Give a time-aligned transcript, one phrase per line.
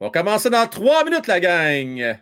[0.00, 2.18] On commence dans trois minutes, la gang.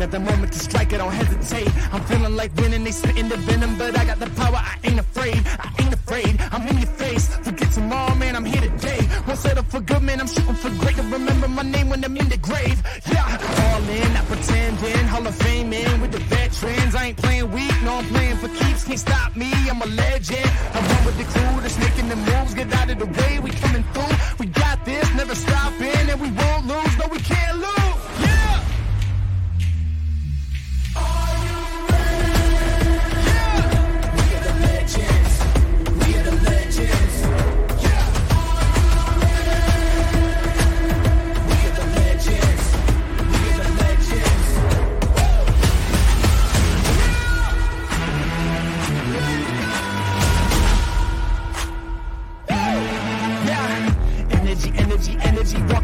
[0.00, 1.68] Got the moment to strike, I don't hesitate.
[1.92, 4.98] I'm feeling like winning, they spitting the venom, but I got the power, I ain't
[4.98, 5.36] afraid.
[5.44, 7.28] I ain't afraid, I'm in your face.
[7.44, 9.06] Forget tomorrow, man, I'm here today.
[9.26, 10.96] Won't settle for good, man, I'm shooting for great.
[10.96, 12.82] To remember my name when I'm in the grave.
[13.12, 15.06] Yeah, all in, not pretending.
[15.06, 16.94] Hall of Fame in with the veterans.
[16.94, 18.84] I ain't playing weak, no, I'm playing for keeps.
[18.84, 20.50] Can't stop me, I'm a legend.
[20.72, 22.54] I run with the crew that's making the moves.
[22.54, 24.16] Get out of the way, we coming through.
[24.38, 26.96] We got this, never stopping, and we won't lose.
[26.96, 27.89] No, we can't lose.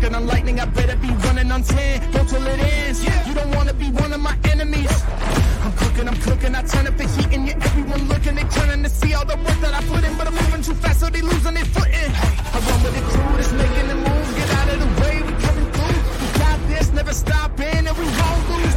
[0.07, 2.13] Walking on lightning, I better be running on 10.
[2.13, 3.03] Go till it ends.
[3.27, 5.03] You don't wanna be one of my enemies.
[5.65, 6.55] I'm cooking, I'm cooking.
[6.55, 8.37] I turn up the heat and yeah, everyone looking.
[8.37, 10.17] They turning to see all the work that I put in.
[10.17, 12.11] But I'm moving too fast, so they losing their footing.
[12.55, 14.31] I run with the crew that's making the moves.
[14.39, 15.99] Get out of the way, we coming through.
[16.23, 17.89] We got this, never stopping.
[17.89, 18.76] And we won't lose,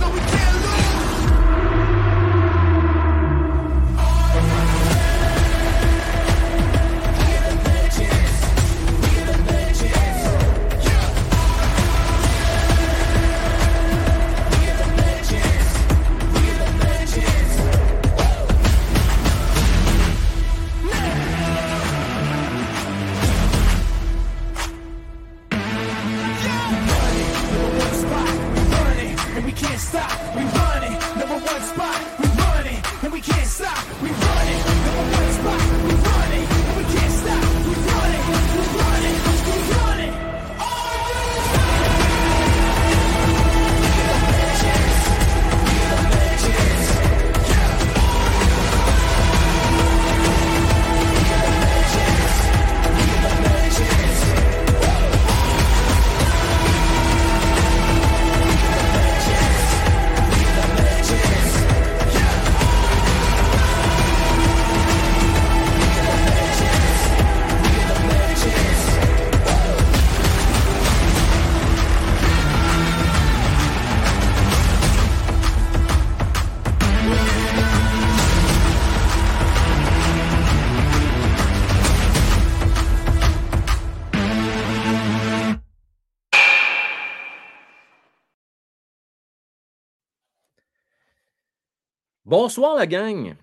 [92.41, 93.35] Bonsoir, la gang.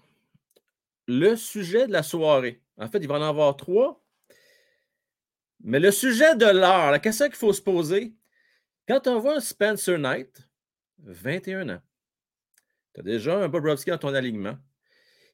[1.06, 2.62] Le sujet de la soirée.
[2.78, 4.02] En fait, il va en avoir trois.
[5.60, 8.14] Mais le sujet de l'heure, la question qu'il faut se poser,
[8.88, 10.48] quand on voit un Spencer Knight,
[11.00, 11.82] 21 ans,
[12.94, 14.56] tu as déjà un Bobrovski dans ton alignement,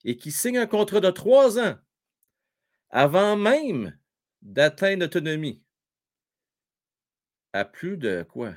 [0.03, 1.77] et qui signe un contrat de trois ans
[2.91, 3.97] avant même
[4.41, 5.63] d'atteindre l'autonomie
[7.53, 8.55] à plus de quoi?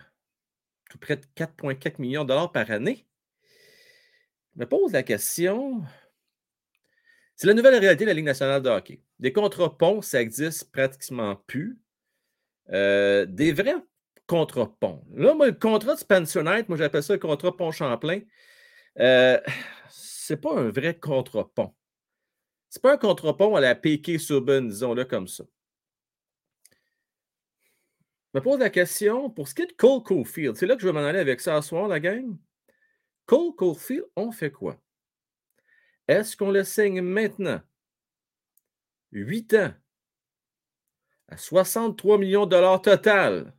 [0.90, 3.06] Tout près de 4,4 millions de dollars par année.
[4.56, 5.84] Je me pose la question.
[7.36, 9.02] C'est la nouvelle réalité de la Ligue nationale de hockey.
[9.20, 11.78] Des contrats ponts, ça existe pratiquement plus.
[12.72, 13.76] Euh, des vrais
[14.28, 15.04] contrats ponts.
[15.14, 18.22] Là, moi, le contrat de Spencer Knight, moi j'appelle ça le contrat pont Champlain.
[19.00, 19.40] Euh,
[19.90, 21.74] c'est pas un vrai contrat pont.
[22.70, 25.44] C'est pas un contrat pont à la Piquet Subban, disons-le comme ça.
[28.34, 30.82] Je me pose la question, pour ce qui est de Cole Caulfield, c'est là que
[30.82, 32.36] je vais m'en aller avec ça ce soir, la gang?
[33.26, 34.80] Cole Caulfield, on fait quoi?
[36.08, 37.62] Est-ce qu'on le signe maintenant?
[39.12, 39.74] 8 ans
[41.28, 43.54] à 63 millions de dollars total,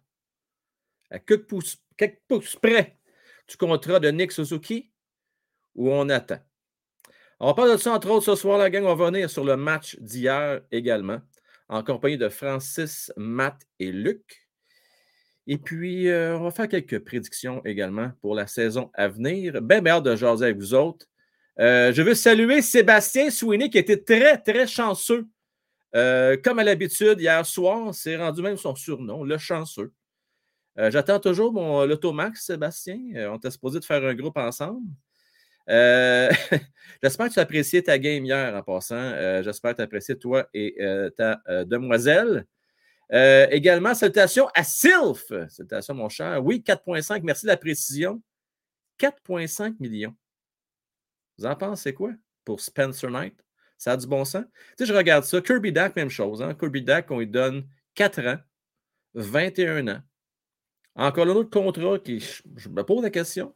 [1.10, 2.98] à quelques pouces, quelques pouces près
[3.48, 4.92] du contrat de Nick Suzuki,
[5.74, 6.38] ou on attend?
[7.38, 8.84] On parle de ça entre autres ce soir, la gang.
[8.84, 11.20] On va venir sur le match d'hier également,
[11.68, 14.45] en compagnie de Francis, Matt et Luc.
[15.48, 19.62] Et puis, euh, on va faire quelques prédictions également pour la saison à venir.
[19.62, 21.06] Ben, bien hâte de jaser avec vous autres.
[21.60, 25.26] Euh, je veux saluer Sébastien Sweeney qui était très, très chanceux.
[25.94, 29.92] Euh, comme à l'habitude, hier soir, c'est rendu même son surnom, le chanceux.
[30.78, 32.98] J'attends toujours mon l'automax, Sébastien.
[33.30, 34.86] On était supposé de faire un groupe ensemble.
[35.68, 39.42] J'espère que tu as apprécié ta game hier en passant.
[39.42, 40.76] J'espère que tu as apprécié toi et
[41.16, 42.44] ta demoiselle.
[43.12, 45.32] Euh, également, salutations à Sylph.
[45.48, 46.44] Salutations, mon cher.
[46.44, 47.22] Oui, 4,5.
[47.22, 48.20] Merci de la précision.
[48.98, 50.14] 4,5 millions.
[51.38, 52.12] Vous en pensez quoi
[52.44, 53.34] pour Spencer Knight?
[53.78, 54.44] Ça a du bon sens?
[54.76, 55.40] Tu sais, je regarde ça.
[55.40, 56.42] Kirby Dack, même chose.
[56.42, 56.54] Hein?
[56.54, 58.38] Kirby Dack, on lui donne 4 ans,
[59.14, 60.00] 21 ans.
[60.94, 63.54] Encore un autre contrat qui, je me pose la question.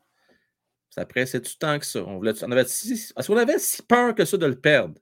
[0.91, 2.01] Ça pressait du temps que ça?
[2.01, 5.01] Est-ce qu'on avait si peur que ça de le perdre?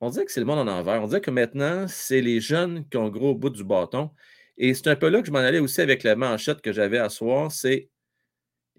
[0.00, 1.02] On dirait que c'est le monde en envers.
[1.02, 4.10] On dirait que maintenant, c'est les jeunes qui ont le gros bout du bâton.
[4.56, 6.98] Et c'est un peu là que je m'en allais aussi avec la manchette que j'avais
[6.98, 7.88] à soir, c'est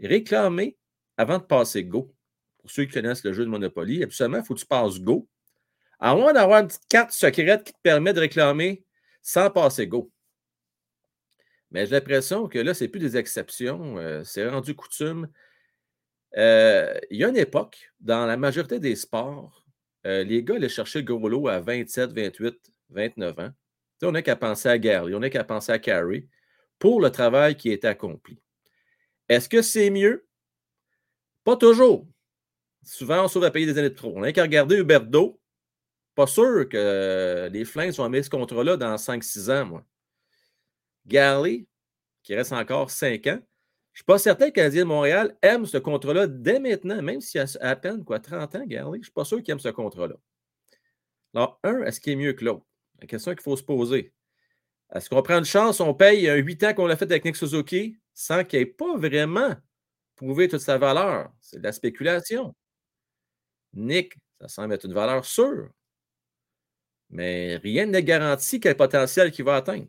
[0.01, 0.77] réclamer
[1.17, 2.13] avant de passer go.
[2.59, 5.27] Pour ceux qui connaissent le jeu de Monopoly, absolument, il faut que tu passes go.
[5.99, 8.83] À moins d'avoir une carte secrète qui te permet de réclamer
[9.21, 10.11] sans passer go.
[11.71, 15.29] Mais j'ai l'impression que là, ce n'est plus des exceptions, euh, c'est rendu coutume.
[16.37, 19.60] Euh, il y a une époque, dans la majorité des sports,
[20.05, 23.51] euh, les gars allaient chercher lot à 27, 28, 29 ans.
[24.03, 26.27] on n'a qu'à penser à Gary, on n'a qu'à penser à Carrie
[26.79, 28.39] pour le travail qui est accompli.
[29.29, 30.25] Est-ce que c'est mieux?
[31.43, 32.07] Pas toujours.
[32.83, 34.13] Souvent, on sauve à payer des années de trop.
[34.15, 35.39] On n'a qu'à regarder Huberto.
[36.15, 39.85] Pas sûr que les Flames vont mettre ce contrat-là dans 5-6 ans, moi.
[41.05, 41.67] Gary,
[42.23, 43.39] qui reste encore 5 ans,
[43.93, 47.01] je ne suis pas certain que le Canadien de Montréal aime ce contrat-là dès maintenant,
[47.01, 48.91] même s'il a à peine quoi, 30 ans, Gary.
[48.93, 50.15] Je ne suis pas sûr qu'il aime ce contrat-là.
[51.33, 52.65] Alors, un, est-ce qu'il est mieux que l'autre?
[53.01, 54.13] La question qu'il faut se poser.
[54.93, 57.35] Est-ce qu'on prend une chance, on paye un 8 ans qu'on l'a fait avec Nick
[57.35, 59.55] Suzuki sans qu'il n'ait pas vraiment
[60.15, 61.31] prouvé toute sa valeur?
[61.41, 62.55] C'est de la spéculation.
[63.73, 65.69] Nick, ça semble être une valeur sûre.
[67.09, 69.87] Mais rien n'est garanti quel potentiel qu'il va atteindre.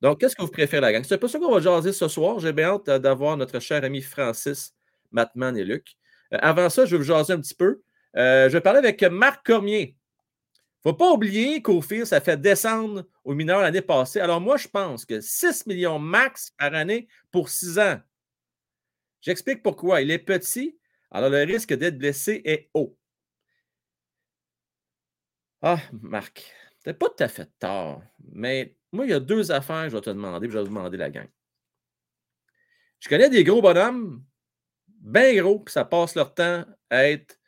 [0.00, 1.04] Donc, qu'est-ce que vous préférez, la gang?
[1.04, 2.38] C'est pas ça qu'on va jaser ce soir.
[2.38, 4.74] J'ai bien hâte d'avoir notre cher ami Francis,
[5.10, 5.96] Matman et Luc.
[6.32, 7.82] Euh, avant ça, je vais vous jaser un petit peu.
[8.16, 9.96] Euh, je vais parler avec Marc Cormier.
[10.82, 14.20] Il ne faut pas oublier qu'au fil, ça fait descendre aux mineurs l'année passée.
[14.20, 18.00] Alors, moi, je pense que 6 millions max par année pour 6 ans.
[19.20, 20.00] J'explique pourquoi.
[20.00, 20.78] Il est petit,
[21.10, 22.96] alors le risque d'être blessé est haut.
[25.62, 26.50] Ah, Marc,
[26.82, 28.02] t'as pas tout à fait tort,
[28.32, 30.64] mais moi, il y a deux affaires que je vais te demander, puis je vais
[30.64, 31.28] te demander la gang.
[32.98, 34.22] Je connais des gros bonhommes,
[34.88, 37.38] bien gros, puis ça passe leur temps à être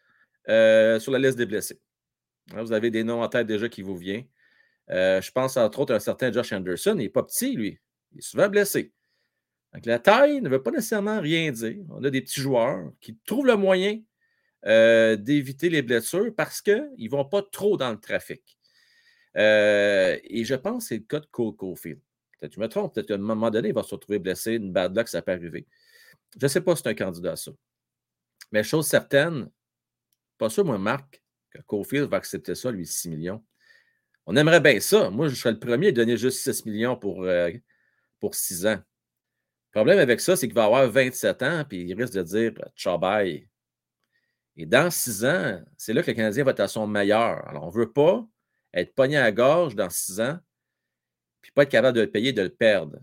[0.48, 1.80] euh, sur la liste des blessés.
[2.52, 4.26] Hein, vous avez des noms en tête déjà qui vous viennent.
[4.90, 6.94] Euh, je pense entre autres à un certain Josh Anderson.
[6.94, 7.78] Il n'est pas petit, lui.
[8.12, 8.92] Il est souvent blessé.
[9.72, 11.84] Donc, la taille ne veut pas nécessairement rien dire.
[11.90, 14.00] On a des petits joueurs qui trouvent le moyen
[14.66, 18.58] euh, d'éviter les blessures parce qu'ils ne vont pas trop dans le trafic.
[19.36, 22.00] Euh, et je pense que c'est le cas de Cole Caulfield.
[22.38, 24.54] Peut-être que je me trompe, peut-être qu'à un moment donné, il va se retrouver blessé,
[24.54, 25.66] une bad luck, ça peut arriver.
[26.38, 27.52] Je ne sais pas si c'est un candidat à ça.
[28.50, 29.48] Mais chose certaine,
[30.38, 33.44] pas sûr, moi, Marc, que Caulfield va accepter ça, lui, 6 millions.
[34.26, 35.10] On aimerait bien ça.
[35.10, 37.50] Moi, je serais le premier à donner juste 6 millions pour, euh,
[38.20, 38.80] pour 6 ans.
[39.74, 42.52] Le problème avec ça, c'est qu'il va avoir 27 ans, puis il risque de dire
[42.76, 43.48] ciao bye.
[44.56, 47.46] Et dans 6 ans, c'est là que le Canadien va être à son meilleur.
[47.48, 48.26] Alors, on ne veut pas
[48.74, 50.38] être pogné à la gorge dans 6 ans,
[51.40, 52.98] puis pas être capable de le payer, de le perdre.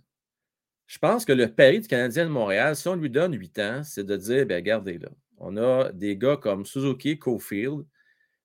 [0.88, 3.84] Je pense que le pari du Canadien de Montréal, si on lui donne 8 ans,
[3.84, 7.86] c'est de dire, bien, regardez là, on a des gars comme Suzuki, Cofield,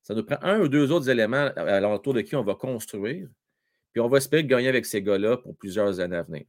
[0.02, 3.26] ça nous prend un ou deux autres éléments à l'entour de qui on va construire,
[3.92, 6.44] puis on va espérer gagner avec ces gars-là pour plusieurs années à venir.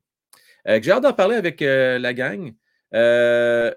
[0.68, 2.54] Euh, j'ai hâte d'en parler avec euh, la gang.
[2.94, 3.74] Euh,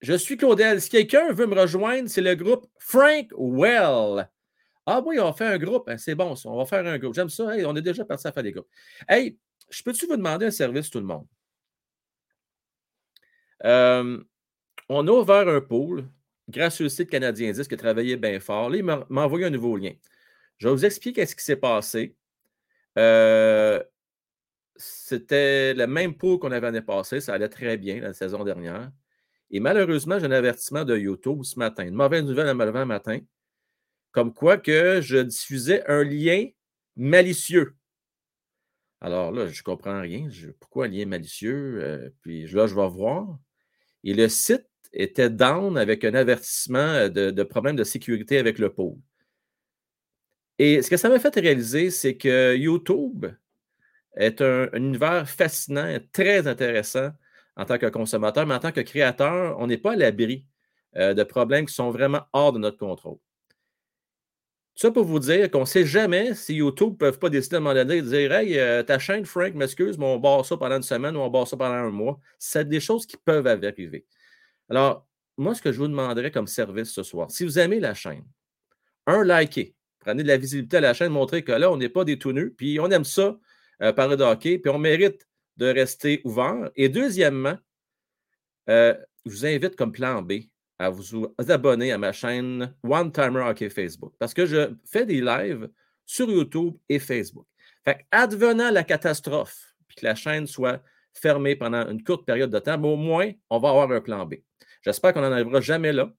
[0.00, 0.80] je suis Claudel.
[0.80, 4.28] Si quelqu'un veut me rejoindre, c'est le groupe Frank Well.
[4.86, 5.88] Ah oui, on fait un groupe.
[5.88, 7.14] Hein, c'est bon, on va faire un groupe.
[7.14, 7.44] J'aime ça.
[7.44, 8.68] on est déjà parti à faire des groupes.
[9.08, 9.38] Hey,
[9.70, 11.26] je peux-tu vous demander un service, tout le monde?
[14.88, 16.06] on a ouvert un pool
[16.48, 18.68] grâce au site Canadien 10 qui a travaillé bien fort.
[18.68, 19.92] Là, il m'a envoyé un nouveau lien.
[20.58, 22.14] Je vais vous expliquer ce qui s'est passé.
[22.98, 23.82] Euh,
[24.76, 27.20] c'était le même pot qu'on avait l'année passée.
[27.20, 28.90] Ça allait très bien la saison dernière.
[29.50, 31.84] Et malheureusement, j'ai un avertissement de YouTube ce matin.
[31.84, 33.20] Une mauvaise nouvelle à matin.
[34.14, 36.46] Comme quoi que je diffusais un lien
[36.94, 37.74] malicieux.
[39.00, 40.28] Alors là, je ne comprends rien.
[40.60, 41.82] pourquoi un lien malicieux?
[41.82, 43.36] Euh, puis là, je vais voir.
[44.04, 48.72] Et le site était down avec un avertissement de, de problème de sécurité avec le
[48.72, 48.96] pôle.
[50.60, 53.26] Et ce que ça m'a fait réaliser, c'est que YouTube
[54.14, 57.10] est un, univers fascinant, très intéressant
[57.56, 60.46] en tant que consommateur, mais en tant que créateur, on n'est pas à l'abri
[60.94, 63.18] euh, de problèmes qui sont vraiment hors de notre contrôle.
[64.76, 67.58] Ça pour vous dire qu'on ne sait jamais si YouTube ne peuvent pas décider à
[67.58, 70.56] un moment donné de dire Hey, euh, ta chaîne, Frank, m'excuse, mais on barre ça
[70.56, 72.18] pendant une semaine ou on barre ça pendant un mois.
[72.38, 74.04] C'est des choses qui peuvent arriver.
[74.68, 77.94] Alors, moi, ce que je vous demanderais comme service ce soir, si vous aimez la
[77.94, 78.24] chaîne,
[79.06, 79.74] un, likez.
[80.00, 82.32] Prenez de la visibilité à la chaîne, montrez que là, on n'est pas des tout
[82.32, 83.38] nus, puis on aime ça
[83.80, 85.26] euh, parler de hockey, puis on mérite
[85.56, 86.70] de rester ouvert.
[86.76, 87.56] Et deuxièmement,
[88.68, 90.32] euh, je vous invite comme plan B
[90.78, 95.20] à vous abonner à ma chaîne One Timer Hockey Facebook parce que je fais des
[95.20, 95.68] lives
[96.04, 97.46] sur YouTube et Facebook.
[97.84, 102.58] Fait advenant la catastrophe, puis que la chaîne soit fermée pendant une courte période de
[102.58, 104.34] temps, mais au moins, on va avoir un plan B.
[104.82, 106.12] J'espère qu'on n'en arrivera jamais là.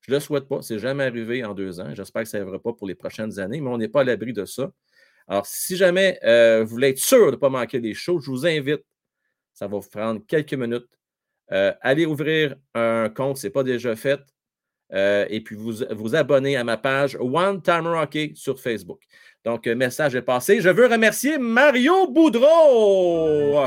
[0.00, 0.62] Je ne le souhaite pas.
[0.62, 1.94] C'est jamais arrivé en deux ans.
[1.94, 4.32] J'espère que ça n'arrivera pas pour les prochaines années, mais on n'est pas à l'abri
[4.32, 4.72] de ça.
[5.28, 8.30] Alors, si jamais euh, vous voulez être sûr de ne pas manquer des choses, je
[8.30, 8.84] vous invite,
[9.52, 10.88] ça va vous prendre quelques minutes,
[11.52, 14.20] euh, allez ouvrir un compte, ce n'est pas déjà fait,
[14.92, 19.02] euh, et puis vous vous abonner à ma page One Timer Hockey sur Facebook.
[19.44, 20.60] Donc, message est passé.
[20.60, 23.66] Je veux remercier Mario Boudreau.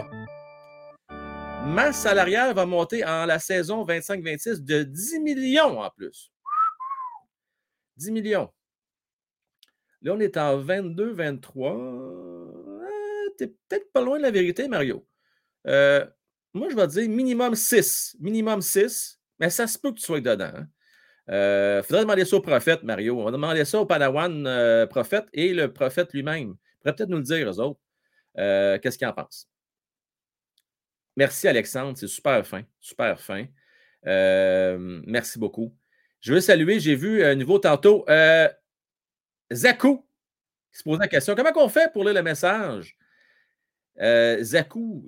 [1.65, 6.31] Ma salariale va monter en la saison 25-26 de 10 millions en plus.
[7.97, 8.49] 10 millions.
[10.01, 13.37] Là, on est en 22-23.
[13.37, 15.07] T'es peut-être pas loin de la vérité, Mario.
[15.67, 16.05] Euh,
[16.53, 18.17] moi, je vais dire minimum 6.
[18.19, 20.51] Minimum 6, mais ça se peut que tu sois dedans.
[20.53, 20.67] Il hein.
[21.29, 23.19] euh, faudrait demander ça au prophète, Mario.
[23.19, 26.55] On va demander ça au Padawan euh, prophète et le prophète lui-même.
[26.55, 27.79] Il pourrait peut-être nous le dire, eux autres.
[28.35, 29.47] Qu'est-ce qu'ils en pensent?
[31.15, 31.97] Merci, Alexandre.
[31.97, 32.63] C'est super fin.
[32.79, 33.45] Super fin.
[34.03, 35.73] merci beaucoup.
[36.23, 38.05] Je veux saluer, j'ai vu un nouveau tantôt.
[38.07, 38.47] Euh,
[39.51, 40.07] Zakou
[40.71, 42.97] qui se pose la question comment on fait pour lire le message?
[44.01, 45.07] Euh, Zakou,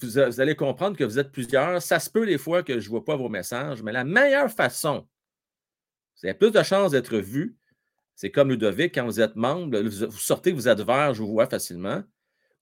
[0.00, 1.82] vous, allez comprendre que vous êtes plusieurs.
[1.82, 4.50] Ça se peut des fois que je ne vois pas vos messages, mais la meilleure
[4.50, 5.06] façon,
[6.22, 7.56] avez plus de chances d'être vu.
[8.14, 11.46] C'est comme Ludovic, quand vous êtes membre, vous sortez, vous êtes vert, je vous vois
[11.46, 12.02] facilement.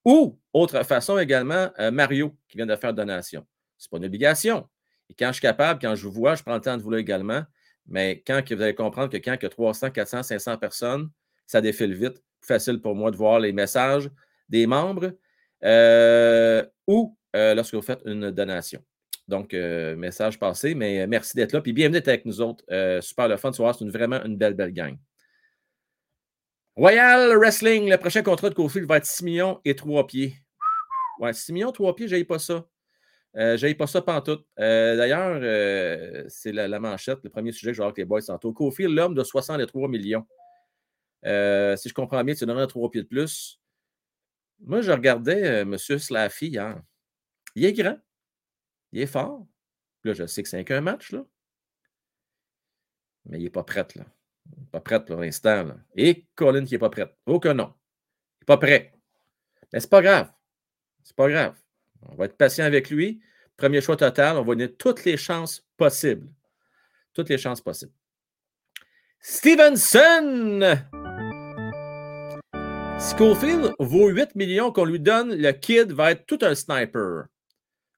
[0.04, 3.46] Ou, autre façon également, euh, Mario qui vient de faire donation.
[3.76, 4.68] Ce n'est pas une obligation.
[5.08, 6.90] Et quand je suis capable, quand je vous vois, je prends le temps de vous
[6.90, 7.42] lire également.
[7.86, 11.10] Mais quand vous allez comprendre que quand il y a 300, 400, 500 personnes,
[11.46, 12.22] ça défile vite.
[12.40, 14.10] Facile pour moi de voir les messages
[14.48, 15.12] des membres
[15.62, 18.82] ou euh, lorsque vous faites une donation.
[19.28, 21.60] Donc, message passé, mais merci d'être là.
[21.60, 22.64] Puis bienvenue avec nous autres.
[23.00, 23.52] super le fun.
[23.52, 24.96] C'est vraiment une belle, belle gang.
[26.74, 30.34] Royal Wrestling, le prochain contrat de Kofi va être 6 millions et 3 pieds.
[31.20, 32.66] Ouais, 6 millions, 3 pieds, j'ai pas ça.
[33.36, 34.46] Euh, j'ai pas ça pantoute.
[34.58, 38.04] Euh, D'ailleurs, euh, c'est la, manchette, le premier sujet que je vais avoir avec les
[38.06, 38.52] boys tantôt.
[38.54, 40.26] Kofi, l'homme de 63 millions.
[41.26, 43.60] Euh, si je comprends bien, tu donnerais 3 pieds de plus.
[44.64, 45.76] Moi, je regardais euh, M.
[45.76, 46.80] Slaffy hier.
[47.54, 47.98] Il est grand.
[48.92, 49.46] Il est fort.
[50.04, 51.24] Là, je sais que c'est qu'un match, là.
[53.26, 54.04] Mais il n'est pas prêt, là.
[54.70, 55.68] Pas prête pour l'instant.
[55.94, 57.14] Et Colin qui n'est pas prête.
[57.26, 57.74] Oh que non.
[57.74, 58.94] Il n'est pas prêt.
[59.72, 60.32] Mais c'est pas grave.
[61.04, 61.58] C'est pas grave.
[62.02, 63.22] On va être patient avec lui.
[63.56, 66.28] Premier choix total, on va donner toutes les chances possibles.
[67.12, 67.92] Toutes les chances possibles.
[69.20, 70.82] Stevenson!
[72.98, 77.26] Schofield vaut 8 millions qu'on lui donne, le kid va être tout un sniper.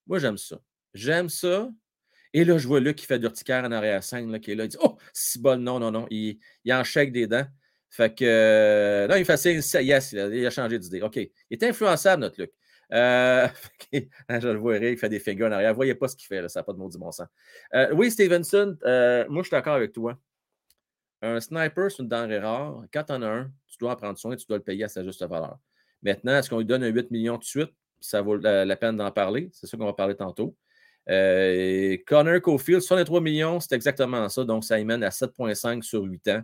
[0.06, 0.56] Moi, j'aime ça.
[0.92, 1.68] J'aime ça.
[2.32, 4.64] Et là, je vois Luc qui fait d'urticaire en arrière-scène, là, qui est là.
[4.64, 6.06] Il dit Oh, c'est bon, non, non, non.
[6.10, 7.46] Il, il en chèque des dents.
[7.90, 8.24] Fait que.
[8.24, 9.80] Euh, non, il fait ça.
[9.80, 11.00] Yes, il a, changé d'idée.
[11.00, 11.16] OK.
[11.16, 12.50] Il est influençable, notre Luc.
[12.92, 13.48] Euh,
[13.92, 15.70] je le vois il fait des fingers en arrière.
[15.70, 17.28] Vous voyez pas ce qu'il fait, là, ça n'a pas de maudit bon sens.
[17.74, 20.18] Euh, oui, Stevenson, euh, moi, je suis d'accord avec toi.
[21.24, 22.84] Un sniper, c'est une denrée rare.
[22.92, 24.84] Quand tu en as un, tu dois en prendre soin et tu dois le payer
[24.84, 25.58] à sa juste valeur.
[26.02, 27.70] Maintenant, est-ce qu'on lui donne un 8 millions de suite?
[27.98, 29.48] Ça vaut la peine d'en parler.
[29.52, 30.54] C'est ça qu'on va parler tantôt.
[31.08, 34.44] Euh, Connor Cofield, 63 millions, c'est exactement ça.
[34.44, 36.42] Donc, ça mène à 7,5 sur 8 ans.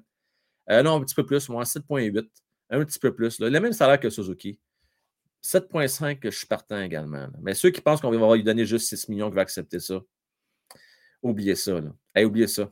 [0.71, 2.27] Euh, non, un petit peu plus, moi, 7,8.
[2.71, 3.39] Un petit peu plus.
[3.39, 4.59] Le même salaire que Suzuki.
[5.45, 7.29] 7,5 que je suis partant également.
[7.43, 10.01] Mais ceux qui pensent qu'on va lui donner juste 6 millions qui vont accepter ça,
[11.23, 11.81] oubliez ça.
[12.17, 12.71] Oubliez ça.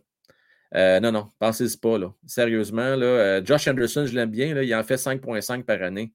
[0.74, 1.98] Euh, non, non, pensez-y pas.
[1.98, 2.12] Là.
[2.26, 4.54] Sérieusement, là, Josh Anderson, je l'aime bien.
[4.54, 6.12] Là, il en fait 5,5 par année.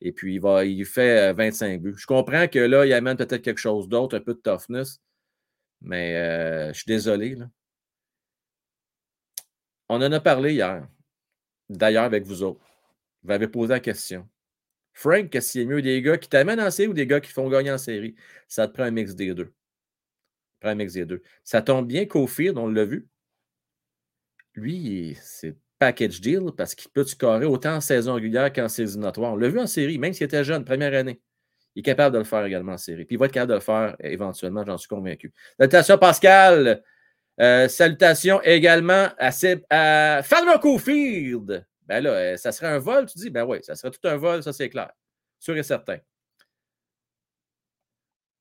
[0.00, 1.94] Et puis, il, va, il fait 25 euh, buts.
[1.96, 5.00] Je comprends que là, il amène peut-être quelque chose d'autre, un peu de toughness.
[5.80, 7.36] Mais euh, je suis désolé.
[9.88, 10.86] On en a parlé hier.
[11.70, 12.60] D'ailleurs, avec vous autres.
[13.22, 14.28] Vous m'avez posé la question.
[14.92, 17.32] Frank, qu'est-ce qu'il est mieux des gars qui t'amènent en série ou des gars qui
[17.32, 18.14] font gagner en série?
[18.48, 19.46] Ça te prend un mix des deux.
[19.46, 21.22] Ça prend un mix des deux.
[21.44, 23.08] Ça tombe bien Kofi, on l'a vu.
[24.54, 29.32] Lui, c'est package deal parce qu'il peut carrer autant en saison régulière qu'en saison notoire.
[29.32, 31.20] On l'a vu en série, même s'il était jeune, première année.
[31.74, 33.04] Il est capable de le faire également en série.
[33.04, 35.32] Puis il va être capable de le faire éventuellement, j'en suis convaincu.
[35.58, 36.82] Salutations, Pascal.
[37.40, 39.30] Euh, salutations également à,
[39.70, 41.66] à Farmer Cofield.
[41.86, 43.30] Ben là, euh, ça serait un vol, tu dis?
[43.30, 44.92] Ben oui, ça serait tout un vol, ça c'est clair.
[45.40, 45.98] Sûr et certain.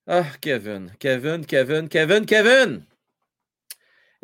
[0.06, 2.86] Ah, Kevin, Kevin, Kevin, Kevin, Kevin!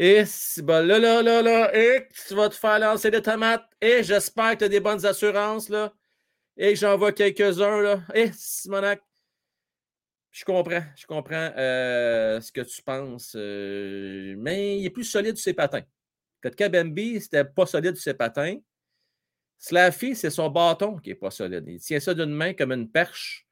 [0.02, 0.24] Et
[0.64, 3.70] là, là, là, là, et tu vas te faire lancer des tomates.
[3.82, 5.94] Et j'espère que tu as des bonnes assurances, là.
[6.56, 8.02] Et j'en vois quelques-uns, là.
[8.14, 9.02] Eh, Simonac.
[10.32, 13.34] Je comprends, je comprends euh, ce que tu penses.
[13.36, 15.84] euh, mais il est plus solide sur ses patins.
[16.42, 18.58] Kotkabembe, c'était pas solide sur ses patins.
[19.58, 21.66] Slaffy, c'est son bâton qui n'est pas solide.
[21.68, 23.46] Il tient ça d'une main comme une perche.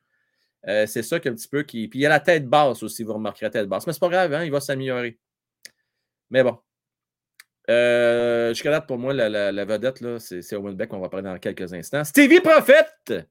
[0.68, 1.90] Euh, c'est ça qui est un petit peu qui.
[1.90, 3.86] Puis il a la tête basse aussi, vous remarquerez la tête basse.
[3.86, 5.20] Mais c'est pas grave, hein, il va s'améliorer.
[6.30, 6.58] Mais bon.
[7.70, 11.26] Euh, Jusqu'à date, pour moi, la, vedette, là, c'est c'est Owen Beck, on va parler
[11.26, 12.04] dans quelques instants.
[12.04, 13.28] Stevie Prophète!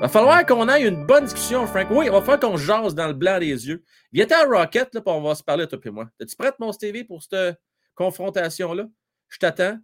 [0.00, 1.88] Va falloir qu'on ait une bonne discussion, Frank.
[1.90, 3.82] Oui, il va falloir qu'on jase dans le blanc des yeux.
[4.12, 6.08] Viens à Rocket, là, on va se parler, toi et moi.
[6.18, 7.58] Es-tu prête, mon Stevie, pour cette
[7.94, 8.86] confrontation-là?
[9.28, 9.78] Je t'attends.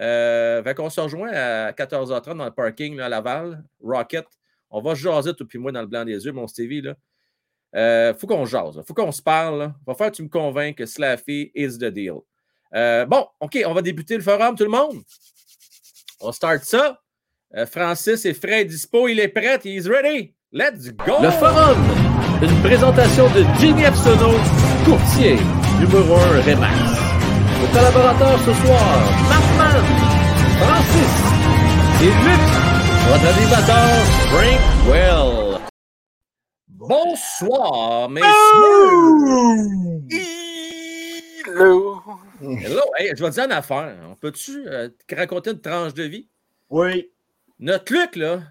[0.00, 4.26] Euh, fait qu'on se rejoint à 14h30 dans le parking à Laval, Rocket.
[4.70, 6.82] On va jaser, toi et moi, dans le blanc des yeux, mon Stevie.
[6.82, 6.94] Là.
[7.76, 8.82] Euh, faut qu'on jase.
[8.86, 9.58] Faut qu'on se parle.
[9.58, 9.74] là.
[9.86, 12.14] Va falloir que tu me convainques que Slaffy is the deal.
[12.74, 15.00] Euh, bon, OK, on va débuter le forum, tout le monde.
[16.20, 17.00] On start ça.
[17.56, 20.34] Euh, Francis est frais, dispo, il est prêt, he's ready.
[20.52, 21.14] Let's go!
[21.22, 21.78] Le Forum,
[22.42, 24.32] une présentation de Jimmy Epsono,
[24.84, 25.36] courtier
[25.78, 26.74] numéro 1 Remax.
[27.60, 29.84] Nos collaborateurs ce soir, Markman,
[30.58, 31.14] Francis
[32.02, 32.40] et Luc,
[33.08, 33.90] votre animateur
[34.30, 35.49] Frank Well.
[36.90, 38.26] Bonsoir, messieurs!
[41.46, 42.02] Hello!
[42.42, 43.96] Hello, hey, je vais te dire une affaire.
[44.10, 46.28] On peut-tu euh, te raconter une tranche de vie?
[46.68, 47.08] Oui.
[47.60, 48.42] Notre Luc, là,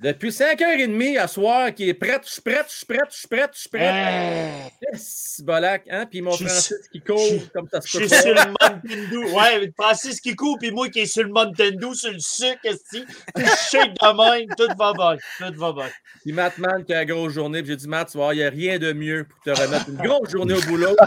[0.00, 3.28] depuis 5h30 à soir, qui est prêt, je suis prêt, je suis prêt, je suis
[3.28, 3.88] prêt, je suis prêt.
[3.90, 6.06] Euh, Yes, bolac, hein?
[6.06, 9.22] Puis mon Je Francis qui je court comme ça se Je suis sur le Nintendo.
[9.36, 13.04] Ouais, Francis qui court, puis moi qui est sur le Nintendo, sur le sucre, esti.
[13.34, 15.16] Tout shake de même, tout va bien.
[15.48, 15.90] Tout va bien.
[16.22, 17.60] Puis Matt Man qui a une grosse journée.
[17.62, 19.88] Puis j'ai dit, Matt, tu vois, il n'y a rien de mieux pour te remettre
[19.88, 20.96] une grosse journée au boulot.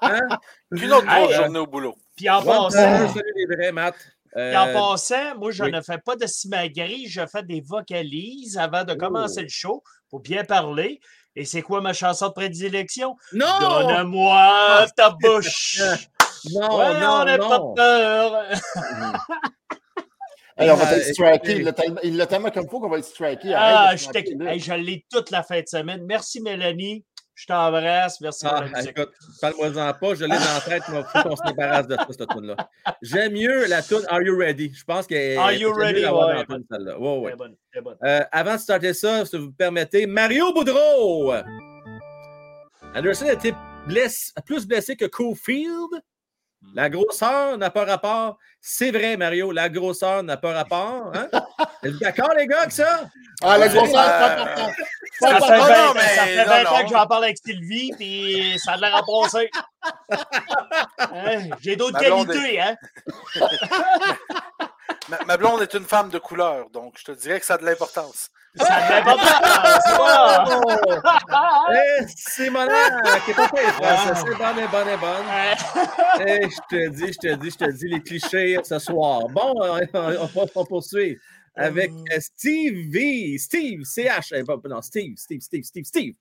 [0.00, 0.20] Hein?
[0.70, 1.94] Une autre Hey, grosse euh, journée au boulot.
[2.16, 3.94] Puis en passant, salut les vrais, Matt.
[4.36, 5.72] Euh, puis en passant, moi, je oui.
[5.72, 8.96] ne fais pas de simagrée, je fais des vocalises avant de Oh.
[8.96, 11.00] commencer le show pour bien parler.
[11.36, 13.16] Et c'est quoi ma chanson de prédilection?
[13.32, 13.46] non!
[13.60, 15.80] Donne-moi ta bouche!
[16.52, 17.74] Non, ouais, non, on n'a pas non.
[17.74, 18.44] peur!
[20.60, 21.64] Hey, on va Euh, être striké.
[22.02, 23.54] Il l'a tellement- comme faut qu'on va être striké.
[23.54, 26.04] Ah, Arrête je, hey, je l'ai toute la fin de semaine.
[26.04, 27.04] Merci, Mélanie.
[27.40, 28.20] Je t'embrasse.
[28.20, 28.98] Merci pour Ah, la musique.
[29.40, 32.06] parle-moi-en pas, je l'ai dans la tête, mais il faut qu'on se débarrasse de ça,
[32.10, 32.56] cette tune-là.
[33.00, 34.72] J'aime mieux la tune Are You Ready?
[34.74, 36.04] Je pense qu'elle Are you ready?
[36.04, 36.64] Ouais, tune.
[36.98, 37.36] Ouais, ouais.
[37.36, 37.54] Bonne.
[38.04, 41.32] Euh, avant de starter ça, si vous me permettez, Mario Boudreau!
[42.94, 43.54] Anderson a été
[44.44, 45.90] plus blessé que Cofield.
[46.74, 48.36] La grosseur n'a pas rapport.
[48.60, 51.12] C'est vrai, Mario, la grosseur n'a pas rapport.
[51.14, 51.28] Hein?
[51.82, 53.08] Êtes-vous d'accord, les gars, avec ça?
[53.42, 54.72] Ah, la grosseur, c'est pas important.
[55.20, 55.74] Ça pas fait non, important.
[55.74, 56.70] 20, non, mais ça fait non, 20 non.
[56.70, 59.50] ans que j'en parle avec Sylvie, puis ça a l'air à passer.
[60.98, 62.76] Hein, J'ai d'autres qualités, hein?
[65.08, 67.58] Ma, ma blonde est une femme de couleur, donc je te dirais que ça a
[67.58, 68.30] de l'importance.
[68.56, 69.82] Ça a de l'importance.
[69.96, 70.44] voilà.
[71.30, 71.72] Oh!
[71.72, 74.14] Eh, c'est mon qui est pas Français.
[74.14, 75.26] C'est bonne, est bonne, bonne.
[75.30, 75.54] Euh,
[76.26, 79.28] Eh, je te dis, je te dis, je te dis les clichés ce soir.
[79.28, 81.18] Bon, euh, on va on poursuit
[81.54, 83.36] avec euh, Steve V.
[83.38, 84.32] Steve, CH.
[84.64, 86.14] Non, Steve, Steve, Steve, Steve, Steve.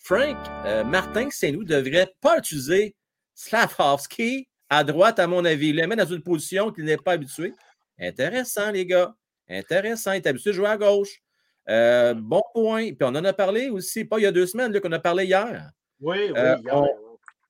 [0.00, 2.94] Frank, euh, Martin Saint-Loup devrait pas utiliser
[3.34, 5.68] Slavkovski à droite, à mon avis.
[5.68, 7.54] Il le met dans une position qu'il n'est pas habitué.
[7.98, 9.14] Intéressant, les gars.
[9.48, 10.12] Intéressant.
[10.12, 11.22] Il est habitué de jouer à gauche.
[11.68, 12.92] Euh, bon point.
[12.92, 15.24] Puis on en a parlé aussi, pas il y a deux semaines, qu'on a parlé
[15.24, 15.70] hier.
[16.00, 16.32] Oui, oui.
[16.36, 16.84] Euh, hier.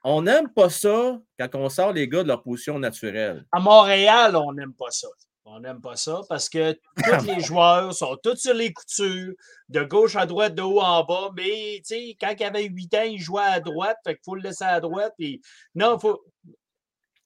[0.09, 3.45] On n'aime pas ça quand on sort les gars de leur position naturelle.
[3.51, 5.09] À Montréal, on n'aime pas ça.
[5.45, 9.33] On n'aime pas ça parce que tous les joueurs sont tous sur les coutures,
[9.69, 11.31] de gauche à droite, de haut en bas.
[11.37, 14.35] Mais, tu sais, quand il avait 8 ans, il jouait à droite, fait qu'il faut
[14.35, 15.13] le laisser à droite.
[15.19, 15.41] Puis,
[15.75, 16.23] non, il faut.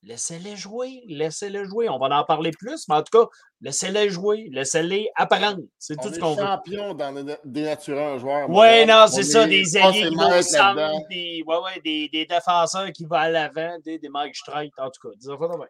[0.02, 1.90] Laissez-les jouer, laissez-les jouer.
[1.90, 3.28] On va en parler plus, mais en tout cas,
[3.60, 5.60] laissez-les jouer, laissez-les apprendre.
[5.78, 6.42] C'est tout ce qu'on veut.
[6.42, 8.48] champion dans le- dénaturer un joueur.
[8.48, 11.04] Oui, non, On c'est est ça, des alliés qui vont là-dedans.
[11.10, 14.88] des, ouais, ouais, des, des défenseurs qui vont à l'avant, des, des Mike Streit, en
[14.90, 15.14] tout cas.
[15.22, 15.68] De même.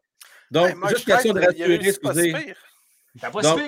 [0.53, 2.33] Donc, Hey, juste question de rassurer, pas excusez.
[2.33, 2.57] pire.
[3.21, 3.61] T'as pas Donc.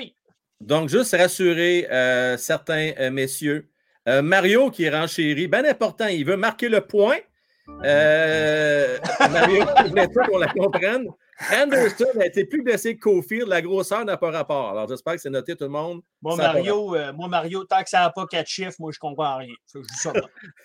[0.61, 3.69] Donc, juste rassurer euh, certains euh, messieurs.
[4.09, 7.17] Euh, Mario qui est renchéri, bien important, il veut marquer le point.
[7.85, 8.99] Euh,
[9.31, 11.07] Mario, je voulais pas qu'on la comprenne.
[11.53, 13.49] Anderson a été plus blessé que Cofield.
[13.49, 14.71] La grosseur n'a pas rapport.
[14.71, 16.03] Alors, j'espère que c'est noté tout le monde.
[16.21, 18.99] Moi, Ça Mario, euh, moi, Mario, tant que ça n'a pas quatre chiffres, moi, je
[18.99, 19.55] comprends rien.
[19.75, 20.13] Je dis ça.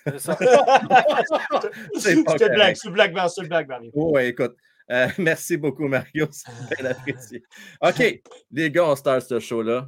[0.05, 0.37] C'est ça.
[1.97, 3.91] C'est pas Je blague, te blague, blague, Mario.
[3.93, 4.55] Oh, ouais, écoute.
[4.91, 6.27] euh, merci beaucoup, Mario.
[6.31, 7.43] C'est bien apprécié.
[7.81, 9.87] OK, les gars, on start ce show-là.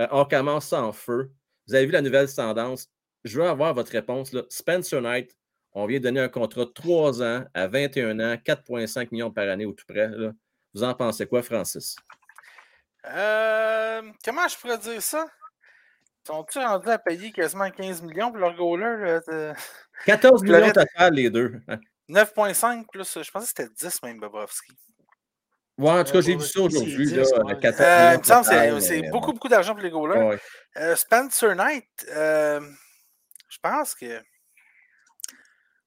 [0.00, 1.30] Euh, on commence ça en feu.
[1.68, 2.88] Vous avez vu la nouvelle tendance?
[3.22, 4.32] Je veux avoir votre réponse.
[4.32, 4.42] Là.
[4.48, 5.36] Spencer Knight,
[5.74, 9.48] on vient de donner un contrat de 3 ans à 21 ans, 4,5 millions par
[9.48, 10.08] année au tout près.
[10.08, 10.30] là.
[10.72, 11.96] Vous en pensez quoi, Francis?
[13.06, 15.26] Euh, comment je pourrais dire ça?
[16.26, 18.96] Sont-ils rendus à payer quasiment 15 millions pour leur goaler?
[19.04, 19.52] là, de-
[20.06, 20.74] 14 millions Floride.
[20.74, 21.60] total, les deux.
[22.08, 24.72] 9,5 plus, je pensais que c'était 10 même, Bobrovski.
[25.76, 26.96] Ouais, en tout cas, j'ai vu ça aujourd'hui.
[27.08, 27.58] 10, là, ouais.
[27.60, 30.22] 14 Euh, millions il me semble que c'est- beaucoup, beaucoup d'argent pour les goalers.
[30.22, 30.38] Ouais.
[30.78, 32.60] Euh, Spencer Knight, euh,
[33.48, 34.22] je pense que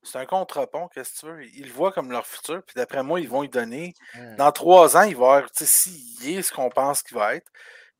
[0.07, 1.45] c'est un contre-pont, qu'est-ce que tu veux?
[1.45, 3.93] Ils le voient comme leur futur, puis d'après moi, ils vont y donner.
[4.37, 7.35] Dans trois ans, il va avoir, tu sais, s'il est ce qu'on pense qu'il va
[7.35, 7.51] être,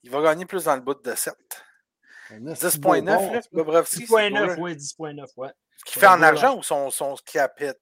[0.03, 1.33] il va gagner plus dans le bout de 7.
[2.31, 4.63] Un esti 10,9, bon là, bon, Bobrovski, c'est 10.9, cool.
[4.63, 5.49] oui, 10.9, ouais.
[5.85, 7.77] Qui fait en argent ou son, son cap hit?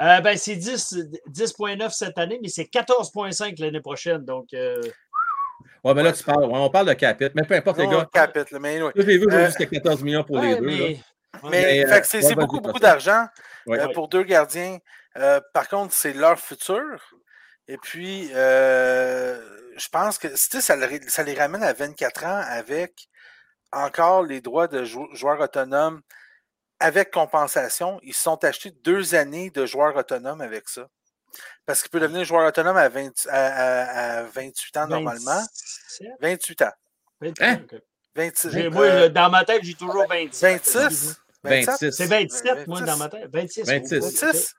[0.00, 0.94] Euh, ben, c'est 10
[1.28, 4.24] 10.9 cette année, mais c'est 14.5 l'année prochaine.
[4.24, 4.80] Donc, euh,
[5.84, 7.90] Ouais, mais là, tu parles, ouais, on parle de capit, mais peu importe, les Non,
[7.98, 8.08] gars.
[8.12, 8.92] cap hit, là, mais anyway.
[8.94, 10.66] Là, j'ai vu Euh, c'était 14 millions pour ouais, les deux.
[10.94, 10.98] là.
[11.50, 13.26] Mais, euh, c'est ouais, beaucoup, beaucoup d'argent
[13.66, 13.80] Ouais.
[13.80, 14.78] euh, pour deux gardiens.
[15.16, 16.82] Euh, par contre, c'est leur futur.
[17.68, 19.40] Et puis, euh,
[19.76, 23.08] je pense que ça, le- ça les ramène à 24 ans avec
[23.72, 26.00] encore les droits de jou- joueurs autonomes
[26.80, 27.98] avec compensation.
[28.02, 30.88] Ils se sont achetés deux années de joueurs autonomes avec ça.
[31.64, 35.40] Parce qu'il peut devenir joueur autonome à, 20 à, à- à 28 ans normalement.
[35.40, 36.72] 27, 28 ans.
[37.20, 37.60] 28, Hein?
[37.72, 37.80] ok.
[38.14, 40.42] 26, J'ai- euh, Moi, dans ma tête, j'ai toujours 26.
[40.42, 41.21] 26.
[41.44, 41.90] 26.
[41.90, 42.92] C'est 27, moi, 26.
[42.92, 43.28] dans ma tête.
[43.32, 43.66] 26.
[43.66, 43.96] 26.
[43.96, 44.54] ok, 26.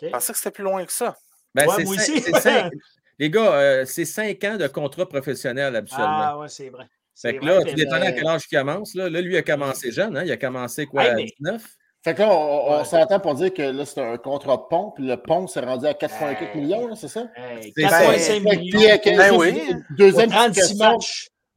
[0.00, 0.12] Je ok.
[0.12, 1.16] pensais que c'était plus loin que ça.
[1.54, 2.32] Ben, Ouais, c'est moi cinq- aussi.
[2.42, 2.72] cinq-
[3.18, 6.06] les gars, euh, c'est 5 ans de contrat professionnel habituellement.
[6.20, 6.84] Ah, ouais, c'est vrai.
[6.84, 8.94] fait C'est que là, tout dépendant à quel âge il commence.
[8.94, 10.16] Là, là lui, il a commencé jeune.
[10.16, 10.24] Hein?
[10.24, 11.64] Il a commencé quoi, Hey, à mais- 19?
[12.02, 12.84] Fait que là, on, on Ouais.
[12.84, 15.94] s'entend pour dire que là, c'est un contrat pont, puis le pont s'est rendu à
[15.94, 16.60] 4,4 Hey.
[16.60, 17.28] millions, là, c'est ça?
[17.36, 18.98] Hey, C'est 4,5 Fait que, millions.
[19.00, 19.74] puis, euh, Ben oui.
[19.96, 20.98] Deuxième petite 36 question.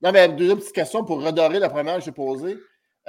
[0.03, 2.55] Non, mais deuxième petite question pour redorer la première que j'ai posée.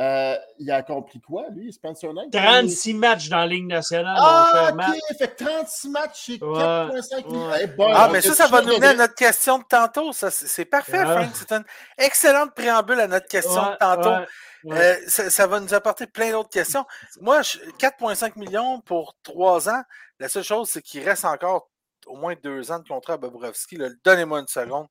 [0.01, 2.33] Euh, il a accompli quoi, lui, Spencer Knight?
[2.33, 4.97] 36 matchs dans la Ligue nationale, mon Ah, cher ok, Matt.
[5.19, 7.49] fait que 36 matchs chez Ouais, 4,5 millions.
[7.49, 7.61] ouais.
[7.63, 10.13] Eh boy, Ah, mais ça, ça va nous mener à notre question de tantôt.
[10.13, 11.13] Ça, c'est c'est parfait, Ah.
[11.17, 11.31] Frank.
[11.35, 11.65] C'est une
[11.99, 14.09] excellente préambule à notre question Ouais, de tantôt.
[14.11, 14.27] ouais,
[14.65, 14.79] ouais.
[14.79, 16.85] Euh, ça, ça va nous apporter plein d'autres questions.
[17.21, 19.83] Moi, je- 4,5 millions pour trois ans.
[20.21, 21.71] La seule chose, c'est qu'il reste encore
[22.07, 23.79] au moins deux ans de contrat à Bobrovski.
[24.05, 24.87] Donnez-moi une seconde.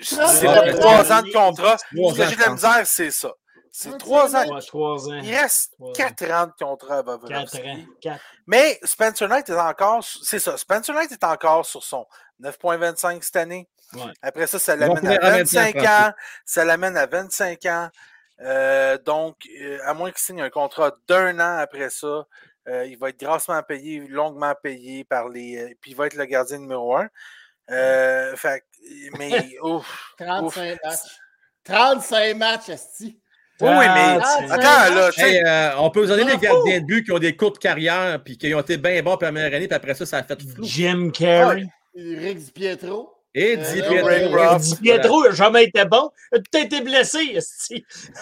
[0.00, 1.76] C'est ouais, pas ouais, trois ans de contrat.
[1.78, 3.32] Ce que j'ai de je la misère, c'est ça.
[3.72, 4.44] C'est trois ans.
[4.46, 5.20] Ouais, ans.
[5.22, 5.92] Il reste Trois ans.
[5.92, 7.18] quatre ans de contrat à 4 ans.
[7.18, 7.88] Bobrovski.
[8.00, 8.24] Quatre.
[8.46, 12.06] Mais Spencer Knight est encore, c'est ça, Spencer Knight est encore sur son
[12.42, 13.68] 9.25 cette année.
[13.94, 14.02] Ouais.
[14.22, 15.88] Après ça, ça l'amène à en même temps, 25 Francis.
[15.90, 16.12] ans.
[16.44, 17.88] Ça l'amène à 25 ans.
[18.42, 22.26] Euh, donc, euh, à moins qu'il signe un contrat d'un an après ça,
[22.68, 25.58] euh, il va être grassement payé, longuement payé par les.
[25.58, 27.08] euh, puis il va être le gardien numéro un.
[27.70, 30.14] Euh, fait, que- mais ouf.
[30.18, 30.98] 35 matchs.
[31.64, 33.20] 35 matchs, Esti.
[33.60, 36.24] Oui, oui, mais Ah, c'est- attends, là, tu sais, Hey, euh, on peut vous donner
[36.26, 39.02] Ah, des gardiens de but qui ont des courtes carrières puis qui ont été bien
[39.02, 40.64] bons première année, puis après ça, ça a fait flou.
[40.64, 41.66] Jim Carrey.
[41.96, 43.12] Rick Di Pietro.
[43.32, 44.32] Et Euh, Di Pietro.
[44.36, 44.64] Croft.
[44.64, 46.10] Di Pietro n'a jamais été bon.
[46.32, 47.38] Il a été blessé.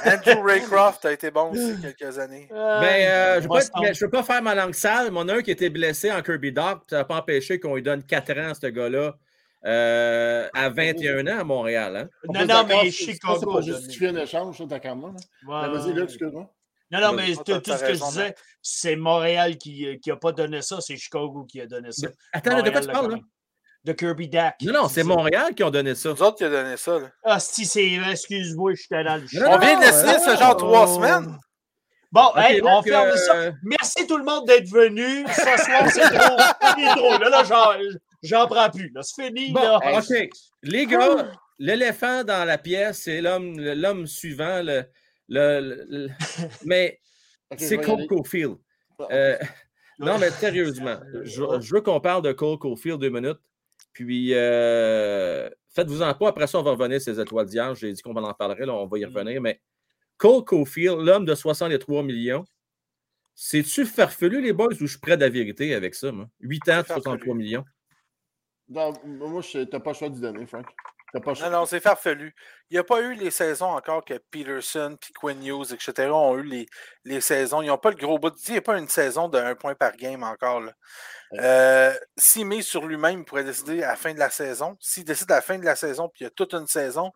[0.04, 2.46] Andrew Raycroft a été bon aussi quelques années.
[2.52, 3.80] Euh, Ben, euh, je ne veux, pas être- Boston.
[3.82, 6.12] mais je veux pas faire ma langue sale, mais on a un qui était blessé
[6.12, 9.14] en Kirby Doc, ça n'a pas empêché qu'on lui donne 4 ans à ce gars-là
[9.64, 11.96] euh, à 21 ans à Montréal.
[11.96, 12.08] Hein?
[12.28, 13.36] On Non, non, mais c'est- Chicago.
[13.40, 15.10] C'est pas a justifier un échange, ça, d'accord, moi.
[15.10, 15.16] là.
[15.16, 15.68] donné.
[15.68, 15.94] Ben, Vas-y, Ouais.
[15.94, 16.50] Luc, excuse-moi.
[16.90, 20.80] Non, non, mais tout, ce que je disais, c'est Montréal qui n'a pas donné ça,
[20.80, 22.08] c'est Chicago qui a donné ça.
[22.32, 22.96] Attends, de quoi tu parles?
[22.96, 23.16] quand Là?
[23.16, 23.24] même.
[23.84, 24.56] De Kirby Dack.
[24.62, 26.08] Non, non, c'est Montréal qui ont donné ça.
[26.08, 26.98] Nous autres qui a donné ça.
[26.98, 27.10] là.
[27.22, 30.36] Ah, si, c'est vrai, excuse-moi, je suis dans le Non, On vient de euh, ce
[30.40, 31.38] genre trois semaines.
[32.10, 33.34] Bon, hey, on ferme euh, ça.
[33.62, 35.24] Merci tout le monde d'être venu.
[35.28, 36.36] Ce soir, c'est trop.
[36.76, 37.18] C'est trop.
[37.18, 37.72] Là, là j'en,
[38.22, 38.90] j'en prends plus.
[38.94, 39.52] Là, c'est fini.
[39.52, 39.98] Bon, là.
[39.98, 40.28] OK.
[40.62, 44.62] Les gars, l'éléphant dans la pièce, c'est l'homme, l'homme suivant.
[44.62, 44.84] Le,
[45.28, 46.08] le- le- le-
[46.64, 47.00] mais
[47.56, 48.06] c'est je vais y Cole.
[48.06, 48.56] Caulfield.
[49.10, 49.36] Euh,
[49.98, 53.38] non, mais sérieusement, je, je veux qu'on parle de Cole Caulfield deux minutes.
[53.92, 56.28] Puis, euh, faites-vous-en pas.
[56.28, 57.74] Après ça, on va revenir sur les étoiles d'hier.
[57.74, 58.66] J'ai dit qu'on en parlerait.
[58.66, 59.08] Là, on va y Mm.
[59.08, 59.40] revenir.
[59.40, 59.60] Mais
[60.16, 62.44] Cole Caulfield, l'homme de 63 millions,
[63.34, 66.10] c'est-tu farfelu, les boys, ou je suis près de la vérité avec ça?
[66.12, 66.26] Moi?
[66.40, 67.34] 8 ans, C'est 63 farfelu.
[67.34, 67.64] millions.
[68.68, 70.66] Non, moi, je- t'as pas le choix d'y donner, Frank.
[71.12, 71.50] T'as pas le Non, choix.
[71.50, 72.34] non, c'est farfelu.
[72.68, 76.10] Il n'y a pas eu les saisons encore que Peterson, puis Quinn Hughes, etc.
[76.10, 76.66] ont eu les,
[77.04, 77.62] les saisons.
[77.62, 79.54] Ils n'ont pas le gros bout de Il n'y a pas une saison de un
[79.54, 80.60] point par game encore.
[80.60, 80.72] là.
[81.40, 84.76] Euh, S'il met sur lui-même, il pourrait décider à la fin de la saison.
[84.80, 87.10] S'il décide à la fin de la saison, puis il y a toute une saison,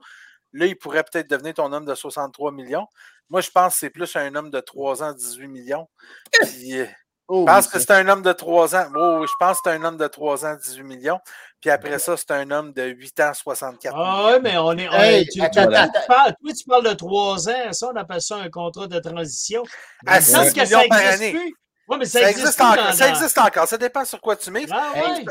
[0.53, 2.87] là, il pourrait peut-être devenir ton homme de 63 millions.
[3.29, 5.89] Moi, je pense que c'est plus un homme de 3 ans, 18 millions.
[6.33, 6.87] Puis, euh,
[7.29, 8.87] Oh, je pense oui, que c'est un homme de 3 ans.
[8.95, 11.21] Oh, oui, je pense que c'est un homme de 3 ans, 18 millions.
[11.61, 14.27] Puis après ça, c'est un homme de 8 ans, 64 Ah millions.
[14.27, 14.89] ouais, mais on est.
[14.89, 17.73] on Hey, est- tu, attends, tu- attends, tu parles, toi, tu parles de trois ans.
[17.73, 19.63] Ça, on appelle ça un contrat de transition.
[20.07, 21.31] À Il me semble 6 que ça millions par existe année.
[21.33, 21.55] plus.
[21.89, 22.77] Oui, mais ça, Ça existe, encore.
[22.77, 23.69] dans- ça existe encore.
[23.69, 24.67] Ça dépend sur quoi tu mets.
[24.71, 25.25] Ah ouais.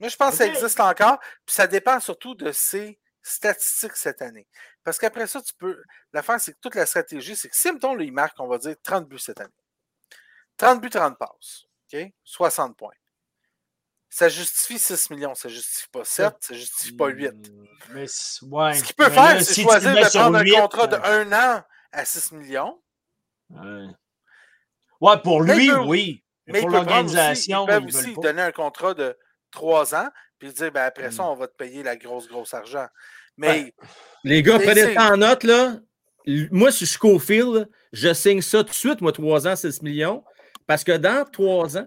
[0.00, 1.18] Moi, je pense que ça existe encore.
[1.46, 4.46] Puis ça dépend surtout de ses statistiques cette année.
[4.82, 5.76] Parce qu'après ça, tu peux.
[6.12, 8.56] L'affaire, c'est que toute la stratégie, c'est que si, mettons, là, il marque, on va
[8.58, 9.50] dire, 30 buts cette année.
[10.60, 11.64] 30 buts, 30 passes.
[11.92, 12.12] OK?
[12.24, 12.90] 60 points.
[14.12, 17.30] Ça justifie 6 millions, ça justifie pas 7, ça justifie pas 8.
[17.30, 18.74] Hmm, Mais c- ouais.
[18.74, 21.32] Ce qu'il peut Mais faire, c'est si choisir de prendre un contrat de euh, 1
[21.32, 22.80] an à 6 millions.
[23.50, 23.86] Ouais.
[25.00, 26.24] Ouais, pour lui, peut- oui.
[26.46, 28.20] Mais Mais pour ils peuvent aussi, l'organisation, ils peuvent ils veulent aussi pas.
[28.22, 29.16] donner un contrat de
[29.52, 31.26] 3 ans, puis dire ben, après ça, Mm.
[31.26, 32.86] on va te payer la grosse, grosse argent.
[33.36, 33.72] Mais
[34.24, 35.76] Les gars, prenez ça en note, là.
[36.50, 39.80] Moi, si je suis Cofield, je signe ça tout de suite, moi, 3 ans, 6
[39.82, 40.22] millions.
[40.70, 41.86] Parce que dans 3 ans,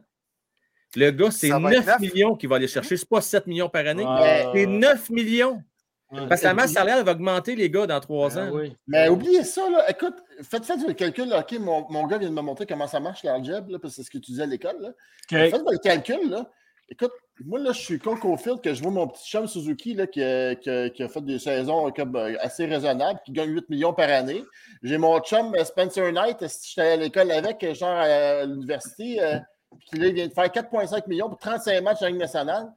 [0.97, 1.99] le gars, c'est Ça va 9 être neuf.
[2.01, 2.97] millions qu'il va aller chercher.
[2.97, 4.03] C'est pas 7 millions par année.
[4.05, 4.45] Ouais.
[4.53, 5.63] C'est 9 millions.
[6.11, 6.27] Ouais.
[6.27, 8.49] Parce que la masse salariale va augmenter, les gars, dans 3 Ah ans.
[8.51, 8.75] oui.
[8.85, 9.89] Mais oubliez ça, là.
[9.89, 11.29] Écoute, faites, faites le calcul.
[11.29, 11.39] là.
[11.39, 14.03] OK, mon, mon gars vient de me montrer comment ça marche l'algèbre, parce que c'est
[14.03, 14.93] ce que tu disais à l'école.
[15.29, 16.51] Faites le calcul, là.
[16.89, 17.11] Écoute,
[17.45, 20.21] moi, là, je suis Cole Caulfield, que je vois mon petit chum Suzuki, là, qui,
[20.21, 24.43] a, fait des saisons comme, euh, assez raisonnables, qui gagne 8 millions par année.
[24.83, 29.21] J'ai mon chum euh, Spencer Knight, si j'étais à l'école avec, euh, genre à l'université,
[29.21, 29.39] euh,
[29.87, 32.71] qui là, vient de faire 4,5 millions pour 35 matchs en Ligue nationale.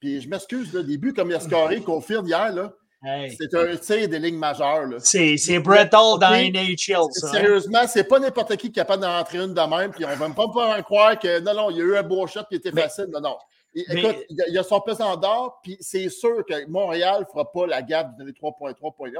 [0.00, 3.34] Puis je m'excuse, le début, comme il a scoré Caulfield hier, là, Hey.
[3.38, 4.86] c'est un tir des lignes majeures.
[4.86, 4.96] Là.
[4.98, 6.34] C'est c'est Brett Hall dans.
[6.34, 6.76] NHL,
[7.12, 7.28] ça.
[7.28, 7.32] hein?
[7.32, 10.08] Sérieusement, c'est pas n'importe qui qui est capable d'en rentrer une de même, puis on
[10.08, 12.26] va même pas me faire croire que non, non, il y a eu un beau
[12.26, 13.06] shot qui était Mais- facile.
[13.10, 13.36] Non, non.
[13.74, 17.24] Et- mais- Écoute, il y a- son pesant d'or, puis c'est sûr que Montréal ne
[17.24, 19.10] fera pas la gaffe de donner 3,3 points.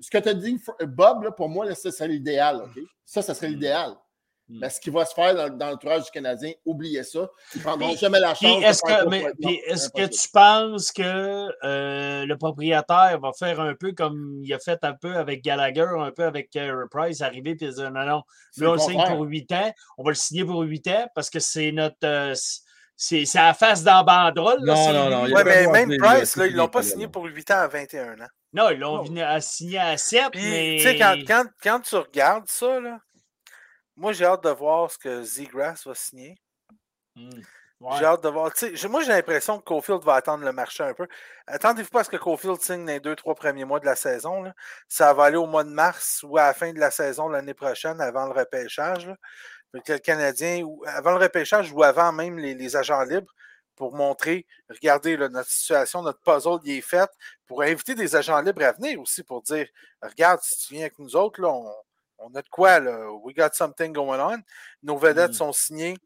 [0.00, 2.62] Ce que tu as dit, Bob, là, pour moi, là, ça serait l'idéal.
[2.64, 2.82] OK?
[3.04, 3.94] Ça, ça serait l'idéal.
[4.48, 4.58] Mm.
[4.60, 7.28] Mais ce qui va se faire dans, dans l'entourage du Canadien, oubliez ça.
[7.54, 8.62] Ils ne prendront Puis- jamais la chance.
[8.62, 9.32] est-ce que, mais- 3,3.
[9.42, 10.22] puis est-ce que Impossible.
[10.22, 14.92] tu penses que euh, le propriétaire va faire un peu comme il a fait un
[14.94, 18.22] peu avec Gallagher, un peu avec Carey Price, arriver et dire non, non, là
[18.70, 21.40] on le signe pour 8 ans, on va le signer pour 8 ans parce que
[21.40, 21.96] c'est notre.
[22.04, 22.34] euh,
[22.98, 24.58] c'est c'est à la face dans la banderole.
[24.62, 27.50] là, Non, non, non, ouais, mais même Price, là, ils l'ont pas signé pour 8
[27.50, 28.28] ans à 21 ans.
[28.52, 30.76] Non, ils l'ont venu à signer à 7, Puis, mais.
[30.78, 32.98] tu sais, quand, quand, quand tu regardes ça, là,
[33.96, 36.36] moi, j'ai hâte de voir ce que Zegras va signer.
[37.14, 37.30] Hmm,
[37.80, 37.96] ouais.
[37.98, 38.52] J'ai hâte de voir.
[38.90, 41.08] moi, j'ai l'impression que Cofield va attendre le marché un peu.
[41.46, 43.96] Attendez-vous pas à ce que Cofield signe dans les deux, trois premiers mois de la
[43.96, 44.42] saison.
[44.42, 44.54] là.
[44.88, 47.54] Ça va aller au mois de mars ou à la fin de la saison l'année
[47.54, 49.06] prochaine, avant le repêchage.
[49.06, 49.16] là.
[49.84, 53.32] Que le Canadien, ou avant le repêchage ou avant même les, les agents libres,
[53.76, 57.10] pour montrer, regardez, là, notre situation, notre puzzle, il est fait,
[57.46, 59.68] pour inviter des agents libres à venir aussi, pour dire,
[60.02, 61.70] regarde, si tu viens avec nous autres, là, on,
[62.18, 63.10] on a de quoi, là.
[63.22, 64.38] We got something going on.
[64.82, 65.34] Nos vedettes Mm.
[65.34, 65.96] sont signées.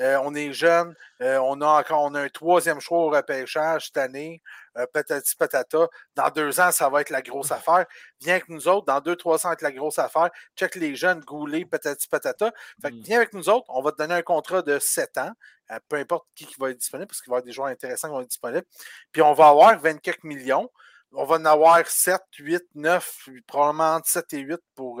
[0.00, 0.94] Euh, on est jeunes.
[1.22, 4.42] Euh, on a encore on a un troisième choix au repêchage cette année.
[4.76, 5.88] Euh, patati patata.
[6.14, 7.86] Dans deux ans, ça va être la grosse affaire.
[8.20, 8.86] Viens avec nous autres.
[8.86, 10.30] Dans deux, trois ans, ça va être la grosse affaire.
[10.54, 12.52] Check les jeunes, Goulet, patati patata.
[12.82, 13.00] Fait que Mm.
[13.02, 13.66] viens avec nous autres.
[13.68, 15.32] On va te donner un contrat de sept ans.
[15.72, 17.66] euh, peu importe qui, qui va être disponible, parce qu'il va y avoir des joueurs
[17.68, 18.64] intéressants qui vont être disponibles.
[19.10, 20.70] Puis on va avoir 24 millions.
[21.12, 25.00] On va en avoir 7, 8, 9, puis probablement entre 7 et 8 pour,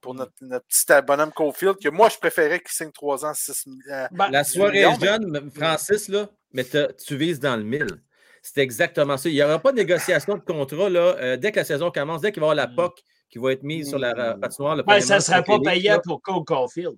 [0.00, 3.66] pour notre, notre petit bonhomme Cofield, que moi, je préférais qu'il signe 3 ans, 6
[3.66, 4.08] millions.
[4.12, 8.00] Ben, La soirée millions, jeune, Francis, là, mais tu vises dans le mille.
[8.42, 9.28] C'est exactement ça.
[9.28, 12.22] Il n'y aura pas de négociation de contrat là, euh, dès que la saison commence,
[12.22, 12.76] dès qu'il va y avoir la Mm.
[12.76, 14.40] POC qui va être mise sur la Mm.
[14.40, 14.76] patinoire.
[14.76, 16.00] le ça ne sera pas payant là.
[16.00, 16.96] pour Cole Caulfield.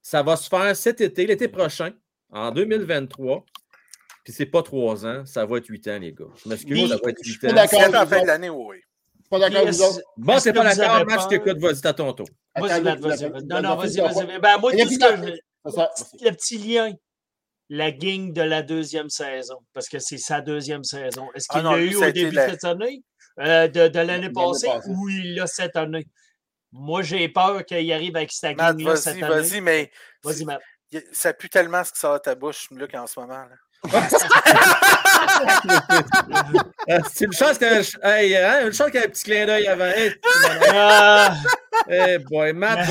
[0.00, 1.92] Ça va se faire cet été, l'été prochain,
[2.30, 3.44] en 2023.
[4.22, 6.24] Puis c'est pas trois ans, ça va être huit ans, les gars.
[6.44, 7.54] Je m'excuse, ça va être je suis huit ans.
[7.54, 7.80] d'accord.
[7.80, 8.76] C'est à la fin vous de l'année, oui.
[9.38, 10.00] Pas d'accord avec Puis, vous autres?
[10.16, 11.28] Bon, c'est pas d'accord, Max, peur?
[11.28, 12.26] t'écoutes, vas-y, à ton tour.
[12.56, 13.30] Vas-y, vas-y.
[13.46, 14.38] Non, non, vas-y, vas-y.
[14.38, 16.92] Ben, moi, tout ce que je- le petit lien,
[17.68, 21.28] la gang de la deuxième saison, parce que c'est sa deuxième saison.
[21.34, 23.02] Est-ce Ah qu'il non, l'a eu au début la- de cette année,
[23.40, 24.88] euh, de, de l'année passée, passée.
[24.90, 26.06] ou il l'a cette année?
[26.72, 29.34] Moi, j'ai peur qu'il arrive avec sa Matt, gang-là cette vas-y, année.
[29.42, 29.90] vas-y, mais
[30.22, 30.60] Vas-y, Matt.
[31.12, 33.44] ça pue tellement ce qui sort de ta bouche, Luc, en ce moment.
[33.44, 33.56] là.
[37.12, 39.46] C'est une chance qu'il y hey, hein, une chance qu'il y a un petit clin
[39.46, 39.84] d'œil avant.
[39.86, 40.12] Hey,
[40.72, 41.36] Ah,
[41.88, 42.88] hey, boy, Matt.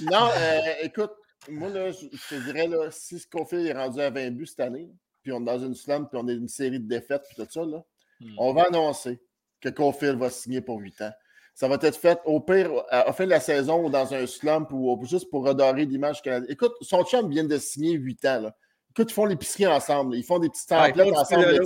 [0.00, 1.12] Non, euh, écoute,
[1.48, 4.60] moi, là, je, je te dirais, là, si Scofield est rendu à 20 buts cette
[4.60, 4.88] année,
[5.22, 7.50] puis on est dans une slump, puis on est une série de défaites, puis tout
[7.50, 7.82] ça, là,
[8.20, 8.34] Hmm.
[8.38, 9.20] on va annoncer
[9.60, 11.12] que Caulfield va signer pour 8 ans.
[11.54, 14.26] Ça va être fait au pire à la fin de la saison ou dans un
[14.26, 16.50] slump ou juste pour redorer l'image canadienne.
[16.50, 18.40] Écoute, son chum vient de signer 8 ans.
[18.40, 18.56] Là.
[18.98, 20.16] Écoute, ils font l'épicerie ensemble.
[20.16, 21.56] Ils font des petites Ouais, font du ensemble.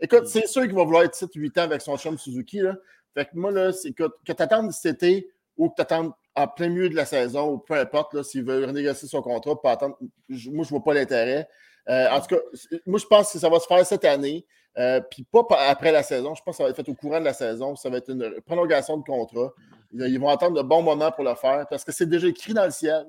[0.00, 2.58] Écoute, c'est sûr qu'il va vouloir être ici 8 ans avec son chum Suzuki.
[2.60, 2.74] Là.
[3.14, 6.12] Fait que moi, là, c'est que, que tu attendes cet été ou que tu attendes
[6.34, 9.58] en plein milieu de la saison ou peu importe, là, s'il veut renégocier son contrat,
[9.62, 9.96] pas attendre.
[10.28, 11.48] je- Moi, je ne vois pas l'intérêt.
[11.88, 12.40] Euh, en tout cas,
[12.84, 14.44] moi, je pense que ça va se faire cette année.
[14.78, 16.34] euh, puis pas pa- après la saison.
[16.34, 17.74] Je pense que ça va être fait au courant de la saison.
[17.76, 19.50] Ça va être une prolongation de contrat.
[19.94, 22.52] Ils ils vont attendre de bons moments pour le faire parce que c'est déjà écrit
[22.52, 23.06] dans le ciel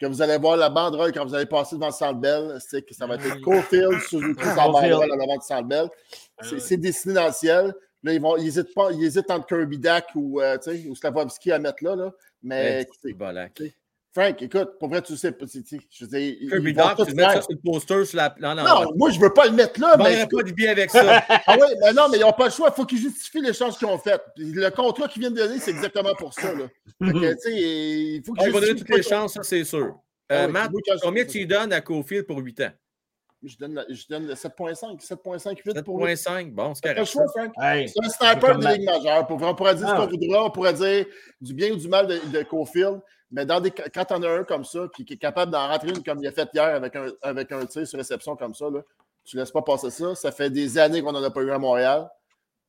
[0.00, 2.58] que vous allez voir la banderole quand vous allez passer devant le Centre Bell.
[2.60, 3.40] C'est que ça va être.
[3.42, 5.88] Cofield, Suzuki, sans banderole en avant du Centre Bell.
[6.58, 7.74] C'est dessiné dans le ciel.
[8.04, 10.88] Là, ils, vont, ils hésitent pas, ils hésitent entre Kirby Dak ou, euh, tu sais,
[10.88, 11.96] ou Slavovski à mettre là.
[11.96, 12.12] là.
[12.42, 13.60] Mais Bolak.
[14.18, 15.46] Frank, écoute, pour vrai, tu sais pas.
[15.46, 18.16] tu sais, Je veux dire, ils- Kirby Doc, tu mets ça sur le poster sur
[18.16, 18.34] la.
[18.40, 20.04] Non, non, Non, moi, je veux pas le mettre là, mais.
[20.04, 21.22] vendrais pas de billets avec ça.
[21.46, 22.68] Ah oui, mais non, mais ils n'ont pas le choix.
[22.72, 24.20] Il faut qu'ils justifient l'échange qu'ils ont fait.
[24.36, 26.52] Le contrat qu'ils viennent de donner, c'est exactement pour ça.
[26.54, 26.64] Là.
[27.04, 29.42] Fait que, tu sais, il faut qu'ils il va donner justifient toutes les chances, ça,
[29.42, 29.94] c'est sûr.
[30.28, 30.70] Ah Euh, oui, Matt,
[31.02, 32.70] combien tu lui donnes à Cofield pour 8 ans?
[33.42, 36.12] Je donne, la- je donne le 7.5, 7.5, 8 pour lui.
[36.16, 36.50] 7.5.
[36.52, 37.04] Bon, c'est correct.
[37.04, 37.52] choix, Frank.
[37.62, 39.26] Hey, C'est un sniper de Comment- ligue majeure.
[39.30, 39.96] On pourrait dire ce Ah.
[39.96, 41.06] qu'on voudra, on pourrait dire
[41.40, 44.44] du bien ou du mal de, de Cofield, mais dans des, quand on a un
[44.44, 46.96] comme ça, puis qui est capable d'en rentrer une comme il a fait hier avec
[46.96, 48.80] un, avec un tir sur réception comme ça, là,
[49.24, 50.14] tu ne laisses pas passer ça.
[50.14, 52.08] Ça fait des années qu'on n'en a pas eu à Montréal.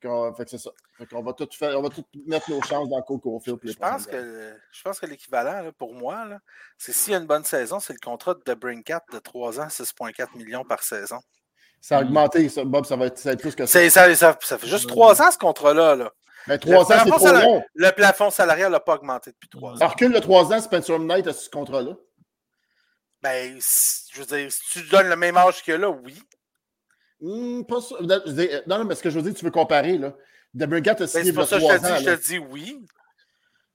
[0.02, 0.72] Fait que c'est ça.
[0.98, 3.58] Fait va tout faire, on va tout mettre nos chances dans Cofield.
[3.58, 6.40] pour les Je pense que, je pense que l'équivalent pour moi, là,
[6.78, 9.68] c'est s'il y a une bonne saison, c'est le contrat de Brinkat de 3 ans,
[9.68, 11.20] 6,4 millions par saison.
[11.82, 13.90] Ça a augmenté, ça, Bob, ça va être, ça va être plus que ça.
[13.90, 15.96] Ça, ça- ça fait juste 3 ans ce contrat-là.
[15.96, 16.12] Là.
[16.50, 17.64] Mais 3 ans, c'est trop salari- long.
[17.76, 19.76] Le plafond salarial n'a pas augmenté depuis 3 ans.
[19.78, 21.94] Alors, recule de 3 ans, Spencer Knight à ce contrat-là.
[23.22, 23.60] Ben,
[24.14, 26.22] je veux dire, si tu donnes le même âge que là, oui.
[27.22, 28.02] Hmm, pas sûr.
[28.02, 30.14] Non, non, mais ce que je veux dire, tu veux comparer, là.
[30.54, 31.98] Debrincat a Ben, signé a pour ça que 3 je te ans.
[31.98, 32.86] dis, je te dis oui.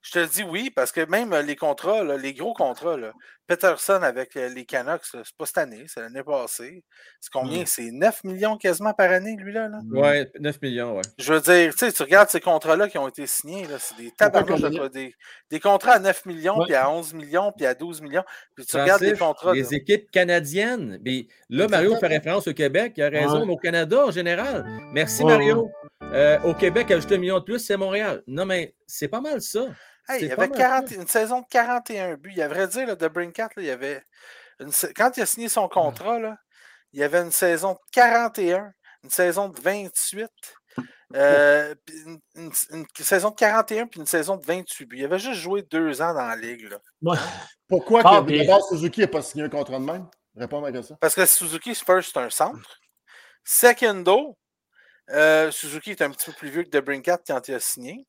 [0.05, 3.11] Je te dis oui, parce que même euh, les contrats, là, les gros contrats, là,
[3.47, 6.83] Peterson avec euh, les Canucks, c'est pas cette année, c'est l'année passée.
[7.19, 7.63] C'est combien?
[7.63, 7.65] Hmm.
[7.65, 9.67] C'est 9 millions quasiment par année, lui, là?
[9.67, 9.79] là?
[9.91, 11.01] Ouais, 9 millions, ouais.
[11.17, 14.11] Je veux dire, tu sais, tu regardes ces contrats-là qui ont été signés, c'est des
[14.11, 15.13] tabarnouches qu'on de- des,
[15.49, 16.65] des contrats à 9 millions, Ouais.
[16.65, 18.23] puis à 11 millions, puis à 12 millions.
[18.55, 19.53] Puis tu regardes les contrats.
[19.53, 19.69] les là.
[19.71, 20.99] équipes canadiennes.
[21.03, 22.93] Mais là, Mario fait référence au Québec.
[22.97, 23.45] Il a raison, Ouais.
[23.47, 24.65] mais au Canada en général.
[24.93, 25.67] Merci, Ouais, Mario.
[26.13, 28.21] Euh, au Québec, ajouter un million de plus, c'est Montréal.
[28.27, 29.65] Non, mais c'est pas mal ça.
[30.07, 32.29] Hey, il y avait pas mal 40 une saison de 41 buts.
[32.31, 34.03] Il y a vrai dire, là, de Brinkat, là, il y avait
[34.59, 36.37] une quand il a signé son contrat, là,
[36.93, 38.71] il y avait une saison de 41,
[39.03, 40.29] une saison de 28,
[41.15, 44.97] euh, une, une- une saison de 41 puis une saison de 28 buts.
[44.99, 46.69] Il avait juste joué deux ans dans la ligue.
[46.69, 46.79] là.
[47.67, 50.07] Pourquoi Ah, que puis- Suzuki n'a pas signé un contrat de même?
[50.35, 50.95] Réponds à ça.
[50.99, 52.79] Parce que Suzuki, first, c'est un centre.
[53.43, 54.37] Secondo,
[55.11, 58.05] euh, Suzuki est un petit peu plus vieux que Debrincat quand il a signé.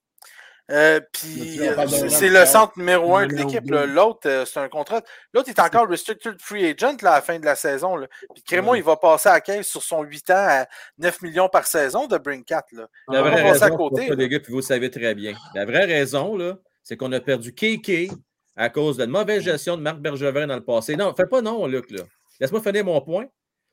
[0.73, 3.71] Euh, puis euh, c'est le centre numéro un de l'équipe.
[3.71, 5.01] L'autre, euh, c'est un contrat.
[5.33, 7.95] L'autre est encore restricted free agent là, à la fin de la saison.
[7.97, 8.09] Là.
[8.35, 10.67] Puis il va passer à la caisse sur son 8 ans à
[10.99, 12.65] 9 millions par saison de Brinkat.
[12.73, 12.89] Là.
[13.09, 15.35] La vraie passer à raison, côté, les gars, puis vous le savez très bien.
[15.55, 16.37] La vraie raison,
[16.83, 18.11] c'est qu'on a perdu KK
[18.57, 20.97] à cause de la mauvaise gestion de Marc Bergevin dans le passé.
[20.97, 21.95] Non, fais pas non, Luc.
[22.41, 23.27] Laisse-moi finir mon point.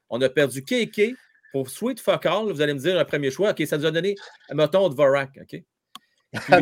[0.09, 1.15] On a perdu KK
[1.51, 2.51] pour Sweet Fuck All.
[2.51, 3.49] Vous allez me dire un premier choix.
[3.49, 4.13] OK, ça nous a donné,
[4.53, 5.31] mettons, Dvorak.
[5.41, 5.63] OK?
[6.49, 6.59] Là,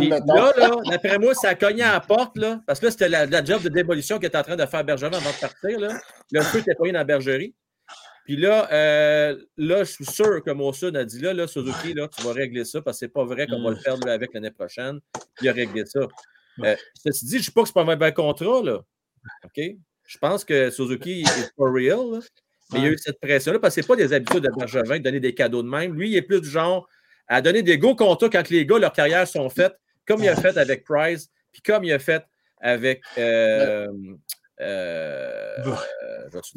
[0.57, 3.43] là, d'après moi, ça a cogné à la porte, là, parce que là, c'était la,
[3.43, 5.79] job de démolition qu'il était en train de faire Bergevin avant de partir.
[5.79, 5.97] Là.
[6.31, 7.55] Le feu était pogné dans la bergerie.
[8.25, 12.07] Puis là, euh, là, je suis sûr que mon Sud a dit là, Suzuki, là,
[12.07, 14.51] tu vas régler ça parce que c'est pas vrai qu'on va le là, avec l'année
[14.51, 14.99] prochaine.
[15.41, 16.07] Il a réglé ça.
[16.59, 18.79] Euh, ceci dit, je ne dis pas que c'est pas un mauvais contrat, là.
[19.45, 19.61] OK?
[20.05, 22.21] Je pense que Suzuki est for real.
[22.71, 24.97] Mais il y a eu cette pression-là parce que ce pas des habitudes de Bergevin
[24.97, 25.93] de donner des cadeaux de même.
[25.93, 26.87] Lui, il est plus du genre
[27.31, 29.73] à donner des gros contrats quand les gars, leur carrière sont faites,
[30.05, 32.25] comme il a fait avec Price, puis comme il a fait
[32.59, 33.01] avec.
[33.17, 33.87] Euh,
[34.59, 35.55] euh,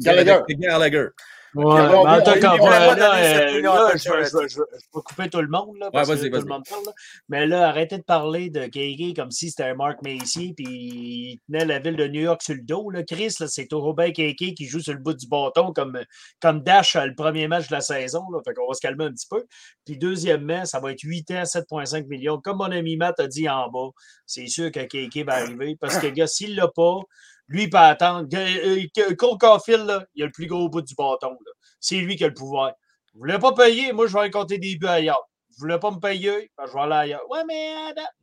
[0.01, 0.31] Gallagher.
[0.31, 1.07] avec Gallagher.
[1.55, 6.35] Ouais, mais là, je vais- couper tout le monde, là, parce Ouais, que vas-y, tout
[6.35, 6.49] le vas-y.
[6.49, 6.83] monde parle.
[6.85, 6.91] là.
[7.29, 11.39] Mais là, arrêtez de parler de Kéké comme si c'était un Mark Macy, puis il
[11.47, 12.89] tenait la ville de New York sur le dos.
[12.89, 13.03] Là.
[13.03, 15.99] Chris, là, c'est Robin Kéké qui joue sur le bout du bâton comme,
[16.41, 18.23] comme Dash à le premier match de la saison.
[18.31, 18.39] Là.
[18.45, 19.43] Fait qu'on va se calmer un petit peu.
[19.85, 22.39] Puis deuxièmement, ça va être 8 ans, 7,5 millions.
[22.43, 23.89] Comme mon ami Matt a dit en bas,
[24.25, 25.77] c'est sûr que Kéké va arriver.
[25.79, 26.99] Parce que, gars, s'il l'a pas,
[27.47, 28.27] lui, il peut attendre.
[28.33, 31.31] Euh, Cole Caulfield, là, il a le plus gros bout du bâton.
[31.31, 31.51] là.
[31.79, 32.73] C'est lui qui a le pouvoir.
[33.13, 35.27] Vous voulez pas payer, moi, je vais aller compter des buts ailleurs.
[35.51, 37.21] Vous voulez pas me payer, ben, je vais aller ailleurs.
[37.29, 37.73] Ouais, mais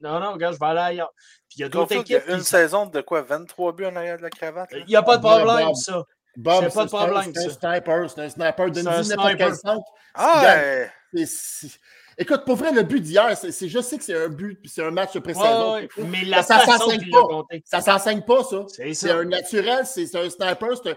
[0.03, 1.13] non, non, regarde, je vais aller ailleurs.
[1.49, 2.31] Puis il y a d'autres Caulfield, il y a équipes.
[2.35, 4.79] une qui- saison de quoi 23 buts en arrière de la cravate là?
[4.81, 5.75] Il n'y a pas de problème, Bob.
[5.77, 6.05] ça.
[6.37, 7.51] Bob, C'est pas de c'est un- problème, C'est un ça.
[7.75, 8.57] sniper, c'est un sniper.
[8.57, 9.37] C'est un Donne-y n'importe sniper.
[9.39, 9.87] quel centre.
[10.15, 10.43] Ah,
[12.19, 14.85] Écoute, pour vrai, le but d'hier, c'est, je sais que c'est un but, puis c'est
[14.85, 15.75] un match de pré-saison.
[15.75, 17.43] Ouais, ouais, mais la ça façon s'enseigne pas.
[17.65, 18.65] Ça s'enseigne pas, ça.
[18.69, 19.17] C'est ça.
[19.17, 20.81] un naturel, c'est, un sniper.
[20.83, 20.91] Tu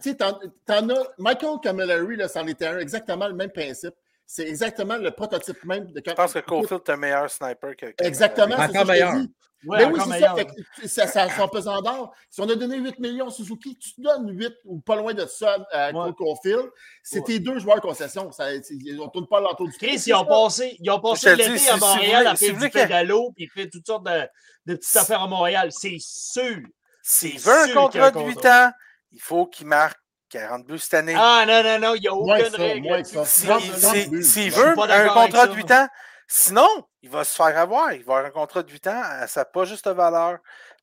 [0.00, 1.02] sais, t'en, t'en as.
[1.18, 3.94] Michael Camilleri, là, c'en était un, exactement le même principe.
[4.34, 6.12] C'est exactement le prototype même de quand.
[6.12, 7.86] Je pense que Caulfield est un meilleur sniper que.
[7.98, 9.12] Exactement, c'est Encore meilleur.
[9.12, 9.30] dis.
[9.66, 12.14] Ouais, Mais oui, c'est ça, fait que ça, ça, son pesant d'or.
[12.30, 15.12] Si on a donné 8 millions à Suzuki, tu te donnes 8 ou pas loin
[15.12, 15.92] de ça à Ouais.
[15.92, 16.70] Cole Caulfield.
[17.02, 17.24] C'est Ouais.
[17.26, 18.32] tes deux joueurs concession.
[18.32, 21.52] Ça, on ne tourne pas l'entour du Chris, ils ont passé, ils ont passé l'été
[21.52, 24.22] à si vous Montréal à faire du pédalo puis fait toutes sortes de,
[24.64, 25.68] de petites affaires à Montréal.
[25.70, 26.56] C'est sûr.
[27.02, 28.66] S'il C'est veut un sûr contrat de un 8 contrat.
[28.68, 28.72] ans,
[29.12, 30.00] il faut qu'il marque
[30.32, 31.14] 40 buts cette année.
[31.16, 33.04] Ah non, non, non, il n'y a Moins que aucune ça, règle.
[33.26, 34.24] Si- si-.
[34.24, 35.88] S'il veut un contrat de ça, 8 ans,
[36.34, 36.68] Sinon,
[37.02, 37.92] il va se faire avoir.
[37.92, 40.38] Il va avoir un contrat de 8 ans à sa pas juste valeur.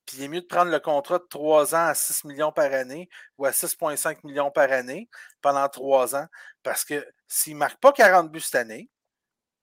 [0.06, 2.72] Puis il est mieux de prendre le contrat de 3 ans à 6 millions par
[2.72, 5.08] année ou à 6,5 millions par année
[5.42, 6.26] pendant 3 ans.
[6.62, 8.88] Parce que s'il ne marque pas 40 buts cette année,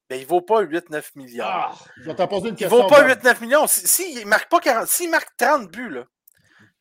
[0.10, 1.46] ben, il ne vaut pas 8-9 millions.
[1.48, 2.82] Ah, Je vais t'en poser une il ne question.
[2.82, 3.24] vaut pas Bob.
[3.24, 3.68] 8-9 millions.
[3.68, 6.04] S'il si, ne marque pas 40, s'il marque 30 buts, là,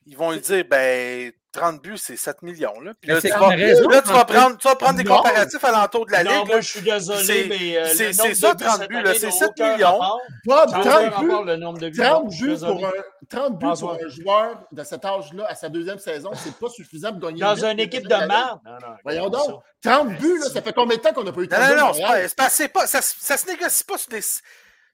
[0.06, 2.78] ils vont lui dire ben 30 buts, c'est 7 millions.
[2.80, 2.92] Là.
[3.00, 4.34] Puis tu, vas, a raison, là, tu vas en fait.
[4.34, 5.16] prendre, tu vas prendre des Non.
[5.16, 6.46] comparatifs à l'entour de la non, Ligue.
[6.48, 7.76] moi, je suis désolé, C'est- mais.
[7.78, 9.86] euh, c'est- ça, de buts 30 cette buts, c'est n'a 7 aucun millions.
[9.98, 10.20] rapport.
[10.44, 11.96] Bob, Ça n'a 30 aucun rapport, buts, le nombre de buts.
[11.98, 12.90] 30 Non, je suis buts pour un,
[13.30, 13.96] 30 buts François.
[13.96, 17.40] pour un joueur de cet âge-là à sa deuxième saison, c'est pas suffisant pour gagner.
[17.40, 18.60] Dans une buts équipe de merde.
[18.66, 19.62] Non, non, Voyons donc.
[19.82, 21.74] 30 buts, là, ça fait combien de temps qu'on n'a pas eu 30 Non, buts?
[21.80, 22.22] non, non, c'est Montréal?
[22.22, 24.20] pas, c'est pas, c'est pas- ça, se- ça se négocie pas sur des.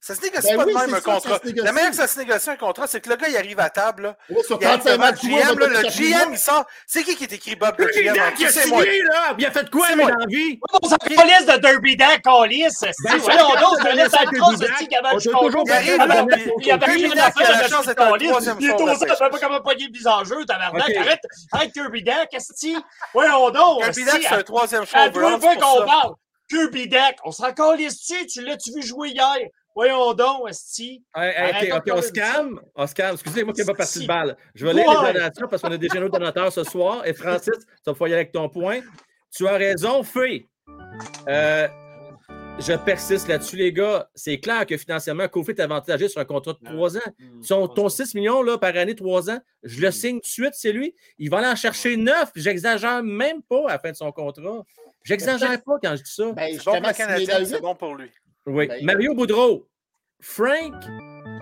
[0.05, 1.38] Ça se négocie Ben pas oui, de même c'est un ça, contrat.
[1.62, 3.70] La manière que ça se négocie un contrat, c'est que le gars, il arrive à
[3.70, 4.03] table.
[4.03, 5.53] Là, Ouais, sur il arrive 35 devant le GM.
[5.53, 6.64] on Là, le GM, il sort.
[6.88, 8.20] C'est qui qui est écrit Bob le Kirby GM?
[8.20, 8.84] A C'est moi.
[8.84, 9.34] là!
[9.38, 10.12] Il a fait quoi, C'est mais moi.
[10.12, 10.59] dans vie?
[10.82, 12.80] On s'en calisse de Derby Dack, Calice.
[12.80, 14.78] Ben, donc, a je donné laisse à Kirby de Dack.
[14.80, 15.62] ce qui avait On du concours.
[15.66, 15.98] Il arrive,
[16.61, 19.12] Kirby à la de chance ce d'être troisième Il est choix aux de autres, la
[19.14, 20.96] il fait pas comment pogner des enjeux, tabarnak.
[20.96, 21.20] Arrête,
[21.53, 22.76] arrête Kirby Dack, esti.
[23.14, 24.26] Voyons donc, Kirby Dack, esti.
[24.28, 26.14] c'est un troisième choix À deux fois c'est qu'on parle.
[26.50, 28.26] Kirby Dack, on s'en calisse-tu?
[28.26, 29.36] Tu l'as-tu vu jouer hier?
[29.75, 31.03] Voyons donc, esti.
[31.14, 32.61] Hey, ok, on se calme.
[32.75, 33.14] On se calme.
[33.14, 34.37] Excusez-moi qui n'est pas parti de balle.
[34.55, 35.09] Je vais lire Ouais.
[35.09, 37.07] les donations parce qu'on a déjà nos donateurs ce soir.
[37.07, 38.81] Et Francis, tu vas pouvoir y aller avec ton point.
[39.35, 40.47] Tu as raison, Fé.
[41.29, 41.68] Euh,
[42.59, 44.09] je persiste là-dessus, les gars.
[44.14, 47.12] C'est clair que financièrement, Kofi est avantagé sur un contrat de 3 ans.
[47.41, 50.53] Son, ton 6 millions là, par année, 3 ans, je le signe tout de suite,
[50.55, 50.95] c'est lui.
[51.18, 52.31] Il va aller en chercher 9.
[52.37, 54.62] J'exagère même pas à la fin de son contrat.
[55.05, 56.31] J'exagère pas quand je dis ça.
[56.33, 58.11] Ben, C'est bon pour le justement, s'il est Canadien, c'est bon pour lui.
[58.47, 58.68] Oui.
[58.82, 59.68] Mario Boudreau.
[60.20, 60.74] Frank,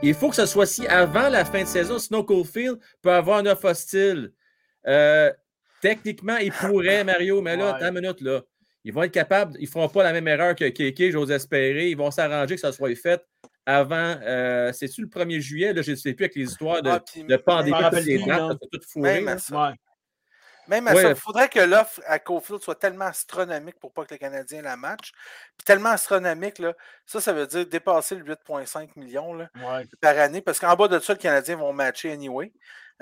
[0.03, 3.39] il faut que ce soit si avant la fin de saison, sinon Cofield peut avoir
[3.39, 4.33] un offre hostile.
[4.87, 5.31] Euh,
[5.83, 7.71] techniquement, il pourrait, Mario, mais là, Ouais.
[7.85, 8.43] attends une minute, là.
[8.85, 11.91] Ils vont être capables, ils ne feront pas la même erreur que Kéké, j'ose espérer.
[11.91, 13.23] Ils vont s'arranger que ça soit fait
[13.67, 15.75] avant, euh, c'est-tu le 1er juillet?
[15.75, 18.81] Là, je ne sais plus avec les histoires de, Ah, de pandémie, les dates, tout
[18.89, 19.17] fourré.
[19.17, 19.33] Même là.
[19.33, 19.69] à ça.
[19.69, 19.75] Ouais.
[20.71, 21.03] Même à Ouais.
[21.03, 24.63] ça, il faudrait que l'offre à Cofield soit tellement astronomique pour pas que le Canadien
[24.63, 25.11] la match.
[25.59, 26.75] Puis tellement astronomique, là,
[27.07, 29.85] ça, ça veut dire dépasser le 8,5 millions là, Ouais.
[30.01, 30.41] par année.
[30.41, 32.53] Parce qu'en bas de ça, le Canadien vont matcher anyway.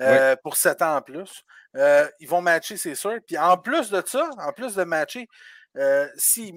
[0.00, 1.42] euh, Pour 7 ans en plus.
[1.76, 3.18] Euh, ils vont matcher, c'est sûr.
[3.26, 5.28] Puis en plus de ça, en plus de matcher,
[5.76, 6.54] euh, s'ils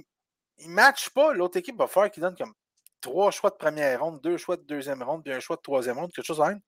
[0.59, 2.53] ne matchent pas, l'autre équipe va faire qu'ils donnent comme
[3.01, 5.97] trois choix de première ronde, deux choix de deuxième ronde, puis un choix de troisième
[5.99, 6.59] ronde, quelque chose de même.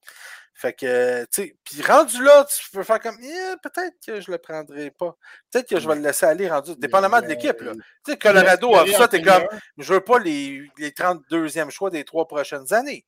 [0.56, 4.30] Fait que, tu sais, puis rendu là, tu peux faire comme, Eh, peut-être que je
[4.32, 5.16] le prendrai pas.
[5.52, 7.74] Peut-être que je vais le laisser aller rendu, dépendamment de l'équipe, là.
[8.06, 9.46] Tu sais, Colorado ça, t'es comme,
[9.78, 13.06] je veux pas les, les 32e choix des trois prochaines années.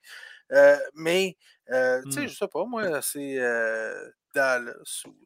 [0.51, 1.37] Euh, mais,
[1.71, 2.27] euh, tu sais, Hmm.
[2.27, 4.09] je sais pas, moi, c'est euh,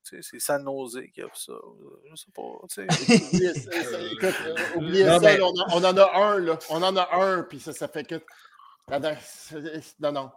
[0.04, 1.54] C'est San Jose qui offre ça.
[2.10, 2.42] Je sais pas.
[3.32, 6.60] Oubliez ça, écoute, euh, oubliez Non, ça, mais- on, en- on en a un, là.
[6.70, 8.22] On en a un, puis ça, ça fait que.
[8.92, 10.32] Non, Non.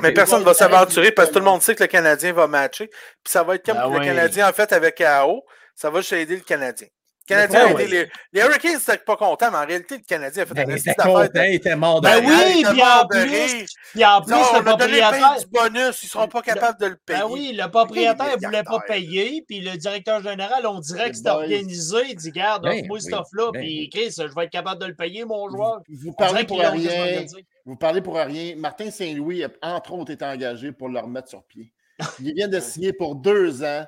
[0.00, 2.46] Mais personne ne va s'aventurer parce que tout le monde sait que le Canadien va
[2.46, 2.86] matcher.
[2.88, 4.04] Puis ça va être comme Ben le oui.
[4.06, 5.44] Canadien a fait avec AO.
[5.74, 6.86] Ça va juste aider le Canadien.
[7.26, 10.54] Canadien Ben les, les Hurricanes n'étaient pas contents, mais en réalité, le Canadien a fait
[10.54, 12.38] Ben, un il était d'affaires de- content, il était mort de Ben rire.
[12.46, 13.66] oui, puis en plus, rire.
[13.92, 15.36] puis en plus, Non, le propriétaire.
[15.40, 17.18] du bonus, ils ne seront pas Le- capables de le payer.
[17.20, 21.16] Ben oui, le propriétaire ne voulait pas payer, puis le directeur général, on dirait que
[21.16, 21.96] c'était organisé.
[22.10, 24.86] Il dit Garde, Ben offre-moi oui, offre-là, ben puis Chris, je vais être capable de
[24.86, 25.80] le payer, mon joueur.
[25.88, 27.24] Vous parlez pour rien.
[27.64, 28.54] Vous parlez pour rien.
[28.56, 31.72] Martin Saint-Louis entre autres été engagé pour le remettre sur pied.
[32.20, 33.84] Il vient de signer pour deux ans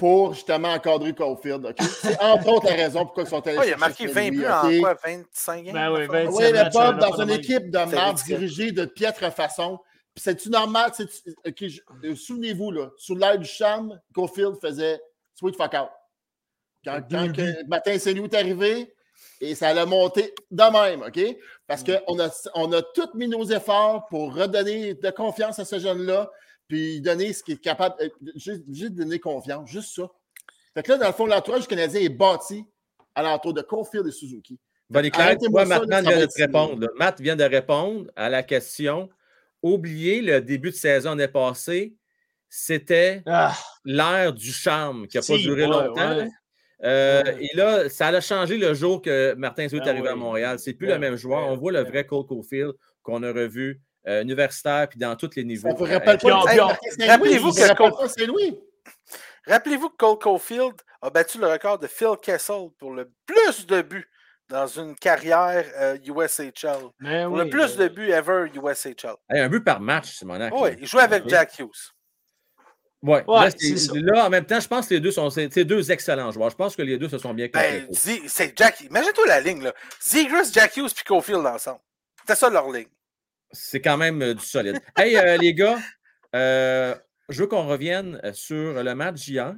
[0.00, 1.64] pour justement encadrer Caulfield.
[1.66, 1.76] ok?
[1.82, 4.46] C'est entre autres la raison pourquoi ils sont allés il a marqué 20 Saint-Louis, buts
[4.46, 6.24] en quoi 25 games Ben oui, enfin?
[6.24, 9.78] 27 Oui, mais Bob, là, dans une équipe de marde dirigée de piètre façon.
[10.16, 10.90] C'est-tu normal?
[10.98, 15.00] je- euh, Souvenez-vous, là, sous l'air du charme, Caulfield faisait
[15.38, 15.88] sweet fuck out.
[16.84, 18.92] Quand, quand que Martin est arrivé,
[19.42, 21.36] et ça allait monter de même, OK?
[21.66, 25.78] Parce qu'on a, on a tous mis nos efforts pour redonner de confiance à ce
[25.78, 26.30] jeune-là,
[26.70, 30.08] puis donner ce qui est capable, euh, juste, juste donner confiance, juste ça.
[30.72, 32.64] Fait que là, dans le fond, l'entourage du Canadien est bâti
[33.14, 34.58] à l'entour de Caulfield et Suzuki.
[34.88, 36.80] Bon, Claire, toi, ça vient de te répondre.
[36.80, 36.88] là.
[36.96, 39.08] Matt vient de répondre à la question.
[39.62, 41.94] Oubliez le début de saison l'année passée.
[42.48, 43.54] C'était Ah,
[43.84, 46.16] l'ère du charme qui n'a pas duré ouais, longtemps.
[46.16, 46.28] ouais.
[46.82, 47.36] Euh, Ouais.
[47.52, 50.16] Et là, ça a changé le jour que Martin Zouet est Ben arrivé à.
[50.16, 50.58] Montréal.
[50.58, 51.46] C'est plus Ben le même joueur.
[51.48, 55.44] On voit le vrai Cole Caulfield qu'on a revu euh, universitaire puis dans tous les
[55.44, 55.68] niveaux.
[55.68, 58.58] Euh, rappelle Saint-Louis, rappelez-vous que Cole-.
[59.46, 63.82] Rappelez-vous que Cole Caulfield a battu le record de Phil Kessel pour le plus de
[63.82, 64.08] buts
[64.48, 66.88] dans une carrière euh, USHL.
[66.98, 69.14] mais Pour oui, le plus de buts ever USHL.
[69.30, 70.52] hey, un but par match, Simonac.
[70.54, 70.76] Oui, là.
[70.80, 71.28] il jouait avec.
[71.28, 71.68] Jack Hughes.
[73.02, 75.50] Ouais, Ouais, là, c'est- c'est en même temps, je pense que les deux sont c'est
[75.50, 76.50] c'est deux excellents joueurs.
[76.50, 78.80] Je pense que les deux se sont bien Ben, c'est Jack.
[78.82, 79.72] Imagine-toi la ligne, là.
[80.02, 81.80] Zegras, Jack Hughes puis Caulfield ensemble.
[82.20, 82.88] C'était ça leur ligne.
[83.52, 84.80] C'est quand même euh, du solide.
[84.96, 85.78] Hey, euh, les gars,
[86.34, 86.94] euh,
[87.28, 89.56] je veux qu'on revienne sur le match d'hier.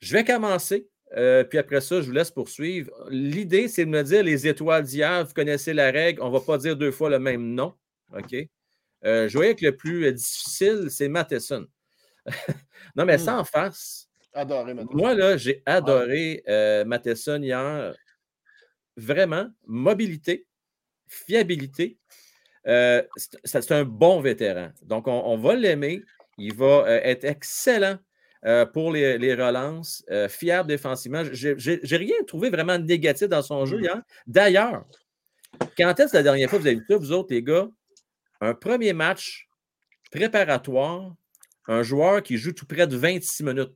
[0.00, 2.90] Je vais commencer, puis après ça, je vous laisse poursuivre.
[3.10, 5.26] L'idée, c'est de me dire les étoiles d'hier.
[5.26, 7.74] Vous connaissez la règle, on ne va pas dire deux fois le même nom.
[8.16, 8.34] OK?
[9.02, 11.66] Je voyais que le plus difficile, c'est Matheson.
[12.96, 14.96] non, mais sans face, Adoré, maintenant.
[14.96, 17.94] moi, là, j'ai adoré euh, Matheson hier.
[18.96, 20.46] Vraiment, mobilité,
[21.06, 21.98] fiabilité.
[22.66, 23.02] Euh,
[23.44, 24.70] c'est un bon vétéran.
[24.82, 26.02] Donc, on, on va l'aimer.
[26.38, 27.98] Il va euh, être excellent
[28.44, 31.22] euh, pour les, les relances, fiable défensivement.
[31.32, 34.02] J'ai rien trouvé vraiment négatif dans son jeu hier.
[34.26, 34.84] D'ailleurs,
[35.76, 37.68] quand est-ce la dernière fois que vous avez vu ça, vous autres, les gars?
[38.40, 39.48] Un premier match
[40.10, 41.14] préparatoire,
[41.68, 43.74] un joueur qui joue tout près de 26 minutes.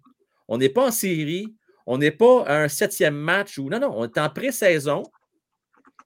[0.49, 1.55] On n'est pas en série,
[1.87, 5.03] on n'est pas à un septième match ou non, non, on est en pré-saison.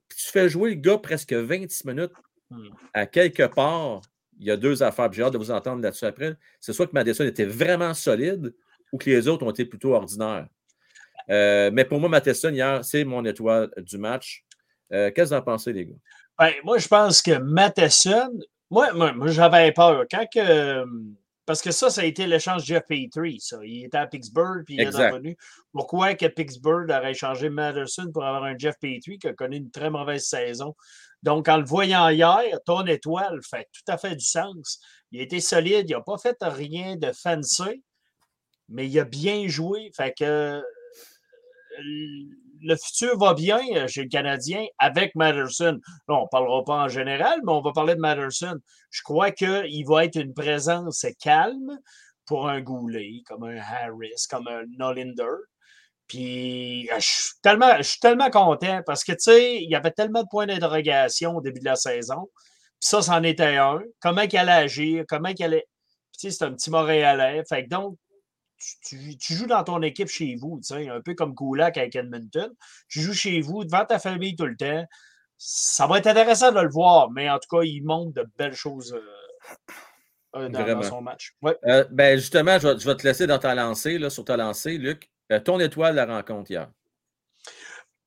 [0.09, 2.11] Tu fais jouer le gars presque 26 minutes.
[2.93, 4.01] À quelque part.
[4.39, 5.11] Il y a deux affaires.
[5.11, 6.35] J'ai hâte de vous entendre là-dessus après.
[6.59, 8.53] C'est soit que Madison était vraiment solide
[8.91, 10.47] ou que les autres ont été plutôt ordinaires.
[11.29, 14.45] Euh, mais pour moi, Matheson, hier, c'est mon étoile du match.
[14.93, 15.95] Euh, Qu'est-ce que vous en pensez, les gars?
[16.37, 18.31] Ben, moi, je pense que Matheson,
[18.71, 20.05] moi, moi, moi, j'avais peur.
[20.09, 20.85] Quand que,
[21.45, 23.57] parce que ça, ça a été l'échange Jeff Petrie, ça.
[23.63, 25.01] Il était à Pittsburgh, puis il Exact.
[25.01, 25.37] est revenu.
[25.73, 29.69] Pourquoi que Pittsburgh aurait échangé Matheson pour avoir un Jeff Petrie qui a connu une
[29.69, 30.75] très mauvaise saison?
[31.23, 34.79] Donc, en le voyant hier, ton étoile fait tout à fait du sens.
[35.11, 37.83] Il a été solide, il n'a pas fait rien de fancy,
[38.69, 39.91] mais il a bien joué.
[39.95, 40.61] Fait que euh,
[42.61, 45.79] le futur va bien chez le Canadien avec Matterson.
[46.07, 48.57] Là, on ne parlera pas en général, mais on va parler de Matterson.
[48.91, 51.79] Je crois qu'il va être une présence calme
[52.25, 55.37] pour un Goulet, comme un Harris, comme un Nolinder.
[56.09, 59.75] Puis, euh, je suis tellement, je suis tellement content parce que, tu sais, il y
[59.75, 62.29] avait tellement de points d'interrogation au début de la saison.
[62.33, 63.79] Puis ça, c'en était un.
[64.01, 65.67] Comment il allait agir, comment il allait.
[66.11, 67.43] Puis, tu sais, c'est un petit Montréalais.
[67.47, 67.95] Fait que donc,
[68.57, 71.77] tu, tu- tu joues dans ton équipe chez vous, tu sais, un peu comme Kulak
[71.77, 72.51] avec Edmonton.
[72.89, 74.83] Tu joues chez vous, devant ta famille tout le temps.
[75.37, 78.55] Ça va être intéressant de le voir, mais en tout cas, il montre de belles
[78.55, 79.75] choses euh,
[80.35, 81.35] euh, dans, son match.
[81.41, 81.55] Ouais.
[81.65, 84.35] Euh, ben justement, je vais, je vais te laisser dans ta lancée, là, sur ta
[84.35, 85.09] lancée, Luc.
[85.31, 86.69] Euh, ton étoile de la rencontre hier.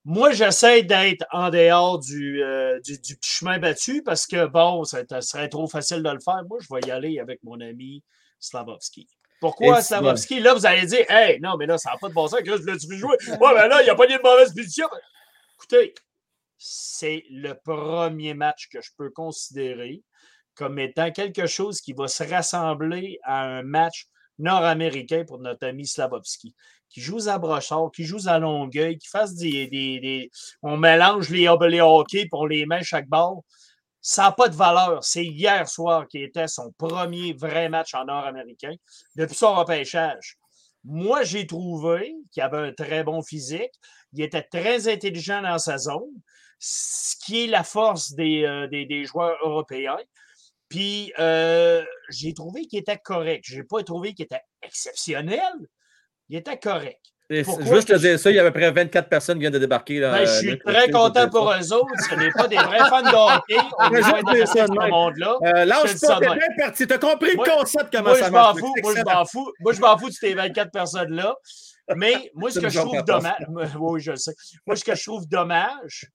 [0.05, 4.83] Moi, j'essaie d'être en dehors du, euh, du, du petit chemin battu parce que, bon,
[4.83, 6.43] ça ça serait trop facile de le faire.
[6.49, 8.03] Moi, je vais y aller avec mon ami
[8.41, 9.07] Slavovski.
[9.41, 10.41] Pourquoi Et Slavovski?
[10.41, 12.41] Là, vous allez dire, hey, non, mais là, ça n'a pas de bon sens.
[12.41, 13.17] Chris, je vu jouer?
[13.29, 14.89] Ouais, ben là, il n'y a pas de mauvaise position.
[15.55, 15.95] Écoutez,
[16.59, 20.03] c'est le premier match que je peux considérer
[20.55, 24.07] comme étant quelque chose qui va se rassembler à un match
[24.39, 26.55] nord-américain pour notre ami Slavovski,
[26.93, 30.31] qui joue à Brochard, qui joue à Longueuil, qui fasse des.
[30.63, 33.43] On mélange les, les hockey pour les mains chaque bord.
[34.01, 35.03] Ça n'a pas de valeur.
[35.05, 38.75] C'est hier soir qui était son premier vrai match en nord-américain
[39.17, 40.37] depuis son repêchage.
[40.85, 43.73] Moi, j'ai trouvé qu'il avait un très bon physique.
[44.13, 46.11] Il était très intelligent dans sa zone,
[46.59, 49.99] ce qui est la force des, euh, joueurs européens.
[50.69, 53.45] Puis, euh, j'ai trouvé qu'il était correct.
[53.47, 55.53] Je n'ai pas trouvé qu'il était exceptionnel.
[56.33, 56.99] Il était correct.
[57.45, 59.41] Pourquoi Juste te je- dire ça, il y a à peu près 24 personnes qui
[59.41, 60.01] viennent de débarquer.
[60.01, 61.93] Là, Ben, je euh, suis très je content te pour eux autres.
[62.09, 63.57] Ce n'est pas des vrais fans de hockey.
[63.79, 65.37] On est je veux de ce monde-là.
[65.45, 66.87] Euh, lâche Je pas, t'es bien parti.
[66.87, 68.55] T'as compris Moi- le concept, comment Moi, ça je marche.
[68.55, 68.75] m'en fous.
[68.83, 69.53] Moi, je m'en fous.
[69.61, 71.37] Moi, je m'en fous de ces 24 personnes-là.
[71.97, 73.35] Mais moi, ce que je trouve dommage,
[73.81, 74.35] oui, je le sais.
[74.67, 76.07] Moi, ce que je trouve dommage,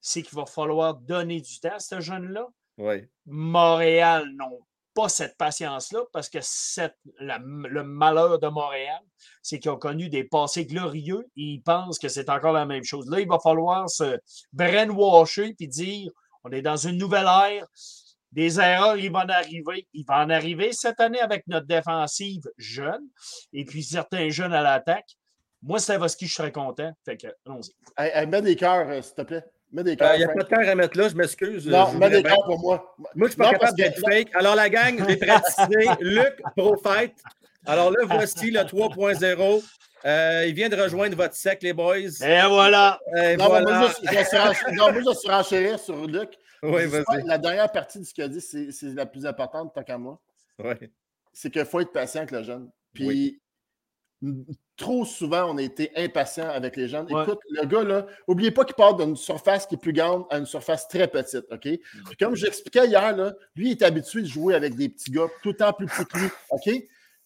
[0.00, 2.46] c'est qu'il va falloir donner du temps à ce jeune-là.
[2.78, 3.04] Oui.
[3.26, 4.58] Montréal n'ont
[4.94, 6.38] pas cette patience-là parce que
[7.20, 9.00] le malheur de Montréal,
[9.42, 12.84] c'est qu'ils ont connu des passés glorieux et ils pensent que c'est encore la même
[12.84, 13.08] chose.
[13.08, 14.18] Là, il va falloir se
[14.52, 16.10] brainwasher puis dire
[16.44, 17.66] on est dans une nouvelle ère.
[18.32, 19.86] Des erreurs, il va en arriver.
[19.92, 23.06] Il va en arriver cette année avec notre défensive jeune
[23.52, 25.18] et puis certains jeunes à l'attaque.
[25.62, 26.92] Moi, Stavoski, je serais content.
[27.04, 27.72] Fait que, allons-y.
[27.96, 29.44] Hey, hey, des cœurs, euh, s'il te plaît.
[29.72, 31.66] Mets des Il n'y a pas de cœur à mettre là, je m'excuse.
[31.66, 32.94] Non, je mets des cœurs pour moi.
[32.98, 34.28] Moi, je ne suis pas Non, capable d'être fake.
[34.34, 37.14] Alors, la gang, j'ai praticé Luc Profite.
[37.64, 39.64] Alors là, voici le 3.0.
[40.04, 41.96] Euh, il vient de rejoindre votre sec, les boys.
[41.96, 42.98] Et voilà.
[43.16, 43.78] Et Non, voilà.
[43.78, 46.30] moi, je, je vais surenchérir sur Luc.
[46.62, 47.24] Oui, vas-y.
[47.24, 49.98] La dernière partie de ce qu'il a dit, c'est c'est la plus importante, tant qu'à
[49.98, 50.20] moi.
[50.58, 50.90] Ouais.
[51.32, 52.70] C'est qu'il faut être patient avec le jeune.
[52.92, 53.40] Puis,
[54.22, 54.46] Oui.
[54.82, 56.92] Trop souvent, on a été impatient avec les.
[56.94, 57.02] Ouais.
[57.22, 60.38] Écoute, le gars, là, n'oubliez pas qu'il part d'une surface qui est plus grande à
[60.38, 61.60] une surface très petite, OK?
[61.60, 65.28] Puis comme j'expliquais hier, là, lui, il est habitué de jouer avec des petits gars
[65.42, 66.70] tout le temps plus petits que lui, OK?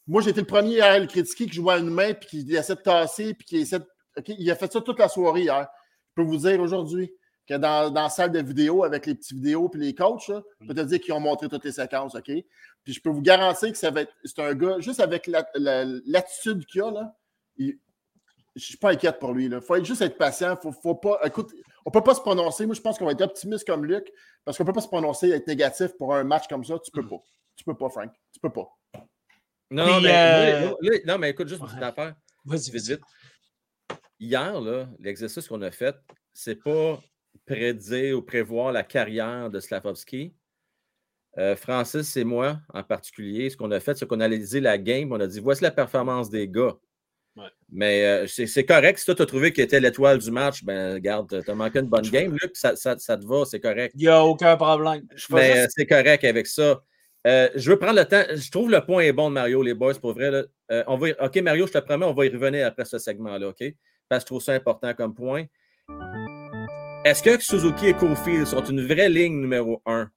[0.06, 2.74] Moi, été le premier à le critiquer qui jouait à une main, puis qui essaie
[2.76, 3.86] de tasser, puis qui essaie de...
[4.18, 4.28] OK?
[4.28, 5.66] Il a fait ça toute la soirée hier.
[6.10, 7.12] Je peux vous dire aujourd'hui,
[7.48, 10.42] que dans, dans la salle de vidéo avec les petits vidéos puis les coachs, là,
[10.60, 12.30] je peux te dire qu'ils ont montré toutes les séquences, OK?
[12.84, 14.12] Puis je peux vous garantir que ça va être.
[14.24, 17.16] C'est un gars, juste avec la- la- l'attitude qu'il a, là,
[17.58, 17.78] il-
[18.54, 19.46] je suis pas inquiète pour lui.
[19.46, 20.56] Il faut être- juste être patient.
[20.56, 21.52] Faut, faut pas, écoute,
[21.84, 22.64] on peut pas se prononcer.
[22.66, 24.10] Moi, je pense qu'on va être optimiste comme Luc,
[24.44, 26.78] parce qu'on peut pas se prononcer être négatif pour un match comme ça.
[26.78, 27.22] Tu peux pas.
[27.54, 28.10] Tu peux pas, Frank.
[28.32, 28.68] Tu peux pas.
[29.70, 31.86] Non, mais, euh, non, mais écoute, juste une petite Ouais.
[31.86, 32.14] affaire.
[32.44, 32.96] Vas-y, Vite, vas-y.
[32.96, 33.00] vite.
[34.18, 35.96] Hier, là, l'exercice qu'on a fait,
[36.32, 37.00] c'est pas
[37.44, 40.34] prédire ou prévoir la carrière de Slavovski.
[41.38, 44.78] Euh, Francis et moi, en particulier, ce qu'on a fait, c'est qu'on a analysé la
[44.78, 45.12] game.
[45.12, 46.74] On a dit voici la performance des gars.
[47.36, 47.48] Ouais.
[47.70, 48.98] Mais euh, c'est correct.
[48.98, 51.80] Si toi, tu as trouvé qu'il était l'étoile du match, ben, regarde, tu as manqué
[51.80, 52.32] une bonne game.
[52.32, 53.92] Luc, ça, ça- ça te va, c'est correct.
[53.94, 55.02] Il n'y a aucun problème.
[55.14, 56.82] Je Mais juste- euh, c'est correct avec ça.
[57.26, 58.22] Euh, je veux prendre le temps.
[58.34, 60.30] Je trouve le point est bon de Mario, les boys, pour vrai.
[60.30, 60.44] là.
[60.70, 62.98] Euh, on va y- OK, Mario, je te promets, on va y revenir après ce
[62.98, 63.62] segment-là, OK?
[64.08, 65.44] Parce que je trouve ça important comme point.
[67.04, 70.08] Est-ce que Suzuki et Cofield sont une vraie ligne numéro un?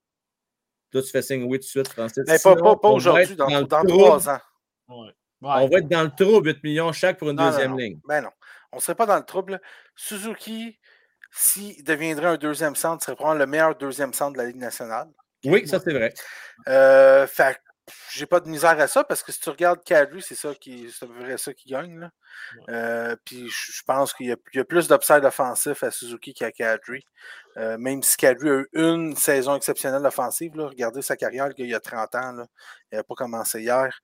[0.92, 2.24] Toi, tu fais signe oui tout de suite, Francis.
[2.28, 3.88] Mais pas, pas, aujourd'hui, dans, le dans trouble.
[3.92, 4.40] trois ans.
[4.88, 5.12] Ouais.
[5.42, 7.78] On va être dans le trou, 8 millions chaque pour une Non, deuxième non.
[7.78, 8.00] ligne.
[8.08, 8.30] Ben non.
[8.72, 9.60] On ne serait pas dans le trouble.
[9.96, 10.80] Suzuki,
[11.32, 15.08] s'il deviendrait un deuxième centre, serait probablement le meilleur deuxième centre de la Ligue nationale.
[15.46, 16.14] Oui, ça, c'est vrai.
[16.68, 17.58] Euh, fait
[18.14, 20.92] j'ai pas de misère à ça parce que si tu regardes Kadri, c'est ça qui
[20.92, 22.00] c'est ça qui gagne.
[22.00, 22.12] Là.
[22.70, 26.36] Euh, puis je pense qu'il y, a- il y a plus d'upside offensif à Suzuki
[26.36, 27.04] qu'à Kadri.
[27.60, 31.76] Euh, même si Kadri a eu une saison exceptionnelle offensive, regardez sa carrière, il y
[31.76, 32.46] a 30 ans,
[32.92, 34.00] il n'a pas commencé hier.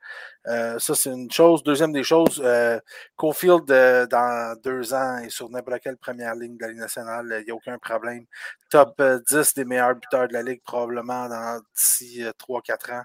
[0.48, 1.64] Euh, ça, c'est une chose.
[1.64, 2.80] Deuxième des choses, euh,
[3.16, 7.46] Cofield, dans deux ans, est sur n'importe quelle première ligne de la Ligue nationale, il
[7.46, 8.26] n'y a aucun problème.
[8.70, 13.04] Top euh, 10 des meilleurs buteurs de la Ligue, probablement dans d'ici 3-4 ans.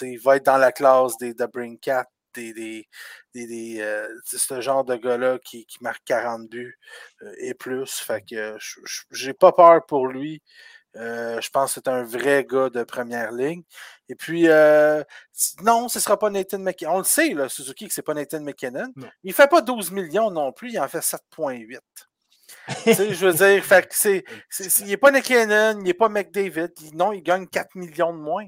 [0.00, 1.34] Il va être dans la classe des
[1.80, 2.88] Cat, des, des,
[3.34, 6.78] des, des, euh, ce genre de gars-là qui, qui marque 40 buts
[7.22, 7.90] euh, et plus.
[7.98, 8.56] Fait que
[9.10, 10.42] j'ai pas peur pour lui.
[10.96, 13.62] Euh, je pense que c'est un vrai gars de première ligne.
[14.10, 15.02] Et puis, euh,
[15.62, 16.96] non, ce ne sera pas Nathan McKinnon.
[16.96, 18.92] On le sait, là, Suzuki, que ce n'est pas Nathan McKinnon.
[18.96, 19.08] Non.
[19.24, 21.78] Il ne fait pas 12 millions non plus, il en fait 7,8.
[22.84, 24.24] Tu sais, je veux dire, fait que c'est-
[24.80, 26.68] il n'est pas McKinnon, il n'est pas McDavid.
[26.82, 28.46] Il- non, il gagne 4 millions de moins.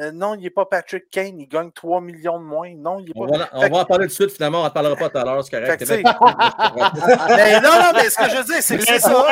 [0.00, 2.70] Euh, non, il n'est pas Patrick Kane, il gagne 3 millions de moins.
[2.74, 3.36] Non, il n'est On pas.
[3.38, 4.60] va, on Fait va en parler tout de suite, finalement.
[4.60, 6.06] On n'en parlera pas tout à l'heure, c'est Fait correct.
[7.36, 9.24] mais non, non, mais ce que je veux dire, c'est que c'est ça.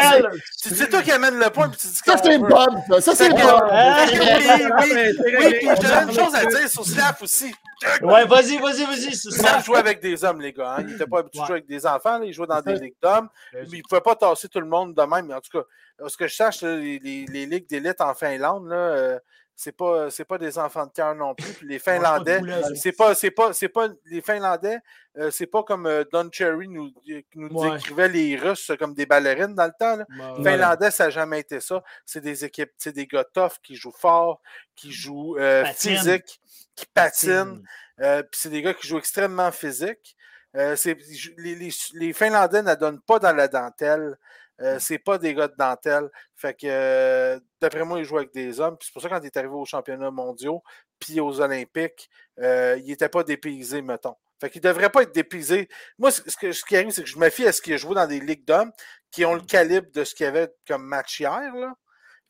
[0.57, 2.39] c'est- toi qui amène le point, puis tu dis Ça, c'est.
[2.39, 2.51] Bob.
[2.91, 3.39] Ça, ça c'est Bob.
[3.39, 3.45] que
[4.83, 7.55] oui, oui, puis va une chose à dire sur Slav aussi.
[8.03, 9.15] Ouais, vas-y, vas-y, vas-y.
[9.15, 10.75] Slav jouait avec des hommes, les gars.
[10.79, 10.81] hein.
[10.81, 11.47] Il n'était pas habitué de Ouais.
[11.47, 12.19] jouer avec des enfants.
[12.19, 12.25] là.
[12.25, 13.29] Il jouait dans des ligues d'hommes.
[13.55, 15.27] Il ne pouvait pas tasser tout le monde de même.
[15.27, 15.65] Mais en tout cas,
[16.09, 19.19] ce que je sache, là, les, les- les ligues d'élite en Finlande, là, euh,
[19.61, 21.53] c'est pas, c'est pas des enfants de cœur non plus.
[21.55, 21.79] Puis les
[22.39, 22.41] Finlandais,
[22.77, 24.79] c'est pas, c'est pas, c'est pas, les Finlandais,
[25.19, 26.93] euh, c'est pas comme euh, Don Cherry nous,
[27.35, 27.73] nous Ouais.
[27.73, 29.97] décrivait les Russes comme des ballerines dans le temps.
[29.97, 30.07] là.
[30.39, 30.45] Ouais.
[30.53, 31.83] Finlandais, ça n'a jamais été ça.
[32.07, 34.41] C'est des équipes, c'est des gars tough qui jouent fort,
[34.77, 36.41] qui jouent euh, physique,
[36.77, 37.61] qui patinent.
[38.01, 40.15] Euh, Puis c'est des gars qui jouent extrêmement physique.
[40.57, 40.77] Euh,
[41.37, 44.17] les- les Finlandais ne donnent pas dans la dentelle.
[44.61, 46.11] Euh, c'est pas des gars de dentelle.
[46.35, 48.77] Fait que euh, d'après moi, ils jouent avec des hommes.
[48.81, 50.63] C'est pour ça quand il est arrivé aux championnats mondiaux
[50.99, 54.17] puis aux Olympiques, euh, il n'était pas dépaysé, mettons.
[54.41, 55.69] Fait qu'il ne devrait pas être dépaysé.
[55.99, 58.07] Moi, ce, ce qui arrive, c'est que je me fie à ce qu'il a dans
[58.07, 58.73] des ligues d'hommes
[59.11, 61.75] qui ont le calibre de ce qu'il y avait comme match hier, là,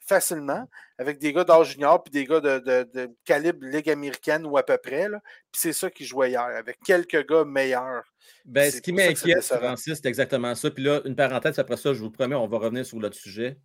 [0.09, 4.46] facilement, avec des gars d'âge junior puis des gars de, de- de calibre Ligue américaine
[4.46, 5.09] ou à peu près.
[5.09, 5.20] Là.
[5.52, 8.04] Puis c'est ça qui jouait hier, avec quelques gars meilleurs.
[8.44, 9.42] Ben, ce qui m'inquiète.
[9.42, 10.70] Francis, c'est exactement ça.
[10.70, 13.59] Puis là, une parenthèse, après ça, je vous promets, on va revenir sur l'autre sujet.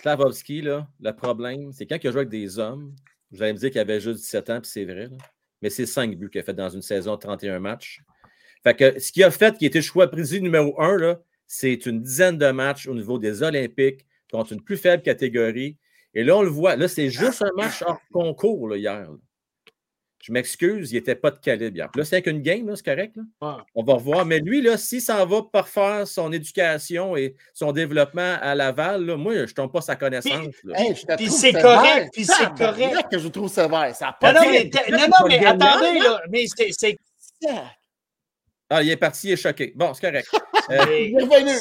[0.00, 2.94] Slavovski, là, le problème, c'est quand il a joué avec des hommes,
[3.32, 5.16] vous allez me dire qu'il avait juste 17 ans, puis c'est vrai, là,
[5.60, 8.00] mais c'est 5 buts qu'il a fait dans une saison de 31 matchs.
[8.62, 12.00] Fait que ce qu'il a fait, qui était choix président numéro 1, là, c'est une
[12.02, 15.76] dizaine de matchs au niveau des Olympiques contre une plus faible catégorie.
[16.14, 16.76] Et là, on le voit.
[16.76, 19.10] Là, c'est juste un match hors concours là, hier.
[19.10, 19.16] là.
[20.20, 21.88] Je m'excuse, il n'était pas de calibre hier.
[21.94, 23.16] Là, c'est qu'une game, là, c'est correct.
[23.16, 23.22] Là?
[23.40, 23.62] Ouais.
[23.76, 24.26] On va revoir.
[24.26, 29.16] Mais lui, là, s'il s'en va parfaire son éducation et son développement à Laval, là,
[29.16, 30.54] moi, je ne tombe pas sa connaissance.
[30.74, 33.06] Hey, Puis c'est correct, puis c'est correct.
[33.10, 33.94] que je trouve sévère.
[33.94, 36.20] Ça a pas mais, non, non, mais attendez, là.
[36.30, 36.98] Mais c'est.
[38.70, 39.72] Ah, il est parti, il est choqué.
[39.74, 40.28] Bon, c'est correct.
[40.70, 41.56] Euh, Bienvenue.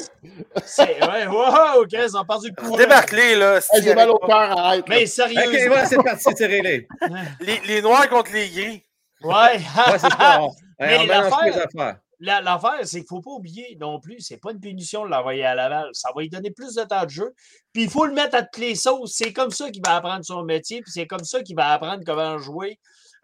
[0.66, 2.76] c'est- Ouais, wow, OK, ils ont perdu le courant.
[2.76, 3.55] Débarque-les, là.
[3.55, 4.84] Hey, s'il J'ai mal au cœur, arrête.
[4.89, 5.68] Mais OK, sérieux.
[5.68, 6.89] voilà, c'est parti, c'est réglé.
[7.39, 8.84] Les, les noirs contre les gris.
[9.24, 9.32] Ouais.
[9.32, 9.60] Ouais,
[9.97, 10.41] c'est ça.
[10.41, 10.51] On,
[10.82, 11.68] Mais on l'affaire-
[12.20, 15.45] L'affaire, c'est qu'il ne faut pas oublier non plus, c'est pas une punition de l'envoyer
[15.45, 15.88] à Laval.
[15.93, 17.34] Ça va lui donner plus de temps de jeu.
[17.72, 19.14] Puis il faut le mettre à toutes les sauces.
[19.16, 22.03] C'est comme ça qu'il va apprendre son métier, puis c'est comme ça qu'il va apprendre
[22.05, 22.78] comment jouer.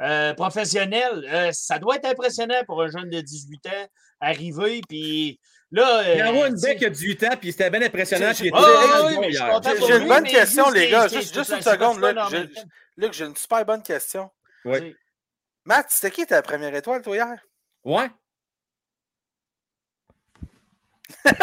[0.04, 3.88] Euh, professionnel, euh, ça doit être impressionnant pour un jeune de 18 ans
[4.20, 5.40] arriver, puis
[5.72, 7.72] Là, Il y a euh, une tu sais, bec qui a 18 ans, puis c'était
[7.72, 8.32] bien impressionnant.
[8.32, 11.08] J'ai- Ah, oui, oui, J'ai j'ai lui, une bonne question, les gars.
[11.08, 12.00] Juste, une seconde.
[12.00, 12.18] Luc.
[12.30, 12.64] J'ai-.
[12.98, 14.30] Luc, une super bonne question.
[14.64, 14.96] Sais,
[15.66, 17.40] Matt, c'était qui ta première étoile, toi, hier?
[17.84, 18.08] Ouais.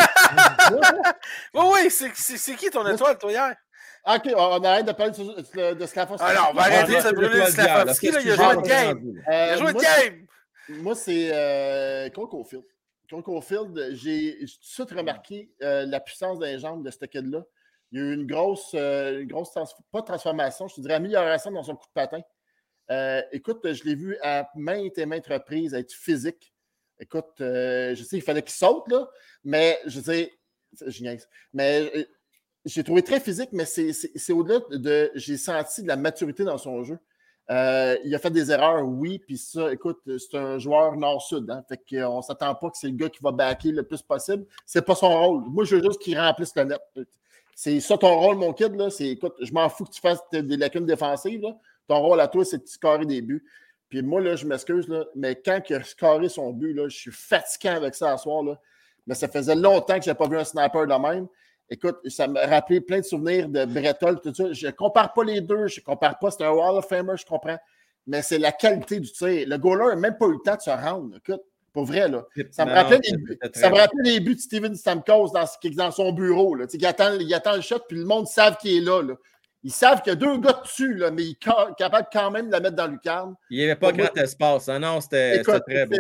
[1.55, 3.57] Oui, oui, c'est qui ton étoile, toi, hier?
[4.07, 6.27] Ok, on arrête de parler de, de, de Slavkovski.
[6.27, 9.23] Ah on va arrêter de brûler Qu'est-ce il a joué pas game?
[9.27, 10.27] Il a joué le moi, game.
[10.69, 12.09] Moi, c'est euh.
[12.11, 12.29] Cole
[13.25, 17.45] Caulfield, j'ai tout de suite remarqué euh, la puissance des jambes de ce kid-là.
[17.93, 20.95] Il y a eu une grosse, euh, une grosse trans- pas transformation, je te dirais
[20.95, 22.21] amélioration dans son coup de patin.
[22.93, 26.55] Euh, écoute, je l'ai vu à maintes et maintes reprises être physique.
[27.01, 29.09] Écoute, euh, je sais, il fallait qu'il saute, là,
[29.43, 30.33] mais je sais,
[30.87, 31.29] je niaise.
[31.53, 32.05] Mais euh,
[32.65, 35.11] j'ai trouvé très physique, mais c'est au-delà de.
[35.15, 36.99] J'ai senti de la maturité dans son jeu.
[37.51, 41.65] Euh, il a fait des erreurs, oui, puis ça, écoute, c'est un joueur nord-sud, hein,
[41.69, 44.47] fait qu'on ne s'attend pas que c'est le gars qui va backer le plus possible.
[44.65, 45.43] C'est pas son rôle.
[45.49, 46.81] Moi, je veux juste qu'il remplisse le net.
[47.57, 48.89] C'est ça ton rôle, mon kid, là?
[48.89, 51.43] C'est, écoute, je m'en fous que tu fasses des lacunes défensives.
[51.89, 53.45] Ton rôle à toi, c'est de scorer des buts.
[53.89, 54.87] Puis moi, là, je m'excuse,
[55.17, 58.45] mais quand il a scoré son but, là, je suis fatiguant avec ça à soir,
[58.45, 58.61] là.
[59.07, 61.27] Mais ça faisait longtemps que je n'avais pas vu un sniper de même.
[61.71, 64.53] Écoute, ça m'a rappelé plein de souvenirs de Bretol, tout ça.
[64.53, 66.31] Je ne compare pas les deux, je ne compare pas.
[66.33, 67.59] C'est un Wall of Famer, je comprends.
[68.07, 69.47] Mais c'est la qualité du tir.
[69.47, 71.17] Le goaler n'a même pas eu le temps de se rendre.
[71.17, 71.43] Écoute,
[71.73, 72.25] pour vrai, là.
[72.51, 73.39] Ça me rappelait les buts.
[73.55, 75.45] Ça me rappelait les buts de Steven Stamkos dans,
[75.77, 76.57] dans son bureau.
[76.57, 76.67] Là.
[76.73, 79.15] Il, attend, il attend le shot, puis le monde savent qu'il est là, là.
[79.63, 82.31] Ils savent qu'il y a deux gars dessus, là, mais il est ca- capable quand
[82.31, 83.35] même de la mettre dans le lucarne.
[83.51, 84.69] Il n'y avait pas grand espace.
[84.71, 84.79] hein.
[84.79, 85.97] Non, c'était très beau.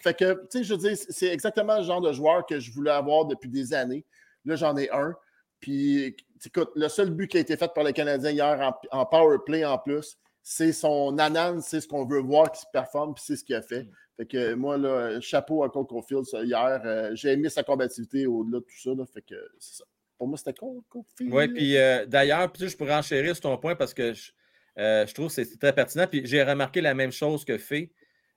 [0.00, 2.70] Fait que, tu sais, je veux dire, c'est exactement le genre de joueur que je
[2.72, 4.04] voulais avoir depuis des années.
[4.44, 5.14] Là, j'en ai un.
[5.60, 9.06] Puis, écoute, le seul but qui a été fait par les Canadiens hier en, en
[9.06, 13.14] power play en plus, c'est son nanan, c'est ce qu'on veut voir qui se performe,
[13.14, 13.86] puis c'est ce qu'il a fait.
[14.16, 16.82] Fait que moi, là, chapeau à Cole Caulfield hier.
[16.84, 18.90] Euh, J'ai aimé sa combativité au-delà de tout ça.
[19.14, 19.84] Fait que c'est ça.
[20.18, 21.32] Pour moi, c'était Cole Caulfield.
[21.32, 24.32] Oui, puis euh, d'ailleurs, je pourrais enchérir sur ton point parce que je,
[24.78, 26.06] euh, je trouve que c'est très pertinent.
[26.06, 27.92] Puis j'ai remarqué la même chose que Fé.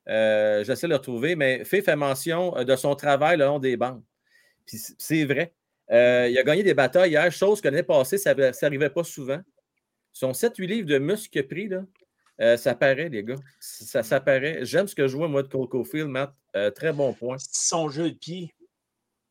[0.07, 4.03] J'essaie de le retrouver, mais Fé fait mention de son travail le long des bandes.
[4.65, 5.53] Puis c'est vrai.
[5.93, 9.39] Euh, il a gagné des batailles hier, chose que l'année passée, ça n'arrivait pas souvent.
[10.11, 11.83] Son 7-8 livres de muscle qu'il a pris, là,
[12.41, 13.35] euh, ça paraît, les gars.
[13.59, 14.65] Ça, ça paraît.
[14.65, 16.33] J'aime ce que je vois, moi, de Cole Caulfield, Matt.
[16.55, 17.37] Euh, très bon point.
[17.39, 18.53] Son jeu de pied.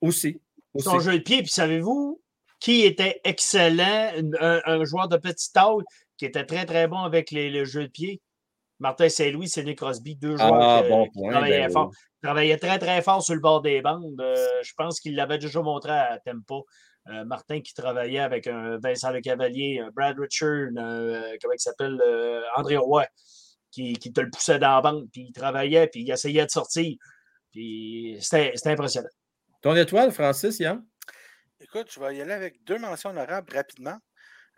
[0.01, 0.41] Aussi.
[0.73, 0.85] aussi.
[0.85, 1.43] Son jeu de pied.
[1.43, 2.21] Puis savez-vous
[2.61, 5.83] qui était excellent, un, un joueur de petite taille
[6.17, 8.23] qui était très, très bon avec les, le jeu de pied?
[8.83, 11.31] Martin Saint-Louis, Sidney Crosby, deux joueurs Ah, que- bon qui point.
[11.31, 11.89] travaillaient ben fort.
[11.91, 11.97] oui.
[12.23, 14.21] travaillait très, très fort sur le bord des bandes.
[14.21, 16.67] Euh, je pense qu'il l'avait déjà montré à Tempo.
[17.09, 21.55] Euh, Martin qui travaillait avec un Vincent Le Cavalier, un Brad Richard, un, euh, comment
[21.55, 23.07] il s'appelle, euh, André Roy,
[23.73, 26.51] qui, qui te le poussait dans la bande, puis il travaillait, puis il essayait de
[26.51, 26.95] sortir.
[27.51, 29.09] Puis c'était c'était impressionnant.
[29.63, 30.85] Ton étoile, Francis, Yann?
[31.61, 33.97] Écoute, je vais y aller avec deux mentions honorables rapidement.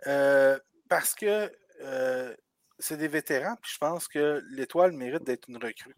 [0.06, 0.58] Euh,
[0.88, 1.50] parce que
[1.82, 2.34] euh,
[2.78, 5.94] c'est des vétérans, puis je pense que l'étoile mérite d'être une recrue.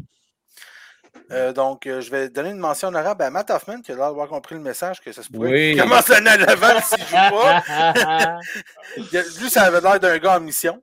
[1.30, 4.08] Euh, donc, euh, je vais donner une mention honorable à Matt Hoffman, qui a l'air
[4.08, 5.50] d'avoir compris le message que ça se pourrait.
[5.50, 5.76] Oui.
[5.76, 7.62] commence l'année à l'avant s'il joue pas.
[9.40, 10.82] Lui, ça avait l'air d'un gars en mission,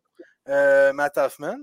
[0.50, 1.58] euh, Matt Hoffman.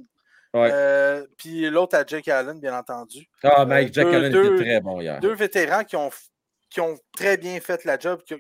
[0.55, 1.25] Ouais.
[1.37, 3.29] Puis l'autre à Jake Allen, bien entendu.
[3.43, 5.21] Ah, Mike Jack deux- Allen deux- était très bon hier.
[5.21, 6.11] Deux vétérans qui ont,
[6.71, 8.35] qui ont très bien fait la job, qui,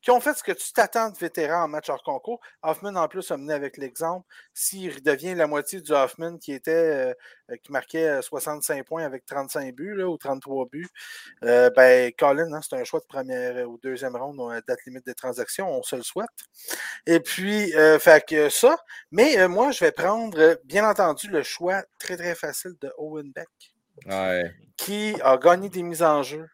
[0.00, 2.40] qui ont fait ce que tu t'attends de vétérans en match hors concours.
[2.62, 4.24] Hoffman, en plus, a mené avec l'exemple.
[4.54, 7.14] S'il devient la moitié du Hoffman qui était euh,
[7.50, 10.88] euh, qui marquait euh, 65 points avec 35 buts là, ou 33 buts,
[11.44, 14.84] euh, ben, Colin, hein, c'est un choix de première euh, ou deuxième ronde à date
[14.86, 15.68] limite des transactions.
[15.70, 16.28] On se le souhaite.
[17.06, 18.76] Et puis, euh, fait que ça.
[19.10, 22.92] Mais euh, moi, je vais prendre, euh, bien entendu, le choix très, très facile de
[22.98, 23.48] Owen Beck
[24.06, 24.52] Ouais.
[24.76, 26.46] qui a gagné des mises en jeu,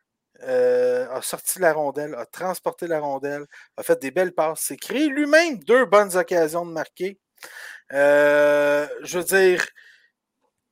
[0.44, 4.76] euh, a sorti la rondelle, a transporté la rondelle, a fait des belles passes, s'est
[4.76, 7.18] créé lui-même deux bonnes occasions de marquer.
[7.92, 9.66] Euh, je veux dire,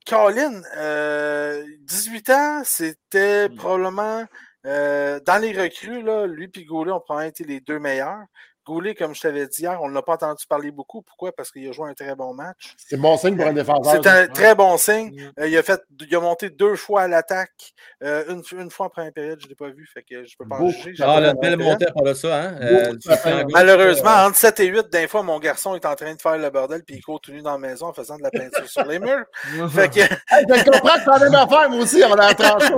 [0.07, 3.57] Colin, euh, 18 ans, c'était Mm.
[3.57, 4.25] probablement
[4.66, 8.25] euh, dans les recrues, là, lui et Goulet ont probablement été les deux meilleurs.
[8.71, 11.03] Goulet, comme je t'avais dit hier, on ne l'a pas entendu parler beaucoup.
[11.03, 11.33] Pourquoi?
[11.33, 12.77] Parce qu'il a joué un très bon match.
[12.77, 14.01] C'est bon signe pour un défenseur.
[14.01, 15.11] C'est un très bon signe.
[15.11, 15.41] Mm.
[15.41, 17.75] Euh, il, a fait, il a monté deux fois à l'attaque.
[18.05, 20.35] Euh, une, une fois en première période, je ne l'ai pas vu, fait que je
[20.35, 20.95] ne peux pas en juger.
[20.95, 22.55] J'ai Ah, pas la la belle montée par ça, hein?
[22.61, 23.45] Euh.
[23.51, 26.51] Malheureusement, entre 7 et 8, d'un fois, mon garçon est en train de faire le
[26.51, 28.85] bordel puis il court tout nu dans la maison en faisant de la peinture sur
[28.85, 29.25] les murs.
[29.71, 30.01] Fait que,
[30.31, 32.75] Hey, je comprends que t'en as même affaire, moi aussi, on a la tranchée.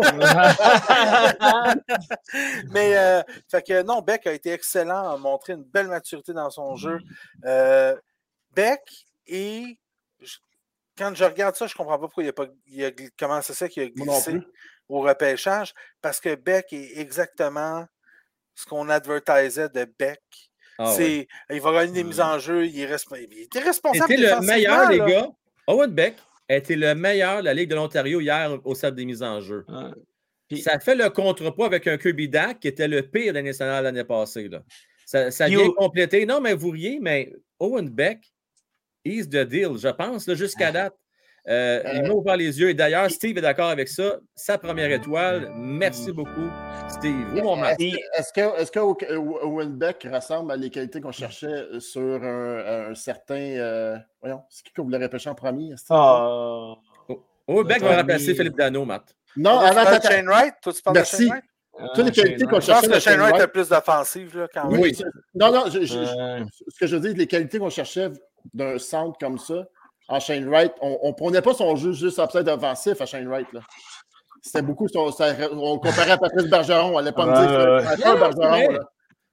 [2.72, 6.50] mais, euh, fait que non, Beck a été excellent, a montré une belle maturité dans
[6.50, 6.98] son jeu.
[7.44, 7.96] Euh,
[8.54, 8.80] Beck
[9.26, 9.78] et
[10.20, 10.36] je-
[10.98, 13.40] quand je regarde ça, je comprends pas pourquoi il a pas il a gl- comment
[13.42, 14.32] c'est ça qu'il a glissé
[14.88, 17.86] au repêchage parce que Beck est exactement
[18.54, 20.20] ce qu'on advertisait de Beck.
[20.78, 21.28] Ah, c'est, ouais.
[21.50, 24.10] Il va gagner des mises en jeu, il, est resp- il était responsable.
[24.12, 25.06] C'était le meilleur, les là.
[25.06, 25.28] gars.
[25.66, 26.16] Owen Beck
[26.48, 29.40] a été le meilleur de la Ligue de l'Ontario hier au stade des mises en
[29.40, 29.64] jeu.
[30.48, 33.42] Puis- Ça fait le contrepoids avec un Kirby Dak qui était le pire de la
[33.42, 34.48] nationale l'année passée.
[34.48, 34.62] Là.
[35.30, 36.24] Ça, vient au- compléter.
[36.26, 38.32] Non, mais vous riez, mais Owen Beck,
[39.04, 40.72] is the deal, je pense, jusqu'à Ah.
[40.72, 40.94] date.
[41.48, 42.70] Euh, il m'a ouvert les yeux.
[42.70, 44.20] Et d'ailleurs, Steve est d'accord avec ça.
[44.36, 45.50] Sa première étoile.
[45.56, 46.48] Merci beaucoup,
[46.88, 47.34] Steve.
[47.42, 48.78] Mon Est-ce que,
[49.44, 53.34] Owen Beck ressemble à les qualités qu'on cherchait sur un, un certain.
[53.34, 55.74] euh, voyons, c'est qui qu'on voulait repêcher en premier?
[55.90, 56.74] Ah,
[57.48, 59.12] Owen Beck va remplacer Philippe Dano, Matt.
[59.36, 60.54] Non, de Shane Wright?
[60.62, 61.16] Toi, tu parles Merci.
[61.16, 61.44] de Shane Wright?
[61.94, 62.88] Toutes les qualités qu'on Je pense cherchait.
[62.88, 64.80] que Shane Wright a plus d'offensive, là, quand même.
[64.80, 64.94] Oui.
[64.94, 65.04] c'est-
[65.34, 68.10] Non, non, je- je- Euh, ce que je veux dire, les qualités qu'on cherchait
[68.52, 69.64] d'un centre comme ça,
[70.08, 73.46] en Shane Wright, on ne prenait pas son jeu juste upside offensif à Shane Wright.
[73.52, 73.60] là.
[74.42, 76.90] C'était beaucoup, son- ça- on comparait à Patrice Bergeron.
[76.96, 78.70] On n'allait pas me dire que Bergeron.
[78.72, 78.80] là.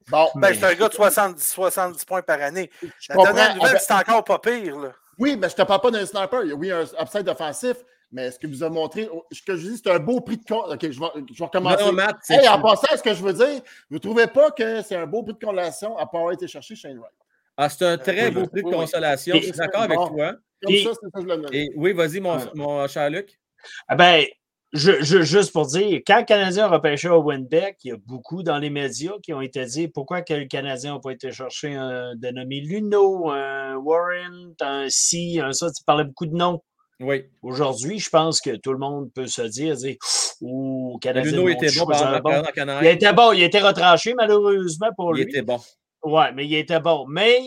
[0.09, 2.69] Bon, Ben, c'est un gars de 70, 70 points par année.
[2.81, 3.33] je La comprends.
[3.33, 4.79] dernière nouvelle, c'est encore pas pire.
[4.79, 4.89] Là.
[5.19, 6.41] Oui, mais je ne te parle pas d'un sniper.
[6.55, 7.77] Oui, un upside offensif,
[8.11, 10.45] mais ce que vous a montré, ce que je dis, c'est un beau prix de
[10.45, 10.65] compte.
[10.71, 11.85] OK, je vais, je vais Non, recommencer.
[11.85, 14.51] non, Matt, c'est- Hey, en passant, ce que je veux dire, vous ne trouvez pas
[14.51, 17.13] que c'est un beau prix de condamnation à pas avoir été chercher Shane Wright?
[17.57, 19.35] Ah, c'est un très Oui, beau oui, prix de oui, consolation.
[19.35, 20.07] Et- Je suis d'accord avec Bon.
[20.09, 20.31] toi.
[20.61, 21.57] Comme Puis- ça, c'est ça que je.
[21.57, 22.43] Et oui, vas-y, mon, Ouais.
[22.55, 23.39] mon cher Luc.
[23.87, 24.25] Ah ben,
[24.73, 27.97] je, je- juste pour dire, quand le Canadien a repêché Owen Beck, il y a
[28.05, 31.31] beaucoup dans les médias qui ont été dit pourquoi que le Canadien n'a pas été
[31.31, 35.67] chercher un dénommé Luno, un Warren, un Si, un ça.
[35.71, 36.61] Tu parlais beaucoup de noms.
[37.01, 37.25] Oui.
[37.41, 39.95] Aujourd'hui, je pense que tout le monde peut se dire, dire
[40.41, 41.31] Ouh, le Canadien.
[41.31, 42.81] Luno était bon, par.
[42.81, 45.29] Il était bon, il était retranché malheureusement pour Il lui.
[45.29, 45.59] était bon.
[46.03, 47.05] Ouais, mais il était bon.
[47.07, 47.39] Mais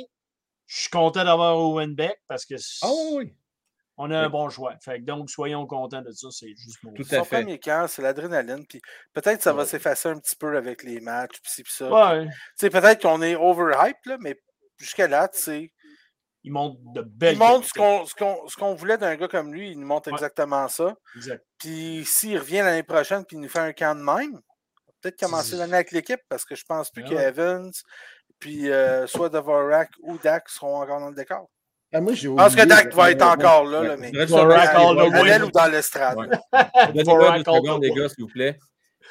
[0.66, 3.34] je suis content d'avoir Owen Beck parce que Ah oui, oui.
[3.98, 4.30] on a un Oui.
[4.32, 4.74] bon choix.
[4.82, 6.28] Fait que donc, soyons contents de ça.
[6.30, 6.92] C'est juste mon.
[6.94, 7.42] Tout à Son fait.
[7.42, 8.64] premier camp, c'est l'adrénaline.
[8.66, 8.80] Puis
[9.12, 11.40] peut-être que ça va s'effacer un petit peu avec les matchs.
[11.42, 11.90] Puis ça.
[11.90, 14.38] Ouais, Tu sais, peut-être qu'on est overhype, là, mais
[14.78, 15.71] jusqu'à là, tu sais,
[16.44, 17.34] il montre de belles.
[17.34, 17.98] il montre ce qualités.
[18.00, 19.70] qu'on ce qu'on- ce qu'on voulait d'un gars comme lui.
[19.72, 20.14] Il nous montre Ouais.
[20.14, 20.94] exactement ça.
[21.16, 21.44] Exact.
[21.58, 24.40] Puis s'il revient l'année prochaine puis il nous fait un camp de même,
[25.00, 27.28] peut-être commencer l'année avec l'équipe parce que je pense plus que ouais.
[27.28, 27.70] Evans,
[28.38, 31.48] puis euh, soit Dvorak ou Dak seront encore dans le décor.
[31.94, 35.50] Ah, moi, j'ai Je pense que Dak va être encore là, là, mais Dvorak ou
[35.50, 36.16] dans l'estrade.
[36.94, 37.46] Dvorak
[37.82, 38.58] les gars, s'il vous plaît.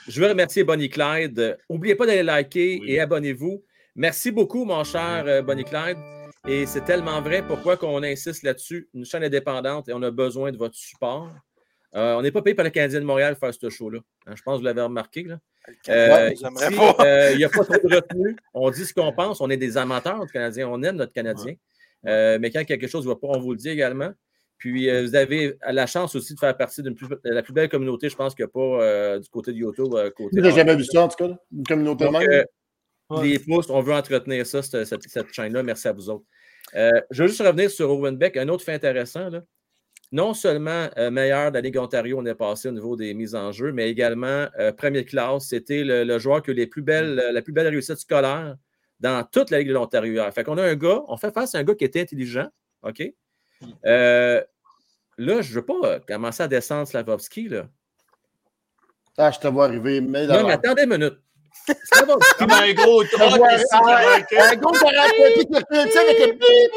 [0.07, 1.57] Je veux remercier Bonnie Clyde.
[1.69, 2.91] N'oubliez pas d'aller liker Oui.
[2.91, 3.63] et abonnez-vous.
[3.95, 5.97] Merci beaucoup, mon cher euh, Bonnie Clyde.
[6.47, 7.43] Et c'est tellement vrai.
[7.45, 8.89] Pourquoi qu'on insiste là-dessus?
[8.93, 11.29] Une chaîne indépendante et on a besoin de votre support.
[11.95, 13.99] Euh, on n'est pas payé par le Canadien de Montréal pour faire ce show-là.
[14.25, 15.23] Hein, je pense que vous l'avez remarqué.
[15.23, 15.39] Là.
[15.89, 16.95] Euh, Ouais, j'aimerais ici, pas.
[17.05, 18.35] euh, Il n'y a pas trop de retenue.
[18.53, 19.39] On dit ce qu'on pense.
[19.41, 20.67] On est des amateurs du Canadien.
[20.69, 21.53] On aime notre Canadien.
[22.07, 24.11] Euh, mais quand quelque chose ne va pas, on vous le dit également.
[24.57, 28.09] Puis euh, vous avez la chance aussi de faire partie de la plus belle communauté,
[28.09, 29.93] je pense qu'il n'y a pas euh, du côté de YouTube.
[29.93, 31.35] euh, côté J'ai jamais vu ça, en tout cas.
[31.51, 32.45] Une communauté donc, même?
[33.11, 33.27] Euh, Ouais.
[33.27, 35.63] les pouces, on veut entretenir ça, cette, cette- cette chaîne-là.
[35.63, 36.25] Merci à vous autres.
[36.75, 38.37] Euh, je veux juste revenir sur Owen Beck.
[38.37, 39.29] Un autre fait intéressant.
[39.29, 39.41] là.
[40.13, 43.33] Non seulement euh, meilleur de la Ligue Ontario, on est passé au niveau des mises
[43.33, 45.47] en jeu, mais également euh, première classe.
[45.47, 48.55] C'était le, le joueur qui a les plus belles, la plus belle réussite scolaire
[48.99, 50.13] dans toute la Ligue de l'Ontario.
[50.13, 50.33] hier.
[50.33, 52.47] Fait qu'on a un gars, on fait face à un gars qui était intelligent.
[52.83, 53.01] OK?
[53.85, 54.41] Euh,
[55.17, 57.47] là, je ne veux pas euh, commencer à descendre Slavovski.
[57.47, 57.67] Là.
[59.17, 60.01] Ah, je te vois arriver.
[60.01, 61.19] Mais Non, mais attendez une minute.
[61.93, 63.03] Slavovski, Comme un gros
[63.37, 63.65] vois ici.
[64.37, 65.47] Un gros garage qui
[65.91, 66.71] sais, avec le bip.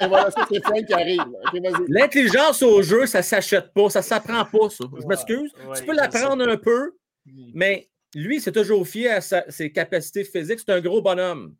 [0.00, 1.20] Et voilà, ça, c'est Frank qui arrive.
[1.20, 1.84] OK, vas-y.
[1.88, 4.84] L'intelligence au jeu, ça ne s'achète pas, ça ne s'apprend pas, ça.
[5.00, 5.50] Je m'excuse.
[5.66, 6.92] ouais, tu peux l'apprendre un peu,
[7.54, 10.60] mais lui, c'est toujours fier à sa- ses capacités physiques.
[10.64, 11.54] C'est un gros bonhomme.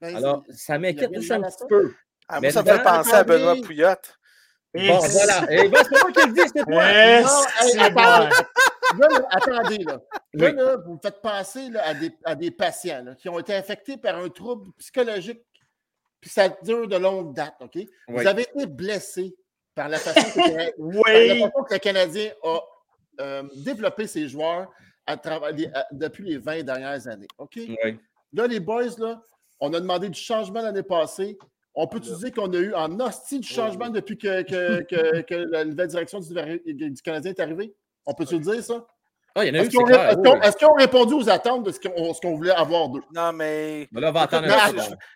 [0.00, 1.92] Ben, Alors, c'est- ça m'inquiète juste un petit peu.
[2.28, 3.56] Ah, Mais moi, ça me fait penser à Benoît.
[3.64, 4.18] Pouillotte.
[4.74, 5.52] Bon, c'est- voilà.
[5.52, 6.82] Et ben, c'est pas moi qui le dis, c'est toi.
[6.90, 7.28] Eh, Non,
[7.62, 8.28] hey, c'est attends.
[8.98, 10.00] Là, là, attendez, là.
[10.34, 10.52] Là, Oui.
[10.56, 13.96] là, vous me faites penser là, à, des, à des patients qui ont été infectés
[13.96, 15.40] par un trouble psychologique,
[16.20, 17.72] puis ça dure de longue date, OK?
[17.74, 17.88] Oui.
[18.08, 19.34] Vous avez été blessé
[19.74, 21.40] par la façon que, par la Oui.
[21.40, 22.58] façon que le Canadien a
[23.20, 24.70] euh, développé ses joueurs
[25.06, 25.16] à
[25.92, 27.58] depuis les 20 dernières années, OK?
[28.32, 29.20] Là, les boys, là,
[29.60, 31.38] on a demandé du changement l'année passée.
[31.74, 35.34] On peut dire qu'on a eu en hostie du changement depuis que, que, que- que
[35.34, 36.32] la nouvelle direction du,
[36.90, 37.74] du Canadien est arrivée?
[38.06, 38.86] On peut-tu le dire, ça?
[39.36, 41.80] Ah, Est-ce qu'ils ont, qu'ils qu'ils répondu aux attentes de ce
[42.20, 43.02] qu'on voulait avoir d'eux?
[43.12, 44.48] Non, mais Mais là, on va attendre un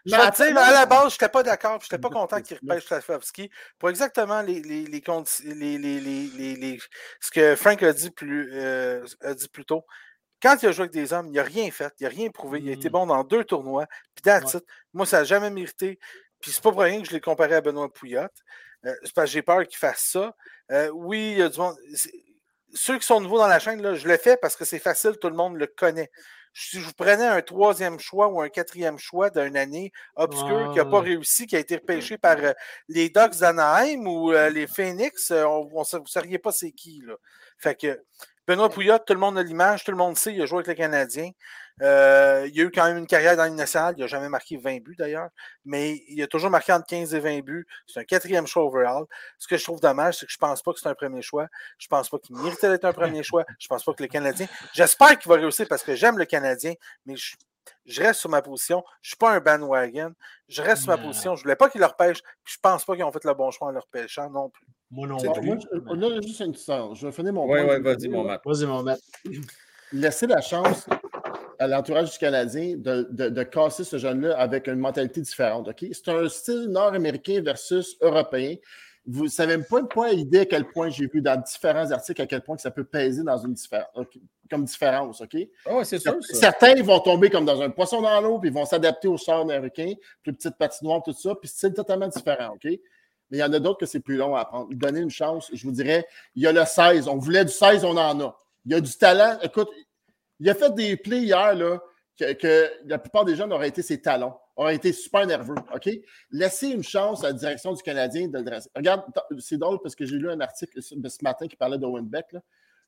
[0.04, 0.14] je
[0.56, 3.48] à la base, je n'étais pas d'accord, je n'étais pas content qu'il Mais- repêche Slavovski
[3.78, 5.02] pour exactement les, les, les,
[5.44, 6.00] les, les, les,
[6.36, 6.78] les- les-
[7.20, 9.84] ce que Frank a dit plus, euh, a dit plus tôt.
[10.42, 12.58] Quand il a joué avec des hommes, il n'a rien fait, il n'a rien prouvé.
[12.60, 12.92] Il a été Mm.
[12.92, 13.86] bon dans deux tournois.
[14.16, 14.60] Puis that's Ouais.
[14.94, 16.00] Moi, ça n'a jamais mérité.
[16.40, 18.34] Puis c'est pas pour rien que je l'ai comparé à Benoît Pouillotte.
[18.84, 20.34] Euh, c'est parce que j'ai peur qu'il fasse ça.
[20.72, 21.76] Euh, oui, il y a du monde.
[22.74, 25.16] Ceux qui sont nouveaux dans la chaîne, là, je le fais parce que c'est facile,
[25.20, 26.10] tout le monde le connaît.
[26.52, 30.78] si je vous prenais un troisième choix ou un quatrième choix d'une année obscure qui
[30.78, 32.52] n'a pas réussi, qui a été repêché par euh,
[32.88, 37.02] les Ducks d'Anaheim ou euh, les Phoenix, euh, on, ne sauriez pas c'est qui.
[37.06, 37.14] Là.
[37.58, 38.00] Fait que
[38.48, 40.68] Benoît Pouillot, tout le monde a l'image, tout le monde sait, il a joué avec
[40.68, 41.32] le Canadien.
[41.82, 43.92] Euh, il a eu quand même une carrière dans nationale.
[43.98, 45.28] Il n'a jamais marqué 20 buts d'ailleurs,
[45.66, 47.66] mais il a toujours marqué entre 15 et 20 buts.
[47.86, 49.04] C'est un quatrième choix overall.
[49.36, 51.20] Ce que je trouve dommage, c'est que je ne pense pas que c'est un premier
[51.20, 51.46] choix.
[51.76, 53.44] Je ne pense pas qu'il méritait d'être un premier choix.
[53.58, 54.46] Je ne pense pas que le Canadien.
[54.72, 56.72] J'espère qu'il va réussir parce que j'aime le Canadien,
[57.04, 57.36] mais je,
[57.84, 58.82] je reste sur ma position.
[59.02, 60.14] Je ne suis pas un bandwagon.
[60.48, 61.36] Je reste sur ma position.
[61.36, 62.22] Je ne voulais pas qu'ils leur pêchent.
[62.44, 64.48] Puis je ne pense pas qu'ils ont fait le bon choix en leur pêchant non
[64.48, 64.66] plus.
[64.90, 65.46] Moi non plus.
[65.46, 66.94] moi, je- on a juste une histoire.
[66.94, 67.76] Je vais finir mon Oui, point.
[67.76, 68.40] oui, vas-y, mon Matt.
[68.44, 69.02] Vas-y, mon maître.
[69.92, 70.86] Laisser la chance
[71.58, 75.68] à l'entourage du Canadien de, de- de casser ce jeune-là avec une mentalité différente.
[75.68, 75.84] ok?
[75.92, 78.54] C'est un style nord-américain versus européen.
[79.06, 82.20] Vous ne savez même pas, pas idée à quel point j'ai vu dans différents articles
[82.20, 83.88] à quel point que ça peut peser dans une différence,
[84.50, 85.20] comme différence.
[85.22, 85.36] OK?
[85.64, 86.34] Ah ouais, c'est sûr, ça.
[86.38, 89.16] Certains ils vont tomber comme dans un poisson dans l'eau, puis ils vont s'adapter au
[89.16, 92.70] sort américain, plus petite patinoire, tout ça, puis c'est totalement différent, OK?
[93.30, 94.68] Mais il y en a d'autres que c'est plus long à apprendre.
[94.72, 97.08] Donner une chance, je vous dirais, il y a le 16.
[97.08, 98.36] On voulait du 16, on en a.
[98.64, 99.38] Il y a du talent.
[99.42, 99.68] Écoute,
[100.40, 101.80] il a fait des plays hier, là,
[102.18, 105.88] que, la plupart des jeunes auraient été ses talons, auraient été super nerveux, OK?
[106.30, 108.70] Laissez une chance à la direction du Canadien de le dresser.
[108.74, 109.04] Regarde,
[109.38, 112.32] c'est drôle parce que j'ai lu un article ce matin qui parlait d'Owen Beck.
[112.32, 112.40] là.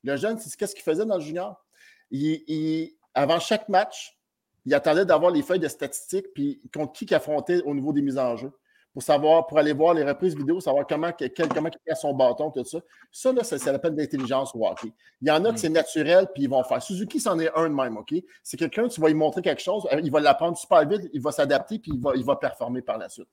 [0.03, 1.63] Le jeune, qu'est-ce qu'il faisait dans le junior?
[2.09, 4.17] Il- il- avant chaque match,
[4.65, 8.01] il attendait d'avoir les feuilles de statistiques puis contre qui qu'il affrontait au niveau des
[8.01, 8.51] mises en jeu.
[8.93, 12.01] Pour savoir, pour aller voir les reprises vidéo, savoir comment, que- quel, comment il casse
[12.01, 12.79] son bâton, tout ça.
[13.11, 14.91] Ça, là, ça, ça l'intelligence au hockey.
[15.21, 16.81] Il y en a que c'est naturel, puis ils vont faire.
[16.83, 18.13] Suzuki, c'en est un de même, OK?
[18.43, 21.21] C'est quelqu'un, tu vas lui montrer quelque chose, euh, il va l'apprendre super vite, il
[21.21, 23.29] va s'adapter, puis il va, il va performer par la suite.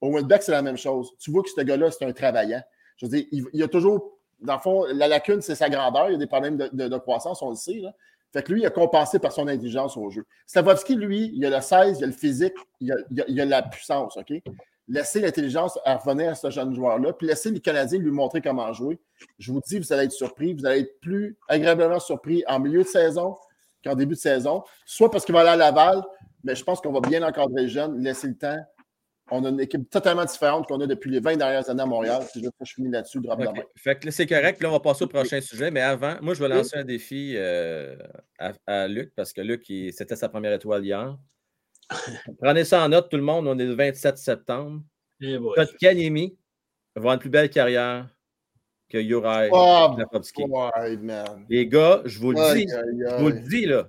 [0.00, 1.12] Au Winback, c'est la même chose.
[1.18, 2.62] Tu vois que ce gars-là, c'est un travaillant.
[2.96, 5.70] Je veux dire, il, il y a toujours, dans le fond, la lacune, c'est sa
[5.70, 6.08] grandeur.
[6.08, 7.78] Il y a des problèmes de, de- de croissance, on le sait.
[7.78, 7.92] Là.
[8.32, 10.26] Fait que lui, il a compensé par son intelligence au jeu.
[10.46, 13.40] Slavovski, lui, il a le 16, il a le physique, il a, il a- il
[13.40, 14.32] a la puissance, OK?
[14.88, 19.00] Laissez l'intelligence revenir à ce jeune joueur-là, puis laissez les Canadiens lui montrer comment jouer.
[19.38, 22.82] Je vous dis, vous allez être surpris, vous allez être plus agréablement surpris en milieu
[22.82, 23.36] de saison
[23.84, 26.02] qu'en début de saison, soit parce qu'il va aller à Laval,
[26.44, 28.58] mais je pense qu'on va bien encadrer le jeune, laisser le temps.
[29.32, 32.22] On a une équipe totalement différente qu'on a depuis les 20 dernières années à Montréal.
[32.32, 33.56] C'est juste que je finis là-dessus, drop de OK.
[33.56, 33.62] main.
[33.74, 34.58] Fait que c'est correct.
[34.58, 35.72] Puis là, on va passer au prochain sujet.
[35.72, 37.96] Mais avant, moi, je vais lancer un défi euh,
[38.38, 41.16] à, à Luc, parce que Luc, c'était sa première étoile hier.
[42.40, 43.46] Prenez ça en note, tout le monde.
[43.46, 44.82] On est le 27 septembre.
[45.20, 45.54] Eh boy.
[45.54, 46.36] Kotkaniemi
[46.94, 48.08] va avoir une plus belle carrière
[48.88, 49.96] que Juraj Oh.
[51.48, 52.66] Les gars, je vous le dis.
[52.68, 53.88] Je vous le dis, là.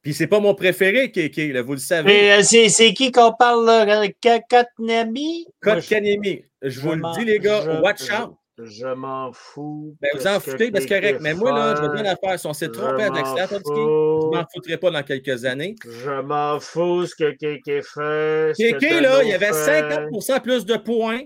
[0.00, 2.06] Puis c'est pas mon préféré, Kéké, là, vous le savez.
[2.06, 4.06] Mais euh, c'est c'est qui qu'on parle là?
[4.20, 5.46] Ka- Katnami?
[5.64, 5.88] Moi, je-
[6.80, 8.36] vous le dis, les gars, je- watch out.
[8.62, 9.96] Je m'en fous.
[10.00, 11.20] Ben, vous en que foutez, c'est Kéké correct.
[11.20, 11.94] Mais moi, là, je vais fait?
[11.94, 12.40] dire l'affaire.
[12.40, 14.30] Si on s'est trompé avec fous.
[14.32, 15.76] je m'en foutrais pas dans quelques années.
[15.84, 18.52] Je m'en fous ce que Kéké fait.
[18.56, 19.82] que Kéké, là, il y avait fait.
[19.82, 21.20] 50% plus de points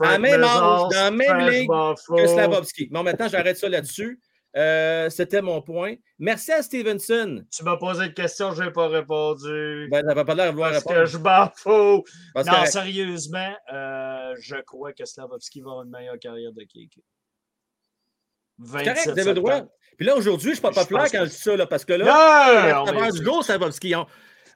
[0.00, 2.88] à la même âge, dans la même ligue que Slavovski.
[2.90, 4.18] Bon, maintenant, j'arrête ça là-dessus.
[4.56, 5.94] Euh, C'était mon point.
[6.18, 7.44] Merci à Stevenson.
[7.50, 9.88] Tu m'as posé une question, je n'ai pas répondu.
[9.90, 11.00] Ben, ça va pas l'air de vouloir parce répondre.
[11.00, 12.04] que je m'en fous.
[12.34, 16.64] Parce non, que- sérieusement, euh, je crois que Slavovski va avoir une meilleure carrière de.
[16.68, 16.68] C'est
[18.72, 19.60] correct, 27 vous avez le droit.
[19.96, 21.92] Puis là, aujourd'hui, je ne suis pas populaire quand je dis ça, là, parce que
[21.94, 23.94] là, Non, mais du jour, Slavovski.
[23.96, 24.06] On...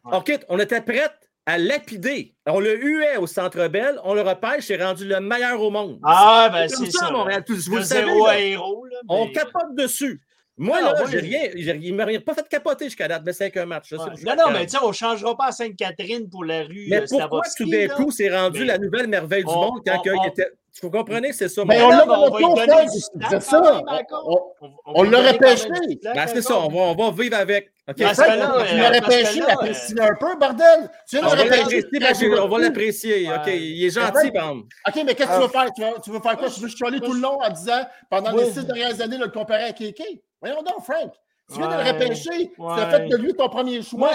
[0.05, 0.16] Ouais.
[0.16, 1.11] OK, on était prêts
[1.49, 2.34] à lapider.
[2.46, 5.99] On le huait au Centre Bell, on le repêche, c'est rendu le meilleur au monde.
[6.05, 7.11] Ah, ben C'est ça, ça.
[7.11, 7.42] Montréal.
[7.49, 8.38] Vous Le savez, zéro là.
[8.38, 8.84] héros.
[8.84, 10.20] Là, On mais- capote dessus.
[10.59, 13.06] Moi, Non, là, moi, j'ai je- rien, j'ai- il ne m'a pas fait capoter jusqu'à
[13.06, 13.86] date, mais c'est qu'un match.
[13.90, 14.02] je Ouais.
[14.06, 16.62] je Non, suis non, mais tu sais, on ne changera pas à Sainte-Catherine pour la
[16.64, 17.94] rue Mais euh, pourquoi tout d'un là?
[17.94, 20.50] coup, c'est rendu Mais- la nouvelle merveille du On- monde quand on- il on- était.
[20.80, 21.64] Vous comprenez, c'est ça.
[21.64, 23.64] Mon- on l'a mais on va lui on donner fait, du c'est slack c'est quand
[23.64, 23.72] ça.
[23.74, 24.54] même, d'accord.
[24.61, 25.86] On- On, on va lui l'aurait donner quand même pêché.
[25.88, 27.72] du slack, Ben, c'est ça, on va, on va vivre avec.
[27.96, 30.90] Tu euh, l'aurais parce que pêché, là, apprécie un peu, bordel.
[31.09, 33.28] Tu on va l'apprécier, ben, on va l'apprécier.
[33.28, 34.59] OK, il est gentil, Bam.
[34.61, 35.66] OK, mais qu'est-ce que tu veux faire?
[36.04, 36.48] Tu veux, faire quoi?
[36.48, 39.64] Tu veux chialer tout le long en disant, pendant les six dernières années, le comparer
[39.64, 40.22] à Kéké?
[40.41, 41.12] Voyons donc, Frank.
[41.51, 41.84] Tu viens de Ouais.
[41.84, 42.53] le repêcher.
[42.55, 42.91] Tu as Ouais.
[42.91, 43.99] fait de lui ton premier choix.
[43.99, 44.11] Moi,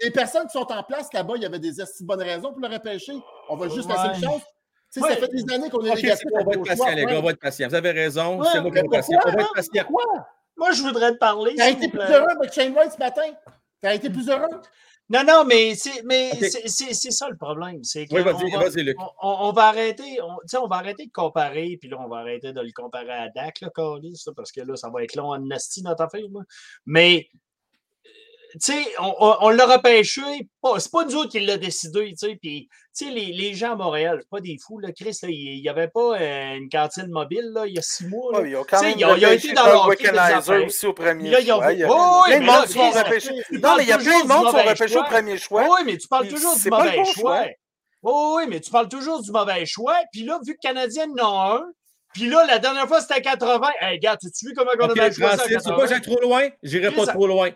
[0.00, 2.60] Les personnes qui sont en place là-bas, il y avait des de bonnes raisons pour
[2.60, 3.12] le repêcher.
[3.50, 4.14] On va juste laisser Ouais.
[4.16, 4.42] une chance.
[4.92, 5.14] Tu sais, Ouais.
[5.14, 7.18] ça fait des années qu'on est OK, négatif on va être patient, choix, les gars,
[7.18, 7.68] on va être patient.
[7.68, 9.18] Vous avez raison, Ouais, c'est moi qui vais être patient.
[9.24, 9.84] On va être patient.
[10.56, 11.54] Moi, je voudrais te parler.
[11.54, 13.22] T'as s'il été plus heureux avec Shane Wright ce matin?
[13.80, 14.48] T'as été plus heureux?
[15.10, 17.82] Non, non, mais c'est mais c'est- c'est c'est ça le problème.
[17.82, 18.96] C'est Oui, on vas-y, va- vas-y, Luc.
[19.00, 19.08] on,
[19.48, 22.70] on- va arrêter, on, va arrêter de comparer, puis là, on va arrêter de le
[22.72, 26.02] comparer à Dak, Carlis, là, parce que là, ça va être long en nasty notre
[26.04, 26.22] affaire.
[26.32, 26.40] là.
[26.86, 27.28] Mais
[28.58, 30.20] sais, on, on, on l'a repêché.
[30.78, 32.36] C'est pas nous autres qui l'a décidé, tu sais.
[32.40, 34.90] Puis, tu sais, les, les gens à Montréal, c'est pas des fous, là.
[34.92, 38.06] Chris, là, il n'y avait pas euh, une cantine mobile, là, il y a six
[38.08, 38.32] mois.
[38.32, 38.40] là.
[38.40, 39.86] Ouais, ils ont quand Tu sais, même ils ont- ils ont repêché été dans leur
[40.66, 41.72] aussi au premier Là, ils ont choix.
[41.72, 43.34] Il y a plein de monde qui repêcher.
[43.48, 45.02] tu Non, mais il y a toujours plein de du monde qui sont repêchés au
[45.04, 45.62] premier choix.
[45.70, 47.36] Oui, mais tu parles toujours du c'est mauvais bon choix.
[47.44, 47.46] choix.
[48.02, 49.96] Oui, oui, mais tu parles toujours du mauvais choix.
[50.12, 51.64] Puis là, vu que Canadien en a un,
[52.14, 53.68] puis là, la dernière fois, c'était à 80.
[53.80, 55.76] Hey, gars, tu as vu comment on choisi à Francis, faut 80?
[55.76, 56.48] pas j'aille trop loin?
[56.62, 57.50] J'irai pas trop loin.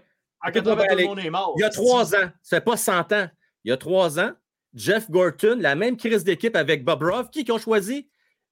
[0.45, 1.05] À Écoute, on 80, va tout le aller.
[1.09, 1.55] monde est mort.
[1.57, 3.29] Il y a trois ans, c'est pas 100 ans.
[3.65, 4.33] Il y a trois ans,
[4.75, 8.09] Jeff Gorton, la même crise d'équipe avec Bob Ruff, qui ont choisi?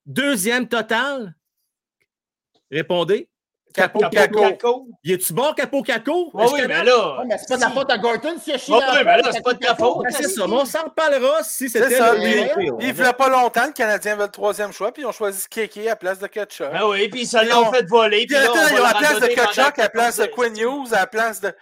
[0.06, 1.34] Deuxième total?
[2.70, 3.28] Répondez.
[3.74, 4.86] Capo Caco.
[5.02, 6.30] Il est-tu bon, Capo Caco?
[6.34, 7.20] Oui, oui, mais là.
[7.20, 9.30] Ouais, mais c'est pas de la faute à Gorton Ouais, dans la ouais, mais là,
[9.32, 10.04] c'est pas de ta faute.
[10.10, 12.14] C'est ça, mais on s'en reparlera si C'est c'était ça.
[12.16, 15.78] il ne pas longtemps, le Canadien avait le troisième choix, puis ils ont choisi Keke
[15.78, 16.66] à la place de Ketchup.
[16.70, 18.26] Ben oui, puis ça Puis l'ont on- fait voler.
[18.26, 20.92] Puis là, ils ont à place de Ketchup, à la place de 14 Quinn Hughes,
[20.92, 21.52] à la place de.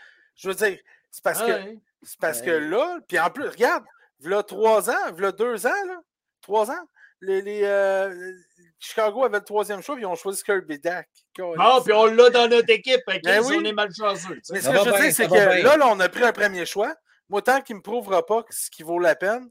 [0.41, 0.79] Je veux dire,
[1.11, 1.79] c'est parce que, Ouais.
[2.03, 3.85] c'est parce que là, puis en plus, regarde,
[4.21, 6.01] voilà trois ans, voilà deux ans, là,
[6.41, 6.89] trois ans,
[7.21, 8.33] les, les, euh,
[8.79, 11.07] Chicago avait le troisième choix, puis ils ont choisi Kirby Dak.
[11.37, 13.03] Bon, puis on l'a dans notre équipe.
[13.09, 13.57] hein, Ben oui.
[13.61, 14.41] on est malchanceux.
[14.51, 16.33] Mais ce Ça que je veux dire, c'est que là, là, on a pris un
[16.33, 16.95] premier choix.
[17.29, 19.51] Moi, tant qu'il ne me prouvera pas que ce qui vaut la peine,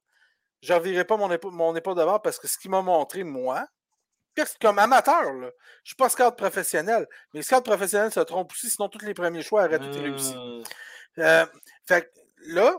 [0.62, 2.82] je ne revirerai pas mon épaule, mon épaule de bord parce que ce qu'il m'a
[2.82, 3.68] montré, moi, que
[4.62, 5.52] comme amateur, là, je ne
[5.84, 9.42] suis pas scout professionnel, mais les scouts professionnels se trompent aussi, sinon tous les premiers
[9.44, 10.34] choix auraient tout réussi.
[10.36, 10.64] Euh,
[11.18, 11.46] Euh,
[11.88, 12.12] fait
[12.46, 12.76] là,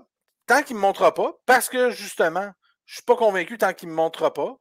[0.47, 2.51] tant qu'il ne me montrera pas, parce que justement,
[2.87, 4.57] je ne suis pas convaincu tant qu'il ne me montrera pas,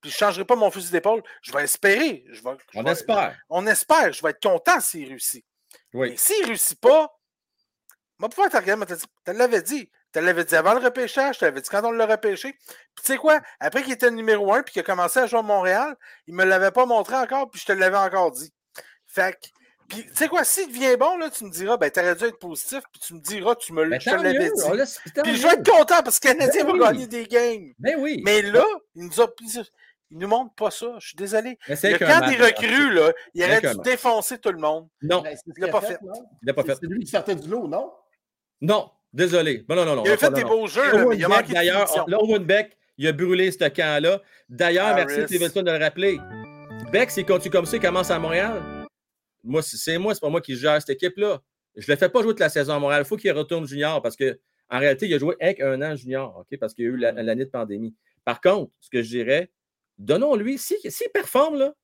[0.00, 2.24] puis je ne changerai pas mon fusil d'épaule, je vais espérer.
[2.30, 3.36] Je vais, je On vais- espère.
[3.48, 4.12] On espère.
[4.12, 5.44] Je vais être content s'il réussit.
[5.94, 6.10] Oui.
[6.10, 7.08] Mais s'il ne réussit pas,
[8.18, 9.90] moi, pouvoir te regarder, tu l'avais dit.
[10.14, 12.52] Tu l'avais dit avant le repêchage, tu l'avais dit quand on l'a repêché?
[12.52, 13.40] Puis tu sais quoi?
[13.60, 15.96] Après qu'il était le numéro un puis qu'il a commencé à jouer à Montréal,
[16.26, 18.52] il ne me l'avait pas montré encore, puis je te l'avais encore dit.
[19.06, 19.48] Fait que,
[19.88, 20.44] puis tu sais quoi?
[20.44, 23.20] S'il devient bon, là, tu me diras, ben, t'aurais dû être positif, puis tu me
[23.20, 24.76] diras, tu me Ben, je te l'avais dit.
[24.76, 26.80] laisse- Puis je vais être content parce que le Canadien Ben va oui.
[26.80, 27.72] gagner des games.
[27.78, 28.22] Ben oui.
[28.24, 29.26] Mais là, il nous a.
[30.10, 30.86] Il nous montre pas ça.
[31.00, 31.58] Je suis désolé.
[31.68, 34.88] Mais c'est Le camp des recrues, là, il aurait dû défoncer tout le monde.
[35.02, 36.00] Non, Ben, Il l'a a pas fait.
[36.02, 36.12] non?
[36.42, 36.76] il l'a pas fait.
[36.80, 37.92] C'est lui qui sortait du lot, non?
[38.60, 39.64] Non, désolé.
[39.68, 39.96] Non, non, non.
[39.96, 43.06] non, Il a fait des beaux jeux, mais il a manqué D'ailleurs, Owen Beck, il
[43.06, 44.20] a brûlé ce camp-là.
[44.48, 45.28] D'ailleurs, merci Harris.
[45.28, 46.18] Stevenson de le rappeler.
[46.92, 48.62] Beck, s'il continue comme ça, il commence à Montréal.
[49.42, 51.40] Moi, c'est moi, c'est pas moi qui gère cette équipe-là.
[51.76, 53.02] Je ne le fais pas jouer toute la saison à Montréal.
[53.04, 54.38] Il faut qu'il retourne junior parce que
[54.70, 56.58] en réalité, il a joué avec un an junior, OK?
[56.58, 57.94] Parce qu'il y a eu la- l'année de pandémie.
[58.24, 59.50] Par contre, ce que je dirais,
[59.98, 61.74] donnons-lui, s'il si, s'il performe, là,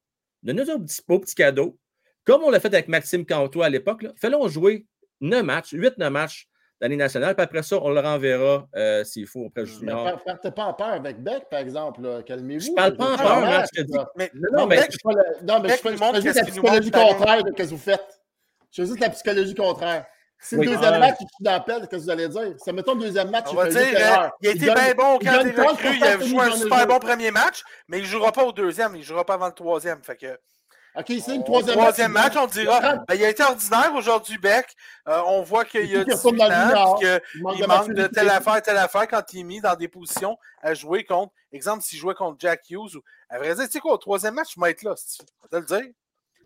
[0.43, 1.79] donnez-nous un petit, beau petit cadeau.
[2.25, 4.87] Comme on l'a fait avec Maxime Cantois à l'époque, fais-le jouer
[5.21, 6.49] 9 matchs, 8-9 matchs
[6.81, 10.05] d'année nationale, puis après ça, on le renverra euh, s'il faut auprès du Mais junior.
[10.05, 12.23] par- partez pas en peur avec Beck, par exemple.
[12.27, 12.67] Calmez-vous.
[12.67, 13.93] Je parle pas en peur, match, je te dis.
[13.93, 14.11] là.
[14.17, 16.45] Mais, Non, mais mais je fais le- non, mais je Beck fais je juste la
[16.45, 18.21] psychologie contraire de ce que vous faites.
[18.73, 20.07] Je fais juste la psychologie contraire.
[20.43, 20.67] Si le Oui.
[20.69, 20.99] deuxième Ouais.
[21.01, 22.55] match, il tue dans la qu'est-ce que vous allez dire?
[22.65, 25.17] Ça mettons le deuxième match, On il va fait dire, il a été bien bon
[25.17, 25.97] au il camp donne des compte recrues.
[25.97, 28.53] Il a joué un super le bon premier match, mais il ne jouera pas au
[28.53, 28.95] deuxième.
[28.95, 30.03] Il ne jouera pas avant le troisième.
[30.03, 30.39] Fait que,
[30.97, 33.93] OK, c'est le au troisième, troisième match, on il dira ben, il a été ordinaire
[33.95, 34.75] aujourd'hui, Beck.
[35.09, 36.99] Euh, on voit qu'il y a Il 18 retourne dans le ans, junior.
[36.99, 38.15] puis que Il manque il de manque de maturité.
[38.15, 41.33] telle affaire, telle affaire quand il est mis dans des positions à jouer contre.
[41.53, 42.97] Exemple, s'il jouait contre Jack Hughes.
[42.97, 44.95] Ou, à vrai dire, tu sais quoi, au troisième match, je vais être là.
[44.97, 45.29] si tu veux.
[45.51, 45.93] Je vais te le dire.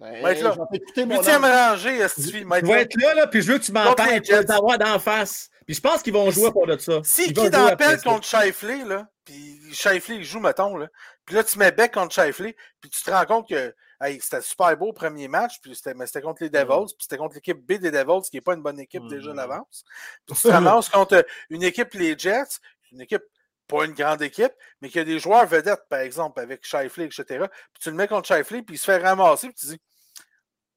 [0.00, 0.52] Ben, Va être là.
[0.54, 2.80] je vais t'écouter, mon Huitième rangée, je vais être vas là?
[2.82, 4.98] être là, là, puis je veux que tu m'en Contre parles, les vas t'avoir d'en
[4.98, 5.48] face.
[5.66, 7.00] Puis je pense qu'ils vont jouer pour de ça.
[7.04, 8.10] Si Ils qui vont dans jouer la après pelle ça.
[8.10, 10.88] contre Shifley, là, puis Shifley, il joue, mettons, là,
[11.24, 13.74] puis là, tu mets Beck contre Shifley, puis tu te rends compte que
[14.04, 17.16] hey, c'était super beau premier match, puis c'était, mais c'était contre les Devils, puis c'était
[17.16, 19.36] contre l'équipe B des Devils, qui n'est pas une bonne équipe déjà Mhm.
[19.36, 19.84] d'avance.
[20.26, 20.48] Puis tu te
[20.78, 22.58] ramasses contre une équipe, les Jets,
[22.92, 23.22] une équipe,
[23.66, 27.24] pas une grande équipe, mais qui a des joueurs vedettes, par exemple, avec Shifley, etc.
[27.72, 29.80] Puis tu le mets contre Shifley, puis il se fait ramasser, puis tu dis,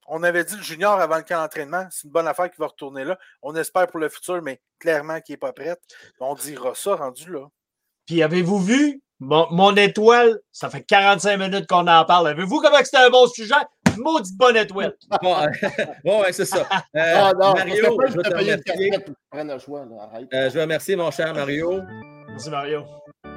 [0.06, 2.68] on avait dit le junior avant le camp d'entraînement, c'est une bonne affaire qui va
[2.68, 3.18] retourner là.
[3.42, 5.76] On espère pour le futur, mais clairement qu'il n'est pas prêt.
[6.18, 7.46] On dira ça rendu là.
[8.06, 10.38] Puis avez-vous vu mon, mon étoile?
[10.52, 12.28] Ça fait 45 minutes qu'on en parle.
[12.28, 13.54] Avez-vous comment c'était un bon sujet?
[13.96, 14.94] Maudite bonne étoile.
[15.22, 15.46] Bon, euh,
[16.04, 16.60] bon, ouais, c'est ça.
[16.96, 18.92] Euh, Ah non, Mario, je veux t'as te remercier.
[20.34, 21.82] Euh, je veux remercier mon cher Mario.
[22.28, 22.84] Merci Mario.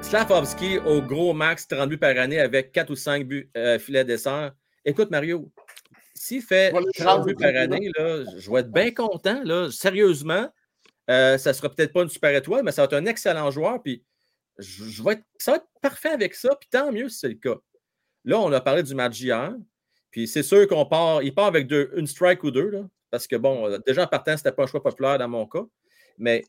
[0.02, 4.04] Slavovski au gros max 30 buts par année avec 4 ou 5 buts euh, filets
[4.04, 4.52] dessert.
[4.84, 5.50] Écoute, Mario,
[6.14, 8.92] s'il fait Je vais le 30 prendre, buts par année, là, je vais être bien
[8.92, 9.40] content.
[9.44, 10.48] Là, sérieusement,
[11.10, 13.50] euh, ça ne sera peut-être pas une super étoile, mais ça va être un excellent
[13.50, 13.82] joueur.
[13.82, 14.04] Puis
[14.62, 16.54] ça va être parfait avec ça.
[16.60, 17.56] Puis tant mieux si c'est le cas.
[18.24, 19.54] Là, on a parlé du match hier.
[20.10, 22.70] Puis c'est sûr qu'on part, il part avec deux, une strike ou deux.
[22.70, 25.28] Là, parce que bon, euh, déjà en partant, ce n'était pas un choix populaire dans
[25.28, 25.64] mon cas.
[26.18, 26.44] Mais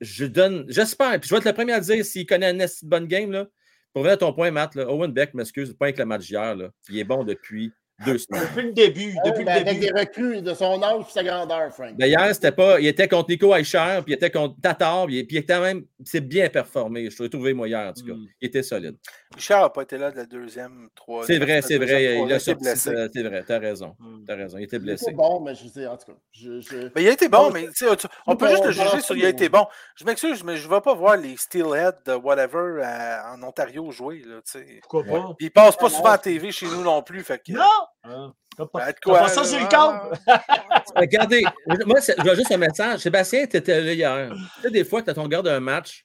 [0.00, 3.06] je donne, j'espère, puis je vais être le premier à dire s'il connaît de bonne
[3.06, 3.46] game, là,
[3.92, 6.70] pour venir à ton point, Matt, Owen Beck, m'excuse, pas avec le match d'hier, là.
[6.88, 7.72] il est bon depuis
[8.04, 8.42] deux semaines.
[8.54, 9.14] Depuis le début.
[9.14, 9.92] Ouais, Depuis ben, le avec début.
[9.92, 11.96] des recrues de son âge et sa grandeur, Frank.
[11.96, 12.80] D'ailleurs, c'était pas.
[12.80, 15.84] Il était contre Nico Eicher, puis il était contre Tatar, puis, puis il était même.
[16.04, 17.10] C'est bien performé.
[17.10, 18.12] Je l'ai trouvé moi hier, en tout cas.
[18.14, 18.26] Mm.
[18.40, 18.96] Il était solide.
[19.34, 21.38] Richard n'a pas été là de la deuxième, troisième.
[21.38, 22.04] C'est vrai, c'est vrai.
[22.04, 22.64] Il a été sorti.
[23.10, 23.94] C'est vrai, t'as raison.
[23.98, 24.24] Mm.
[24.26, 24.58] T'as raison.
[24.58, 25.06] Il était blessé.
[25.12, 26.18] pas bon, mais je sais, en tout cas.
[26.32, 26.76] Je, je...
[26.94, 29.00] Mais il a été bon, Bon, mais tu sais, tu- on peut juste le juger
[29.00, 29.66] sur il a été bon.
[29.96, 33.90] Je m'excuse, mais je ne vais pas voir les Steelhead de whatever euh, en Ontario
[33.90, 34.22] jouer.
[34.26, 34.78] Là, tu sais.
[34.82, 35.34] Pourquoi pas?
[35.40, 37.22] Ils passent pas souvent à TV chez nous non plus.
[37.22, 37.64] Fait que, Non!
[38.04, 38.34] Hein?
[38.56, 40.18] T'as pas, quoi, ça sur le câble?
[40.96, 41.42] Regardez,
[41.86, 43.00] moi, je vois juste un message.
[43.00, 44.32] Sébastien, tu étais là hier.
[44.56, 46.04] Tu sais, des fois, quand on regarde un match,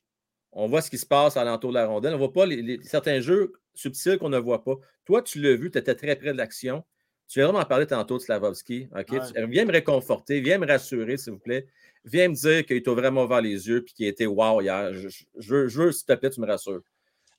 [0.52, 2.12] on voit ce qui se passe à l'entour de la rondelle.
[2.14, 4.76] On ne voit pas les, les- certains jeux subtils qu'on ne voit pas.
[5.06, 6.84] Toi, tu l'as vu, tu étais très près de l'action.
[7.28, 8.88] Tu viens vraiment parler tantôt de Slavovski.
[8.96, 9.12] OK?
[9.12, 9.20] Ouais.
[9.34, 11.66] Tu- viens me réconforter, viens me rassurer, s'il vous plaît.
[12.06, 14.94] Viens me dire qu'il t'a vraiment ouvert les yeux et qu'il été wow hier.
[14.94, 16.82] Je veux, s'il te plaît, tu me rassures.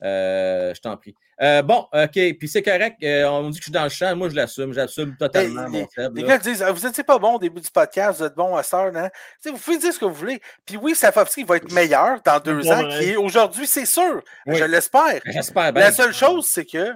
[0.03, 1.15] Euh, je t'en prie.
[1.41, 2.11] Euh, bon, OK.
[2.13, 2.97] Puis c'est correct.
[3.03, 4.15] euh, on me dit que je suis dans le champ.
[4.17, 4.73] Moi, je l'assume.
[4.73, 7.71] J'assume totalement, mon Seb, Les gars disent ah, Vous n'étiez pas bon au début du
[7.71, 9.11] podcast, vous êtes bon à heure, hein?
[9.45, 10.41] Vous pouvez dire ce que vous voulez.
[10.67, 12.83] Puis oui, Safovski va être meilleur dans deux ans
[13.19, 14.23] aujourd'hui, c'est sûr.
[14.47, 14.57] Oui.
[14.57, 15.21] Je l'espère.
[15.25, 15.83] J'espère bien.
[15.85, 16.95] La seule chose, c'est que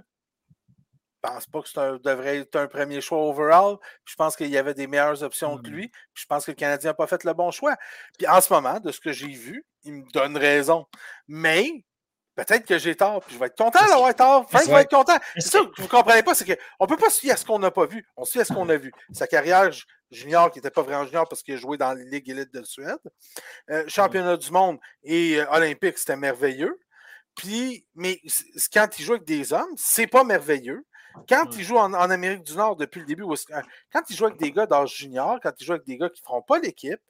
[1.22, 3.76] je pense pas que ça devrait être un premier choix overall.
[4.04, 5.72] Puis je pense qu'il y avait des meilleures options que Mm.
[5.72, 5.88] lui.
[6.14, 7.76] Puis je pense que le Canadien n'a pas fait le bon choix.
[8.18, 10.86] Puis en ce moment, de ce que j'ai vu, il me donne raison.
[11.28, 11.84] Mais
[12.44, 13.20] peut-être que j'ai tort.
[13.22, 14.48] Puis je vais être content d'avoir tort.
[14.48, 15.16] Frank va être content.
[15.36, 17.36] C'est ça que vous ne comprenez pas, c'est qu'on ne peut pas se fier à
[17.36, 18.06] ce qu'on n'a pas vu.
[18.16, 18.92] On se fie à ce qu'on a vu.
[19.12, 19.70] Sa carrière
[20.10, 22.62] junior, qui n'était pas vraiment junior parce qu'il a joué dans la Ligue élite de
[22.64, 22.98] Suède.
[23.70, 26.78] Euh, championnat du monde et euh, olympique, c'était merveilleux.
[27.36, 28.20] Puis, mais
[28.72, 30.84] quand il joue avec des hommes, c'est pas merveilleux.
[31.28, 33.52] Quand il joue en, en Amérique du Nord depuis le début, que-
[33.92, 36.20] quand il joue avec des gars d'âge junior, quand il joue avec des gars qui
[36.22, 37.00] ne feront pas l'équipe,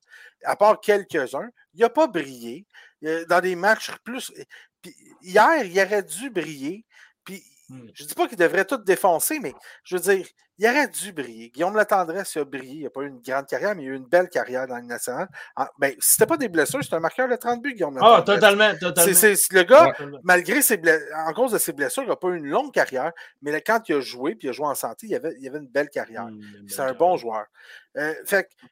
[0.45, 2.67] à part quelques-uns, il n'a pas brillé.
[3.29, 4.33] Dans des matchs plus.
[4.83, 6.85] Puis hier, il aurait dû briller.
[7.25, 7.87] Puis Hmm.
[7.95, 9.55] je ne dis pas qu'il devrait tout défoncer, mais
[9.85, 10.27] je veux dire,
[10.59, 11.51] il aurait dû briller.
[11.51, 12.79] Guillaume Latendresse a brillé.
[12.81, 14.77] Il n'a pas eu une grande carrière, mais il a eu une belle carrière dans
[14.79, 15.29] le national.
[15.55, 18.17] En- ben, si c'était pas des blessures, c'est un marqueur de 30 buts, Guillaume Ah,
[18.27, 18.41] Latendresse.
[18.41, 19.37] totalement, C'est- totalement.
[19.53, 20.19] le gars, Totalement.
[20.25, 23.13] malgré ses ble- en cause de ses blessures, il n'a pas eu une longue carrière,
[23.41, 25.47] mais là, quand il a joué, puis il a joué en santé, il avait, il
[25.49, 26.27] avait une belle carrière.
[26.27, 27.47] Hmm, C'est un bon joueur.
[27.99, 28.67] Euh, fait que,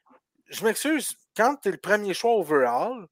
[0.48, 3.06] je m'excuse, quand tu es le premier choix overall,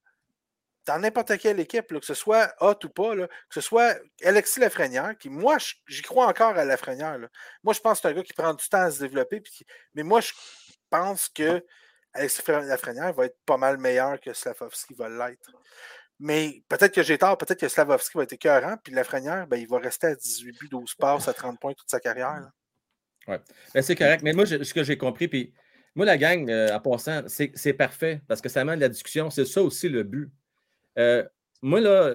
[0.86, 3.96] dans n'importe quelle équipe, là, que ce soit hot ou pas, là, que ce soit
[4.24, 5.56] Alexis Lafrenière, qui, moi,
[5.86, 7.18] j'y crois encore à Lafrenière.
[7.62, 9.40] Moi, je pense que c'est un gars qui prend du temps à se développer.
[9.40, 10.32] puis mais moi, je
[10.88, 11.64] pense que
[12.12, 15.50] Alexis Lafrenière va être pas mal meilleur que Slavovski va l'être.
[16.18, 19.68] Mais peut-être que j'ai tort, peut-être que Slavovski va être écœurant, puis Lafrenière, ben, il
[19.68, 22.40] va rester à 18 buts, 12 passes, à 30 points toute sa carrière.
[22.40, 22.50] là.
[23.74, 24.22] Ben, c'est correct.
[24.22, 25.52] Mais moi, ce que j'ai compris, puis
[25.96, 29.30] moi, la gang, euh, en passant, c'est parfait parce que ça amène la discussion.
[29.30, 30.30] C'est ça aussi le but.
[30.98, 31.24] Euh,
[31.62, 32.14] moi, là,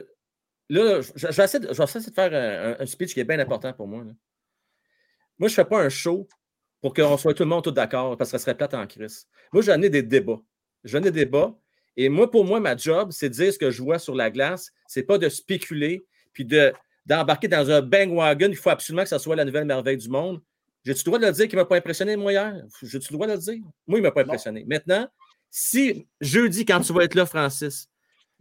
[0.70, 3.88] là je, je vais essayer de, de faire un, speech qui est bien important pour
[3.88, 4.04] moi.
[4.04, 4.12] là.
[5.38, 6.28] Moi, je ne fais pas un show
[6.82, 9.28] pour qu'on soit tout le monde tout d'accord parce que ça serait plate en crise.
[9.54, 10.40] Moi, j'en ai des débats.
[10.84, 11.56] J'en ai des débats.
[11.98, 14.30] Et moi, pour moi, ma job, c'est de dire ce que je vois sur la
[14.32, 14.72] glace.
[14.88, 16.74] C'est pas de spéculer puis de,
[17.06, 18.48] d'embarquer dans un bandwagon.
[18.50, 20.42] Il faut absolument que ça soit la nouvelle merveille du monde.
[20.84, 22.56] J'ai-tu le droit de le dire qu'il ne m'a pas impressionné, moi, hier?
[22.82, 23.60] J'ai-tu le droit de le dire?
[23.86, 24.30] Moi, il ne m'a pas Non.
[24.30, 24.64] impressionné.
[24.66, 25.08] Maintenant,
[25.52, 27.88] si jeudi, quand tu vas être là, Francis,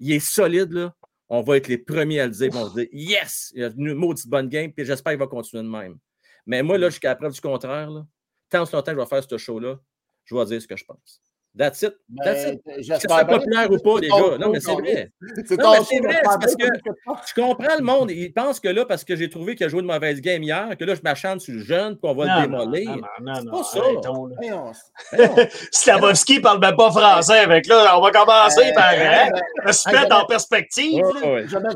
[0.01, 0.95] il est solide, là,
[1.29, 2.51] on va être les premiers à le dire.
[2.55, 3.53] On se dire Yes!
[3.55, 5.97] Il a une maudite bonne game, puis j'espère qu'il va continuer de même.
[6.45, 8.05] Mais moi, là, jusqu'à la preuve du contraire, là,
[8.49, 9.79] tant ce longtemps que je vais faire ce show-là,
[10.25, 11.23] je vais dire ce que je pense.
[11.59, 11.95] That's it.
[12.25, 12.61] That's it.
[12.65, 13.39] Ben, Que ce J'espère soit bien.
[13.39, 14.39] populaire ou pas, les gars?
[14.39, 15.11] Non, mais c'est vrai.
[15.47, 18.11] C'est Non, mais c'est vrai, parce que- Je comprends le monde.
[18.13, 20.69] Il pense que là, parce que j'ai trouvé qu'il a joué une mauvaise game hier,
[20.79, 22.91] que là, je m'achante sur le jeune, puis on va le démolir.
[23.21, 24.01] non, non, C'est non,
[24.31, 24.37] pas
[25.13, 25.19] ça.
[25.19, 25.49] Ben.
[25.73, 27.99] Slavovski parle même pas français avec là.
[27.99, 29.29] On va commencer Euh, par euh, hein,
[29.67, 31.03] euh, se mettre en perspective.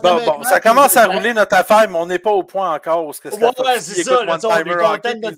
[0.02, 3.06] Bon, bon, ça commence à rouler notre affaire, mais on n'est pas au point encore
[3.06, 4.20] où ce que Ouais, c'est ça.
[4.22, 5.36] On est content de notre.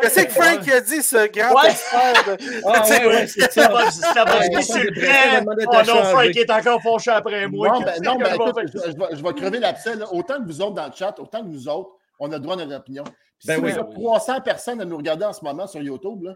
[0.00, 1.70] Qu'est-ce que Frank a dit, ce grand Ouais.
[1.70, 2.36] expert
[3.90, 6.04] Slavovski sur le Oh non.
[6.04, 7.68] Frank est encore fauché après moi.
[7.68, 9.96] Non, ben, non, que ben, je vais écoute, je, vais, je vais crever l'abcès.
[9.96, 10.06] là.
[10.12, 12.64] Autant que vous autres dans le chat, autant que nous autres, on a droit à
[12.64, 13.04] notre opinion.
[13.04, 13.72] Puis Ben si oui.
[13.72, 16.32] vous êtes 300 personnes à nous regarder en ce moment sur YouTube, là,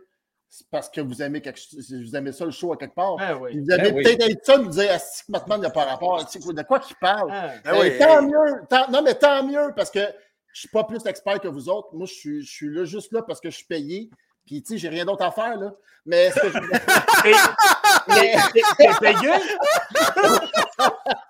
[0.49, 1.59] c'est parce que vous aimez, quelque...
[1.75, 3.17] vous aimez ça, le show à quelque part.
[3.19, 3.59] Ah oui.
[3.61, 4.03] Vous avez Ben oui.
[4.05, 6.25] peut-être être ça de nous dire Ah, si que maintenant, il n'y a pas rapport.
[6.25, 7.29] De quoi qu'il parle?
[7.33, 7.49] Ah.
[7.65, 8.27] Ben Ben, oui, tant hey.
[8.27, 8.61] mieux.
[8.71, 10.11] tant- Non, mais tant mieux parce que je ne
[10.55, 11.89] suis pas plus expert que vous autres.
[11.93, 14.09] Moi, je suis, je suis là juste là parce que je suis payé.
[14.47, 15.73] Puis, tu sais, j'ai rien d'autre à faire, là.
[16.07, 16.59] Mais ce que je-
[18.15, 19.33] T'es- t'es- payé?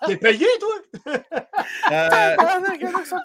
[0.07, 0.75] T'es payé, toi?
[1.07, 1.15] Euh,
[2.39, 2.59] Ah,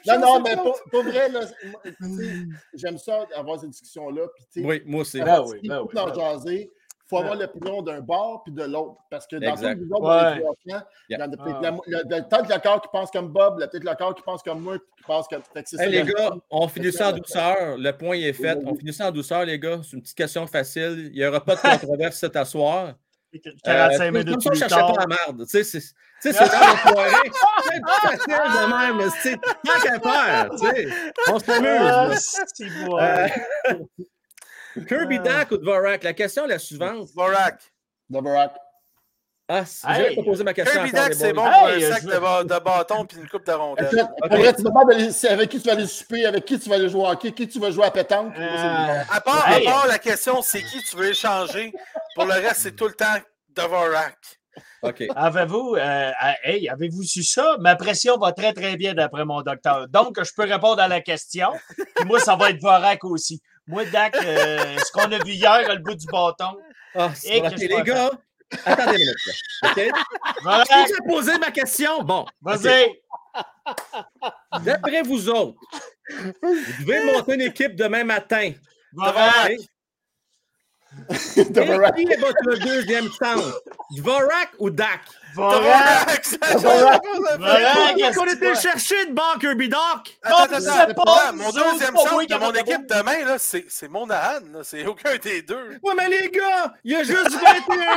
[0.07, 2.33] non, Non, mais pour, pour vrai, là, moi, tu sais,
[2.73, 4.27] j'aime ça avoir ces discussions-là.
[4.35, 5.21] Puis, tu sais, oui, moi aussi.
[5.21, 6.71] Ben oui, ben oui, ben jaser.
[7.09, 8.97] Faut avoir l'opinion d'un bord puis de l'autre.
[9.09, 10.35] Parce que dans autres, dans Ouais.
[10.35, 12.27] les trois camps, il y en a Ah.
[12.29, 14.43] peut-être le corps qui pense comme Bob, il y a peut-être le corps qui pense
[14.43, 15.41] comme moi, puis qui pense comme.
[15.79, 17.77] Hey, les le- gars, on finit ça en douceur.
[17.77, 18.57] Le point est fait.
[18.65, 19.79] On finit ça en douceur, les gars.
[19.83, 21.09] C'est une petite question facile.
[21.13, 22.93] Il n'y aura pas de controverse cet asseoir.
[23.63, 24.93] 45 Euh, minutes plus tard.
[24.93, 25.45] pas la merde.
[25.45, 26.47] Tu sais, c'est c'est dans la
[26.93, 27.31] soirée.
[27.63, 30.49] C'est facile de même, mais c'est tant qu'à faire.
[30.51, 30.87] Tu sais,
[31.31, 31.69] on s'amuse.
[31.79, 32.15] Ah, là.
[32.17, 32.97] c'est beau.
[32.99, 33.27] Euh,
[34.85, 36.03] Kirby Dak ou Dvorak?
[36.03, 37.07] La question est la suivante.
[37.15, 37.61] Vorak.
[38.09, 38.53] Dvorak.
[39.51, 39.95] Ah, si- Hey.
[40.03, 40.75] j'avais pas posé ma question.
[40.75, 43.51] Kirby Dak, c'est bon pour Hey, un sac je- de, bâton puis une coupe de
[43.53, 46.59] pour vrai, tu me demandes d'aller- c'est avec qui tu vas aller souper, avec qui
[46.59, 48.33] tu vas aller jouer au hockey, qui tu vas jouer à pétanque.
[48.37, 49.65] Euh, À part, Hey.
[49.67, 51.73] à part la question, c'est qui tu veux échanger?
[52.13, 53.05] Pour le reste, c'est tout le temps
[53.55, 54.17] Dvorak.
[54.83, 55.03] OK.
[55.15, 57.57] Avez-vous euh, ah, hey, avez-vous su ça?
[57.59, 59.87] Ma pression va très, très bien d'après mon docteur.
[59.87, 61.49] Donc, je peux répondre à la question.
[61.95, 63.41] Puis moi, ça va être Vorak aussi.
[63.69, 66.57] Moi, Dak, euh, ce qu'on a vu hier à le bout du bâton,
[66.95, 68.09] Ah, Et je les gars,
[68.65, 69.15] attendez une minute.
[69.27, 69.69] là.
[69.69, 70.67] OK?
[70.71, 72.01] J'ai déjà posé ma question.
[72.03, 72.25] Bon.
[72.41, 72.99] vas-y.
[74.63, 75.59] D'après vous autres,
[76.09, 76.33] vous
[76.81, 78.53] devez monter une équipe demain matin.
[78.97, 79.51] OK?
[81.49, 81.95] Dvorak.
[81.95, 83.61] Qui est votre deuxième centre?
[83.91, 85.01] Dvorak ou Dak?
[85.35, 85.61] Vorak.
[85.61, 86.25] Dvorak!
[86.25, 89.79] ça, Vorak, Pourquoi qu'on était chercher de banc Kirby Doc?
[90.23, 91.03] Attends, Non, attends, tu sais attends.
[91.03, 94.39] pas, Attends, Mon deuxième centre de mon équipe demain, là, c'est c'est Monahan.
[94.63, 95.79] C'est aucun des deux.
[95.83, 97.41] Ouais, mais les gars, il a juste 21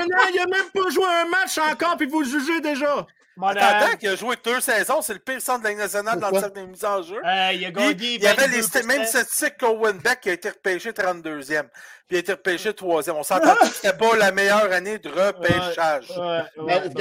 [0.05, 3.07] ans, il a même pas joué un match encore, puis vous le jugez déjà.
[3.41, 6.31] Attends, qu'il a joué deux saisons, c'est le pire centre de la Ligue nationale dans
[6.31, 7.17] le cercle des mises en jeu.
[7.25, 8.15] Euh, il a Puis, gagné.
[8.17, 8.69] il y avait les 22%.
[8.81, 11.69] st- mêmes statistiques qu'Owen Beck qui a été repêché 32e.
[12.09, 13.13] Puis il a été repêché 3e.
[13.17, 16.11] On s'entend que c'était pas la meilleure année de repêchage.
[16.11, 16.93] Ouais, je- ben,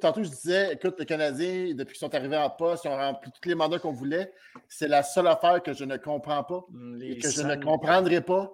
[0.00, 3.30] tantôt, je disais, écoute, les Canadiens, depuis qu'ils sont arrivés en poste, ils ont rempli
[3.30, 4.32] tous les mandats qu'on voulait.
[4.68, 6.64] C'est la seule affaire que je ne comprends pas
[6.98, 8.50] Les et que je ne comprendrai pas.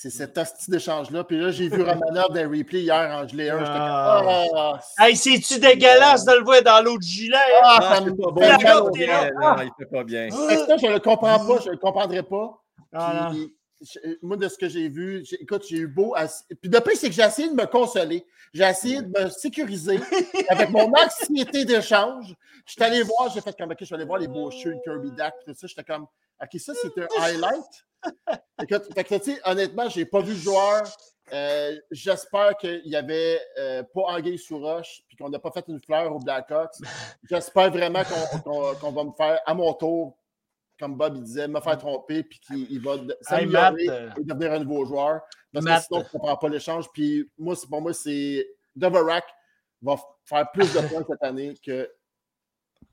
[0.00, 1.24] C'est cet hostie d'échange-là.
[1.24, 3.58] Puis là, j'ai vu Romanov des replays hier en gelé 1.
[3.58, 4.20] J'étais Ah.
[4.48, 7.34] comme, ah, Hey, c'est-tu dégueulasse de le voir dans l'autre gilet?
[7.36, 7.60] hein?
[7.64, 8.40] ah, Ah, ça me pas bon.
[8.40, 8.90] fait La il fait pas là.
[8.92, 9.30] bien.
[9.40, 10.28] Non, il fait pas bien.
[10.30, 12.62] Fait que ça, je ne le comprends pas, je ne le comprendrai pas.
[12.92, 13.52] Ah, Puis,
[14.22, 16.14] moi, de ce que j'ai vu, j'ai- écoute, j'ai eu beau.
[16.14, 16.26] à-
[16.60, 18.24] Puis depuis, c'est que j'ai essayé de me consoler.
[18.54, 19.98] J'ai essayé de me sécuriser
[20.48, 22.36] avec mon anxiété d'échange.
[22.66, 24.76] Je suis allé voir, j'ai fait comme, OK, je suis allé voir les beaux cheveux
[24.76, 25.34] de Kirby Dak.
[25.44, 26.06] Tout ça, j'étais comme,
[26.42, 27.86] OK, ça, c'est un highlight.
[28.62, 30.82] Écoute, fait que, tu sais, honnêtement, je n'ai pas vu le joueur.
[31.32, 35.64] Euh, J'espère qu'il n'y avait euh, pas anguille sous roche puis qu'on n'a pas fait
[35.68, 36.76] une fleur aux Blackhawks.
[37.28, 38.02] J'espère vraiment
[38.44, 40.16] qu'on va me faire, à mon tour,
[40.78, 44.24] comme Bob il disait, me faire tromper puis qu'il il va s'améliorer Matt, euh, et
[44.24, 45.20] devenir un nouveau joueur.
[45.52, 45.80] Parce Matt.
[45.80, 46.86] que sinon, je ne comprends pas l'échange.
[46.92, 49.24] Puis moi, c'est- pour moi, c'est Dvorak
[49.82, 51.90] va faire plus de points cette année que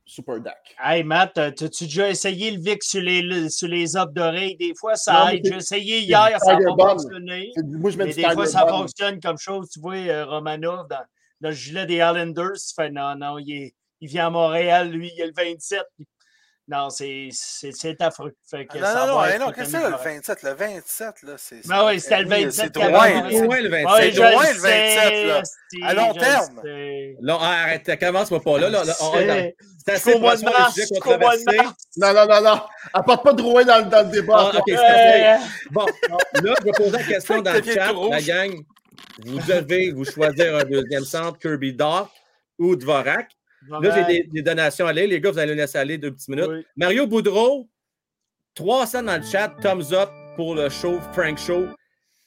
[0.06, 0.76] Super Dak.
[0.80, 4.56] Hey Matt, t'as-tu déjà essayé le Vic sur les, sur les offres d'oreilles?
[4.56, 5.41] Des fois, ça aide.
[5.44, 7.52] J'ai essayé hier, ça n'a pas fonctionné.
[7.64, 8.82] Moi, je mets Mais du des fois, ça Bomb.
[8.82, 9.68] fonctionne comme chose.
[9.72, 10.99] Tu vois, euh, Romanov, dans,
[11.41, 14.91] dans le gilet des Islanders, tu fais non, non, il, est- il vient à Montréal,
[14.91, 15.82] lui, il est le 27.
[16.67, 18.35] Non, c'est c'est- c'est affreux.
[18.49, 20.13] Fait que Non, ça non, non, va non, qu'est-ce que c'est le amélioré.
[20.15, 20.41] 27?
[20.43, 21.67] Le 27, là, c'est.
[21.67, 23.85] Ben oui, c'était le oui, 27 C'est loin, loin le 27.
[23.85, 25.43] Ouais, C'est loin, le le 27, là.
[25.83, 26.61] À long terme.
[27.21, 28.69] Là, arrête, commence-moi pas là.
[28.69, 30.75] là, là, C'est- assez mois de mars,
[31.05, 31.75] mois de mars.
[31.97, 32.61] Non, non, non, non.
[32.93, 34.51] Apporte pas de rouet dans, le- dans le débat.
[34.51, 35.37] Ah, ok, c'est Euh,
[35.69, 35.85] Bon,
[36.43, 38.55] là, je vais poser la question dans le chat, la gang.
[39.23, 42.09] Vous devez vous choisir un deuxième centre, Kirby Doc
[42.57, 43.29] ou Dvorak.
[43.69, 45.07] Là, j'ai des, des donations à aller.
[45.07, 46.47] Les gars, vous allez le laisser aller deux petites minutes.
[46.49, 46.65] Oui.
[46.75, 47.67] Mario Boudreau,
[48.55, 51.67] 300 dans le chat, thumbs up pour le show, Frank Show.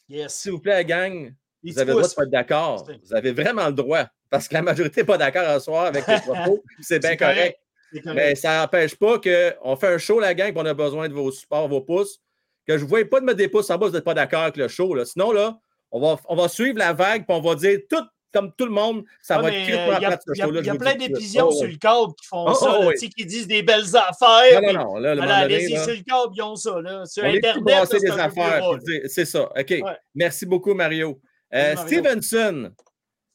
[0.08, 0.34] Yes.
[0.34, 2.88] S'il vous plaît, la gang, Il vous avez le droit de pas être d'accord.
[3.04, 4.06] Vous avez vraiment le droit.
[4.30, 6.62] Parce que la majorité n'est pas d'accord ce soir avec les propos.
[6.80, 7.36] C'est bien correct.
[7.36, 7.58] correct.
[7.92, 8.16] C'est correct.
[8.16, 11.14] Mais ça n'empêche pas qu'on fait un show, la gang, puis on a besoin de
[11.14, 12.20] vos supports, vos pouces.
[12.66, 14.42] Que je ne voyais pas de mettre des pouces en bas, vous n'êtes pas d'accord
[14.42, 14.94] avec le show.
[14.94, 15.06] Là.
[15.06, 15.58] Sinon, là,
[15.90, 18.70] on va, on va suivre la vague, puis on va dire tout, comme tout le
[18.72, 20.74] monde, ça Ouais, va être euh, crissement Il y a, plate, ce il y a-
[20.74, 20.94] plein
[21.42, 23.08] Oh, sur le câble qui font Oh, ça, oh, là, oui.
[23.10, 24.60] qui disent des belles affaires.
[24.62, 24.96] Non, non, non.
[24.96, 26.80] Là, le Voilà, allez-y là, sur le câble, ils ont ça.
[26.80, 27.06] Là.
[27.06, 28.62] Sur on Internet, des c'est plus affaires.
[29.06, 29.44] C'est ça.
[29.58, 29.74] OK.
[30.14, 31.20] Merci beaucoup, Mario.
[31.54, 31.86] Euh, Mario.
[31.86, 32.70] Stevenson.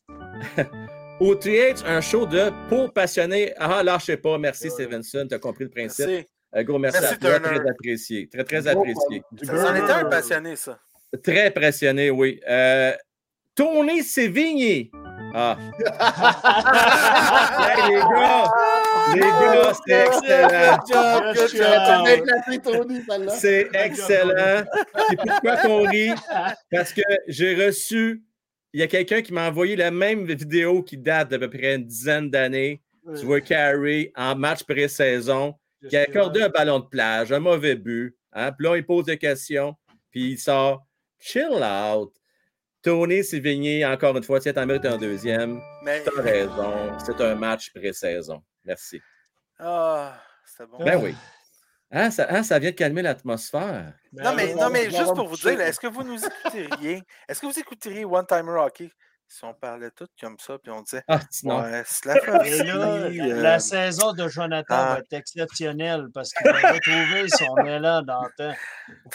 [1.19, 3.53] Au TH, un show de pour passionnés.
[3.57, 4.37] Ah, lâchez pas.
[4.37, 5.25] Merci, Stevenson.
[5.29, 6.07] Tu as compris le principe.
[6.07, 6.27] Merci.
[6.55, 7.39] Un gros merci, Merci, à toi.
[7.39, 7.57] Turner.
[7.59, 8.29] Très apprécié.
[8.29, 9.23] Très, très apprécié.
[9.43, 10.79] Ça en était un passionné, ça.
[11.23, 12.39] Très pressionné, oui.
[12.47, 12.93] Euh,
[13.55, 14.91] Tony Sévigné.
[15.35, 15.57] Ah.
[17.63, 18.51] Hey, les gars,
[19.13, 20.83] les gars, c'est excellent.
[23.29, 24.63] C'est excellent.
[25.09, 26.11] C'est pourquoi qu'on rit?
[26.71, 28.23] Parce que j'ai reçu,
[28.73, 31.75] il y a quelqu'un qui m'a envoyé la même vidéo qui date d'à peu près
[31.75, 32.81] une dizaine d'années.
[33.15, 35.55] Tu vois Carey en match pré-saison,
[35.89, 38.15] qui a accordé un ballon de plage, un mauvais but.
[38.33, 38.51] Hein?
[38.51, 39.75] Puis là, il pose des questions,
[40.11, 40.85] puis il sort
[41.19, 42.13] Chill out.
[42.83, 45.61] Tony Sévigné, encore une fois, tiens, t'en mérites un deuxième.
[45.83, 46.03] Mais.
[46.03, 46.97] T'as raison.
[47.03, 48.43] C'est un match pré-saison.
[48.65, 49.01] Merci.
[49.57, 50.83] Ah, c'était bon.
[50.83, 51.15] Ben oui.
[51.91, 53.93] Hein, ça, hein, ça vient de calmer l'atmosphère.
[54.11, 54.59] Ben Non, mais, oui.
[54.59, 57.03] non, mais juste pour vous dire, est-ce que vous nous écouteriez?
[57.29, 58.91] Est-ce que vous écouteriez One Timer Hockey?
[59.27, 61.59] Si on parlait tout comme ça, puis on disait, Ah, sinon.
[61.63, 61.81] ouais,
[62.45, 64.93] Et là, euh, la saison de Jonathan ah.
[64.93, 68.53] va être exceptionnelle parce qu'il va retrouver son élan d'antan.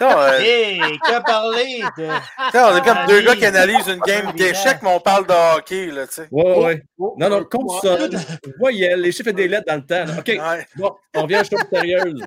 [0.00, 2.08] Euh, Hé, que parler de.
[2.36, 5.56] attends, on est comme deux gars qui analysent une game d'échecs, mais on parle de
[5.56, 6.28] hockey, là, tu sais.
[6.32, 6.82] Ouais, ouais, ouais.
[6.98, 8.10] Oh, Non, non, euh, console,
[8.58, 10.04] voyelle, les chiffres et des lettres dans le temps.
[10.04, 10.18] là.
[10.18, 10.66] OK, Ouais.
[10.74, 12.20] bon, on vient à chose sérieuse.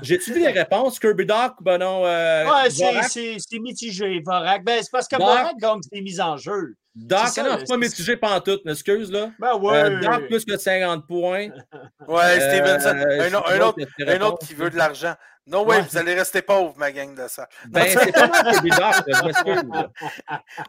[0.00, 0.98] J'ai-tu vu les réponses?
[0.98, 2.06] Kirby Doc, ben non.
[2.06, 3.04] Euh, Ouais, c'est- Vorak?
[3.10, 4.64] c'est c'est mitigé, Vorak.
[4.64, 5.16] Ben, c'est parce que.
[5.16, 6.74] Vorak gagne ses mises en jeu.
[6.94, 9.30] Doc, c'est non, pas c'est- mitigé pantoute, m'excuse, là.
[9.40, 9.76] Ben ouais.
[9.84, 11.48] Euh, Doc, plus que 50 points.
[12.06, 12.96] Ouais, Stevenson.
[12.96, 15.14] Euh, un, autre, un qui veut de l'argent.
[15.46, 15.82] No way, Ouais.
[15.90, 17.46] vous allez rester pauvre, ma gang de ça.
[17.68, 19.62] Ben, c'est pas Doc, là, je m'excuse.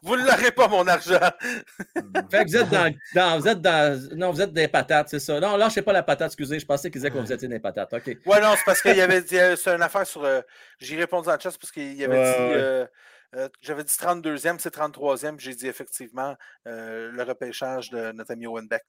[0.03, 1.19] Vous ne l'aurez pas, mon argent.
[2.31, 5.19] Fait que vous êtes dans, dans- vous êtes dans, non, vous êtes des patates, c'est
[5.19, 5.39] ça.
[5.39, 7.47] Non, là, je sais pas la patate, excusez, je pensais qu'ils disaient que vous étiez
[7.47, 7.93] des patates.
[7.93, 8.07] OK.
[8.25, 10.23] Ouais, non, c'est parce qu'il y avait euh, c'est une affaire sur.
[10.25, 10.41] euh,
[10.79, 12.89] J'ai répondu dans le chat parce qu'il y avait Ouais, dit.
[13.35, 15.39] Euh, J'avais dit 32e, c'est 33e.
[15.39, 16.35] J'ai dit effectivement
[16.67, 18.83] euh, le repêchage de notre ami Owen Beck.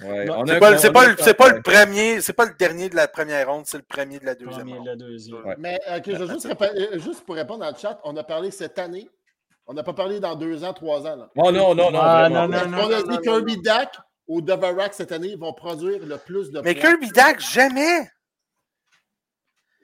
[0.00, 0.70] Ouais, Non, C'est pas,
[1.08, 3.82] le- pas, a pas premier, c'est pas le dernier de la première ronde, c'est le
[3.84, 4.86] premier de la deuxième Premier de ronde.
[4.86, 5.44] la deuxième.
[5.44, 5.54] Ouais.
[5.58, 9.08] Mais je juste, pour répondre dans le chat, on a parlé cette année.
[9.66, 11.16] On n'a pas parlé dans deux ans, trois ans.
[11.16, 11.30] Là.
[11.36, 12.00] Oh non, non, non.
[12.02, 12.48] Ah, vraiment.
[12.48, 13.96] non, non, on a non, dit non, Kirby Dak
[14.26, 16.90] ou Dvorak cette année vont produire le plus de Mais points?
[16.90, 18.08] Kirby Dak, jamais!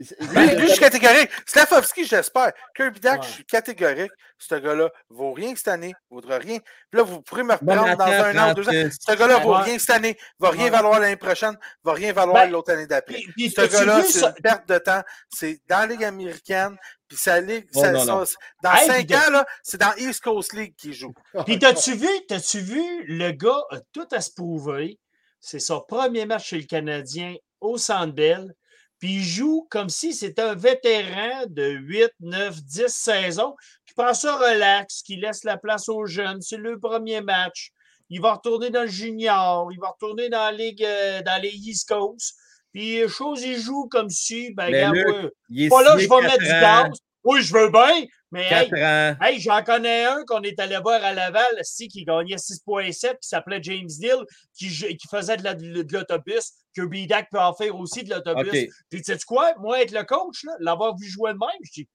[0.01, 1.31] Lui, lui, je suis catégorique.
[1.47, 2.53] Slavovski, j'espère.
[2.77, 3.27] Kirby Dak, Ouais.
[3.27, 4.13] je suis catégorique.
[4.39, 6.59] Ce gars-là vaut rien cette année, vaudra rien.
[6.61, 8.91] Puis là, vous pourrez me Bon, reprendre dans un an ou deux ans.
[9.01, 10.71] Ce gars-là vaut rien cette année, va rien Ouais.
[10.71, 13.21] valoir l'année prochaine, va rien valoir Ben, l'autre année d'après.
[13.37, 15.03] Ce gars-là, c'est une perte de temps.
[15.35, 16.77] C'est dans la Ligue américaine,
[17.09, 17.67] puis sa Ligue.
[17.75, 18.25] Oh, ça- non, non.
[18.25, 21.13] ça- dans Hey, cinq puis de- ans, là, c'est dans East Coast League qu'il joue.
[21.47, 25.01] Puis t'as-tu vu, t'as-tu vu, le gars a tout à se prouver.
[25.41, 28.55] C'est son premier match chez le Canadien au Centre Bell.
[28.99, 33.55] Puis il joue comme si c'était un vétéran de 8, 9, 10 saisons
[33.87, 36.41] qui prend ça relax, qui laisse la place aux jeunes.
[36.43, 37.71] C'est le premier match.
[38.11, 41.51] Il va retourner dans le junior, il va retourner dans la Ligue, euh, dans les
[41.51, 42.37] East Coast.
[42.73, 46.47] Puis chose, il joue comme si, ben, regarde, ouais, pas là, je vais mettre du
[46.47, 46.91] gaz.
[47.25, 49.25] Oui, je veux bien, mais hey, 4 ans.
[49.25, 53.29] Hey, j'en connais un qu'on est allé voir à Laval, si, qui gagnait 6.7, qui
[53.29, 54.19] s'appelait James Deal,
[54.55, 54.69] qui,
[55.11, 56.53] faisait de la- de l'autobus.
[56.75, 58.51] Kirby Dak peut en faire aussi de l'autobus.
[58.91, 59.55] Puis, tu sais quoi?
[59.59, 61.89] Moi, être le coach, là, l'avoir vu jouer de même, je dis,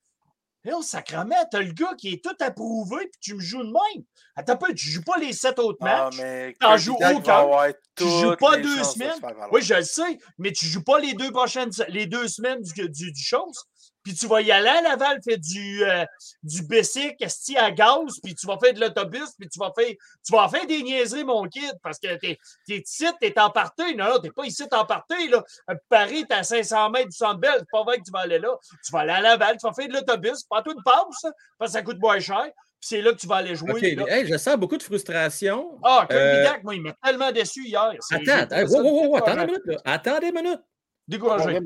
[0.65, 4.03] Hé, sacrement, t'as le gars qui est tout approuvé, puis tu me joues de même.
[4.33, 6.17] Attends pas, tu joues pas les sept autres Ah, matchs.
[6.21, 7.73] mais T'en joues aucun.
[7.97, 9.19] Tu joues pas deux semaines.
[9.51, 12.71] Oui, je le sais, mais tu joues pas les deux prochaines, les deux semaines du,
[12.89, 13.61] du, du chose.
[14.03, 16.05] Puis tu vas y aller à Laval, faire du, euh,
[16.43, 19.87] du bicycle, esti à gaz, puis tu vas faire de l'autobus, puis tu vas faire,
[20.25, 23.95] tu vas faire des niaiseries, mon kid, parce que t'es, t'es ici, t'es en partie.
[23.95, 25.43] Non, non, t'es pas ici en partie, là.
[25.67, 27.55] À Paris, t'es à 500 mètres du centre belle.
[27.59, 28.49] C'est pas vrai que tu vas aller là.
[28.85, 31.77] Tu vas aller à Laval, tu vas faire de l'autobus, prends-toi une passe, parce que
[31.77, 33.71] ça coûte moins cher, puis c'est là que tu vas aller jouer.
[33.71, 33.81] OK.
[33.81, 34.17] là.
[34.17, 35.79] Hey, je sens beaucoup de frustration.
[35.81, 37.93] Ah, Kirby Euh, moi, il m'a tellement déçu hier.
[38.11, 39.41] Attends, hey, wow, wow, wow, décourageant.
[39.41, 39.61] une minute.
[39.65, 39.77] là.
[39.85, 40.59] Attendez une minute.
[41.07, 41.59] Découragé.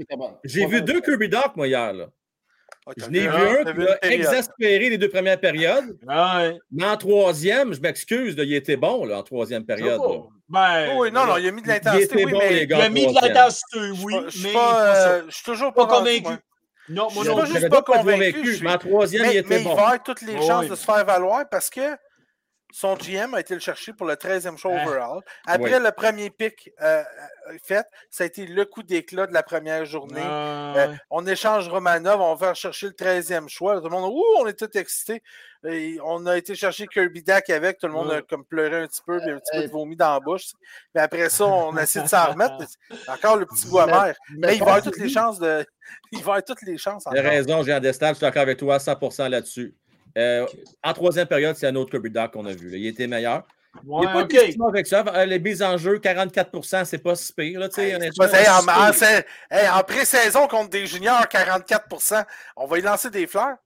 [0.44, 1.94] J'ai vu deux Kirby Doc, moi, hier.
[1.94, 2.08] Là.
[2.88, 3.28] Ah, Je n'ai vu?
[3.28, 5.98] un, un qui m'a exaspéré les deux premières périodes.
[6.08, 6.58] Ouais.
[6.72, 10.00] Mais en troisième, je m'excuse, il était bon là, en troisième période.
[10.00, 10.18] là.
[10.50, 12.64] Ben, Oh, oui, non, non, il a mis de Il l'intensité, oui, bon, mais les
[12.64, 15.22] il a mis de l'intensité, oui, pas- je suis mais pas, pas ça.
[15.28, 16.22] je suis toujours Pas pas convaincu.
[16.24, 16.38] moi.
[16.90, 17.52] Non, moi Je suis plus.
[17.54, 19.76] juste pas pas convaincu, convaincu, je mais en troisième, il était mais il bon.
[19.76, 20.48] va avoir toutes les Oui.
[20.48, 21.82] chances de se faire valoir parce que
[22.72, 24.84] son GM a été le chercher pour le 13e show Ah.
[24.86, 25.22] overall.
[25.46, 25.84] Après Oui.
[25.84, 27.02] le premier pick euh,
[27.50, 30.22] euh, fait, ça a été le coup d'éclat de la première journée.
[30.24, 33.78] Ah, Euh, on échange Romanov, on va chercher le 13e choix.
[33.78, 35.24] Tout le monde, ouh, on est tout excités.
[35.66, 37.80] Et on a été chercher Kirby Dak avec.
[37.80, 38.18] Tout le monde Ouais.
[38.18, 40.20] a comme pleuré un petit peu, puis un petit Euh, peu de vomi dans la
[40.20, 40.52] bouche.
[40.94, 42.58] Mais après ça, on a essayé de s'en remettre.
[43.08, 44.14] Encore le petit goût amer.
[44.38, 45.66] Mais il va avoir toutes les chances de.
[46.12, 47.04] Il va avoir toutes les chances.
[47.04, 47.32] Tu as encore.
[47.32, 49.74] raison, Jean Destal, je suis d'accord avec toi à 100% là-dessus.
[50.18, 50.46] Euh,
[50.84, 52.70] En troisième période, c'est un autre Kirby Doc qu'on a vu.
[52.70, 52.78] là.
[52.78, 53.44] Il était meilleur.
[53.84, 54.34] il ouais, n'est pas ok.
[54.34, 55.04] été si mauvais que ça.
[55.14, 57.60] Euh, Les mises en jeu, 44% c'est pas si pire.
[57.60, 62.24] Là, Hey, pas- hey, en, en- c'est- hey, en pré-saison contre des juniors, 44%
[62.56, 63.58] on va y lancer des fleurs.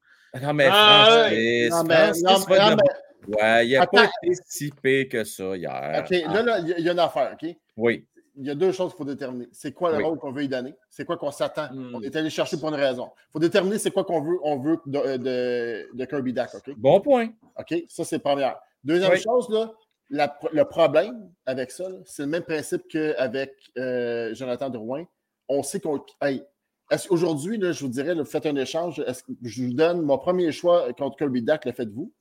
[0.41, 2.84] Non, mais Ah, Francis, Non, mais, mais-
[3.28, 4.11] Ouais, il n'a pas Attends.
[4.23, 6.03] été si pire que ça hier.
[6.03, 7.56] OK, là, là, il y a- il y a une affaire, OK?
[7.78, 8.06] Oui.
[8.41, 9.47] Il y a deux choses qu'il faut déterminer.
[9.51, 10.03] C'est quoi le Oui.
[10.03, 10.73] rôle qu'on veut y donner?
[10.89, 11.68] C'est quoi qu'on s'attend?
[11.72, 11.93] Hmm.
[11.93, 13.11] On est allé chercher pour une raison.
[13.30, 16.73] Il faut déterminer c'est quoi qu'on veut, on veut de, de- de Kirby Dak, OK?
[16.76, 17.30] Bon point.
[17.59, 17.84] OK?
[17.88, 18.59] Ça, c'est première.
[18.84, 19.19] Deuxième Oui.
[19.22, 19.72] chose, là,
[20.09, 25.05] la- le problème avec ça, c'est le même principe qu'avec euh, Jonathan Drouin.
[25.47, 26.03] On sait qu'on.
[26.22, 26.43] Hey,
[26.89, 28.99] est-ce qu'aujourd'hui, là, je vous dirais, là, faites un échange.
[29.05, 32.11] Est-ce que je vous donne mon premier choix contre Kirby Dak, le faites-vous?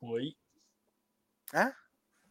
[0.00, 0.36] Oui.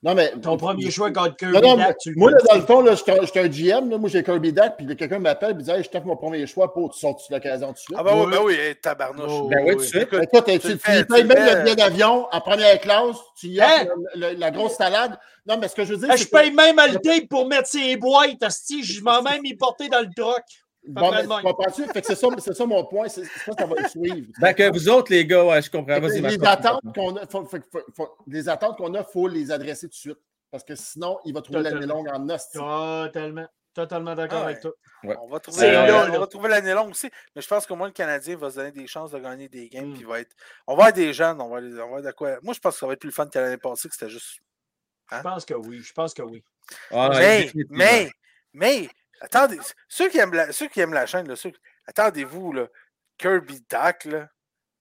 [0.03, 0.31] Non, mais.
[0.41, 2.81] Ton premier choix contre Kirby Non, non, Dak, tu le moi, là, dans le fond,
[2.81, 3.89] là, j'étais un- j'étais un GM.
[3.89, 6.15] Là, moi, j'ai Kirby Dak, puis quelqu'un m'appelle et me dit Hey, je t'offre mon
[6.15, 7.97] premier choix pour tu sortes l'occasion tout de suite?
[7.99, 9.25] Ah, ben oui, ben oui, hey, tabarnouche.
[9.31, 10.09] Oh, Ben oui, tout de suite.
[10.09, 10.17] Tu,
[10.59, 10.77] tu le tu,
[11.07, 13.87] payes même le billet d'avion en première classe, tu y Hein?
[14.15, 15.17] le- le- la grosse salade.
[15.47, 17.67] Non, mais ce que je veux dire, je que- paye même le tape pour mettre
[17.67, 18.41] ses boîtes.
[18.43, 20.43] asti, Je m'en même y porter dans le truck.
[20.87, 21.11] Bon?
[21.11, 23.07] Fait que c'est ça, c'est ça mon point.
[23.07, 24.27] C'est ça, ça va le suivre.
[24.39, 25.99] Ben, que vous autres, les gars, ouais, je comprends.
[25.99, 29.27] Vas-y, les attentes qu'on a, faut- faut- faut- faut- les attentes qu'on a, il faut
[29.27, 30.19] les adresser tout de suite.
[30.51, 32.57] Parce que sinon, il va trouver l'année longue en hostie.
[32.57, 33.47] Totalement.
[33.73, 34.51] Totalement d'accord Ah ouais.
[34.51, 34.71] avec toi.
[35.03, 35.67] On va trouver,
[36.33, 37.09] on va l'année longue aussi.
[37.35, 39.67] Mais je pense qu'au moins le Canadien va se donner des chances de gagner des
[39.67, 39.89] games.
[39.89, 40.05] Mm.
[40.07, 40.33] va être...
[40.65, 42.37] On va avoir des jeunes, on va, les- on va avoir de quoi.
[42.41, 44.09] Moi, je pense que ça va être plus le fun que l'année passée, que c'était
[44.09, 44.39] juste.
[45.11, 45.81] Je pense que oui.
[45.81, 46.41] Je pense que oui.
[46.89, 48.09] Ah, mais, mais,
[48.53, 48.89] mais,
[49.25, 51.35] attendez, ceux qui aiment la, ceux qui aiment la chaîne, là,
[51.87, 52.53] attendez-vous,
[53.17, 54.29] Kirby Dak, là,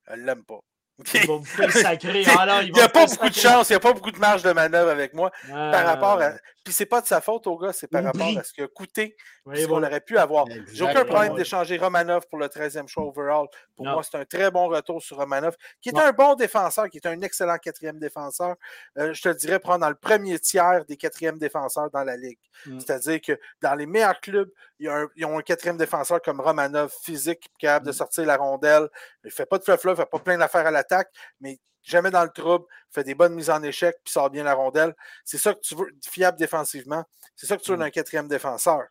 [0.07, 0.61] elle l'aime pas.
[1.15, 1.29] Il
[1.66, 2.25] me sacrer.
[2.73, 4.91] N'y a pas beaucoup de chance, il n'y a pas beaucoup de marge de manœuvre
[4.91, 6.33] avec moi par rapport à.
[6.65, 8.69] Puis c'est pas de sa faute au gars, c'est par rapport à ce qu'il a
[8.69, 10.47] coûté, Oui, ce qu'on aurait pu avoir.
[10.73, 13.49] J'ai aucun problème d'échanger Romanov pour le 13e choix overall.
[13.77, 13.93] Pour Non.
[13.93, 16.01] moi, c'est un très bon retour sur Romanov, qui est Non.
[16.03, 18.55] un bon défenseur, qui est un excellent quatrième défenseur.
[18.97, 22.39] Euh, je te dirais prendre dans le premier tiers des quatrièmes défenseurs dans la Ligue.
[22.66, 22.81] Mm.
[22.81, 24.49] C'est-à-dire que dans les meilleurs clubs,
[24.87, 27.95] un- ils ont un quatrième défenseur comme Romanov, physique, capable de Mm.
[27.95, 28.89] sortir la rondelle.
[29.23, 31.09] Il ne fait pas de fluff il ne fait pas plein d'affaires à l'attaque,
[31.40, 34.55] mais jamais dans le trouble, fait des bonnes mises en échec, puis sort bien la
[34.55, 34.94] rondelle.
[35.24, 37.05] C'est ça que tu veux, fiable défensivement.
[37.36, 37.81] C'est ça que tu veux Mm.
[37.81, 38.85] d'un quatrième défenseur.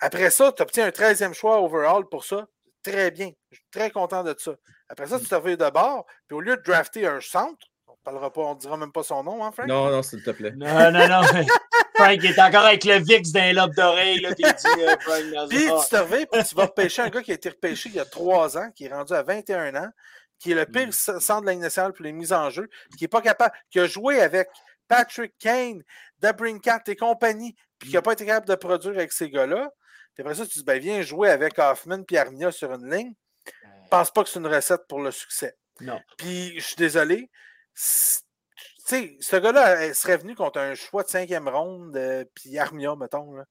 [0.00, 2.46] Après ça, tu obtiens un 13e choix overall pour ça.
[2.82, 3.30] Très bien.
[3.50, 4.52] Je suis très content de ça.
[4.88, 7.94] Après ça, tu te reviens de bord, puis au lieu de drafter un centre, on
[8.02, 9.66] parlera pas, on ne dira même pas son nom, hein, Frank?
[9.68, 10.52] Non, non, s'il te plaît.
[10.56, 11.22] Non, non, non.
[11.94, 14.26] Frank est encore avec le VIX d'un lobe d'oreille.
[14.34, 17.90] puis euh, tu te reviens, puis tu vas repêcher un gars qui a été repêché
[17.90, 19.90] il y a trois ans, qui est rendu à 21 ans,
[20.40, 20.92] qui est le pire Mm.
[21.20, 22.68] centre de la nationale pour les mises en jeu,
[22.98, 24.48] qui n'est pas capable, qui a joué avec
[24.88, 25.82] Patrick Kane,
[26.18, 27.98] Dabrincat et compagnie, puis qui Mm.
[27.98, 29.70] n'a pas été capable de produire avec ces gars-là.
[30.14, 33.14] Puis après ça, tu dis, ben, viens jouer avec Hoffman puis Armia sur une ligne.
[33.46, 35.56] Je pense pas que c'est une recette pour le succès.
[35.80, 36.00] Non.
[36.18, 37.30] Puis je suis désolé.
[37.74, 37.82] Tu
[38.86, 43.34] sais, ce gars-là serait venu contre un choix de cinquième ronde, euh, puis Armia, mettons.
[43.34, 43.44] Là.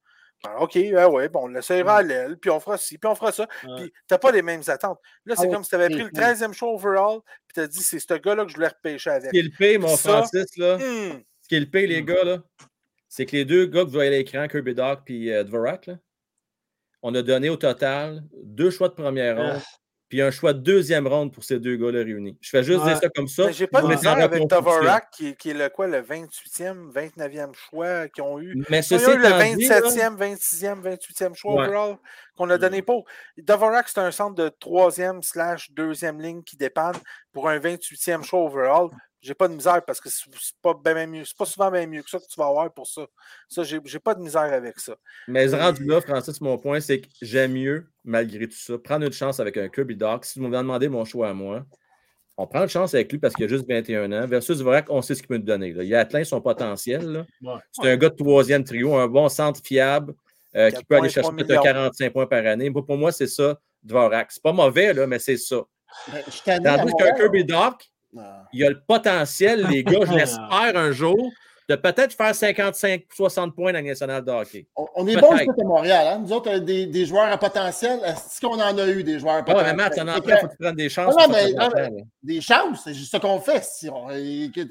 [0.44, 3.16] Ben, OK, ah ouais, bon, on l'essayera à l'aile, puis on fera ci, puis on
[3.16, 3.46] fera ça.
[3.78, 5.00] Puis t'as pas les mêmes attentes.
[5.26, 6.12] Là, c'est Ah, comme si tu avais pris le oui.
[6.14, 9.26] 13e choix overall, puis t'as dit, c'est ce gars-là que je voulais repêcher avec.
[9.26, 11.90] Ce qui est le pire, mon Ça, Francis, là, Hmm, ce qui est le pire,
[11.90, 12.06] les Hmm.
[12.06, 12.38] gars, là,
[13.10, 15.88] c'est que les deux gars que vous voyez à l'écran, Kirby Doc et euh, Dvorak,
[15.88, 15.96] là,
[17.02, 19.60] on a donné au total deux choix de première Ah.
[20.10, 22.38] Puis un choix de deuxième ronde pour ces deux gars-là réunis.
[22.42, 22.88] Je fais juste Ouais.
[22.94, 23.52] dire ça comme ça.
[23.52, 24.48] J'ai pas de misère avec.
[24.48, 28.62] Tavorak, qui, qui est le quoi, le 28e, 29e choix qu'ils ont eu.
[28.70, 31.68] Mais ceci eu le étant dit, là, 27e, 26e, 28e choix Ouais.
[31.68, 31.98] overall
[32.36, 33.06] qu'on a donné pour.
[33.38, 36.96] Dvorak, c'est un centre de troisième slash deuxième ligne qui dépanne
[37.32, 38.88] pour un 28e choix overall.
[39.22, 40.30] J'ai pas de misère parce que c'est
[40.62, 41.26] pas, ben mieux.
[41.26, 43.06] C'est pas souvent bien mieux que ça que tu vas avoir pour ça.
[43.50, 44.96] Ça, j'ai j'ai pas de misère avec ça.
[45.28, 49.12] Mais rendu là, Francis, mon point, c'est que j'aime mieux, malgré tout ça, prendre une
[49.12, 50.24] chance avec un Kirby Doc.
[50.26, 51.66] Si vous m'avez demandé mon choix à moi,
[52.38, 54.26] on prend une chance avec lui parce qu'il a juste 21 ans.
[54.26, 55.74] Versus Vorak, on sait ce qu'il peut nous donner.
[55.74, 55.84] là.
[55.84, 57.06] Il a atteint son potentiel.
[57.06, 57.26] là.
[57.42, 57.60] Ouais.
[57.74, 60.14] C'est un gars de troisième trio, un bon centre fiable
[60.56, 61.64] euh, qui peut aller chercher peut-être millions.
[61.64, 62.72] 45 points par année.
[62.72, 64.32] Pour, pour moi, c'est ça, Dvorak.
[64.32, 65.58] C'est pas mauvais, là, mais c'est ça.
[66.08, 67.12] Ben, Je Tandis qu'un.
[67.16, 67.90] Kirby Doc.
[68.54, 71.18] Il a le potentiel, les gars, je l'espère un jour,
[71.68, 74.66] de peut-être faire 55-60 points dans la nationale de hockey.
[74.76, 76.08] On, on est ici à Montréal.
[76.08, 76.20] Hein?
[76.26, 79.36] Nous autres, euh, des, des joueurs à potentiel, est-ce qu'on en a eu des joueurs
[79.36, 79.68] à Ah, potentiel?
[79.76, 81.16] mais Matt, en il faut que tu prennes des chances.
[81.16, 81.98] Non, pour mais- non.
[82.24, 83.64] Des chances, c'est juste ce qu'on fait.
[83.64, 84.62] Si on, et, que-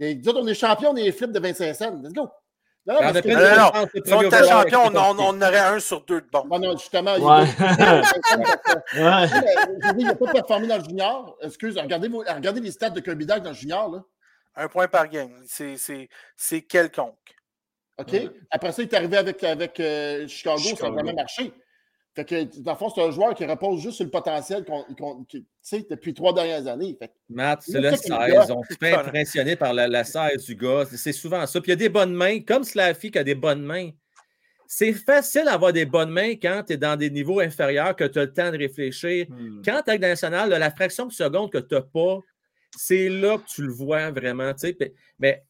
[0.00, 2.00] et nous autres, on est champion des flips de 25 cents.
[2.02, 2.28] Let's go.
[2.88, 3.70] Non, parce que- Non,
[4.04, 5.22] Si on était champion, on, on- Kentucky.
[5.28, 6.44] on aurait un sur deux de bon.
[6.50, 7.46] Non, non, justement, il n'a Ouais.
[10.18, 11.36] pas performé dans le junior.
[11.42, 13.90] Excuse, regardez, vos- regardez les stats de Kirby dans le junior.
[13.90, 14.02] Là.
[14.56, 15.30] Un point par game.
[15.46, 17.14] C'est- C'est c'est quelconque.
[17.98, 18.12] OK?
[18.12, 18.30] Ouais.
[18.50, 20.94] Après ça, il est arrivé avec, avec euh, Chicago, ça a Chicago.
[20.94, 21.52] vraiment marché.
[22.14, 24.82] Fait que, dans le fond, c'est un joueur qui repose juste sur le potentiel qu'on,
[24.98, 26.96] qu'on- qui- tu sais, depuis trois dernières années.
[26.98, 28.34] Fait Matt, c'est le a fait une 16.
[28.34, 28.50] gosse.
[28.50, 30.84] On se fait impressionner par la, la 16 du gars.
[30.90, 31.60] C'est souvent ça.
[31.60, 33.90] Puis il y a des bonnes mains, comme Slaffy qui a des bonnes mains.
[34.66, 38.18] C'est facile d'avoir des bonnes mains quand tu es dans des niveaux inférieurs, que tu
[38.18, 39.26] as le temps de réfléchir.
[39.30, 39.62] Hmm.
[39.64, 42.18] Quand tu es national, la fraction de seconde que tu n'as pas,
[42.76, 44.52] c'est là que tu le vois vraiment.
[44.54, 44.76] tu sais.
[44.78, 45.44] Mais, mais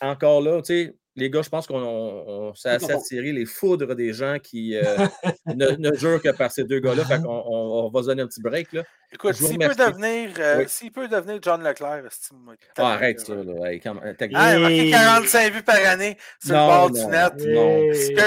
[0.00, 3.46] encore là, tu sais, les gars, je pense qu'on on, on s'est assez attiré les
[3.46, 4.82] foudres des gens qui euh,
[5.46, 7.04] ne, ne jurent que par ces deux gars-là.
[7.04, 8.72] Fait qu'on on, on va se donner un petit break.
[8.72, 8.82] Là.
[9.12, 10.64] Écoute, s'il peut, devenir, euh, Oui.
[10.66, 12.54] s'il peut devenir John Leclerc, estime-moi.
[12.78, 13.34] Ah, arrête ça.
[13.34, 13.70] Là.
[13.70, 17.32] Hey, Ah, il a marqué Et- 45 vues par année sur le bord du net.
[17.36, 17.80] Non.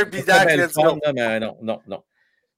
[0.10, 1.00] Bien le let's fun, go.
[1.04, 2.04] là, mais non, non, non.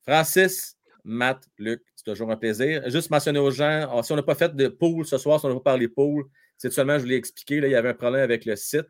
[0.08, 2.84] Francis, Matt, Luc, c'est toujours un plaisir.
[2.90, 5.46] Juste mentionner aux gens, ah, si on n'a pas fait de pool ce soir, si
[5.46, 6.26] on n'a pas parlé pool,
[6.58, 8.90] C'est seulement, je vous l'ai expliqué, là, il y avait un problème avec le site.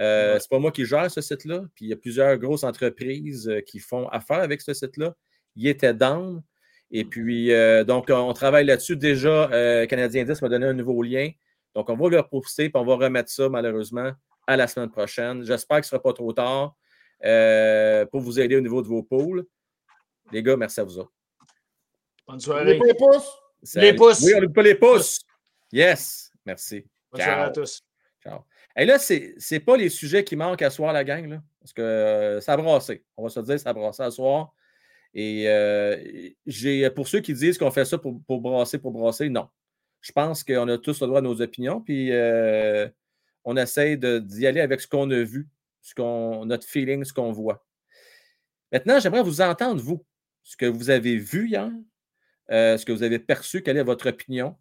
[0.00, 1.62] Euh, c'est pas moi qui gère ce site-là.
[1.74, 5.14] Puis il y a plusieurs grosses entreprises euh, qui font affaire avec ce site-là.
[5.54, 6.42] Il était down.
[6.90, 8.96] Et puis, euh, donc, on travaille là-dessus.
[8.96, 11.30] Déjà, euh, Canadien 10 m'a donné un nouveau lien.
[11.74, 14.12] Donc, on va le reposter, puis on va remettre ça, malheureusement,
[14.46, 15.44] à la semaine prochaine.
[15.44, 16.76] J'espère que ce ne sera pas trop tard
[17.24, 19.44] euh, pour vous aider au niveau de vos pôles.
[20.32, 21.12] Les gars, merci à vous autres.
[22.26, 22.78] Bonne Les soirée.
[22.78, 23.30] les pouces.
[23.74, 24.20] Les pouces.
[24.22, 25.20] Oui, on n'oublie pas les pouces.
[25.72, 26.30] Yes.
[26.44, 26.84] Merci.
[27.10, 27.85] Bonne soirée à tous.
[28.76, 31.72] Et là, c'est n'est pas les sujets qui manquent à soir, la gang, là, parce
[31.72, 33.04] que euh, ça a brassé.
[33.16, 34.52] On va se dire, ça a brassé à soir.
[35.14, 39.48] Et euh, pour ceux qui disent qu'on fait ça pour, pour brasser, pour brasser, non.
[40.02, 42.86] Je pense qu'on a tous le droit à nos opinions, puis euh,
[43.44, 45.48] on essaie d'y aller avec ce qu'on a vu,
[45.80, 47.64] ce notre feeling, ce qu'on voit.
[48.72, 50.04] Maintenant, j'aimerais vous entendre, vous,
[50.44, 51.70] ce que vous avez vu hier,
[52.50, 54.54] ce que vous avez perçu, quelle est votre opinion,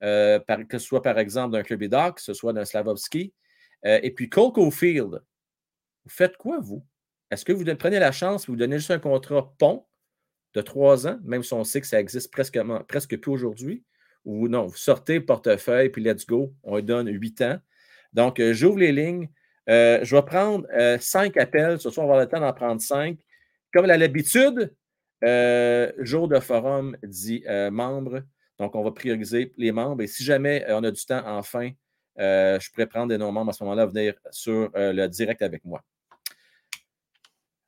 [0.00, 0.38] que
[0.72, 3.34] ce soit par exemple d'un Kirby Doc, que ce soit d'un Slavovski.
[3.86, 5.22] Euh, et puis Cole Caulfield,
[6.04, 6.84] vous faites quoi, vous?
[7.30, 9.86] Est-ce que vous prenez la chance, vous donnez juste un contrat pont
[10.54, 13.84] de trois ans, même si on sait que ça existe presque, presque plus aujourd'hui,
[14.24, 17.58] ou non, vous sortez le portefeuille, puis let's go, on lui donne huit ans.
[18.12, 19.28] Donc, euh, j'ouvre les lignes.
[19.68, 20.66] Euh, je vais prendre
[20.98, 21.78] cinq appels.
[21.78, 23.18] Ce soir, on va avoir le temps d'en prendre cinq.
[23.72, 24.74] Comme à l'habitude,
[25.98, 28.22] jour de forum dit membres.
[28.58, 30.02] Donc, on va prioriser les membres.
[30.02, 31.70] Et si jamais on a du temps, enfin,
[32.18, 35.64] euh, je pourrais prendre des non-membres à ce moment-là, venir sur euh, le direct avec
[35.64, 35.82] moi.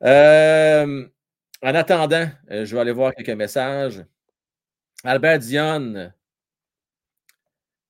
[0.03, 1.07] Euh,
[1.63, 4.05] en attendant, je vais aller voir quelques messages.
[5.05, 6.15] Albert Dionne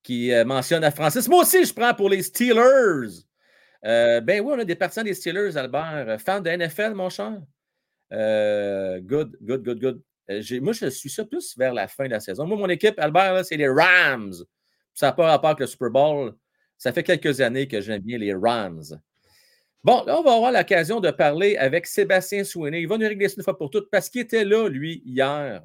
[0.02, 1.28] qui mentionne à Francis.
[1.28, 3.22] Moi aussi, je prends pour les Steelers.
[3.82, 6.20] Ben oui, on a des partisans des Steelers, Albert.
[6.20, 7.38] Fan de NFL, mon cher.
[8.10, 10.02] Good, good, good, good.
[10.60, 12.46] Moi, je suis ça plus vers la fin de la saison.
[12.46, 14.34] Moi, mon équipe, Albert, c'est les Rams.
[14.94, 16.34] Ça n'a pas rapport avec le Super Bowl.
[16.80, 18.80] Ça fait quelques années que j'aime bien les Rams.
[19.84, 22.80] Bon, là, on va avoir l'occasion de parler avec Sébastien Sweeney.
[22.80, 25.60] Il va nous régler ça une fois pour toutes parce qu'il était là, lui, hier,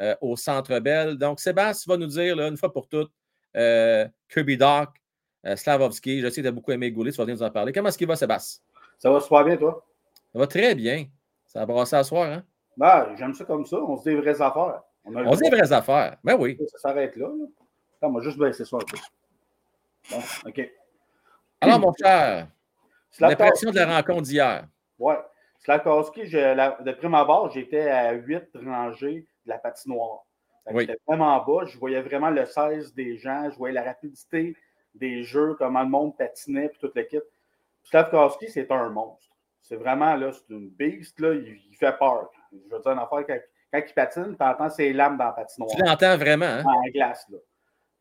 [0.00, 1.16] euh, au Centre Bell.
[1.16, 3.10] Donc, Sébastien va nous dire, là, une fois pour toutes,
[3.56, 4.90] euh, Kirby Doc,
[5.46, 6.20] euh, Slavovski.
[6.20, 7.72] Je sais que tu as beaucoup aimé Goulet, tu vas venir nous en parler.
[7.72, 8.62] Comment est-ce qu'il va, Sébastien?
[8.98, 9.86] Ça va super bien, toi?
[10.30, 11.06] Ça va très bien.
[11.46, 12.44] Ça a brassé à soir, hein?
[12.76, 13.78] Ben, j'aime ça comme ça.
[13.78, 14.82] On se dit vraies affaires.
[15.06, 16.18] On, On dit vraies affaires.
[16.22, 16.58] Ben oui.
[16.68, 17.28] Ça s'arrête là.
[17.28, 17.46] là.
[17.96, 18.98] Attends, on va juste baisser ça un peu.
[20.10, 20.70] Bon, OK.
[21.60, 22.46] Alors, mon cher,
[23.20, 24.66] l'impression de la rencontre d'hier.
[26.26, 30.20] Je- la- de prime abord, j'étais à 8 rangées de la patinoire.
[30.70, 30.86] Oui.
[30.86, 31.64] J'étais vraiment bas.
[31.66, 33.50] Je voyais vraiment le 16 des gens.
[33.50, 34.56] Je voyais la rapidité
[34.94, 37.22] des jeux, comment le monde patinait, puis toute l'équipe.
[37.84, 39.26] Slavkowski, c'est un monstre.
[39.62, 41.32] C'est vraiment, là, c'est une beast, là.
[41.34, 42.30] Il, il fait peur.
[42.52, 43.38] Je veux dire, une affaire, quand,
[43.72, 45.70] quand il patine, tu entends ses lames dans la patinoire.
[45.76, 46.64] Tu l'entends vraiment, hein?
[46.64, 47.26] en glace.
[47.30, 47.38] Là.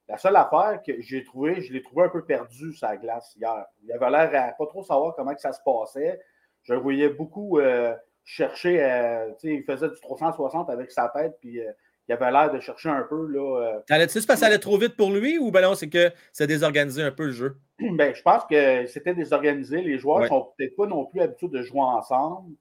[0.09, 3.65] La seule affaire que j'ai trouvé, je l'ai trouvé un peu perdu la glace hier.
[3.83, 6.19] Il avait l'air à pas trop savoir comment que ça se passait.
[6.63, 11.59] Je le voyais beaucoup euh, chercher, euh, il faisait du 360 avec sa tête, puis
[11.61, 11.71] euh,
[12.07, 13.27] il avait l'air de chercher un peu.
[13.27, 16.11] Là, T'allais-tu parce que ça allait trop vite pour lui ou ben non, c'est que
[16.33, 17.57] ça a désorganisé un peu le jeu?
[17.79, 19.81] ben, je pense que c'était désorganisé.
[19.83, 20.27] Les joueurs ne Ouais.
[20.29, 22.55] sont peut-être pas non plus habitués de jouer ensemble.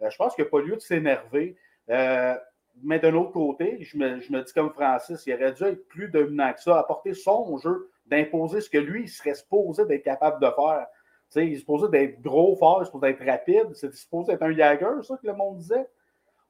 [0.00, 1.54] Je pense qu'il n'y a pas lieu de s'énerver.
[2.82, 5.86] Mais d'un autre côté, je me, je me dis comme Francis, il aurait dû être
[5.88, 10.02] plus dominant que ça, apporter son jeu, d'imposer ce que lui, il serait supposé d'être
[10.02, 10.86] capable de faire.
[11.36, 13.74] Il est supposé d'être gros, fort, il est supposé d'être rapide.
[13.74, 15.86] C'est supposé être un Jagger, ça que le monde disait.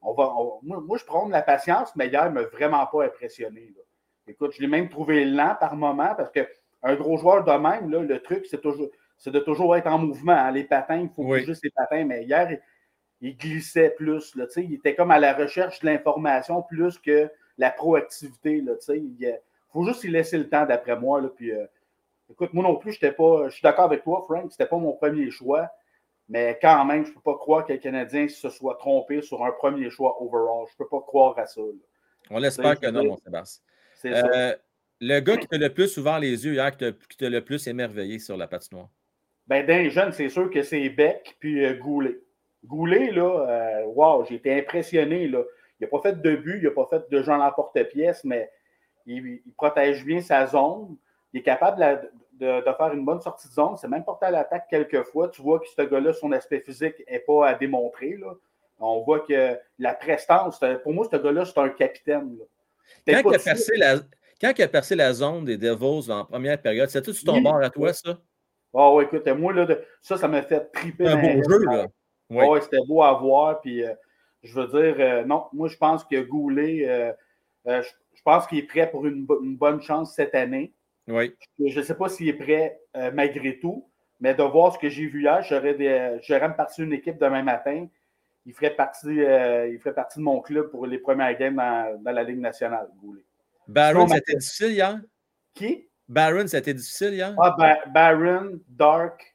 [0.01, 2.43] On va, on- moi, moi, je prends de la patience, mais hier, il ne m'a
[2.43, 3.73] vraiment pas impressionné.
[3.75, 3.81] là.
[4.27, 8.01] Écoute, je l'ai même trouvé lent par moment parce qu'un gros joueur de même, là,
[8.01, 10.33] le truc, c'est toujours c'est de toujours être en mouvement.
[10.33, 10.51] hein.
[10.51, 11.39] Les patins, il faut Oui.
[11.39, 12.59] bouger ses patins, mais hier,
[13.21, 14.35] il, glissait plus.
[14.35, 18.61] Là, il était comme à la recherche de l'information plus que la proactivité.
[18.61, 19.39] Là, il
[19.69, 21.21] faut juste y laisser le temps, d'après moi.
[21.21, 21.65] Là, puis, euh,
[22.29, 23.49] écoute, moi non plus, j'étais pas.
[23.49, 25.69] Je suis d'accord avec toi, Frank, c'était pas mon premier choix.
[26.27, 29.45] Mais quand même, je ne peux pas croire que le Canadien se soit trompé sur
[29.45, 30.65] un premier choix overall.
[30.67, 31.61] Je ne peux pas croire à ça.
[31.61, 31.67] là.
[32.31, 33.63] On l'espère que non, mon Sébastien.
[34.05, 34.55] Euh,
[35.01, 37.43] le gars qui t'a le plus ouvert les yeux hier, qui t'a qui t'a le
[37.43, 38.89] plus émerveillé sur la patinoire?
[39.47, 42.19] Ben, d'un jeune, c'est sûr que c'est Beck puis euh, Goulet.
[42.65, 45.27] Goulet, là, euh, wow, j'ai été impressionné.
[45.27, 45.43] Là.
[45.79, 48.49] Il n'a pas fait de but, il n'a pas fait de jeu en l'emporte-pièce, mais
[49.05, 50.95] il, il protège bien sa zone.
[51.33, 53.75] Il est capable de, de- de faire une bonne sortie de zone.
[53.77, 55.29] C'est même porté à l'attaque quelques fois.
[55.29, 58.17] Tu vois que ce gars-là, son aspect physique n'est pas à démontrer.
[58.17, 58.33] Là.
[58.79, 62.37] On voit que la prestance, pour moi, ce gars-là, c'est un capitaine.
[63.07, 63.95] Quand il, a percé la,
[64.41, 67.35] quand il a percé la zone des Devils en première période, c'était tout sur ton
[67.35, 67.43] Oui.
[67.43, 68.17] bord à toi, ça?
[68.73, 69.67] Ah ouais, écoute, moi, là,
[70.01, 71.05] ça, ça m'a fait triper.
[71.05, 71.87] C'est un beau jeu, là.
[72.29, 72.59] Oui, Oui.
[72.61, 73.61] c'était beau à voir.
[73.61, 73.93] Puis, euh,
[74.43, 77.13] je veux dire, euh, non, moi, je pense que Goulet, euh,
[77.65, 80.73] je, je pense qu'il est prêt pour une, bo- une bonne chance cette année.
[81.07, 81.35] Oui.
[81.59, 82.79] Je ne sais pas s'il est prêt
[83.13, 83.87] malgré tout,
[84.19, 87.43] mais de voir ce que j'ai vu hier, j'aurais, j'aurais me partir une équipe demain
[87.43, 87.87] matin.
[88.47, 92.11] Il ferait, partie, il ferait partie de mon club pour les premières games dans, dans
[92.11, 92.87] la Ligue nationale.
[93.01, 93.23] Goulet.
[93.67, 95.01] Sinon, c'était difficile hier?
[95.53, 95.87] Qui?
[96.07, 97.35] Barron, c'était difficile hier?
[97.39, 99.34] Ah, Ba- Baron, Dark.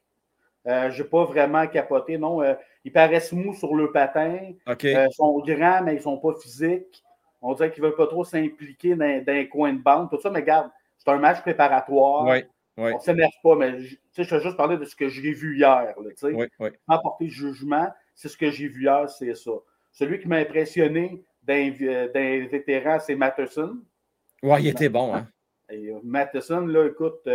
[0.67, 2.41] Euh, je n'ai pas vraiment capoté, non.
[2.41, 4.53] Euh, ils paraissent mous sur le patin.
[4.67, 7.03] Euh, ils sont grands, mais ils ne sont pas physiques.
[7.41, 10.09] On dirait qu'ils ne veulent pas trop s'impliquer dans, dans un coin de bande.
[10.09, 12.25] Tout ça, mais regarde, c'est un match préparatoire.
[12.25, 12.43] oui,
[12.77, 15.57] oui, On ne s'énerve pas, mais je, vais juste parler de ce que j'ai vu
[15.57, 15.71] hier.
[15.71, 16.33] là, tu sais.
[16.33, 16.69] oui, oui.
[16.87, 19.51] Sans porter de jugement, c'est ce que j'ai vu hier, c'est ça.
[19.91, 21.71] Celui qui m'a impressionné d'un
[22.51, 23.79] vétéran, c'est Matterson.
[24.43, 25.27] Ouais, il était bon, hein?
[25.69, 27.27] Et Matheson, là, écoute,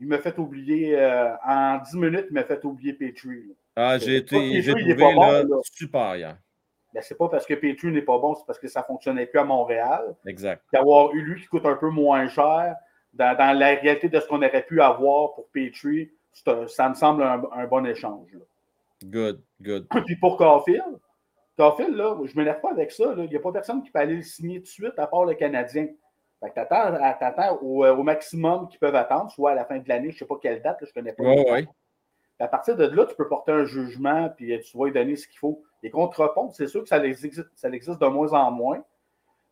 [0.00, 3.46] il m'a fait oublier, euh, en 10 minutes, il m'a fait oublier Petrie.
[3.48, 3.54] là.
[3.76, 5.56] Ah, j'ai été, j'ai trouvé pas bon, là, là.
[5.64, 6.36] super hier.
[6.92, 9.26] Ben, c'est pas parce que Petrie n'est pas bon, c'est parce que ça ne fonctionnait
[9.26, 10.14] plus à Montréal.
[10.26, 10.62] Exact.
[10.72, 12.76] D'avoir eu lui qui coûte un peu moins cher,
[13.12, 16.10] dans, dans la réalité de ce qu'on aurait pu avoir pour Petrie,
[16.46, 18.28] un- ça me semble un, un bon échange.
[18.32, 18.40] là.
[19.04, 19.86] Good, good.
[20.06, 20.98] Puis pour Caulfield,
[21.56, 23.06] Caulfield, là, je ne m'énerve pas avec ça.
[23.14, 23.24] là.
[23.24, 25.24] Il n'y a pas personne qui peut aller le signer tout de suite à part
[25.24, 25.86] le Canadien.
[26.44, 30.10] À- t'attends au, euh, au maximum qu'ils peuvent attendre, soit à la fin de l'année,
[30.10, 31.22] je ne sais pas quelle date, là, je ne connais pas.
[31.22, 31.66] Ouais, ouais.
[32.40, 35.16] À partir de là, tu peux porter un jugement, puis euh, tu vas lui donner
[35.16, 35.62] ce qu'il faut.
[35.82, 38.82] Les contrepompes, c'est sûr que ça existe, ça existe de moins en moins,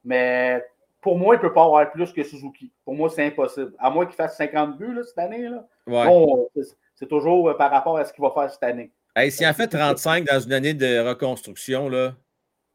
[0.04, 0.64] mais
[1.00, 2.72] pour moi, il ne peut pas avoir plus que Suzuki.
[2.84, 3.72] Pour moi, c'est impossible.
[3.78, 5.48] À moins qu'il fasse 50 buts là, cette année.
[5.48, 5.66] Là.
[5.86, 6.06] Ouais.
[6.06, 8.92] Bon, c'est- toujours euh, par rapport à ce qu'il va faire cette année.
[9.16, 12.14] Hey, s'il en fait 35 dans une année de reconstruction, là,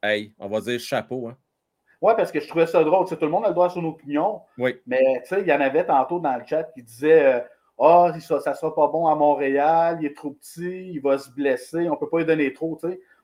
[0.03, 1.37] hey, on va dire chapeau, hein?
[2.01, 3.07] Oui, parce que je trouvais ça drôle.
[3.07, 4.41] Tout le monde a le droit à son opinion.
[4.57, 4.75] Oui.
[4.85, 7.39] Mais il y en avait tantôt dans le chat qui disaient euh,
[7.79, 11.29] Ah, ça, ça sera pas bon à Montréal, il est trop petit, il va se
[11.31, 12.79] blesser, on ne peut pas lui donner trop.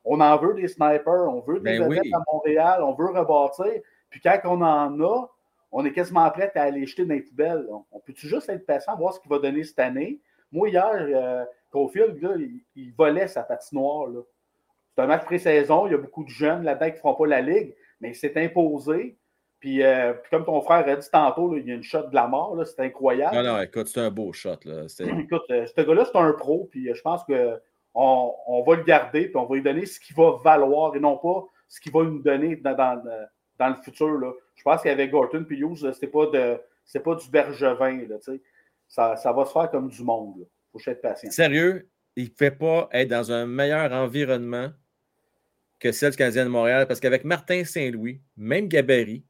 [0.05, 1.99] On en veut des snipers, on veut des Ben oui.
[2.13, 3.81] à Montréal, on veut rebâtir.
[4.09, 5.29] Puis quand on en a,
[5.71, 7.65] on est quasiment prêt à aller jeter dans les poubelles.
[7.71, 10.19] On, on peut-tu juste être patient, voir ce qu'il va donner cette année?
[10.51, 14.07] Moi, hier, euh, Caulfield, là, il, il volait sa patinoire.
[14.07, 14.21] là.
[14.95, 17.25] C'est un match pré-saison, il y a beaucoup de jeunes là-dedans qui ne feront pas
[17.25, 17.73] la ligue,
[18.03, 19.17] mais il s'est imposé.
[19.59, 22.03] Puis, euh, puis comme ton frère a dit tantôt, là, il y a une shot
[22.09, 23.33] de la mort, c'est incroyable.
[23.37, 24.89] Non, non, écoute, c'est un beau shot, là.
[24.89, 28.75] C'est- Écoute, euh, ce gars-là, c'est un pro, puis euh, je pense qu'on on va
[28.75, 31.79] le garder, puis on va lui donner ce qu'il va valoir et non pas ce
[31.79, 33.01] qu'il va nous donner dans, dans,
[33.57, 34.17] dans le futur.
[34.19, 34.33] Là.
[34.55, 38.05] Je pense qu'avec Gorton puis Hughes, c'est pas de c'est pas du bergevin.
[38.09, 38.17] Là,
[38.89, 40.45] ça, ça va se faire comme du monde.
[40.75, 41.31] Il faut être patient.
[41.31, 44.69] Sérieux, il ne pouvait pas être dans un meilleur environnement
[45.83, 49.25] que celle du Canadien de Montréal parce qu'avec Martin Saint-Louis, même gabarit,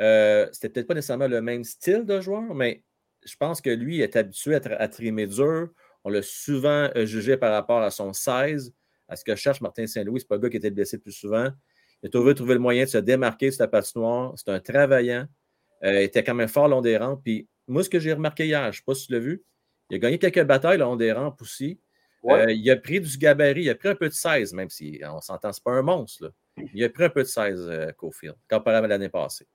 [0.00, 2.84] euh, c'était peut-être pas nécessairement le même style de joueur, mais
[3.24, 5.70] je pense que lui est habitué à, à trimer dur.
[6.04, 8.74] On l'a souvent euh, jugé par rapport à son 16,
[9.08, 10.20] à ce que cherche Martin Saint-Louis.
[10.20, 11.48] C'est pas le gars qui était blessé le plus souvent.
[12.02, 14.34] Il a toujours trouvé le moyen de se démarquer sur la patinoire.
[14.36, 15.26] C'est un travaillant.
[15.84, 17.22] Euh, il était quand même fort long des rampes.
[17.24, 19.42] Puis moi, ce que j'ai remarqué hier, je ne sais pas si tu l'as vu,
[19.88, 21.80] il a gagné quelques batailles le long des rampes aussi.
[22.22, 22.46] Ouais.
[22.46, 25.00] Euh, il a pris du gabarit, il a pris un peu de 16, même si
[25.10, 26.24] on s'entend, c'est pas un monstre.
[26.24, 26.30] là.
[26.74, 29.46] Il a pris un peu de 16, euh, Cofield, comparé à l'année passée.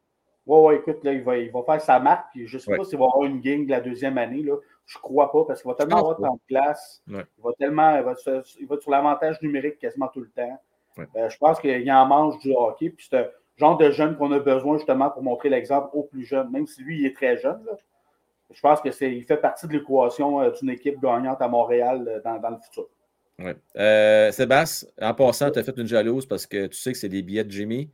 [0.46, 2.78] Ouais, écoute, là, il va, il va faire sa marque, puis je ne sais Ouais.
[2.78, 4.44] pas s'il va avoir une game de la deuxième année.
[4.44, 4.56] Là.
[4.86, 7.02] Je ne crois pas, parce qu'il va tellement avoir de temps de place.
[7.10, 7.26] Ouais.
[7.38, 7.98] Il va tellement.
[7.98, 10.62] Il va, sur l'avantage numérique quasiment tout le temps.
[10.98, 11.06] Ouais.
[11.18, 13.28] Euh, je pense qu'il en mange du hockey, puis c'est un
[13.58, 16.82] genre de jeune qu'on a besoin justement pour montrer l'exemple aux plus jeunes, même si
[16.82, 17.62] lui, il est très jeune.
[17.66, 17.74] là.
[18.54, 18.94] Je pense qu'il
[19.26, 22.88] fait partie de l'équation euh, d'une équipe gagnante à Montréal euh, dans, dans le futur.
[23.40, 23.56] Ouais.
[23.76, 27.10] Euh, Sébastien, en passant, tu as fait une jalouse parce que tu sais que c'est
[27.10, 27.92] des billets de Jimmy.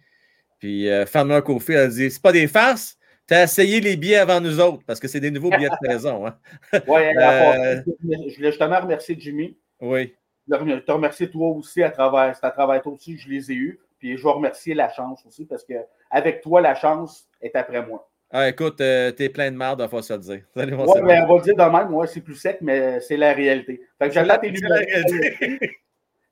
[0.59, 2.97] Puis euh, Farmer Cofield a dit c'est pas des farces,
[3.27, 5.87] tu as essayé les billets avant nous autres parce que c'est des nouveaux billets de
[5.89, 6.25] saison.
[6.25, 6.37] Hein?
[6.73, 9.57] Euh, part- je voulais justement remercier Jimmy.
[9.81, 10.15] Oui.
[10.49, 13.55] Je te remercier toi aussi à travers, c'est à travers toi aussi, je les ai
[13.55, 13.79] eus.
[13.99, 15.73] Puis je vais remercier la chance aussi parce que
[16.09, 18.09] avec toi, la chance est après moi.
[18.35, 20.41] Ah, écoute, euh, t'es plein de merde, il faut se le dire.
[20.55, 23.79] Mais on va le dire de même, moi, c'est plus sec, mais c'est la réalité.
[23.99, 24.75] Fait que j'attends tes numéros.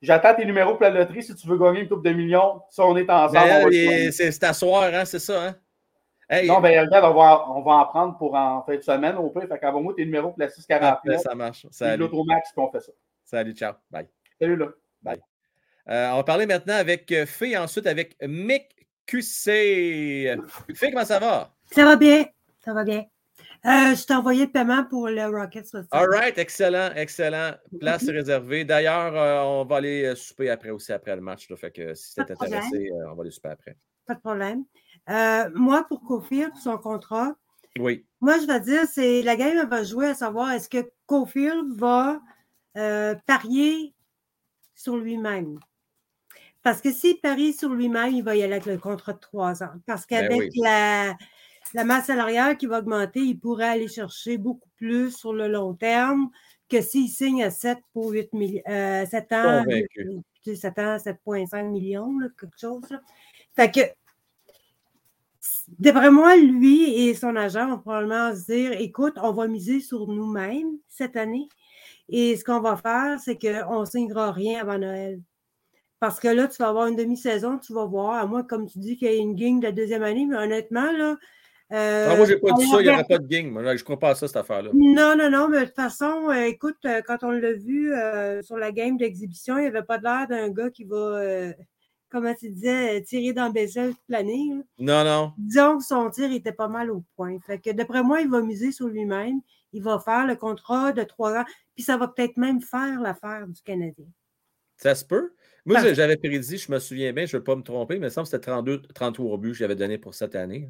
[0.02, 2.60] J'attends tes numéros pour la loterie si tu veux gagner une coupe de millions.
[2.70, 3.72] Si on est ensemble,
[4.10, 5.54] c'est à soir, hein, c'est ça, hein?
[6.28, 9.14] Hey, Non, ben regarde, on va, on va en prendre pour en fin de semaine
[9.14, 9.46] au pire.
[9.46, 10.92] Fait qu'envoie-moi tes numéros pour la 649.
[10.92, 11.66] après, ça marche.
[11.70, 12.00] Salut.
[12.00, 12.92] l'Automax, puis on fait ça.
[13.22, 13.74] Salut, ciao.
[13.92, 14.08] Bye.
[14.40, 14.66] Salut là.
[15.88, 18.74] Euh, on va parler maintenant avec euh, Fé, ensuite avec Mick
[19.06, 20.36] QC.
[20.74, 21.54] Fé, comment ça va?
[21.72, 22.26] Ça va bien?
[22.64, 23.04] Ça va bien.
[23.64, 25.16] Euh, je t'ai envoyé le paiement pour le
[25.64, 25.82] ça.
[25.92, 27.52] All right, excellent, excellent.
[27.78, 28.64] Place réservée.
[28.64, 31.48] D'ailleurs, euh, on va aller euh, souper après aussi, après le match.
[31.48, 31.56] là.
[31.56, 33.76] fait que si t'es intéressé, euh, on va aller souper après.
[34.06, 34.64] Pas de problème.
[35.54, 37.34] Moi, pour Cofield, son contrat,
[37.78, 38.04] Oui.
[38.20, 41.72] moi, je vais dire, c'est la game elle va jouer à savoir est-ce que Cofield
[41.76, 42.20] va
[43.26, 43.94] parier
[44.74, 45.58] sur lui-même?
[46.62, 49.62] Parce que s'il parie sur lui-même, il va y aller avec le contrat de trois
[49.62, 49.72] ans.
[49.86, 50.60] Parce Ben qu'avec oui.
[50.62, 51.16] la.
[51.74, 55.74] La masse salariale qui va augmenter, il pourrait aller chercher beaucoup plus sur le long
[55.74, 56.30] terme
[56.68, 60.22] que s'il signe à 7 pour 8 millions, 7 ans, Convaincu.
[60.44, 62.82] 7 ans, 7,5 millions, là, quelque chose.
[62.90, 63.00] là.
[63.54, 63.80] Fait que,
[65.78, 70.06] d'après moi, lui et son agent vont probablement se dire écoute, on va miser sur
[70.08, 71.48] nous-mêmes cette année.
[72.08, 75.20] Et ce qu'on va faire, c'est qu'on ne signera rien avant Noël.
[76.00, 78.78] Parce que là, tu vas avoir une demi-saison, tu vas voir, à moins, comme tu
[78.78, 81.16] dis, qu'il y a une gang de la deuxième année, mais honnêtement, là.
[81.72, 83.50] Euh, Ah, moi, j'ai pas dit ça, il n'y regarde- aura pas de gang.
[83.50, 84.70] Moi, je ne crois pas à ça, cette affaire-là.
[84.74, 87.92] non, non, non, mais de toute façon, euh, écoute, euh, quand on l'a vu
[88.42, 91.52] sur la game d'exhibition, il n'y avait pas l'air d'un gars qui va,
[92.10, 94.50] comment tu disais, tirer dans toute l'année.
[94.50, 94.62] là.
[94.78, 95.32] Non, non.
[95.38, 97.38] Disons que son tir était pas mal au point.
[97.46, 99.40] Fait que d'après moi, il va miser sur lui-même.
[99.72, 101.44] Il va faire le contrat de trois ans.
[101.74, 104.04] Puis ça va peut-être même faire l'affaire du Canadien.
[104.76, 105.32] Ça se peut.
[105.64, 107.94] Moi, Parce- je- j'avais prédit, je me souviens bien, je ne veux pas me tromper,
[107.94, 110.68] mais il me semble que c'était 32, 33 buts que j'avais donné pour cette année.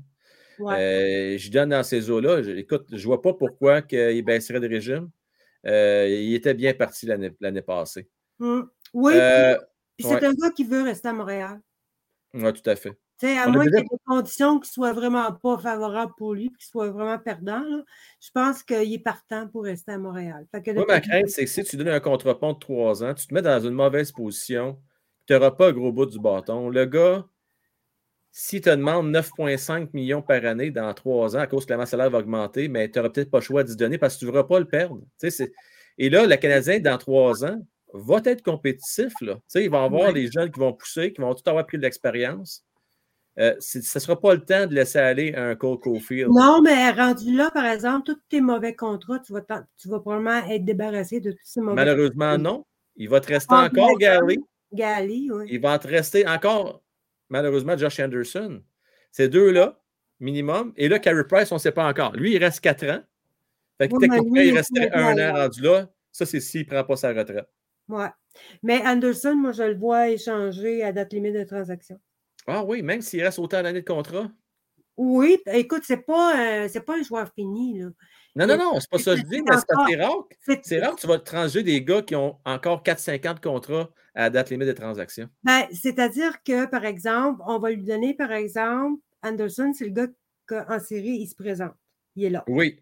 [0.58, 1.34] Ouais.
[1.34, 2.40] Euh, je donne dans ces eaux-là.
[2.56, 5.10] Écoute, je ne vois pas pourquoi il baisserait de régime.
[5.66, 8.08] Euh, il était bien parti l'année passée.
[8.40, 8.68] Hum.
[8.92, 9.56] Oui, Euh,
[9.96, 10.24] puis c'est ouais.
[10.24, 11.60] un gars qui veut rester à Montréal.
[12.34, 12.92] oui, tout à fait.
[13.24, 16.48] À On moins qu'il y ait des conditions qui soient vraiment pas favorables pour lui,
[16.48, 17.84] qu'il soit vraiment perdant, là,
[18.20, 20.44] je pense qu'il est partant pour rester à Montréal.
[20.50, 23.14] Fait que Moi, ma crainte, c'est que si tu donnes un contre-pont de 3 ans,
[23.14, 24.76] tu te mets dans une mauvaise position,
[25.26, 26.68] tu n'auras pas le gros bout du bâton.
[26.68, 27.24] Le gars,
[28.34, 31.90] s'il te demande 9,5 millions par année dans 3 ans à cause que la masse
[31.90, 34.24] salaire va augmenter, mais tu n'auras peut-être pas le choix d'y donner parce que tu
[34.24, 35.00] ne voudras pas le perdre.
[35.20, 35.28] Tu
[35.98, 37.60] Et là, le Canadien, dans 3 ans,
[37.92, 39.12] va être compétitif.
[39.20, 39.38] Là.
[39.52, 40.12] Tu il va y avoir Ouais.
[40.14, 42.64] les jeunes qui vont pousser, qui vont tout avoir pris de l'expérience.
[43.38, 46.28] Euh, ce ne sera pas le temps de laisser aller un Cole Caulfield.
[46.30, 49.40] Non, mais rendu là, par exemple, tous tes mauvais contrats, tu vas,
[49.78, 52.66] tu probablement être débarrassé de tous ces mauvais Malheureusement, non.
[52.96, 53.96] Il va te rester Ah, encore.
[53.98, 54.38] Gary.
[54.72, 55.46] Gali, oui.
[55.50, 56.81] Il va te rester encore,
[57.32, 58.62] malheureusement, Josh Anderson.
[59.10, 59.80] Ces deux-là,
[60.20, 60.72] minimum.
[60.76, 62.12] Et là, Carey Price, on ne sait pas encore.
[62.14, 63.00] Lui, il reste 4 ans.
[63.78, 65.90] Fait que Oui, techniquement, lui, il resterait un an rendu là.
[66.12, 67.48] Ça, c'est s'il ne prend pas sa retraite.
[67.88, 68.08] Ouais.
[68.62, 71.98] Mais Anderson, moi, je le vois échanger à date limite de transaction.
[72.46, 74.30] Ah oui, même s'il reste autant d'années de contrat.
[74.96, 77.80] Oui, écoute, c'est pas, un- c'est pas un joueur fini.
[77.80, 77.88] Là.
[78.34, 80.26] Non, non, non, c'est pas ça que je dis, mais c'est rare.
[80.62, 83.90] C'est- rare que tu vas transiger des gars qui ont encore 4-5 ans de contrat
[84.14, 85.28] à la date limite de transaction.
[85.42, 90.06] Ben, c'est-à-dire que, par exemple, on va lui donner, par exemple, Anderson, c'est le gars
[90.46, 91.74] qu'en série, il se présente.
[92.16, 92.44] Il est là.
[92.48, 92.80] Oui.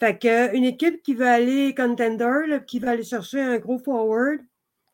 [0.00, 3.78] Fait que, une équipe qui veut aller contender, là, qui veut aller chercher un gros
[3.78, 4.40] forward,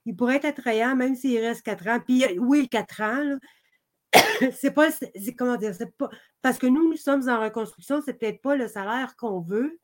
[0.06, 2.00] il pourrait être attrayant même s'il reste 4 ans.
[2.00, 3.38] Puis oui, 4 ans,
[4.52, 4.88] c'est pas,
[5.36, 6.10] comment dire, c'est pas,
[6.42, 9.78] parce que nous, nous sommes en reconstruction, c'est peut-être pas le salaire qu'on veut,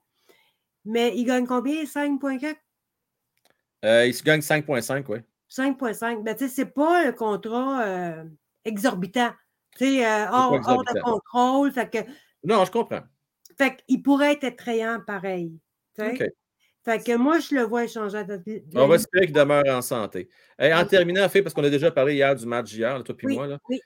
[0.84, 1.84] mais il gagne combien?
[1.84, 2.56] 5,4?
[3.84, 5.18] Euh, il se gagne 5,5, oui.
[5.48, 6.22] 5,5.
[6.24, 8.24] Ben, tu sais, c'est pas un contrat euh,
[8.64, 9.30] exorbitant.
[9.78, 11.72] Tu sais, euh, hors, hors de contrôle.
[11.72, 11.98] Fait que,
[12.44, 13.02] Non, je comprends.
[13.56, 15.58] fait qu'il pourrait être attrayant pareil.
[15.94, 16.12] tu sais.
[16.12, 16.28] OK.
[16.84, 18.42] Fait que moi, je le vois échanger date-
[18.74, 20.28] On va espérer qu'il demeure en santé.
[20.58, 20.86] Et en Oui.
[20.88, 23.34] terminant, fait, parce qu'on a déjà parlé hier du match d'hier, là, toi puis Oui,
[23.36, 23.80] moi, là, oui.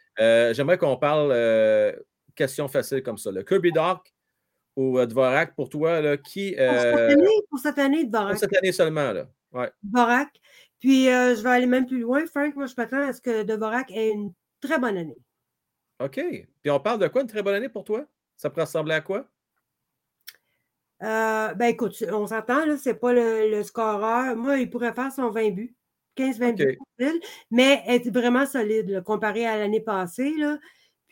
[0.54, 1.32] j'aimerais qu'on parle
[2.34, 3.30] question facile comme ça.
[3.30, 4.12] Le Kirby Doc
[4.76, 6.52] ou euh, Dvorak, pour toi, là, qui.
[6.52, 8.38] Pour cette euh, année, pour cette année, pour Dvorak.
[8.38, 9.26] cette année seulement, là.
[9.52, 9.70] Ouais.
[9.82, 10.28] Dvorak.
[10.78, 12.26] Puis, euh, je vais aller même plus loin.
[12.26, 15.18] Frank, moi, je m'attends à ce que Dvorak ait une très bonne année.
[16.00, 16.20] OK.
[16.62, 18.04] Puis on parle de quoi, une très bonne année pour toi?
[18.36, 19.26] Ça pourrait ressembler à quoi?
[21.00, 24.36] Ben, écoute, on s'entend, là, c'est pas le, le scoreur.
[24.36, 25.76] Moi, il pourrait faire son 20 buts.
[26.16, 26.56] 15-20 OK.
[26.56, 30.32] buts facile, mais être vraiment solide, là, comparé à l'année passée.
[30.36, 30.58] Là.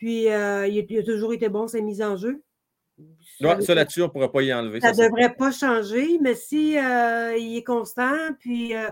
[0.01, 2.41] Puis, euh, il, a- il a toujours été bon, ses mises en jeu.
[3.39, 4.81] Ça, Ouais, ça là-dessus, on ne pourra pas y enlever.
[4.81, 8.89] ça c'est- devrait pas changer, mais si euh, il est constant, puis, euh,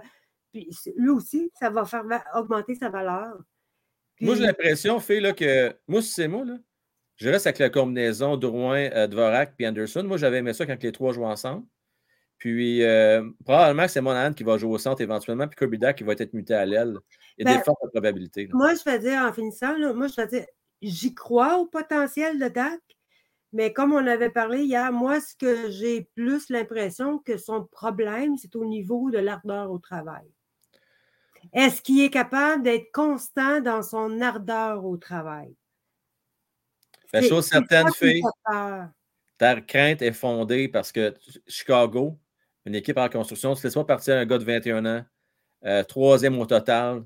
[0.52, 2.03] puis lui aussi, ça va faire
[2.36, 3.40] augmenter sa valeur.
[4.22, 6.57] Moi, j'ai l'impression, fait là, que moi, si c'est moi, là,
[7.15, 10.03] je reste avec la combinaison Drouin, Dvorak puis Anderson.
[10.03, 11.65] Moi, j'avais aimé ça quand les trois jouent ensemble.
[12.38, 15.98] Puis, euh, probablement que c'est Monahan qui va jouer au centre éventuellement, puis Kirby Dak
[15.98, 16.98] qui va être muté à l'aile.
[17.40, 18.44] Il y a Ben, des fortes probabilités.
[18.45, 18.52] là.
[18.53, 20.45] Moi, je vais dire, en finissant, là, moi, je vais dire,
[20.81, 22.80] j'y crois au potentiel de Dak,
[23.51, 28.38] mais comme on avait parlé hier, moi, ce que j'ai plus l'impression que son problème,
[28.38, 30.27] c'est au niveau de l'ardeur au travail.
[31.53, 35.56] Est-ce qu'il est capable d'être constant dans son ardeur au travail?
[37.11, 38.88] La C'est- chose certaine, fille, fait
[39.38, 41.15] ta crainte est fondée parce que
[41.47, 42.19] Chicago,
[42.65, 45.06] une équipe en construction, tu ne laisses pas partir un gars de 21 ans,
[45.65, 47.03] euh, troisième au total.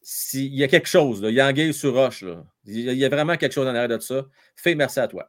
[0.00, 2.22] S'il y a quelque chose, là, il y a anguille sur roche.
[2.22, 2.44] là.
[2.64, 4.24] Il y a- vraiment quelque chose en arrière de ça.
[4.56, 5.28] Fais merci à toi.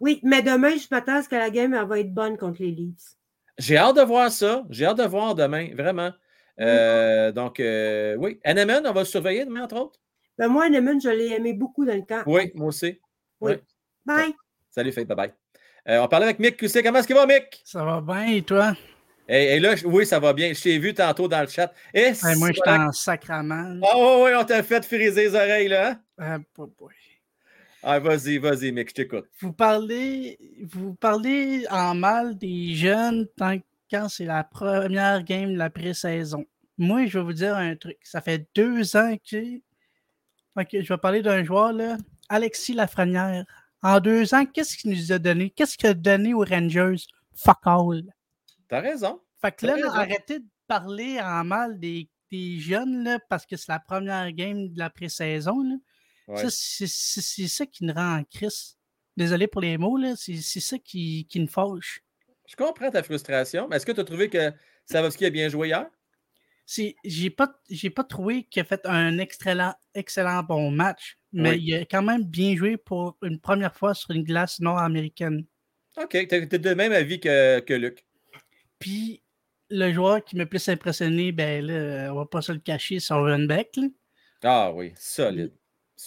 [0.00, 2.60] Oui, mais demain, je m'attends à ce que la game elle va être bonne contre
[2.62, 3.16] les Leafs.
[3.58, 4.64] J'ai hâte de voir ça.
[4.70, 6.10] J'ai hâte de voir demain, vraiment.
[6.60, 8.40] Euh, donc, euh, oui.
[8.44, 10.00] Anneman, on va le surveiller demain, entre autres?
[10.38, 12.22] Ben moi, Neman, je l'ai aimé beaucoup dans le camp.
[12.26, 12.98] Oui, moi aussi.
[13.40, 13.52] Oui.
[13.52, 13.58] Oui.
[14.04, 14.34] Bye!
[14.70, 15.06] Salut, Faith.
[15.08, 15.32] Bye-bye.
[15.88, 16.82] Euh, on parlait avec Mick QC.
[16.82, 17.60] Comment est-ce qu'il va, Mick?
[17.64, 18.74] Ça va bien, et toi?
[19.34, 20.52] Et, et là, je- oui, ça va bien.
[20.52, 21.72] Je t'ai vu tantôt dans le chat.
[21.94, 23.80] Et Ouais, moi, c'est- j'étais en sacrament.
[23.82, 25.88] Ah oui, oui, on t'a fait friser les oreilles, là.
[25.90, 26.00] hein?
[26.18, 26.92] Ah, boy, boy.
[27.82, 29.24] Ah, vas-y, vas-y, Mick, je t'écoute.
[29.40, 30.38] Vous parlez,
[30.70, 33.56] vous parlez en mal des jeunes tant
[33.90, 36.44] quand c'est la première game de la pré-saison.
[36.78, 37.96] Moi, je vais vous dire un truc.
[38.02, 39.36] Ça fait deux ans que.
[40.72, 41.96] Je vais parler d'un joueur, là.
[42.28, 43.44] Alexis Lafrenière.
[43.82, 45.50] En deux ans, qu'est-ce qu'il nous a donné?
[45.50, 46.96] Qu'est-ce qu'il a donné aux Rangers?
[47.34, 48.02] Fuck all.
[48.72, 49.20] T'as raison.
[49.38, 53.68] Fait que là, arrêtez de parler en mal des, des jeunes, là, parce que c'est
[53.70, 55.78] la première game de la pré-saison.
[56.26, 56.42] Ouais.
[56.48, 58.78] C'est ça qui nous rend en crise.
[59.14, 59.98] Désolé pour les mots.
[60.16, 62.00] C'est ça qui, qui nous fâche.
[62.46, 64.50] Je comprends ta frustration, mais est-ce que tu as trouvé que
[64.86, 65.86] Savovski a bien joué hier?
[66.64, 71.50] C'est- J'ai pas, j'ai pas trouvé qu'il a fait un excellent, excellent bon match, mais
[71.50, 71.62] Oui.
[71.62, 75.44] il a quand même bien joué pour une première fois sur une glace nord-américaine.
[75.98, 78.06] OK, t'es t'es de même avis que, que Luc?
[78.82, 79.22] Puis
[79.70, 83.14] le joueur qui m'a plus impressionné, ben là, on va pas se le cacher, c'est
[83.46, 83.76] Beck.
[83.76, 83.86] là.
[84.44, 85.52] Ah oui, solide.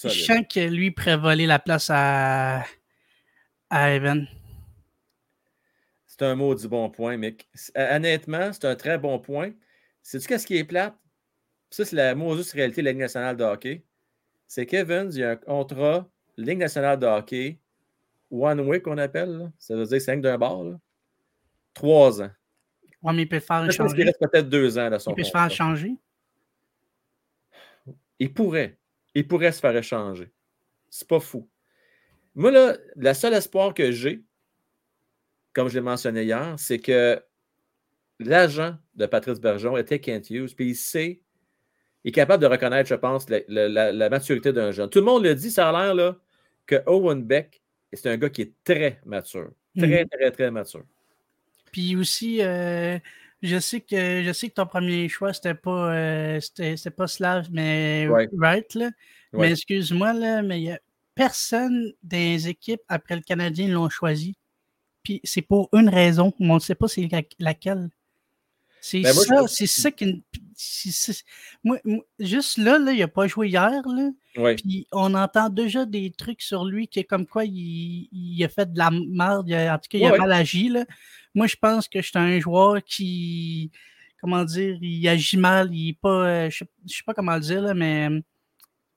[0.03, 2.65] Je sens que lui pourrait voler la place à,
[3.69, 4.27] à Evan.
[6.05, 7.47] C'est un mot du bon point, Mick.
[7.77, 9.51] Euh, Honnêtement, c'est un très bon point.
[10.01, 10.95] Sais-tu qu'est-ce qui est plate?
[11.69, 13.83] Ça, c'est la mauvaise réalité de la Ligue nationale de hockey.
[14.47, 16.07] C'est qu'Evans, il y a un contrat
[16.37, 17.59] Ligue nationale de hockey,
[18.29, 19.29] one way qu'on appelle.
[19.37, 19.51] là.
[19.57, 20.63] Ça veut dire 5 d'un bar.
[20.63, 20.77] là.
[21.73, 22.31] Trois ans.
[23.13, 24.03] Mais il peut faire Je pense qu'il changer.
[24.03, 25.95] reste peut-être deux ans son Il peut se faire changer.
[28.19, 28.77] Il pourrait.
[29.13, 30.31] Il pourrait se faire échanger.
[30.89, 31.49] C'est pas fou.
[32.33, 34.23] Moi, là, la seule espoir que j'ai,
[35.53, 37.21] comme je l'ai mentionné hier, c'est que
[38.19, 41.21] l'agent de Patrice Bergeron était Kent Hughes, puis il sait,
[42.03, 44.89] il est capable de reconnaître, je pense, la, la- la- la maturité d'un jeune.
[44.89, 46.17] Tout le monde le dit, ça a l'air là,
[46.65, 47.61] que Owen Beck,
[47.93, 49.51] c'est un gars qui est très mature.
[49.77, 50.09] Très, Mhm.
[50.09, 50.83] très, très mature.
[51.75, 52.97] Puis aussi, euh,
[53.41, 57.05] je sais que je sais que ton premier choix, c'était pas euh, c'était c'était pas
[57.07, 58.29] Slav, mais Ouais.
[58.31, 58.73] Wright.
[58.75, 58.85] Là.
[59.33, 59.47] Ouais.
[59.47, 60.79] Mais excuse-moi, là, mais y a
[61.15, 64.35] personne des équipes après le Canadien l'ont choisi.
[65.03, 67.89] Puis c'est pour une raison, mais on ne sait pas c'est la- laquelle.
[68.79, 70.23] C'est Ben, moi, ça, je- c'est ça qui.
[70.55, 71.23] c'est- c'est-
[71.61, 73.69] moi, moi, juste là, là, il n'a pas joué hier.
[73.85, 74.11] Là.
[74.37, 74.55] Oui.
[74.55, 78.47] Puis on entend déjà des trucs sur lui qui est comme quoi il, il a
[78.47, 79.51] fait de la merde.
[79.51, 80.19] En tout cas, il Ouais, a ouais.
[80.19, 80.69] mal agi.
[80.69, 80.85] Là.
[81.35, 83.71] Moi, je pense que c'est un joueur qui.
[84.21, 85.69] Comment dire, il agit mal.
[85.71, 86.27] Il est pas.
[86.27, 88.09] euh, je sais, je sais pas comment le dire, là, mais.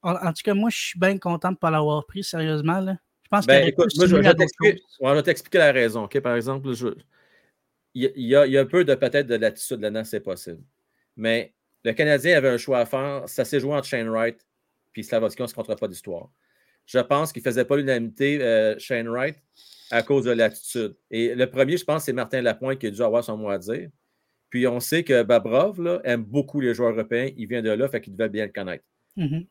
[0.01, 2.81] En, en tout cas, moi, je suis bien content de ne pas l'avoir pris, sérieusement.
[2.81, 2.97] Là.
[3.25, 6.05] Je pense Ben, écoute, moi, je, vais t'expliquer la raison.
[6.05, 6.19] OK?
[6.21, 6.95] Par exemple, je-
[7.95, 9.81] il, y a, il y a- il y a un peu de peut-être de l'attitude
[9.81, 10.63] là-dedans, c'est possible.
[11.17, 11.53] Mais
[11.85, 13.25] le Canadien avait un choix à faire.
[13.27, 14.47] Ça s'est joué entre Shane Wright
[14.93, 16.31] puis Slavovski, on ne se comptera pas d'histoire.
[16.89, 19.37] Je pense qu'il ne faisait pas l'unanimité, euh, Shane Wright,
[19.91, 20.97] à cause de l'attitude.
[21.11, 23.59] Et le premier, je pense, c'est Martin Lapointe qui a dû avoir son mot à
[23.59, 23.91] dire.
[24.49, 27.31] Puis on sait que Babrov là, aime beaucoup les joueurs européens.
[27.37, 28.85] Il vient de là, fait qu'il devait bien le connaître.
[29.17, 29.47] Mhm.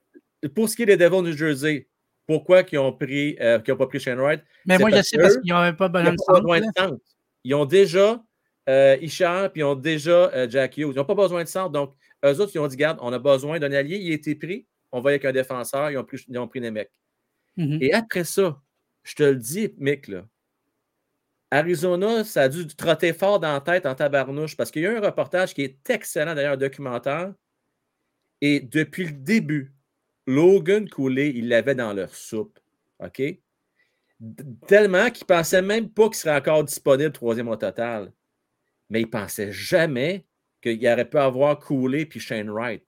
[0.56, 1.88] Pour ce qui est des Devils New Jersey,
[2.26, 4.42] pourquoi ils ont pris, euh, qu'ils n'ont pas pris Shane Wright?
[4.66, 6.24] Mais moi, je sais parce que qu'il n'y avait pas Ils besoin n'ont de pas
[6.34, 6.42] centre.
[6.42, 6.68] besoin là.
[6.68, 7.02] de centre.
[7.44, 8.24] Ils ont déjà
[8.68, 10.92] euh, Ishar, puis ils ont déjà euh, Jack Hughes.
[10.92, 11.70] Ils n'ont pas besoin de centre.
[11.70, 11.94] Donc,
[12.26, 13.98] eux autres, ils ont dit Garde, on a besoin d'un allié.
[13.98, 14.66] Il a été pris.
[14.92, 15.92] On va avec un défenseur.
[15.92, 16.60] Ils ont pris, ils ont pris
[17.58, 17.80] Mhm.
[17.82, 18.62] Et après ça,
[19.04, 20.26] je te le dis, Mick, là,
[21.52, 24.92] Arizona, ça a dû trotter fort dans la tête en tabarnouche parce qu'il y a
[24.98, 27.34] un reportage qui est excellent, d'ailleurs, un documentaire.
[28.42, 29.74] Et depuis le début,
[30.28, 32.60] Logan Cooley, il l'avait dans leur soupe.
[33.00, 33.22] OK?
[34.68, 38.12] Tellement qu'il ne pensait même pas qu'il serait encore disponible troisième au total.
[38.90, 40.26] Mais il ne pensait jamais
[40.62, 42.84] qu'il aurait pu avoir Cooley puis Shane Wright.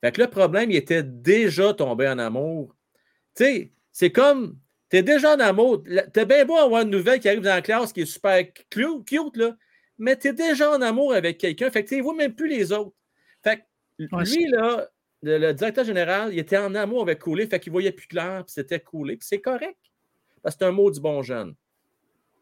[0.00, 2.74] Fait que le problème, il était déjà tombé en amour.
[3.34, 4.58] Tu sais, c'est comme,
[4.90, 5.82] tu es déjà en amour.
[6.12, 9.36] T'es bien beau avoir une nouvelle qui arrive dans la classe qui est super cute,
[9.36, 9.56] là,
[9.98, 11.70] mais tu es déjà en amour avec quelqu'un.
[11.70, 12.94] Fait que tu ne vois même plus les autres.
[13.42, 13.62] Fait que
[14.10, 14.88] Ouais, lui, là,
[15.22, 18.42] le, le directeur général, il était en amour avec Cooley, fait qu'il voyait plus clair,
[18.44, 19.76] puis c'était Cooley, puis c'est correct.
[20.42, 21.54] Parce que c'est un mot du bon jeune.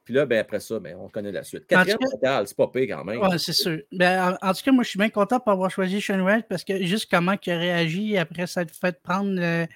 [0.04, 1.66] Puis là, ben, après ça, ben, on connaît la suite.
[1.66, 3.20] Quatrième total, c'est pas pire quand même.
[3.20, 3.78] Ouais, c'est sûr.
[3.92, 6.46] Ben, en, en tout cas, moi, je suis bien content pour avoir choisi Shane Wright
[6.48, 9.66] parce que juste comment il a réagi après s'être fait prendre le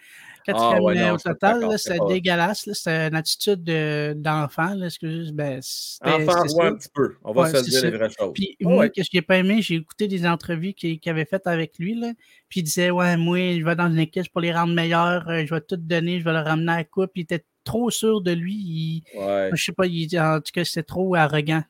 [0.45, 2.69] quatrième Ah ouais, euh, non, au total, c'était pas- dégueulasse.
[2.73, 4.81] C'était une attitude de- d'enfant.
[4.83, 5.61] excusez, ben,
[6.03, 7.15] Enfant, un petit peu.
[7.25, 7.91] On va Ouais, se dire ça.
[7.91, 8.33] les vraies choses.
[8.35, 11.47] Puis Ah moi, qu'est-ce que j'ai pas aimé, j'ai écouté des entrevues qu'il avait faites
[11.47, 11.95] avec lui.
[11.99, 12.13] Là,
[12.49, 15.45] puis il disait Ouais, moi, je vais dans une équipe pour les rendre meilleurs, euh,
[15.47, 17.11] je vais tout donner, je vais le ramener à la coupe.
[17.15, 18.55] Il était trop sûr de lui.
[18.55, 19.51] il- Ouais.
[19.55, 21.63] je sais pas, il- en tout cas, c'était trop arrogant.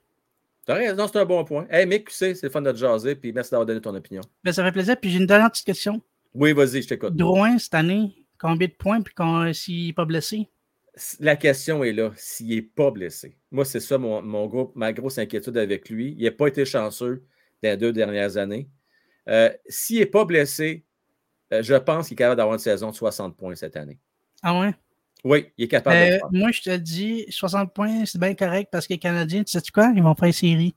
[0.67, 1.67] T'as raison, c'est un bon point.
[1.71, 3.95] Hey, Mick, tu sais, c'est le fun de te jaser, puis merci d'avoir donné ton
[3.95, 4.23] opinion.
[4.43, 4.97] Ben, ça fait plaisir.
[4.99, 6.01] Puis j'ai une dernière petite question.
[6.35, 7.15] Oui, vas-y, je t'écoute.
[7.15, 10.49] Drouin, cette année, combien de points puis quand- s'il n'est pas blessé?
[11.19, 13.37] la question est là, s'il n'est pas blessé.
[13.51, 16.15] Moi, c'est ça mon, mon gros- ma grosse inquiétude avec lui.
[16.19, 17.25] Il n'a pas été chanceux
[17.63, 18.69] dans les deux dernières années.
[19.29, 20.85] Euh, s'il n'est pas blessé,
[21.53, 23.99] euh, je pense qu'il est capable d'avoir une saison de 60 points cette année.
[24.41, 24.73] Ah ouais?
[25.25, 28.87] Oui, il est capable Euh, moi, je te dis, 60 points, c'est bien correct parce
[28.87, 29.91] que les Canadiens, tu sais quoi?
[29.97, 30.77] Ils vont faire série.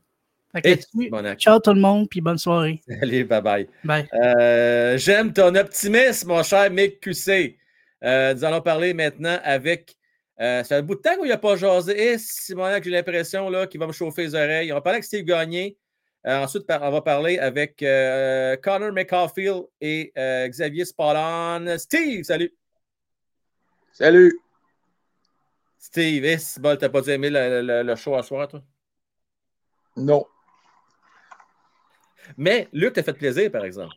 [1.09, 2.81] Bon ciao tout le monde, puis bonne soirée.
[3.01, 3.67] Allez, bye bye.
[3.83, 4.07] Bye.
[4.13, 7.57] Euh, J'aime ton optimisme, mon cher Mick QC.
[8.03, 9.95] Euh, nous allons parler maintenant avec.
[10.39, 11.99] Euh, ça fait un bout de temps qu'il n'a pas jasé.
[12.13, 14.71] Et Simonac, j'ai l'impression là, qu'il va me chauffer les oreilles.
[14.71, 15.77] On va parler avec Steve Gagné.
[16.27, 21.77] Euh, ensuite, on va parler avec euh, Connor McCaulfield et euh, Xavier Spallon.
[21.79, 22.53] Steve, salut.
[23.93, 24.37] Salut.
[25.79, 28.61] Steve, eh, c'est bon, t'as pas dû aimer le, le- le show à soir, toi?
[29.95, 30.25] Non.
[32.35, 33.95] Mais Luc t'a fait plaisir, par exemple.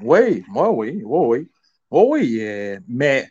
[0.00, 1.02] Oui, moi, oui.
[1.04, 1.50] Oui, oui.
[1.90, 2.38] Oui, oui.
[2.42, 3.28] euh, mais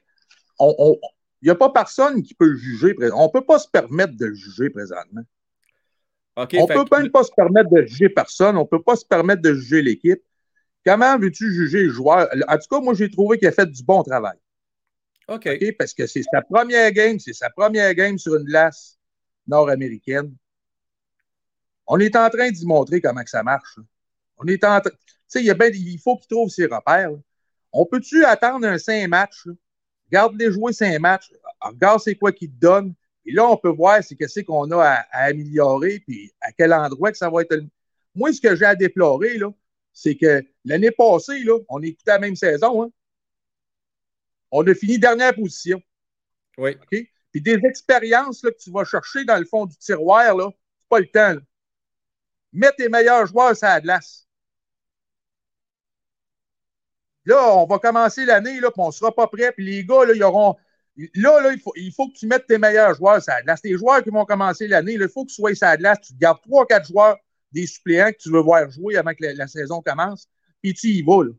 [0.60, 0.99] on, on-
[1.41, 2.95] il n'y a pas personne qui peut le juger.
[3.14, 5.22] On ne peut pas se permettre de le juger présentement.
[6.36, 8.58] On ne peut que- même pas se permettre de juger personne.
[8.58, 10.22] On ne peut pas se permettre de juger l'équipe.
[10.86, 12.28] Comment veux-tu juger le joueur?
[12.48, 14.38] En tout cas, moi, j'ai trouvé qu'il a fait du bon travail.
[15.28, 15.48] OK.
[15.48, 15.76] OK?
[15.78, 18.98] Parce que c'est sa première game, c'est sa première game sur une glace
[19.48, 20.34] nord-américaine.
[21.88, 23.77] On est en train d'y montrer comment que ça marche.
[23.77, 23.84] là.
[24.38, 24.91] On est en train.
[24.91, 24.97] Tu
[25.27, 27.11] sais, il, y a ben- il faut qu'il trouve ses repères.
[27.11, 27.18] là.
[27.72, 29.45] On peut-tu attendre un cinq matchs?
[29.45, 29.53] là?
[30.11, 31.31] Garde-les jouer cinq matchs.
[31.61, 32.93] Regarde c'est quoi qu'il te donne.
[33.26, 36.72] Et là, on peut voir c'est qu'est-ce qu'on a à, à améliorer, puis à quel
[36.73, 37.53] endroit que ça va être.
[37.55, 37.68] le-
[38.15, 39.51] Moi, ce que j'ai à déplorer, là,
[39.93, 42.84] c'est que l'année passée, là, on écoutait la même saison.
[42.84, 42.89] hein.
[44.51, 45.81] On a fini dernière position.
[46.57, 46.76] Oui.
[46.81, 47.05] OK?
[47.31, 50.89] Puis des expériences là, que tu vas chercher dans le fond du tiroir, là, c'est
[50.89, 51.34] pas le temps.
[51.34, 51.39] là.
[52.53, 54.28] Mets tes meilleurs joueurs sur la glace.
[57.26, 59.52] Là, on va commencer l'année, là, puis on ne sera pas prêt.
[59.52, 60.56] Puis les gars, là, ils auront.
[61.15, 63.61] Là, là il, faut, il faut que tu mettes tes meilleurs joueurs sur la glace.
[63.61, 65.99] Tes joueurs qui vont commencer l'année, il faut que tu sois sur la glace.
[66.07, 67.18] Tu gardes 3-4 joueurs
[67.52, 70.30] des suppléants que tu veux voir jouer avant que la, la saison commence.
[70.61, 71.24] Puis tu y vas.
[71.24, 71.32] Là.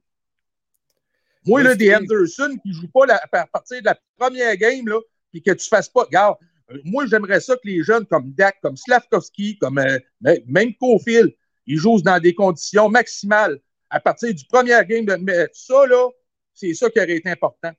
[1.47, 1.94] Moi, là, des.
[1.94, 5.52] Anderson qui ne jouent pas la- à partir de la première game, là, puis que
[5.52, 6.02] tu ne fasses pas.
[6.02, 6.36] Regarde,
[6.84, 9.98] moi, j'aimerais ça que les jeunes comme Dak, comme Slavkovski, comme euh,
[10.46, 11.32] même- Cofield,
[11.66, 13.58] ils jouent dans des conditions maximales
[13.90, 15.04] à partir du premier game.
[15.04, 16.08] De, mais ça, là,
[16.54, 17.72] c'est ça qui aurait été important.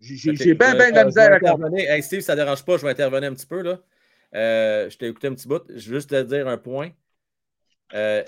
[0.00, 1.64] J'ai bien, bien de la misère à comprendre.
[1.66, 1.90] intervenir.
[1.90, 3.62] Hey, Steve, ça ne dérange pas, je vais intervenir un petit peu.
[3.62, 3.80] Là.
[4.34, 5.62] Euh, je t'ai écouté un petit bout.
[5.68, 6.90] Je veux juste te dire un point.
[7.94, 8.22] Euh,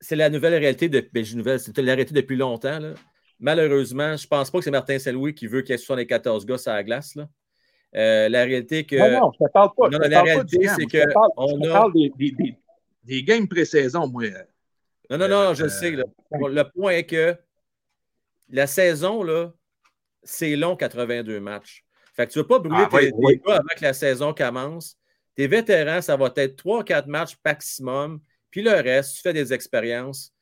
[0.00, 1.06] c'est la nouvelle réalité de.
[1.12, 2.78] Ben, nouvelle, c'était la réalité depuis longtemps.
[2.78, 2.94] là.
[3.38, 6.44] Malheureusement, je ne pense pas que c'est Martin Saint-Louis qui veut qu'il y ait 74
[6.44, 7.14] gars sur la glace.
[7.14, 7.28] Là.
[7.96, 8.96] Euh, la réalité que.
[8.96, 9.88] Non, non, je ne te parle pas.
[9.88, 12.30] Non, je la parle réalité, c'est Je que parle- on je a- parle des, des,
[12.32, 12.56] des,
[13.04, 14.24] des games pré-saison, moi.
[15.10, 15.90] Non, non, non, je Euh, le sais.
[15.90, 16.04] là.
[16.32, 17.36] Le point est que
[18.48, 19.52] la saison, là,
[20.22, 21.84] c'est long, 82 matchs.
[22.14, 23.40] Fait que tu ne veux pas brûler Ah, tes, oui, tes oui.
[23.46, 24.96] gars avant que la saison commence.
[25.34, 28.20] Tes vétérans, ça va être 3-4 matchs maximum.
[28.50, 30.32] Puis le reste, tu fais des expériences.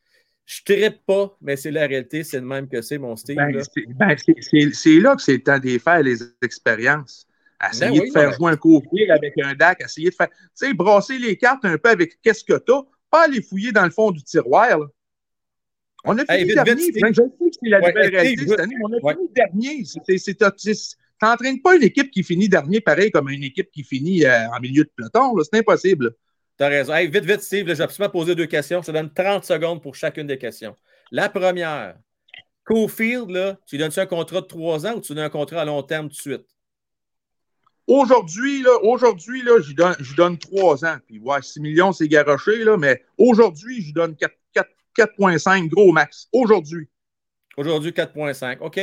[0.47, 2.25] Je ne trippe pas, mais c'est la réalité.
[2.25, 3.37] C'est le même que c'est, mon Steve.
[3.37, 4.17] Ben, c'est ben,
[4.73, 7.27] c'est- là que c'est le temps de faire les expériences.
[7.71, 10.29] Essayer Ben oui, de faire jouer un couvrier avec un DAC, essayer de faire.
[10.31, 13.73] Tu sais, brasser les cartes un peu avec qu'est-ce que tu as, pas aller fouiller
[13.73, 14.79] dans le fond du tiroir.
[14.79, 14.87] là.
[16.05, 16.75] On a Hey, fini vite, dernier.
[16.83, 17.01] vite.
[17.01, 18.51] Ben, je sais que c'est la Ouais, nouvelle hey, Steve, réalité vite.
[18.51, 19.15] cette année, mais on a Ouais.
[19.15, 19.85] fini dernier.
[20.19, 24.49] C'est- T'entraînes pas une équipe qui finit dernier pareil comme une équipe qui finit euh,
[24.51, 25.35] en milieu de peloton.
[25.43, 26.15] C'est impossible.
[26.57, 26.95] Tu as raison.
[26.95, 27.67] Hey, vite, vite, Steve.
[27.67, 28.81] là, J'ai absolument posé deux questions.
[28.83, 30.77] Je te donne 30 secondes pour chacune des questions.
[31.11, 31.97] La première,
[32.63, 35.31] Cofield, là, tu lui donnes-tu un contrat de 3 ans ou tu lui donnes un
[35.31, 36.47] contrat à long terme tout de suite?
[37.89, 40.99] Aujourd'hui, là, aujourd'hui, là, j'y donne, j'y donne 3 ans.
[41.07, 45.91] Puis, ouais, 6 millions, c'est garoché, là, mais aujourd'hui, j'y donne 4 4 4,5 gros
[45.91, 46.29] max.
[46.33, 46.87] Aujourd'hui.
[47.57, 48.59] Aujourd'hui, 4,5.
[48.61, 48.79] OK.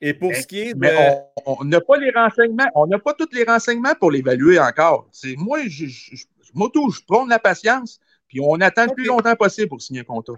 [0.00, 0.78] Et pour Mais- ce qui est de.
[0.78, 2.68] Mais on- n'a pas les renseignements.
[2.76, 5.08] On n'a pas tous les renseignements pour l'évaluer encore.
[5.10, 7.98] C'est moi, je, je, je, je prends de la patience,
[8.28, 10.36] puis on attend le plus longtemps possible pour signer un contrat.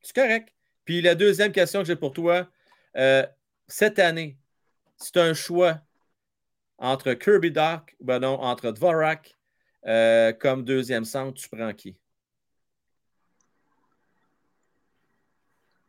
[0.00, 0.48] C'est correct.
[0.86, 2.48] Puis la deuxième question que j'ai pour toi,
[2.96, 3.24] euh,
[3.68, 4.38] cette année,
[4.96, 5.78] c'est un choix
[6.78, 9.36] entre Kirby Doc, ben non, entre Dvorak
[9.86, 11.96] euh, comme deuxième centre, tu prends qui?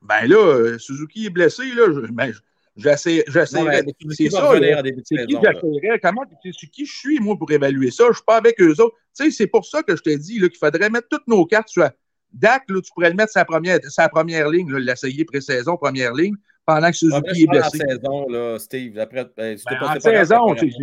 [0.02, 1.88] Ben là, euh, Suzuki est blessé, là.
[1.92, 2.40] je- Ben, je-
[2.78, 3.84] j'essaie- Non, j'essaierai.
[3.84, 4.82] mais Suzuki C'est ça, là.
[4.84, 6.00] qui j'essaierais?
[6.00, 8.04] Comment, c'est qui je suis, moi, pour évaluer ça?
[8.06, 8.96] Je ne suis pas avec eux autres.
[9.18, 11.46] Tu sais, c'est pour ça que je t'ai dit là, qu'il faudrait mettre toutes nos
[11.46, 11.90] cartes sur.
[12.34, 16.36] Dak, là, tu pourrais le mettre sa première, sa première ligne, l'essayer pré-saison, première ligne,
[16.68, 17.78] pendant que Suzuki je est parle en blessé.
[17.88, 19.00] saison, là, Steve.
[19.00, 20.78] Après, ben, si Ben, pas- en c'est grave, saison, c'est pas tu sais,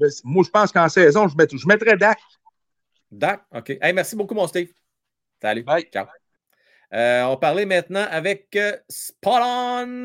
[0.00, 2.18] je- je- moi, je pense qu'en saison, je, mett- je mettrais Dak.
[3.10, 3.70] Dak, OK.
[3.80, 4.70] Hey, merci beaucoup, mon Steve.
[5.40, 5.62] Salut.
[5.62, 5.86] Bye.
[5.92, 6.06] Ciao.
[6.94, 10.04] Euh, on parlait maintenant avec euh, Spot On.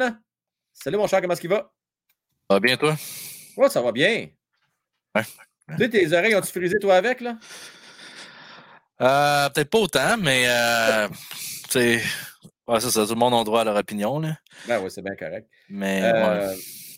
[0.73, 1.71] Salut, mon cher, comment est-ce qu'il va?
[2.49, 2.95] Ça va bien, toi?
[3.57, 4.27] Ouais, ça va bien.
[5.15, 5.23] Ouais.
[5.69, 7.37] Tu sais, tes oreilles ont-tu frisé, toi, avec, là?
[9.01, 12.01] Euh, Peut-être pas autant, mais euh, tu sais,
[12.67, 13.03] ouais, c'est ça.
[13.05, 14.19] Tout le monde a droit à leur opinion.
[14.19, 14.37] Là.
[14.67, 15.47] Ben oui, c'est bien correct.
[15.69, 16.57] Mais Euh, ouais.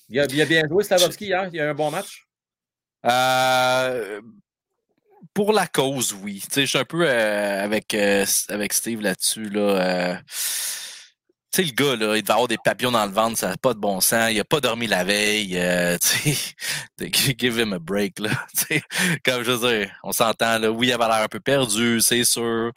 [0.09, 1.49] il, a, il a bien joué, Slavovski, hier.
[1.51, 2.25] Il y a eu un bon match?
[3.05, 4.21] Euh,
[5.33, 6.41] pour la cause, oui.
[6.45, 7.93] Tu sais, je suis un peu euh, avec,
[8.49, 9.49] avec Steve là-dessus.
[9.49, 10.17] Là,
[11.51, 13.57] tu sais, le gars, là, il devait avoir des papillons dans le ventre, ça n'a
[13.57, 14.31] pas de bon sens.
[14.31, 15.57] Il a pas dormi la veille.
[15.57, 18.29] euh, tu sais, give him a break, là.
[18.55, 18.81] Tu sais,
[19.23, 20.69] comme je veux dire, on s'entend, là.
[20.71, 22.71] Oui, il avait l'air un peu perdu, c'est sûr.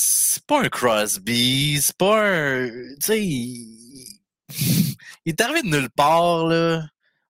[0.00, 2.68] C'est pas un Crosby, c'est pas un.
[2.68, 4.96] Tu sais, il...
[5.26, 6.84] est arrivé de nulle part, là.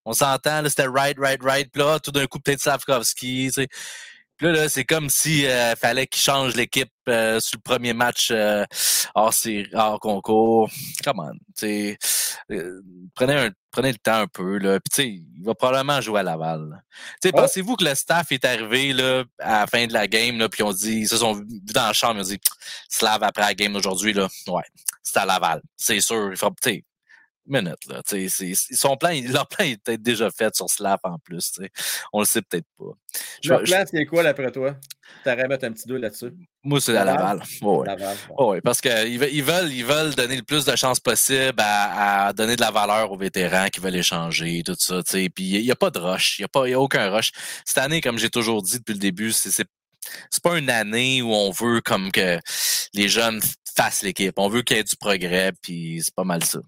[0.05, 1.71] On s'entend, là, c'était right, right, right.
[1.73, 3.69] Puis là, tout d'un coup, peut-être Slavkovski, tu sais.
[4.39, 7.93] Puis là, là c'est comme si euh, fallait qu'il change l'équipe euh, sur le premier
[7.93, 8.65] match euh,
[9.15, 9.35] hors,
[9.75, 10.71] hors concours.
[11.05, 11.99] Come on, tu sais.
[12.51, 12.81] euh,
[13.15, 14.79] prenez, un, prenez le temps un peu, là.
[14.81, 16.83] Puis il va probablement jouer à Laval.
[17.25, 17.31] Oh.
[17.33, 20.63] pensez-vous que le staff est arrivé là, à la fin de la game, là, puis
[20.63, 21.45] on dit, ils se sont vus
[21.75, 22.41] dans la chambre, ils ont dit,
[22.89, 24.63] Slav après la game d'aujourd'hui, là, ouais,
[25.03, 25.63] c'est à Laval.
[25.77, 26.31] C'est sûr.
[26.31, 26.85] Il fera, tu sais,
[27.49, 28.03] minute, là.
[28.07, 31.19] tu sais, c'est- Son plan, il- leur plan est peut-être déjà fait sur Slav en
[31.19, 31.53] plus.
[31.53, 31.71] tu sais.
[32.13, 32.85] On le sait peut-être pas.
[33.43, 34.77] Je- Le je- plan, c'est quoi, d'après toi?
[35.25, 36.33] T'aurais à mettre un petit 2 là-dessus?
[36.63, 37.43] moi, c'est à Laval?
[37.63, 37.83] Bon.
[37.83, 41.55] Ouais, ouais, parce qu'ils veulent, ils veulent, ils veulent donner le plus de chances possible
[41.59, 45.03] à, à donner de la valeur aux vétérans qui veulent échanger, tout ça.
[45.03, 45.29] tu sais.
[45.31, 46.39] Puis il n'y a pas de rush.
[46.39, 47.33] Il n'y a, a aucun rush.
[47.65, 49.67] Cette année, comme j'ai toujours dit depuis le début, c'est c'est
[50.31, 52.39] c'est pas une année où on veut comme que
[52.95, 53.41] les jeunes
[53.77, 54.35] fassent l'équipe.
[54.37, 56.59] On veut qu'il y ait du progrès, puis c'est pas mal ça.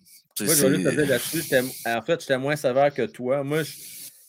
[0.40, 1.54] Moi, je vais juste là-dessus,
[1.86, 3.42] en fait, j'étais moins sévère que toi.
[3.44, 3.62] Moi,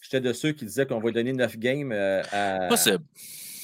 [0.01, 2.67] j'étais de ceux qui disaient qu'on va donner 9 games euh, à.
[2.67, 3.03] Possible.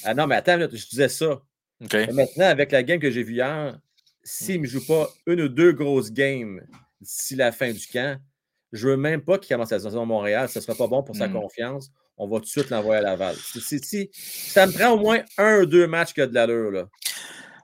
[0.04, 1.40] Ah non, mais attends, je disais ça.
[1.80, 3.78] Maintenant, avec la game que j'ai vue hier,
[4.24, 6.60] s'il ne me joue pas une ou deux grosses games
[7.00, 8.18] d'ici la fin du camp,
[8.72, 10.48] je ne veux même pas qu'il commence la saison à Montréal.
[10.48, 11.32] Ce ne sera pas bon pour sa Mm.
[11.34, 11.90] confiance.
[12.16, 13.36] On va tout de suite l'envoyer à Laval.
[13.36, 16.34] Si, si- si- ça me prend au moins un ou deux matchs qui a de
[16.34, 16.70] l'allure.
[16.72, 16.88] Là.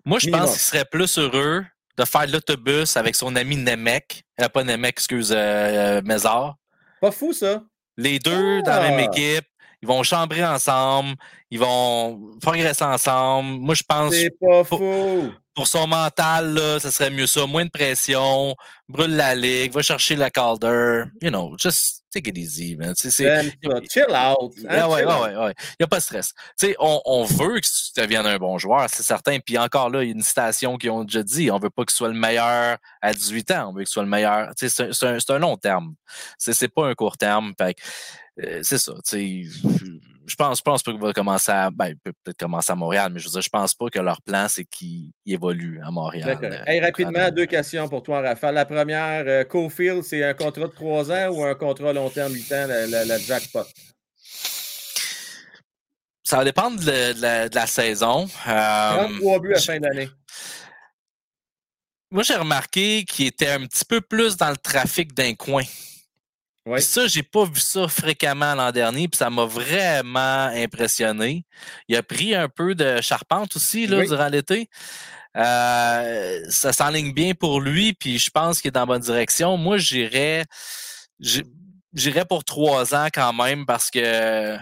[0.04, 0.46] Moi, je Minimum.
[0.46, 1.64] pense qu'il serait plus heureux
[1.96, 4.24] de faire l'autobus avec son ami Nemec.
[4.40, 6.56] Euh, pas Nemec, excuse, euh, euh, Mézard.
[7.00, 7.62] Pas fou, ça.
[7.96, 9.16] Les deux dans la même Ah!
[9.16, 9.44] équipe.
[9.82, 11.14] Ils vont chambrer ensemble.
[11.50, 13.60] Ils vont progresser ensemble.
[13.60, 14.78] Moi, je pense C'est pas fou.
[14.78, 15.32] pour
[15.68, 17.46] son mental, là, ça serait mieux ça.
[17.46, 18.56] Moins de pression.
[18.88, 19.72] Brûle la ligue.
[19.72, 21.04] Va chercher la Calder.
[21.22, 22.94] You know, just take it easy, man.
[22.94, 23.80] Tu sais, c'est- ça.
[23.90, 24.52] Chill out.
[24.68, 25.22] hein, ah ouais, chill ouais, out.
[25.22, 25.54] ouais, ouais.
[25.70, 26.32] Il n'y a pas de stress.
[26.58, 29.38] Tu sais, on, on veut que tu deviennes un bon joueur, c'est certain.
[29.38, 31.84] Puis encore là, il y a une citation qui ont déjà dit on veut pas
[31.84, 34.48] que tu sois le meilleur à 18 ans, on veut que tu sois le meilleur.
[34.56, 35.94] Tu sais, c'est un- c'est un, c'est un long terme.
[36.38, 37.52] C'est c'est pas un court terme.
[37.58, 37.76] Fait
[38.42, 38.92] euh, c'est ça.
[40.26, 41.70] Je pense, je pense pas qu'il va commencer à.
[41.70, 43.98] Ben, il peut peut-être commencer à Montréal, mais je veux dire, je pense pas que
[43.98, 46.38] leur plan, c'est qu'il évolue à Montréal.
[46.42, 48.54] Euh, Hey, rapidement, deux questions pour toi, Raphaël.
[48.54, 52.32] La première, euh, Cofield, c'est un contrat de trois ans ou un contrat long terme,
[52.32, 53.64] 8 ans, la, la- la jackpot?
[56.22, 58.26] Ça va dépendre de, la- de la, de la saison.
[58.46, 60.08] Euh, 33 buts à je- fin d'année.
[62.10, 65.64] Moi, j'ai remarqué qu'il était un petit peu plus dans le trafic d'un coin.
[66.66, 66.76] Oui.
[66.76, 71.44] Puis ça, j'ai pas vu ça fréquemment l'an dernier, puis ça m'a vraiment impressionné.
[71.88, 74.08] Il a pris un peu de charpente aussi là, Oui.
[74.08, 74.68] durant l'été.
[75.36, 79.56] Euh, ça s'enligne bien pour lui, puis je pense qu'il est dans la bonne direction.
[79.56, 80.44] Moi, j'irais
[81.92, 84.56] j'irais pour trois ans quand même parce que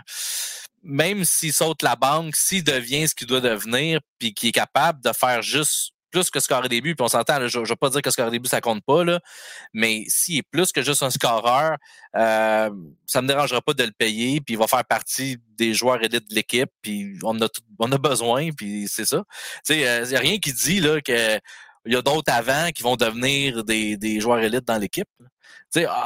[0.82, 5.02] même s'il saute la banque, s'il devient ce qu'il doit devenir, puis qu'il est capable
[5.02, 7.74] de faire juste plus que scorer des buts, puis on s'entend, là, je ne vais
[7.76, 9.18] pas dire que scorer des buts, ça compte pas, là,
[9.72, 11.76] mais s'il est plus que juste un scoreur,
[12.16, 12.70] euh,
[13.06, 16.02] ça ne me dérangera pas de le payer, puis il va faire partie des joueurs
[16.04, 19.24] élites de l'équipe, puis on a, tout- on a besoin, puis c'est ça.
[19.70, 21.38] Il n'y a rien qui dit là, que
[21.84, 25.08] il y a d'autres avant qui vont devenir des, des joueurs élites dans l'équipe.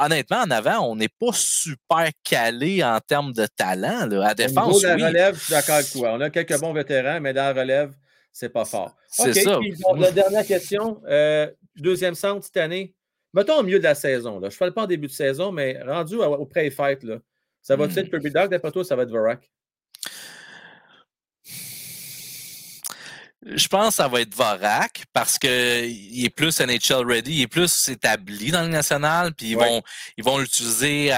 [0.01, 4.07] honnêtement, en avant, on n'est pas super calé en termes de talent.
[4.07, 4.29] Là.
[4.29, 5.03] À Au niveau défense, de la oui.
[5.03, 6.13] relève, je suis d'accord avec toi.
[6.13, 7.91] On a quelques bons vétérans, mais dans la relève,
[8.39, 8.95] c'est pas fort.
[9.07, 9.57] C'est OK, ça.
[9.59, 12.93] puis la dernière question, euh, deuxième centre cette année.
[13.33, 14.39] Mettons au milieu de la saison.
[14.39, 14.49] Là.
[14.49, 17.17] Je ne parle pas en début de saison, mais rendu au là,
[17.63, 17.97] ça va Hmm.
[17.97, 18.51] être Kirby Dog?
[18.51, 19.49] D'après toi, ça va être Vorak?
[23.43, 27.41] Je pense que ça va être Vorak parce que il est plus NHL ready, il
[27.41, 29.67] est plus établi dans le national, puis ils Ouais.
[29.67, 29.81] vont
[30.17, 31.11] ils vont l'utiliser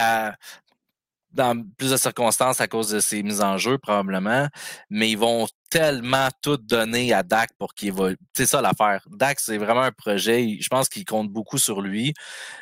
[1.31, 4.47] dans plus de circonstances à cause de ses mises en jeu probablement,
[4.89, 8.17] mais ils vont tellement tout donner à Dak pour qu'il évolue.
[8.33, 9.05] C'est ça l'affaire.
[9.11, 12.13] Dak c'est vraiment un projet, je pense qu'il compte beaucoup sur lui.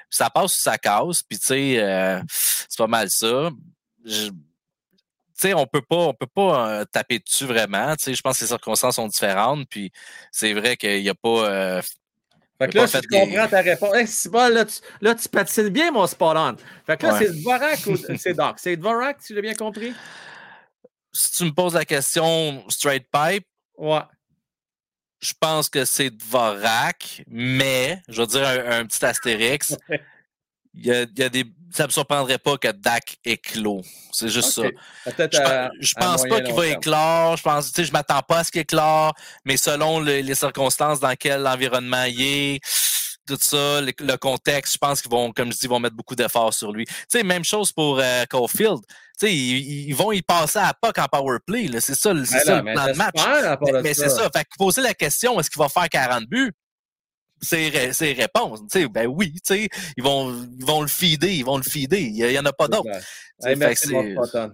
[0.10, 3.50] Ça passe ou ça casse, puis tu sais euh, c'est pas mal ça.
[4.06, 7.96] Je- tu sais, on peut pas, on peut pas euh, taper dessus vraiment.
[7.96, 9.68] Tu sais, je pense que les circonstances sont différentes.
[9.70, 9.92] Puis
[10.32, 11.82] c'est vrai qu'il n'y a pas, euh,
[12.58, 13.94] Fait que là, si je des- comprends ta réponse.
[13.96, 16.56] Hey, c'est bon, là, tu, là, tu patines bien, mon spot on.
[16.88, 17.20] Fait que là, Ouais.
[17.28, 18.56] c'est Dvorak ou c'est Doc?
[18.58, 19.94] C'est Dvorak, si j'ai bien compris?
[21.14, 23.46] Si tu me poses la question straight pipe,
[23.78, 24.02] Ouais.
[25.20, 29.76] je pense que c'est Dvorak, mais je veux dire un, un petit astérix.
[30.80, 31.44] Il y a, il y a des,
[31.74, 33.82] ça ne me surprendrait pas que Dak éclot.
[34.12, 34.62] C'est juste ça.
[35.06, 37.36] Peut-être Je, à- je pense pas qu'il va éclore.
[37.36, 40.36] Je pense, tu sais, je m'attends pas à ce qu'il éclore, mais selon le- les
[40.36, 42.60] circonstances dans lesquelles l'environnement y est,
[43.28, 45.96] tout ça, le, le contexte, je pense qu'ils vont, comme je dis, ils vont mettre
[45.96, 46.86] beaucoup d'efforts sur lui.
[46.86, 48.78] Tu sais, même chose pour euh, Caulfield.
[49.20, 51.68] Sais, ils, ils vont y passer à POC en power play.
[51.80, 53.82] C'est ça, le- c'est Ben ça là, le mais plan de match.
[53.84, 54.30] Mais, c'est ça.
[54.36, 56.52] Fait que poser la question, est-ce qu'il va faire 40 buts?
[57.42, 58.62] C'est ré- c'est réponse.
[58.92, 62.00] Ben oui, ils vont, ils vont le feeder, ils vont le feeder.
[62.00, 62.90] Il n'y en a pas d'autres.
[63.44, 63.94] Hey, merci.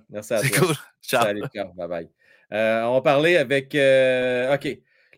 [0.09, 0.49] Merci à toi.
[0.59, 0.75] cool.
[1.01, 1.23] Ciao.
[1.23, 1.43] Salut.
[1.75, 2.09] Bye bye.
[2.51, 3.73] Euh, on va parler avec.
[3.75, 4.67] euh, OK.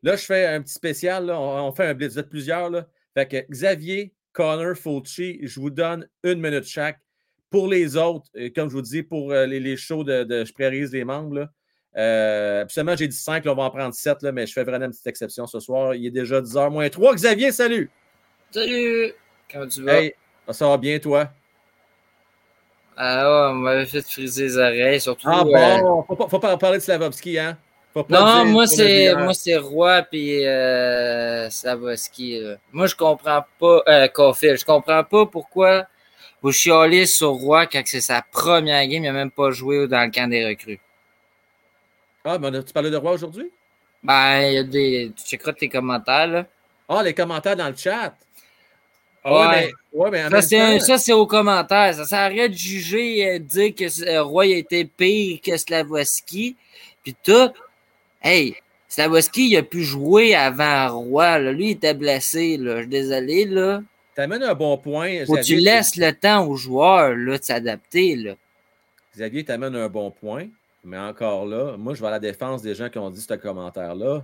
[0.03, 1.25] Là, je fais un petit spécial.
[1.25, 1.39] là.
[1.39, 2.13] On, on fait un blitz.
[2.13, 2.69] Vous êtes plusieurs.
[2.69, 2.87] Là.
[3.15, 6.99] Fait que Xavier, Connor, Fulci, je vous donne une minute chaque.
[7.49, 10.43] Pour les autres, euh, comme je vous dis, pour euh, les, les shows de, de
[10.45, 11.49] Je priorise les membres, là,
[11.97, 14.63] euh, absolument, j'ai dit 5, là, on va en prendre 7, là, mais je fais
[14.63, 15.95] vraiment une petite exception ce soir.
[15.95, 17.15] Il est déjà 10h moins 3.
[17.15, 17.89] Xavier, salut!
[18.51, 19.13] Salut!
[19.51, 20.01] Comment tu vas?
[20.01, 20.15] Hey,
[20.51, 21.29] ça va bien, toi?
[22.97, 25.27] Ah ouais, on m'avait fait friser les oreilles, surtout.
[25.29, 27.57] Ah euh, bon, faut pas, faut pas parler de Slavovski, hein?
[27.93, 29.23] Faut pas Non, dire moi c'est hein.
[29.23, 31.75] moi c'est Roy puis euh, là.
[32.71, 35.87] Moi je comprends pas euh, Caulfield, je comprends pas pourquoi
[36.45, 40.03] vous chialez sur Roy quand c'est sa première game, il a même pas joué dans
[40.05, 40.79] le camp des recrues.
[42.23, 43.49] Ah, a- tu parlais de Roy aujourd'hui?
[44.03, 45.11] Ben, il y a des.
[45.15, 46.45] Tu checkeras tes commentaires là.
[46.87, 48.15] Ah, les commentaires dans le chat.
[49.23, 49.39] Ah, Ouais.
[49.39, 51.95] ouais, mais, ouais, mais en Ça, c'est temps- aux commentaires.
[51.95, 55.39] Ça sert à rien de juger, euh, de dire que euh, Roy a été pire
[55.43, 56.55] que Slavoski.
[57.01, 57.49] Puis tout.
[58.21, 58.55] Hey,
[58.87, 61.39] Slavoski, il a pu jouer avant Roy.
[61.39, 61.51] Là.
[61.51, 62.57] Lui, il était blessé.
[62.57, 62.75] Là.
[62.75, 63.45] Je suis désolé.
[63.45, 63.81] Là.
[64.15, 65.25] T'amènes un bon point.
[65.25, 68.15] Faut tu laisses le temps aux joueurs là, de s'adapter.
[68.15, 68.33] Là.
[69.15, 70.47] Xavier t'amène un bon point,
[70.83, 73.33] mais encore là, moi, je vais à la défense des gens qui ont dit ce
[73.33, 74.23] commentaire-là.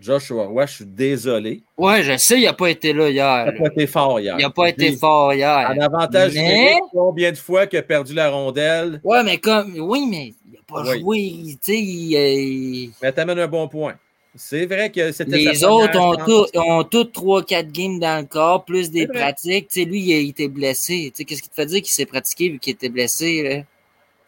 [0.00, 1.62] Joshua Roy, je suis désolé.
[1.76, 3.44] Ouais, je sais, il n'a pas été là hier.
[3.46, 4.34] Il n'a pas été fort hier.
[4.38, 5.70] Il n'a pas été fort hier.
[5.70, 9.00] En avantage Mais- combien de fois qu'il a perdu la rondelle?
[9.04, 9.74] Ouais, mais comme.
[9.78, 11.00] Oui, mais il n'a pas Oui.
[11.00, 11.18] joué.
[11.18, 13.94] il- Tu sais, il- il- Mais t'amènes un bon point.
[14.36, 18.64] C'est vrai que c'était Les autres ont tous ont tous 3-4 games dans le corps,
[18.64, 19.74] plus des pratiques.
[19.74, 21.12] Lui, il, il était blessé.
[21.16, 23.42] Qu'est-ce qui te fait dire qu'il s'est pratiqué vu qu'il était blessé?
[23.42, 23.64] là?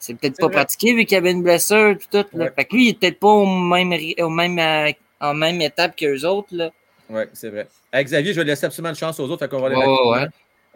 [0.03, 0.57] C'est peut-être pas vrai.
[0.57, 2.24] pratiqué vu qu'il avait une blessure tout.
[2.33, 2.45] Là.
[2.47, 2.53] Ouais.
[2.57, 5.95] Fait que lui, il est peut-être pas au même, au même, euh, en même étape
[5.95, 6.49] qu'eux autres.
[6.51, 6.70] Là.
[7.09, 7.69] Oui, c'est vrai.
[7.95, 10.27] Xavier, je vais laisser absolument de chance aux autres, fait qu'on va aller ouais.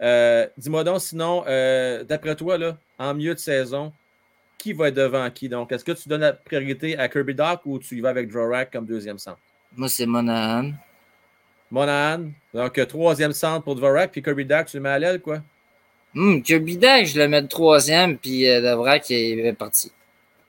[0.01, 3.91] Euh, Dis-moi donc, sinon, euh, d'après toi, là, en milieu de saison,
[4.57, 5.49] qui va être devant qui?
[5.49, 8.27] Donc, est-ce que tu donnes la priorité à Kirby Doc ou tu y vas avec
[8.27, 9.39] Dvorak comme deuxième centre?
[9.75, 10.71] Moi, c'est Monahan.
[11.69, 15.19] Monahan, donc euh, troisième centre pour Dvorak, puis Kirby Doc, tu le mets à l'aile,
[15.19, 15.41] quoi?
[16.15, 19.91] Hum, Kirby Dak, je le mets de troisième, puis euh, Dvorak est parti.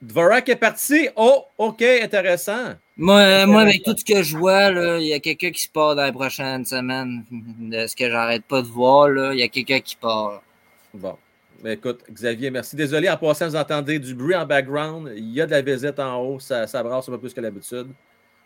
[0.00, 1.08] Dvorak est parti?
[1.16, 2.74] Oh, OK, intéressant.
[2.96, 4.68] Moi, euh, moi, avec tout ce que je vois,
[5.00, 7.24] il y a quelqu'un qui se part dans les prochaines semaines.
[7.30, 10.42] De ce que j'arrête pas de voir, il y a quelqu'un qui part.
[10.94, 11.16] Bon.
[11.62, 12.76] Ben, écoute, Xavier, merci.
[12.76, 15.12] Désolé, en passant, vous entendez du bruit en background.
[15.16, 16.38] Il y a de la visite en haut.
[16.38, 17.88] Ça, ça brasse un peu plus que d'habitude.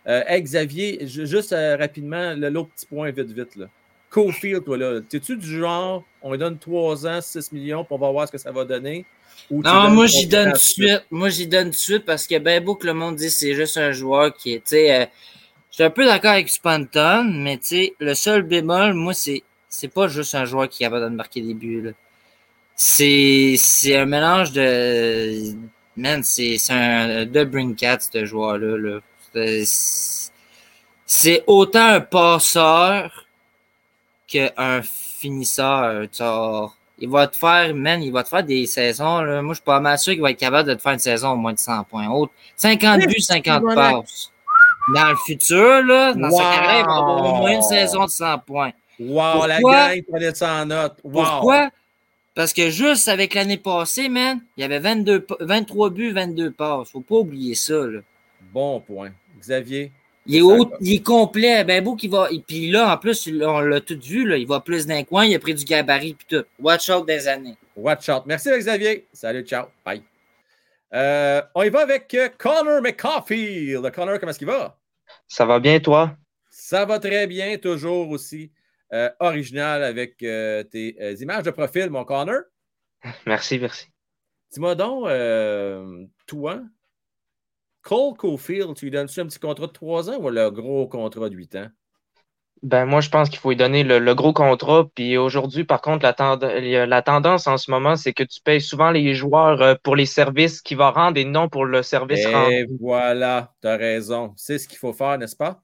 [0.08, 3.54] Euh, hey, Xavier, ju- juste euh, rapidement, l'autre petit point, vite, vite.
[3.56, 3.66] Là.
[4.10, 5.00] Cofield, toi, là.
[5.06, 8.32] T'es-tu du genre, on lui donne 3 ans, 6 millions, puis on va voir ce
[8.32, 9.04] que ça va donner?
[9.50, 11.04] Ou Non, moi, j'y donne tout de suite.
[11.10, 13.32] Moi, j'y donne tout de suite parce que ben beau que le monde dit que
[13.32, 15.06] c'est juste un joueur qui est, tu sais, euh,
[15.70, 19.42] je suis un peu d'accord avec Spanton, mais tu sais, le seul bémol, moi, c'est,
[19.68, 21.90] c'est pas juste un joueur qui est capable de marquer des buts, là.
[22.74, 25.52] C'est, c'est un mélange de,
[25.96, 28.98] man, c'est, c'est un de Brinkat, ce joueur-là, là.
[29.64, 30.30] C'est-
[31.06, 33.26] C'est autant un passeur
[34.26, 36.72] qu'un finisseur, tu vois.
[36.98, 39.42] Il va te faire, man, il va te faire des saisons, là.
[39.42, 41.30] Moi, je suis pas mal sûr qu'il va être capable de te faire une saison
[41.32, 42.08] au moins de 100 points.
[42.08, 44.30] Autre, 50 buts, 50 passes.
[44.94, 46.50] Dans le futur, là, dans sa Wow!
[46.50, 48.72] carrière, il va avoir au moins une saison de 100 points.
[48.98, 49.88] Wow, la Pourquoi?
[49.88, 50.96] gang prenait ça en note.
[51.04, 51.12] Wow.
[51.24, 51.70] Pourquoi?
[52.34, 56.50] Parce que juste avec l'année passée, man, il y avait 22, pa- 23 buts, 22
[56.50, 56.90] passes.
[56.90, 58.00] Faut pas oublier ça, là.
[58.52, 59.12] Bon point.
[59.38, 59.92] Xavier?
[60.24, 61.64] Il est, haut, il est complet.
[61.64, 62.28] Ben beau qu'il va.
[62.30, 64.36] Et puis là, en plus, on l'a tout vu, là.
[64.36, 66.44] Il va plus d'un coin, il a pris du gabarit puis tout.
[66.60, 67.56] Watch out des années.
[67.76, 68.22] Watch out.
[68.26, 69.06] Merci, Xavier.
[69.12, 69.66] Salut, ciao.
[69.84, 70.02] Bye.
[70.94, 73.90] Euh, on y va avec euh, Connor McCaulfield.
[73.92, 74.78] Connor, comment est-ce qu'il va?
[75.26, 76.16] Ça va bien, toi?
[76.50, 78.50] Ça va très bien, toujours aussi
[78.92, 82.42] euh, original avec euh, tes euh, images de profil, mon Connor.
[83.26, 83.86] Merci, merci.
[84.52, 85.08] Dis-moi donc,
[86.26, 86.60] toi,
[87.82, 91.28] Cole Caulfield, tu lui donnes-tu un petit contrat de 3 ans ou le gros contrat
[91.28, 91.68] de 8 ans?
[92.62, 94.86] Ben, moi, je pense qu'il faut lui donner le, le gros contrat.
[94.94, 98.60] Puis aujourd'hui, par contre, la, tend- la tendance en ce moment, c'est que tu payes
[98.60, 102.54] souvent les joueurs pour les services qu'ils vont rendre et non pour le service rendu.
[102.54, 104.32] Et voilà, tu as raison.
[104.36, 105.60] C'est ce qu'il faut faire, n'est-ce pas?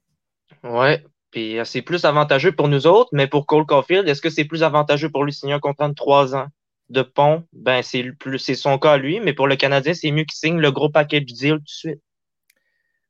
[0.64, 1.04] Ouais.
[1.30, 4.44] Puis euh, c'est plus avantageux pour nous autres, mais pour Cole Caulfield, est-ce que c'est
[4.44, 6.48] plus avantageux pour lui signer un contrat de trois ans
[6.88, 7.44] de pont?
[7.52, 10.58] Ben, c'est le son cas à lui, mais pour le Canadien, c'est mieux qu'il signe
[10.58, 12.02] le gros package deal tout de suite.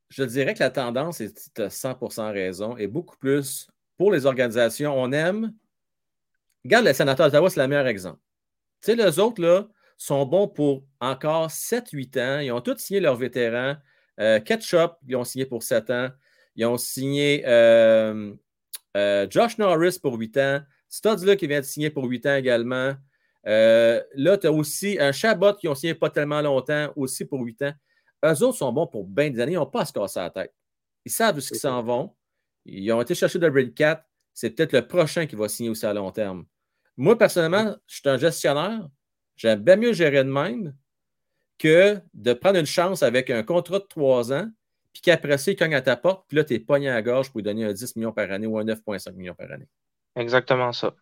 [0.08, 3.68] Je dirais que la tendance, et tu as 100% raison, est beaucoup plus
[3.98, 4.94] pour les organisations.
[4.96, 5.52] On aime.
[6.64, 8.18] Regarde, les sénateurs d'Ottawa, c'est le meilleur exemple.
[8.82, 9.68] Tu sais, les autres, là,
[9.98, 12.40] sont bons pour encore 7-8 ans.
[12.40, 13.76] Ils ont tous signé leurs vétérans.
[14.18, 16.08] Euh, Ketchup, ils ont signé pour 7 ans.
[16.58, 18.34] Ils ont signé euh,
[18.96, 20.60] euh, Josh Norris pour 8 ans.
[20.88, 22.94] Studs, qui vient de signer pour 8 ans également.
[23.46, 27.40] Euh, là, tu as aussi un Chabot qui ont signé pas tellement longtemps, aussi pour
[27.42, 27.72] 8 ans.
[28.24, 29.52] Eux autres sont bons pour bien des années.
[29.52, 30.52] Ils n'ont pas à se casser la tête.
[31.04, 32.16] Ils savent où ils s'en vont.
[32.64, 34.04] Ils ont été chercher de Brady Cat.
[34.34, 36.44] C'est peut-être le prochain qui va signer aussi à long terme.
[36.96, 38.88] Moi, personnellement, je suis un gestionnaire.
[39.36, 40.74] J'aime bien mieux gérer de même
[41.56, 44.50] que de prendre une chance avec un contrat de 3 ans,
[44.92, 47.02] puis qu'après ça, il cogne à ta porte, puis là, tu es pogné à la
[47.02, 49.68] gorge pour lui donner un 10 millions par année ou un 9,5 millions par année.
[50.16, 50.94] Exactement ça.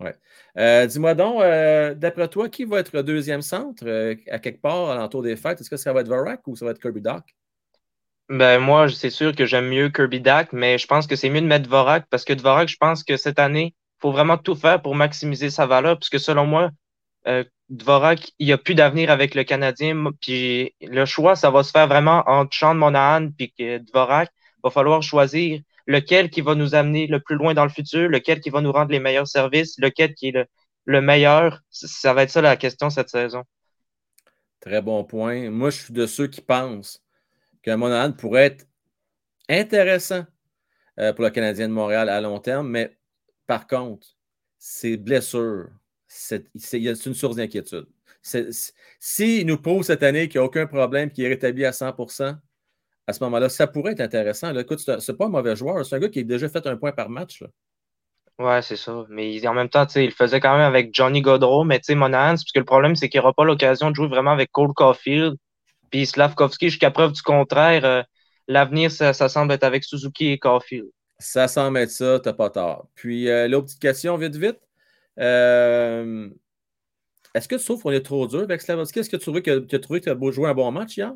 [0.00, 0.14] Ouais.
[0.56, 4.90] Euh, Dis-moi donc, euh, d'après toi, qui va être deuxième centre euh, à quelque part
[4.90, 5.60] à l'entour des fêtes?
[5.60, 7.24] Est-ce que ça va être Vorak ou ça va être Kirby Doc?
[8.28, 11.40] Ben, moi, c'est sûr que j'aime mieux Kirby Dak, mais je pense que c'est mieux
[11.40, 14.54] de mettre Dvorak parce que Dvorak, je pense que cette année, il faut vraiment tout
[14.54, 16.70] faire pour maximiser sa valeur, puisque selon moi,
[17.26, 20.12] euh, Dvorak, il n'y a plus d'avenir avec le Canadien.
[20.20, 24.30] Puis le choix, ça va se faire vraiment entre Sean Monahan que Dvorak.
[24.56, 28.08] Il va falloir choisir lequel qui va nous amener le plus loin dans le futur,
[28.08, 30.46] lequel qui va nous rendre les meilleurs services, lequel qui est le,
[30.84, 31.60] le meilleur.
[31.70, 33.44] Ça va être ça la question cette saison.
[34.60, 35.50] Très bon point.
[35.50, 37.02] Moi, je suis de ceux qui pensent
[37.62, 38.66] que Monahan pourrait être
[39.48, 40.24] intéressant
[40.98, 42.98] euh, pour le Canadien de Montréal à long terme, mais
[43.46, 44.06] par contre,
[44.58, 45.68] ses blessures,
[46.08, 46.46] c'est
[47.06, 47.86] une source d'inquiétude.
[48.98, 52.36] S'il nous prouve cette année qu'il n'y a aucun problème, qu'il est rétabli à 100%
[53.06, 54.52] à ce moment-là, ça pourrait être intéressant.
[54.52, 54.60] Là.
[54.60, 56.92] Écoute, c'est pas un mauvais joueur, c'est un gars qui a déjà fait un point
[56.92, 57.40] par match.
[57.40, 57.48] Là.
[58.38, 59.04] Ouais, c'est ça.
[59.08, 61.94] Mais en même temps, il le faisait quand même avec Johnny Godreau, mais tu sais,
[61.94, 64.74] Monahan, parce que le problème, c'est qu'il n'aura pas l'occasion de jouer vraiment avec Cole
[64.74, 65.36] Caulfield.
[65.90, 68.02] Puis Slavkovski, jusqu'à preuve du contraire, euh,
[68.46, 70.86] l'avenir, ça, ça, semble être avec Suzuki et Caulfield.
[71.18, 72.88] Ça semble être ça, t'as pas tort.
[72.94, 74.60] Puis euh, l'autre petite question, vite, vite.
[75.18, 76.28] Euh,
[77.34, 79.00] Est-ce que tu trouves qu'on est trop dur avec Slavkovski?
[79.00, 80.96] Est-ce que tu trouves que tu as trouvé que tu as joué un bon match
[80.96, 81.12] hier?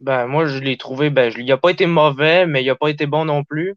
[0.00, 2.74] Ben, moi, je l'ai trouvé, ben, je, il n'a pas été mauvais, mais il n'a
[2.74, 3.74] pas été bon non plus.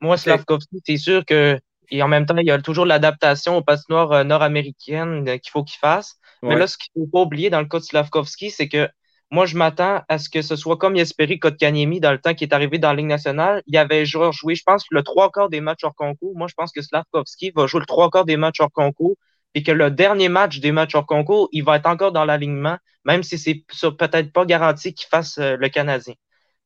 [0.00, 1.58] Moi, Slavkovski, c'est sûr que,
[1.88, 5.50] et en même temps, il y a toujours l'adaptation aux patinoires euh, nord-américaines euh, qu'il
[5.50, 6.18] faut qu'il fasse.
[6.42, 6.50] Ouais.
[6.50, 8.88] Mais là, ce qu'il ne faut pas oublier dans le cas de Slavkovski, c'est que
[9.34, 12.44] moi, je m'attends à ce que ce soit comme Jesperi Kotkaniemi dans le temps qui
[12.44, 13.64] est arrivé dans la Ligue nationale.
[13.66, 16.36] Il avait joué, joué, je pense, le trois quarts des matchs hors concours.
[16.36, 19.16] Moi, je pense que Slavkovski va jouer le trois quarts des matchs hors concours
[19.54, 22.78] et que le dernier match des matchs hors concours, il va être encore dans l'alignement,
[23.04, 23.64] même si c'est
[23.98, 26.14] peut-être pas garanti qu'il fasse euh, le Canadien.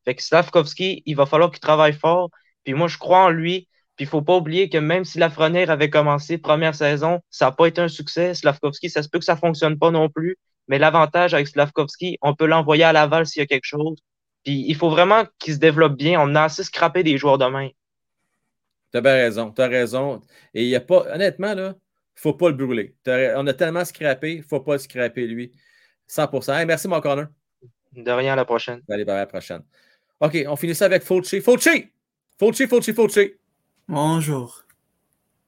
[0.05, 2.28] Fait que Slavkovski, il va falloir qu'il travaille fort.
[2.65, 3.66] Puis moi, je crois en lui.
[3.99, 7.53] Puis il faut pas oublier que même si Lafrenière avait commencé première saison, ça n'a
[7.53, 8.33] pas été un succès.
[8.33, 10.37] Slavkovski, ça se peut que ça fonctionne pas non plus.
[10.69, 13.99] Mais l'avantage avec Slavkovski, on peut l'envoyer à Laval s'il y a quelque chose.
[14.45, 16.20] Puis il faut vraiment qu'il se développe bien.
[16.20, 17.70] On a assez scrappé des joueurs de main.
[18.93, 19.51] Tu as bien raison.
[19.51, 20.20] Tu as raison.
[20.55, 21.75] Et il n'y a pas, honnêtement, là,
[22.15, 22.95] faut pas le brûler.
[23.05, 25.51] On a tellement scrappé, il ne faut pas le scraper, lui.
[26.07, 27.27] 100 hey, Merci, mon corner.
[27.93, 28.81] De rien, à la prochaine.
[28.89, 29.62] Allez, à la prochaine.
[30.20, 31.41] OK, on finit ça avec Fauci.
[31.41, 31.91] Fauci!
[32.39, 33.33] Fauci, Fauci, Fauci.
[33.89, 34.65] Bonjour.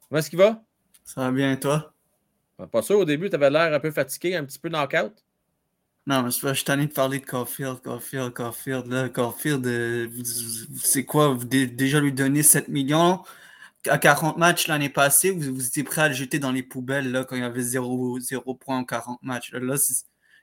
[0.08, 0.62] Comment est-ce qu'il va?
[1.04, 1.92] Ça va bien, toi?
[2.72, 5.12] Pas sûr, au début, tu avais l'air un peu fatigué, un petit peu knock-out.
[6.06, 8.86] Non, mais je suis tanné de parler de Caulfield, Caulfield, Caulfield.
[8.86, 10.08] Là, Caulfield, euh,
[10.82, 11.28] c'est quoi?
[11.28, 13.22] Vous déjà lui donner 7 millions?
[13.88, 17.10] à 40 matchs l'année passée, vous, vous, étiez prêt à le jeter dans les poubelles
[17.10, 19.52] là, quand il y avait 0, 0 points en 40 matchs.
[19.52, 19.76] Là,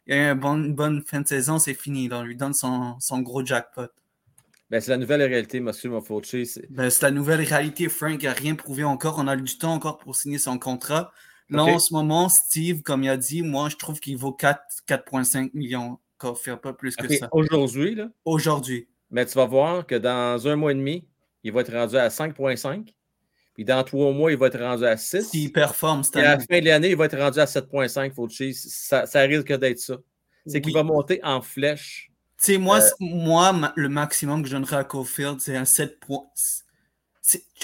[0.07, 2.07] il y a eu une bonne, bonne fin de saison, c'est fini.
[2.07, 2.19] Là.
[2.19, 3.89] On lui donne son, son gros jackpot.
[4.69, 6.45] Ben, c'est la nouvelle réalité, monsieur Mofauci.
[6.45, 7.87] C'est ben, la nouvelle réalité.
[7.87, 9.15] Frank n'a rien prouvé encore.
[9.17, 11.11] On a du temps encore pour signer son contrat.
[11.49, 11.73] Là, okay.
[11.73, 15.99] en ce moment, Steve, comme il a dit, moi, je trouve qu'il vaut 4,5 millions.
[16.43, 17.17] Faire pas plus que okay.
[17.17, 17.29] ça.
[17.31, 18.09] Aujourd'hui, là?
[18.25, 18.87] Aujourd'hui.
[19.11, 21.07] Mais tu vas voir que dans un mois et demi,
[21.43, 22.93] il va être rendu à 5,5.
[23.53, 25.29] Puis dans trois mois, il va être rendu à 6.
[25.29, 28.53] S'il performe, c'est à la fin de l'année, il va être rendu à 7,5 Fauci.
[28.53, 29.97] Ça, ça risque d'être ça.
[30.45, 30.61] C'est oui.
[30.61, 32.11] qu'il va monter en flèche.
[32.39, 35.99] Tu sais, moi, euh, moi, le maximum que je donnerais à Caulfield, c'est un 7
[35.99, 36.25] points.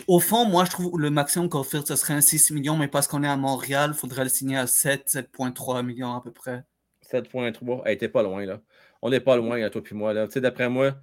[0.07, 3.07] Au fond, moi, je trouve le maximum Caulfield, ce serait un 6 millions, mais parce
[3.07, 6.63] qu'on est à Montréal, il faudrait le signer à 7, 7,3 millions à peu près.
[7.09, 7.83] 7,3.
[7.85, 8.61] Elle était pas loin, là.
[9.01, 10.13] On n'est pas loin, toi puis moi.
[10.13, 10.27] Là.
[10.27, 10.95] Tu sais, d'après moi,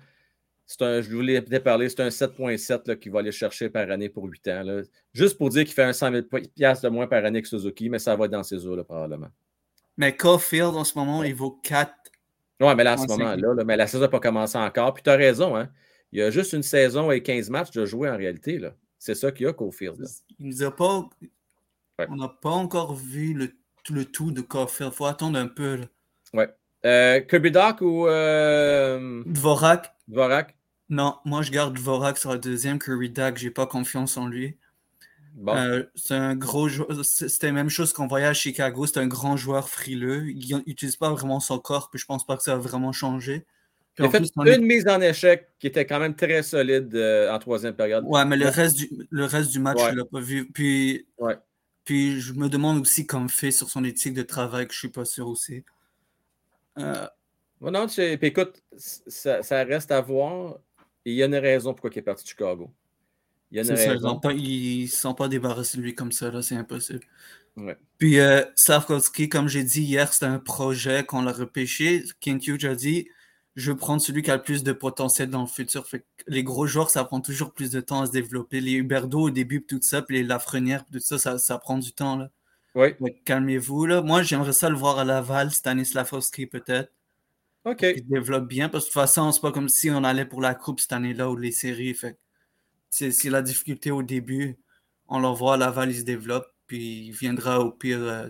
[0.67, 3.91] C'est un, je voulais peut-être parler, c'est un 7.7 là, qu'il va aller chercher par
[3.91, 4.63] année pour 8 ans.
[4.65, 4.83] là.
[5.13, 6.23] Juste pour dire qu'il fait un 100 000
[6.55, 9.29] piastres de moins par année que Suzuki, mais ça va être dans ces eaux-là, probablement.
[9.97, 11.93] Mais Caulfield, en ce moment, il vaut 4.
[12.61, 14.95] Ouais, mais là, en ce moment-là, là, mais la saison n'a pas commencé encore.
[14.95, 15.69] Puis tu as raison, hein.
[16.13, 18.59] Il y a juste une saison et 15 matchs de jouer en réalité.
[18.59, 18.75] là.
[18.99, 19.99] C'est ça qu'il y a, Caulfield.
[20.01, 20.07] là.
[20.39, 21.09] Il nous a pas.
[22.09, 23.53] On n'a pas encore vu le,
[23.91, 24.93] le tout de Caulfield.
[24.93, 25.77] faut attendre un peu.
[25.77, 25.85] là.
[26.35, 26.49] Ouais.
[26.85, 29.95] Euh, Kirby Doc ou euh, Dvorak?
[30.09, 30.57] Dvorak?
[30.89, 32.79] Non, moi je garde Dvorak sur la deuxième.
[32.79, 34.57] Curry Dak, j'ai pas confiance en lui.
[35.35, 35.57] Bon.
[35.57, 36.69] Euh, c'est un gros
[37.03, 38.87] C'était la même chose qu'on voyait à Chicago.
[38.87, 40.29] C'est un grand joueur frileux.
[40.31, 43.47] Il n'utilise pas vraiment son corps, puis je pense pas que ça va vraiment changer.
[43.95, 46.43] Puis Il a fait plus, une est- mise en échec qui était quand même très
[46.43, 48.05] solide euh, en troisième période.
[48.07, 49.91] Ouais, mais le reste du, le reste du match, Ouais.
[49.93, 50.47] je l'ai pas vu.
[50.53, 51.37] Puis, Ouais.
[51.85, 54.89] puis je me demande aussi comme fait sur son éthique de travail, que je suis
[54.91, 55.65] pas sûr aussi.
[56.79, 57.07] Euh,
[57.61, 60.59] Ouais, non, tu- puis écoute, ça, ça reste à voir.
[61.05, 62.71] Et il y a une raison pourquoi il est parti de Chicago.
[63.51, 66.31] Il y a une c'est ça, ils ne sont pas débarrassés de lui comme ça,
[66.31, 67.01] là, c'est impossible.
[67.57, 67.77] Ouais.
[67.99, 72.05] Puis euh, Slavkovski, comme j'ai dit hier, c'était un projet qu'on l'a repêché.
[72.21, 73.09] Kent Hughes a dit
[73.57, 75.87] je veux prendre celui qui a le plus de potentiel dans le futur.
[75.87, 78.61] Fait que les gros joueurs, ça prend toujours plus de temps à se développer.
[78.61, 81.93] Les Huberdo au début, tout ça, puis les Lafrenière, tout ça, ça, ça prend du
[81.93, 82.17] temps.
[82.17, 82.91] Là.
[83.25, 83.87] Calmez-vous.
[83.87, 84.03] Là.
[84.03, 86.93] Moi, j'aimerais ça le voir à Laval, Stanislavski peut-être.
[87.65, 87.83] OK.
[87.83, 90.41] Il développe bien, parce que de toute façon, c'est pas comme si on allait pour
[90.41, 91.93] la coupe cette année-là ou les séries.
[91.95, 92.17] Fait
[92.91, 94.59] c'est la difficulté au début.
[95.09, 98.29] On le voit à Laval, il se développe, puis il viendra au pire, euh,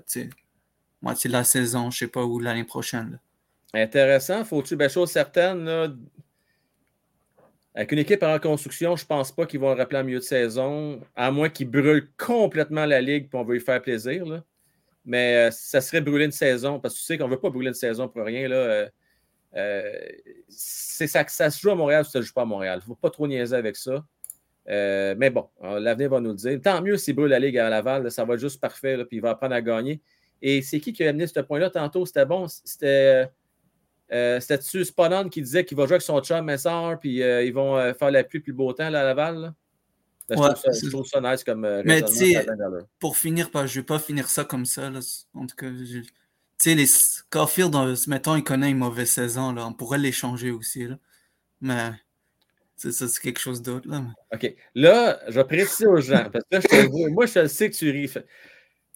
[1.02, 3.18] moitié de la saison, je sais pas où, l'année prochaine.
[3.74, 4.44] Intéressant.
[4.44, 5.88] Faut-tu, ben, chose certaine, là,
[7.74, 10.24] avec une équipe en reconstruction, je pense pas qu'ils vont le rappeler en milieu de
[10.24, 14.42] saison, à moins qu'ils brûlent complètement la ligue et on veut lui faire plaisir.
[15.04, 17.68] Mais euh, ça serait brûler une saison, parce que tu sais qu'on veut pas brûler
[17.68, 18.48] une saison pour rien.
[18.48, 18.88] Là, euh,
[19.56, 19.98] euh,
[20.48, 22.80] c'est ça, ça se joue à Montréal, ça ne se joue pas à Montréal.
[22.80, 24.04] Il ne faut pas trop niaiser avec ça.
[24.70, 26.60] Euh, mais bon, euh, l'avenir va nous le dire.
[26.62, 29.04] Tant mieux s'il brûle la Ligue à Laval, là, ça va être juste parfait, là,
[29.04, 30.00] puis il va apprendre à gagner.
[30.40, 32.06] Et c'est qui qui a amené ce point-là tantôt?
[32.06, 32.46] C'était bon.
[32.48, 33.28] C'était.
[34.12, 37.52] Euh, C'était-tu Spannon qui disait qu'il va jouer avec son chum Messard, puis euh, ils
[37.52, 39.40] vont euh, faire la pluie puis le beau temps là, à Laval?
[39.40, 39.54] là?
[40.28, 42.34] Je, Ouais, trouve ça, c'est- je trouve ça nice comme euh, Mais tu
[43.00, 44.90] pour finir, pas, je vais pas finir ça comme ça.
[45.34, 46.04] En tout cas, tu
[46.58, 46.86] sais, les
[47.30, 49.52] Caulfield, on- mettons, il connaît une mauvaise saison.
[49.52, 49.66] Là.
[49.66, 50.86] On pourrait l'échanger aussi.
[50.86, 50.98] Là.
[51.60, 51.90] Mais
[52.80, 53.88] ça, c'est quelque chose d'autre.
[53.88, 54.02] Là.
[54.34, 54.54] OK.
[54.74, 57.76] Là, je vais préciser aux gens, parce que là, je te moi, je sais que
[57.76, 58.12] tu ris.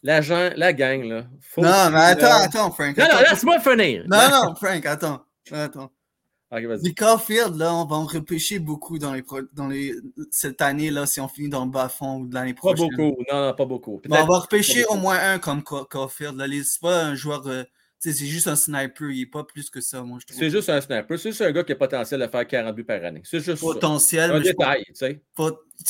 [0.02, 0.20] La,
[0.56, 1.24] la gang, là.
[1.40, 2.96] faut Non, mais attends, là- attends, Frank.
[2.96, 4.04] Non, non, laisse-moi finir.
[4.06, 5.24] Non, non, Frank, attends.
[5.50, 5.90] attends.
[6.52, 6.94] OK, vas-y.
[7.56, 9.94] Là, on va en repêcher beaucoup dans les, pro- dans les
[10.30, 12.90] cette année, là, si on finit dans le bas-fond ou l'année Pas prochaine.
[12.90, 13.22] beaucoup.
[13.32, 14.00] Non, non, pas beaucoup.
[14.08, 16.36] On va repêcher pas au moins un comme Ca- Caulfield.
[16.36, 16.46] Là.
[16.62, 17.46] C'est pas un joueur.
[17.46, 17.64] euh,
[18.12, 19.10] c'est juste un sniper.
[19.10, 20.38] Il est pas plus que ça, moi, je trouve.
[20.38, 21.18] C'est juste un sniper.
[21.18, 23.22] C'est juste un gars qui a potentiel de faire 40 buts par année.
[23.24, 23.66] C'est juste ça.
[23.66, 24.30] potentiel.
[24.30, 25.22] Un mais détail, tu sais.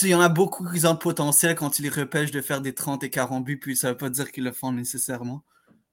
[0.03, 2.61] Il y en a beaucoup qui ont le potentiel quand ils les repêchent de faire
[2.61, 5.45] des 30 et 40 buts, puis ça veut pas dire qu'ils le font nécessairement.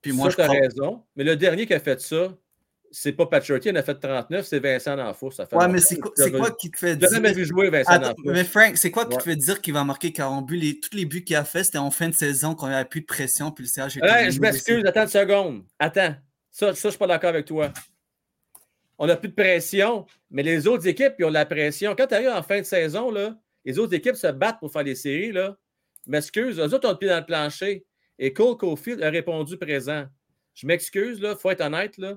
[0.02, 0.60] Puis moi, ça, je crois.
[0.60, 1.04] raison.
[1.16, 2.38] Mais le dernier qui a fait ça,
[2.92, 5.32] c'est pas Patrick, il en a fait 39, c'est Vincent D'Anfos.
[5.32, 6.12] Ça fait Ouais, mais c'est quoi,
[6.52, 9.16] qui te fait l'ai jamais vu jouer, Vincent Attends, mais Frank, c'est quoi qui te
[9.16, 9.32] Ouais.
[9.32, 10.58] fait dire qu'il va marquer 40 buts?
[10.58, 12.76] Les, tous les buts qu'il a fait, c'était en fin de saison quand il n'y
[12.76, 15.64] avait plus de pression, puis le CH venu je m'excuse, attends une seconde.
[15.80, 16.16] Attends.
[16.52, 17.72] Ça, ça je suis pas d'accord avec toi.
[18.98, 21.96] On n'a plus de pression, mais les autres équipes, ils ont de la pression.
[21.98, 23.36] Quand tu arrives en fin de saison, là,
[23.66, 25.32] les autres équipes se battent pour faire les séries.
[25.32, 25.58] Là.
[26.06, 27.86] Je m'excuse, eux autres ont le pied dans le plancher.
[28.20, 30.06] Et Cole Caulfield a répondu présent.
[30.54, 31.98] Je m'excuse, il faut être honnête.
[31.98, 32.16] Là.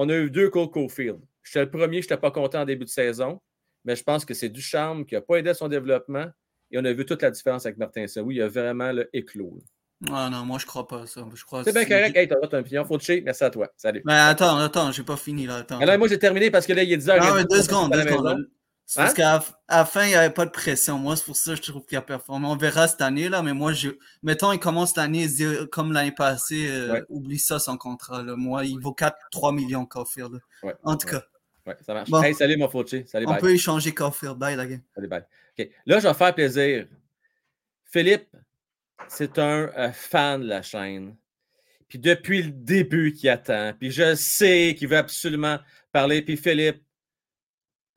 [0.00, 1.18] On a eu deux Cole Caulfield.
[1.42, 3.40] J'étais le premier, je n'étais pas content en début de saison,
[3.84, 6.26] mais je pense que c'est du charme qui n'a pas aidé à son développement.
[6.70, 8.36] Et on a vu toute la différence avec Martin Saoui.
[8.36, 9.58] Il a vraiment le éclos.
[10.08, 11.26] Ah non, moi je crois pas ça.
[11.34, 12.16] Je crois C'est bien correct.
[12.16, 12.84] Hey, t'as ton opinion.
[12.84, 13.22] Faut te chier.
[13.22, 13.72] Merci à toi.
[13.76, 14.02] Salut.
[14.04, 15.56] Mais attends, attends, j'ai pas fini là.
[15.56, 15.80] Attends.
[15.80, 17.18] Alors, moi, j'ai terminé parce que là, il est 10h.
[17.18, 18.48] Non, mais deux secondes, deux secondes.
[18.90, 19.14] C'est parce Hein?
[19.14, 20.96] qu'à la fin, il n'y avait pas de pression.
[20.98, 22.46] Moi, c'est pour ça que je trouve qu'il a performé.
[22.46, 23.90] On verra cette année, là, mais moi, je...
[24.22, 25.26] mettons, il commence l'année
[25.70, 26.68] comme l'année passée.
[26.70, 27.04] euh, Ouais.
[27.10, 28.22] Oublie ça, son contrat.
[28.22, 28.34] Là.
[28.34, 30.40] Moi, il vaut 4-3 millions, Caulfield.
[30.62, 31.12] Ouais, En tout ouais.
[31.12, 31.24] cas,
[31.66, 32.08] Ouais, ça marche.
[32.08, 32.22] Bon.
[32.22, 32.70] Hey, salut, mon.
[33.06, 33.40] Salut, on bye.
[33.40, 34.36] peut échanger Caulfield.
[34.38, 34.80] Bye, la game.
[34.94, 35.22] Salut, bye.
[35.58, 35.68] OK.
[35.84, 36.86] Là, je vais faire plaisir.
[37.84, 38.28] Philippe,
[39.06, 41.14] c'est un euh, fan de la chaîne.
[41.88, 43.74] Puis depuis le début qu'il attend.
[43.78, 45.58] Puis je sais qu'il veut absolument
[45.92, 46.22] parler.
[46.22, 46.82] Puis Philippe,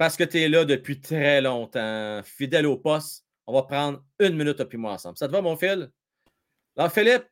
[0.01, 4.35] parce que tu es là depuis très longtemps, fidèle au poste, on va prendre une
[4.35, 5.15] minute depuis moi ensemble.
[5.15, 5.91] Ça te va, mon fil?
[6.75, 7.25] Alors, Philippe,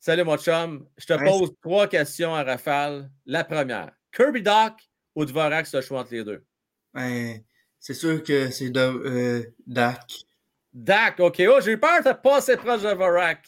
[0.00, 0.84] salut, mon chum.
[0.96, 3.08] Je te pose trois questions à rafale.
[3.24, 4.72] La première, Kirby Doc
[5.14, 6.44] ou Dvorak, le choix entre les deux?
[6.92, 7.40] Ben,
[7.78, 10.24] c'est sûr que c'est de, euh, Dak.
[10.72, 11.40] Dak, OK.
[11.48, 13.46] Oh, j'ai eu peur de passer proche de Dvorak.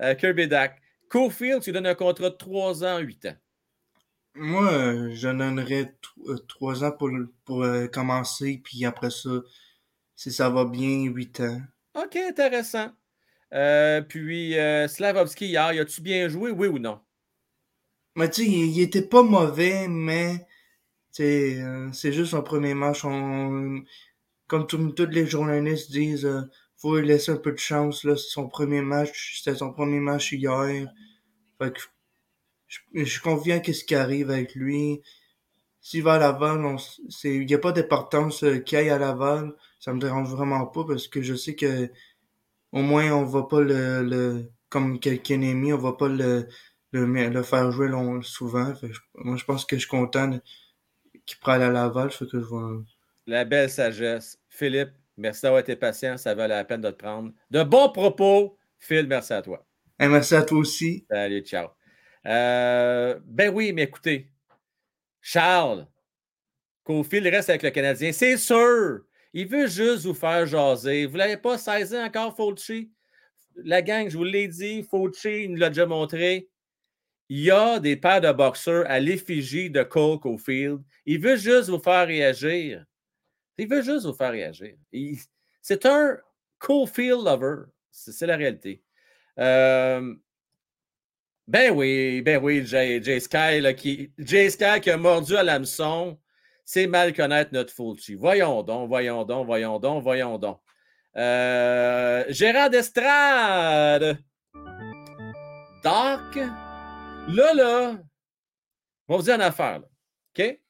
[0.00, 0.80] Euh, Kirby Dak.
[1.08, 3.36] Cofield, tu donnes un contrat de 3 ans, 8 ans.
[4.34, 5.94] Moi, euh, je donnerais
[6.26, 7.10] euh, trois ans pour,
[7.44, 9.30] pour euh, commencer, puis après ça,
[10.16, 11.60] si ça va bien, huit ans.
[11.94, 12.90] OK, intéressant.
[13.52, 17.00] Euh, puis, euh, Slavovski, hier, as-tu bien joué, oui ou non?
[18.16, 20.44] Mais tu sais, il, il était pas mauvais, mais
[21.20, 23.04] euh, c'est juste son premier match.
[23.04, 23.82] On,
[24.48, 26.42] comme tous les journalistes disent, euh,
[26.76, 28.04] faut lui laisser un peu de chance.
[28.04, 30.88] Là, c'est son premier match, c'était son premier match hier.
[31.58, 31.80] Fait que
[32.94, 35.02] je, je suis confiant qu'est-ce qui arrive avec lui.
[35.80, 38.90] S'il va à Laval, on s- c'est, il n'y a pas d'importance euh, qu'il aille
[38.90, 39.54] à Laval.
[39.80, 41.90] Ça me dérange vraiment pas parce que je sais que
[42.72, 46.48] au moins on va pas le, le comme quelqu'un ennemi, on va pas le,
[46.92, 48.74] le, faire jouer long, souvent.
[48.74, 50.42] Fait que moi, je pense que je suis content de-
[51.26, 52.10] qu'il prenne à Laval.
[52.12, 52.84] Fait que je vais,
[53.26, 54.38] La belle sagesse.
[54.48, 56.16] Philippe, merci d'avoir été patient.
[56.16, 57.32] Ça valait la peine de te prendre.
[57.50, 58.56] De bons propos.
[58.78, 59.66] Phil, merci à toi.
[59.98, 61.04] Merci à toi aussi.
[61.10, 61.83] Salut, ciao.
[62.26, 64.30] Euh, ben oui, mais écoutez,
[65.20, 65.86] Charles,
[66.84, 69.00] Cofield reste avec le Canadien, c'est sûr.
[69.32, 71.06] Il veut juste vous faire jaser.
[71.06, 72.90] Vous ne l'avez pas saisi encore, Fauci?
[73.56, 76.48] La gang, je vous l'ai dit, Fauci nous l'a déjà montré.
[77.28, 80.82] Il y a des paires de boxeurs à l'effigie de Cole Cofield.
[81.06, 82.84] Il veut juste vous faire réagir.
[83.56, 84.76] Il veut juste vous faire réagir.
[85.62, 86.18] C'est un
[86.58, 87.64] Cofield lover.
[87.90, 88.82] C'est c'est la réalité.
[89.38, 90.14] Euh,
[91.46, 96.18] ben oui, ben oui, Jay, Jay Sky, qui, Jay Sky qui a mordu à l'hameçon,
[96.64, 98.14] c'est mal connaître notre Fulci.
[98.14, 100.60] Voyons donc, voyons donc, voyons donc, voyons donc.
[101.16, 104.18] Euh, Gérard Estrade.
[105.84, 107.98] Doc, là, là,
[109.06, 109.86] on va vous dire une affaire, là,
[110.38, 110.60] OK?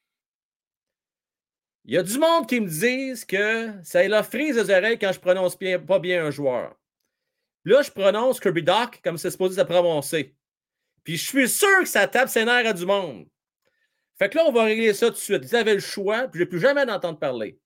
[1.87, 5.13] Il y a du monde qui me disent que ça leur frise les oreilles quand
[5.13, 6.75] je prononce bien- pas bien un joueur.
[7.65, 10.35] Là, je prononce Kirby Doc comme c'est supposé se prononcer.
[11.05, 13.27] Puis je suis sûr que ça tape ses nerfs à du monde.
[14.19, 15.45] Fait que là, on va régler ça tout de suite.
[15.45, 17.59] Vous avez le choix, puis je ne vais plus jamais d'entendre parler.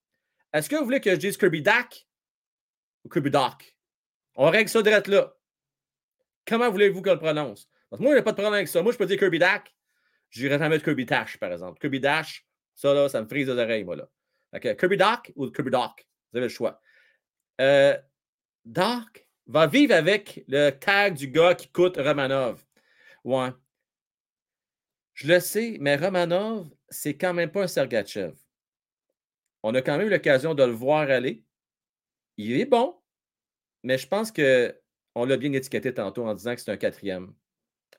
[0.53, 2.07] Est-ce que vous voulez que je dise Kirby Dak
[3.05, 3.77] ou Kirby Doc?
[4.35, 5.35] On règle ça direct là.
[6.47, 7.69] Comment voulez-vous qu'on le prononce?
[7.91, 8.83] Parce que moi, je n'ai pas de problème avec ça.
[8.83, 9.75] Moi, je peux dire Kirby Dak.
[10.31, 11.79] Je dirais jamais Kirby Dash, par exemple.
[11.81, 14.09] Kirby Dash, ça, là, ça me frise les oreilles, moi, là.
[14.75, 16.07] Kirby Doc ou Kirby Doc?
[16.33, 16.81] Vous avez le choix.
[17.61, 17.97] Euh,
[18.65, 22.63] Doc va vivre avec le tag du gars qui coûte Romanov.
[25.15, 28.35] Je le sais, mais Romanov, c'est quand même pas un Sergachev.
[29.63, 31.45] On a quand même eu l'occasion de le voir aller.
[32.37, 32.97] Il est bon,
[33.83, 37.35] mais je pense qu'on l'a bien étiqueté tantôt en disant que c'est un quatrième.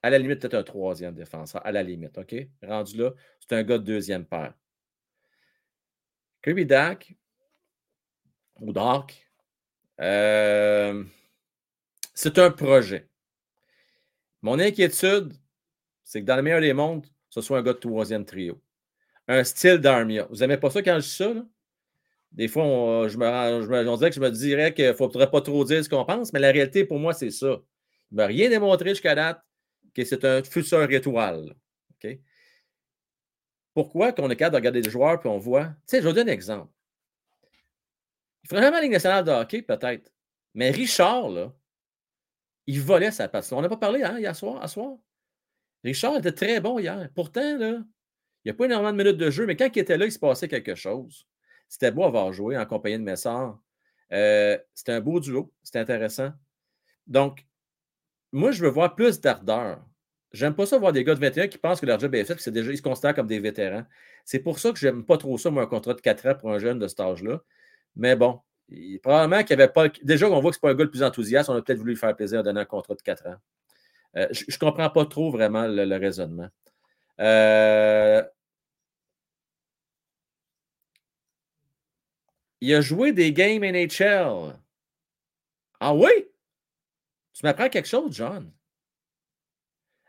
[0.02, 1.66] À la limite, peut-être un troisième défenseur.
[1.66, 2.36] À la limite, OK?
[2.64, 4.54] Rendu là, c'est un gars de deuxième paire.
[6.42, 7.14] Kirby Dak
[8.62, 9.30] ou Doc,
[10.00, 11.04] euh,
[12.14, 13.09] c'est un projet.
[14.42, 15.34] Mon inquiétude,
[16.04, 18.62] c'est que dans le meilleur des mondes, ce soit un gars de troisième trio.
[19.28, 20.28] Un style d'Armia.
[20.30, 21.34] Vous n'aimez pas ça quand je dis ça?
[22.32, 24.86] Des fois, on, je me, rends- je me- on dirait que je me dirais qu'il
[24.86, 27.60] ne faudrait pas trop dire ce qu'on pense, mais la réalité, pour moi, c'est ça.
[28.12, 29.42] Il ne m'a rien démontré jusqu'à date
[29.94, 31.56] que c'est un futur étoile.
[33.74, 35.66] Pourquoi qu'on est capable de regarder les joueurs et on voit?
[35.68, 36.72] Tu sais, je vais vous donner un exemple.
[38.44, 40.12] Il ferait vraiment la Ligue nationale de hockey, peut-être.
[40.54, 41.54] Mais Richard, là,
[42.70, 43.52] il volait sa passe.
[43.52, 44.68] On n'a pas parlé hein, hier soir, à.
[45.84, 47.10] Richard était très bon hier.
[47.16, 47.84] Pourtant, il
[48.46, 50.20] n'y a pas énormément de minutes de jeu, mais quand il était là, il se
[50.20, 51.26] passait quelque chose.
[51.68, 53.60] C'était beau avoir joué en compagnie de Messard.
[54.12, 55.52] Euh, c'était un beau duo.
[55.64, 56.32] C'était intéressant.
[57.08, 57.48] Donc,
[58.32, 59.84] moi, je veux voir plus d'ardeur.
[60.32, 62.40] J'aime pas ça voir des gars de 21 qui pensent que leur job est fait,
[62.40, 63.86] c'est déjà, ils se considèrent comme des vétérans.
[64.26, 66.52] C'est pour ça que j'aime pas trop ça, moi, un contrat de 4 ans pour
[66.52, 67.42] un jeune de cet âge-là.
[67.96, 68.42] Mais bon,
[68.72, 69.90] il- probablement qu'il n'y avait pas.
[70.04, 71.50] Déjà, on voit que ce n'est pas un gars le plus enthousiaste.
[71.50, 73.36] On a peut-être voulu lui faire plaisir en donnant un contrat de 4 ans.
[74.18, 76.50] Euh, je ne comprends pas trop vraiment le, raisonnement.
[77.20, 78.24] Euh,
[82.62, 84.58] il a joué des games NHL.
[85.80, 86.10] Ah oui?
[87.34, 88.52] Tu m'apprends quelque chose, John?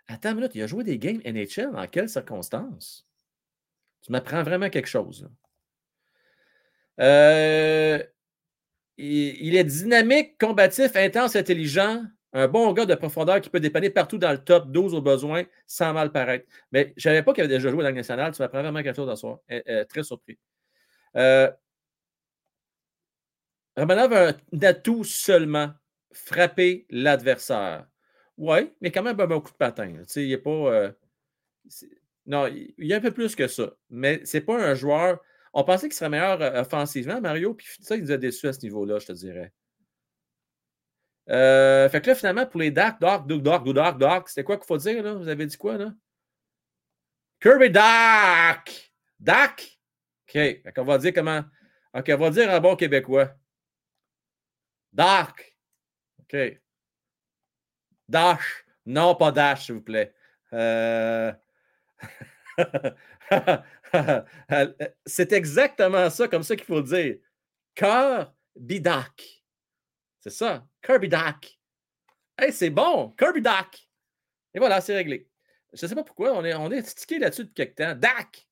[0.08, 1.72] Attends une minute, il a joué des games NHL.
[1.72, 3.06] Dans quelles circonstances?
[4.02, 5.28] Tu m'apprends vraiment quelque chose.
[7.00, 8.02] Euh,
[9.00, 12.04] il, est dynamique, combatif, intense, intelligent.
[12.32, 15.44] Un bon gars de profondeur qui peut dépanner partout dans le top 12 au besoin
[15.66, 16.46] sans mal paraître.
[16.70, 18.32] Mais je ne savais pas qu'il avait déjà joué dans le national.
[18.32, 19.38] Tu m'apprends vraiment quelque chose à soir.
[19.50, 20.38] Euh, euh, très surpris.
[21.16, 21.50] Euh,
[23.76, 25.70] Romanov a un atout seulement
[26.12, 27.86] frapper l'adversaire.
[28.36, 29.92] Oui, mais quand même un bon coup de patin.
[30.16, 30.50] il n'est pas.
[30.50, 30.92] euh,
[32.26, 33.72] non, il y a un peu plus que ça.
[33.90, 35.20] Mais c'est pas un joueur.
[35.52, 38.52] On pensait qu'il serait meilleur euh, offensivement, Mario, puis ça, il nous a déçus à
[38.52, 39.52] ce niveau-là, je te dirais.
[41.28, 44.56] Euh, fait que là, finalement, pour les Dark, Dark, Dark, Dark, Dark, Dark, c'était quoi
[44.56, 45.14] qu'il faut dire, là?
[45.14, 45.92] Vous avez dit quoi, là?
[47.40, 48.92] Kirby Dak!
[49.18, 49.78] Dak!
[50.28, 50.32] OK.
[50.32, 51.42] Fait qu'on va dire comment.
[51.94, 53.34] OK, on va dire en bon québécois.
[54.92, 55.56] Dak.
[56.20, 56.60] OK.
[58.08, 58.64] Dash.
[58.86, 60.14] Non, pas Dash, s'il vous plaît.
[60.52, 61.32] Euh...
[65.06, 67.16] C'est exactement ça, comme ça qu'il faut le dire.
[67.74, 69.44] Kirby Dak.
[70.20, 70.66] C'est ça.
[70.82, 71.58] Kirby Dak.
[72.38, 73.10] Hey, c'est bon.
[73.18, 73.88] Kirby Dak.
[74.54, 75.28] Et voilà, c'est réglé.
[75.72, 76.80] Je ne sais pas pourquoi, on est, on est
[77.18, 77.94] là-dessus depuis quelque temps.
[77.94, 78.46] Dak!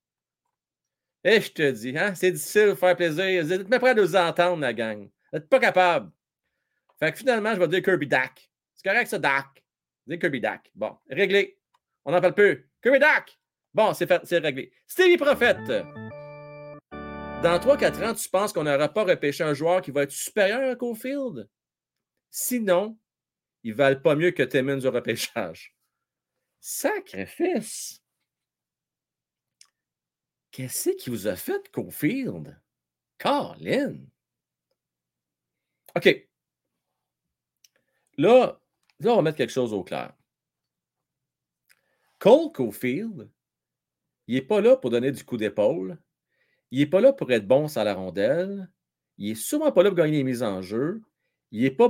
[1.24, 3.44] Et je te dis, hein, c'est difficile de faire plaisir.
[3.44, 5.02] Vous êtes même prêts à nous entendre, la gang.
[5.02, 6.12] Vous n'êtes pas capable.
[6.98, 8.50] Fait que finalement, je vais dire Kirby Dak.
[8.74, 9.64] C'est correct, ça, Dak.
[10.06, 10.70] Dis Kirby Dak.
[10.74, 11.58] Bon, réglé.
[12.04, 12.70] On n'en parle plus.
[12.82, 13.37] Kirby Dak!
[13.78, 14.72] Bon, c'est réglé.
[14.88, 15.68] Stevie Prophète.
[16.88, 20.72] Dans 3-4 ans, tu penses qu'on n'aura pas repêché un joueur qui va être supérieur
[20.72, 21.48] à Cofield?
[22.28, 22.98] Sinon,
[23.62, 25.76] ils ne valent pas mieux que Timmons au repêchage.
[26.58, 28.02] Sacrifice!
[30.50, 32.60] Qu'est-ce qui vous a fait, Cofield?
[33.18, 33.98] Colin!
[35.94, 36.28] OK.
[38.16, 38.60] Là,
[38.98, 40.12] là, on va mettre quelque chose au clair.
[42.18, 43.30] Cole Cofield,
[44.28, 45.98] il n'est pas là pour donner du coup d'épaule.
[46.70, 48.70] Il n'est pas là pour être bon sans la rondelle.
[49.16, 51.02] Il n'est sûrement pas là pour gagner les mises en jeu.
[51.50, 51.88] Il n'est pas,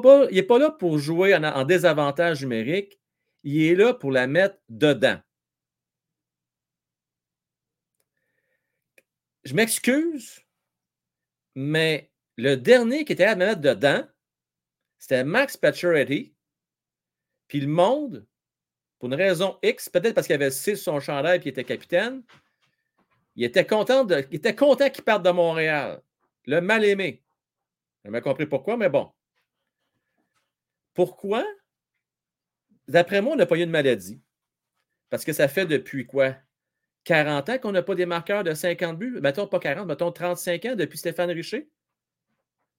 [0.59, 2.99] là pour jouer en désavantage numérique
[3.45, 5.21] il est là pour la mettre dedans.
[9.45, 10.45] Je m'excuse,
[11.55, 14.07] mais le dernier qui était à mettre dedans,
[14.99, 16.35] c'était Max Pacioretty.
[17.47, 18.27] Puis le monde,
[18.99, 21.65] pour une raison X, peut-être parce qu'il avait 6 sur son chandail et qu'il était
[21.65, 22.23] capitaine,
[23.37, 26.03] il était content, était content qu'il parte de Montréal.
[26.47, 27.23] Le mal-aimé.
[28.05, 29.13] Je n'ai compris pourquoi, mais bon.
[30.95, 31.45] Pourquoi?
[32.89, 34.21] D'après moi, on n'a pas eu de maladie.
[35.11, 36.35] Parce que ça fait depuis quoi?
[37.05, 39.21] 40 ans qu'on n'a pas des marqueurs de 50 buts?
[39.21, 41.69] Mettons pas 40, mettons 35 ans depuis Stéphane Richer.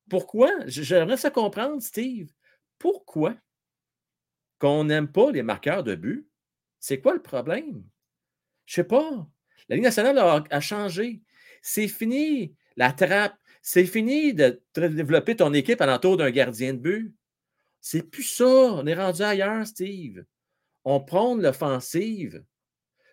[0.09, 0.51] Pourquoi?
[0.65, 2.31] J'aimerais ça comprendre, Steve.
[2.77, 3.35] Pourquoi
[4.59, 6.27] qu'on n'aime pas les marqueurs de buts?
[6.79, 7.83] C'est quoi le problème?
[8.65, 9.27] Je sais pas.
[9.67, 11.21] La Ligue nationale a, changé.
[11.61, 13.35] C'est fini la trappe.
[13.61, 17.15] C'est fini de développer ton équipe alentour d'un gardien de but.
[17.81, 18.45] C'est plus ça.
[18.45, 20.23] On est rendu ailleurs, Steve.
[20.85, 22.43] On prône l'offensive.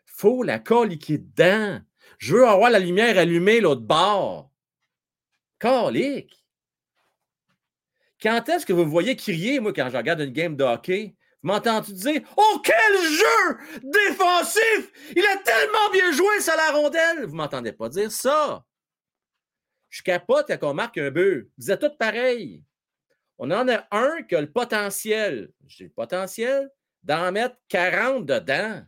[0.04, 1.80] faut la coliquer dedans.
[2.18, 4.50] Je veux avoir la lumière allumée l'autre bord.
[5.58, 6.44] Colique.
[8.22, 11.15] Quand est-ce que vous voyez crier, moi, quand je regarde une game de hockey?
[11.42, 12.22] Vous m'entendez dire?
[12.36, 14.90] Oh, quel jeu défensif!
[15.14, 17.26] Il a tellement bien joué, ça la rondelle!
[17.26, 18.64] Vous m'entendez pas dire ça?
[19.88, 21.50] Je capote quand on marque un but.
[21.56, 22.64] Vous êtes tous pareils.
[23.38, 26.70] On en a un qui a le potentiel, j'ai le potentiel
[27.02, 28.82] d'en mettre 40 dedans.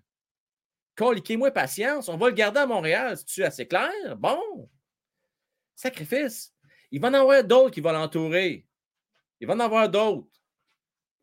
[0.96, 3.16] Coliquez-moi patience, on va le garder à Montréal.
[3.16, 4.16] C'est-tu assez clair?
[4.16, 4.68] Bon.
[5.76, 6.52] Sacrifice.
[6.90, 8.66] Il va en avoir d'autres qui vont l'entourer.
[9.38, 10.26] Il va en avoir d'autres.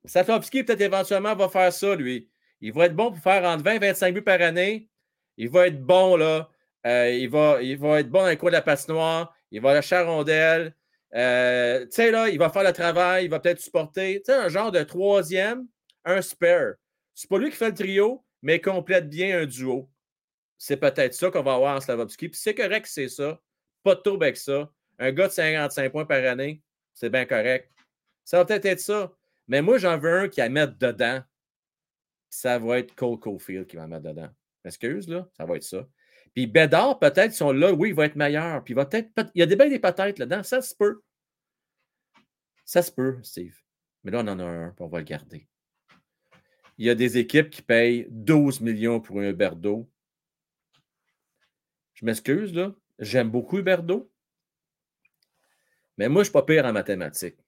[0.07, 2.29] Satovski, peut-être éventuellement, va faire ça, lui.
[2.61, 4.89] Il va être bon pour faire entre 20 et 25 buts par année.
[5.37, 6.49] Il va être bon, là.
[6.85, 9.35] Euh, il, va, il va être bon dans les cours de la patinoire.
[9.51, 10.75] Il va lâcher la rondelle.
[11.15, 14.21] Euh, tu sais, là, il va faire le travail, il va peut-être supporter.
[14.21, 15.67] Tu sais, un genre de troisième,
[16.03, 16.73] un spare.
[17.13, 19.89] C'est pas lui qui fait le trio, mais complète bien un duo.
[20.57, 22.29] C'est peut-être ça qu'on va avoir en Slavovski.
[22.29, 23.39] Puis c'est correct c'est ça.
[23.83, 24.69] Pas de trouble avec ça.
[24.99, 26.61] Un gars de 55 points par année,
[26.93, 27.71] c'est bien correct.
[28.23, 29.11] Ça va peut-être être ça.
[29.47, 31.21] Mais moi, j'en veux un qui va mettre dedans.
[32.29, 34.29] Ça va être Cole Caulfield qui va mettre dedans.
[34.63, 35.87] Excuse, là, ça va être ça.
[36.33, 38.63] Puis Bédard, peut-être, sont là, oui, il va être meilleur.
[38.63, 39.09] Puis il va peut-être.
[39.35, 40.43] Il y a des belles des peut-être là-dedans.
[40.43, 41.01] Ça se peut.
[42.65, 43.55] Ça se peut, Steve.
[44.03, 45.47] Mais là, on en a un, puis on va le garder.
[46.77, 49.89] Il y a des équipes qui payent 12 millions pour un Berdo.
[51.93, 52.75] Je m'excuse, là.
[52.99, 54.11] J'aime beaucoup Berdo.
[55.97, 57.39] Mais moi, je ne suis pas pire en mathématiques.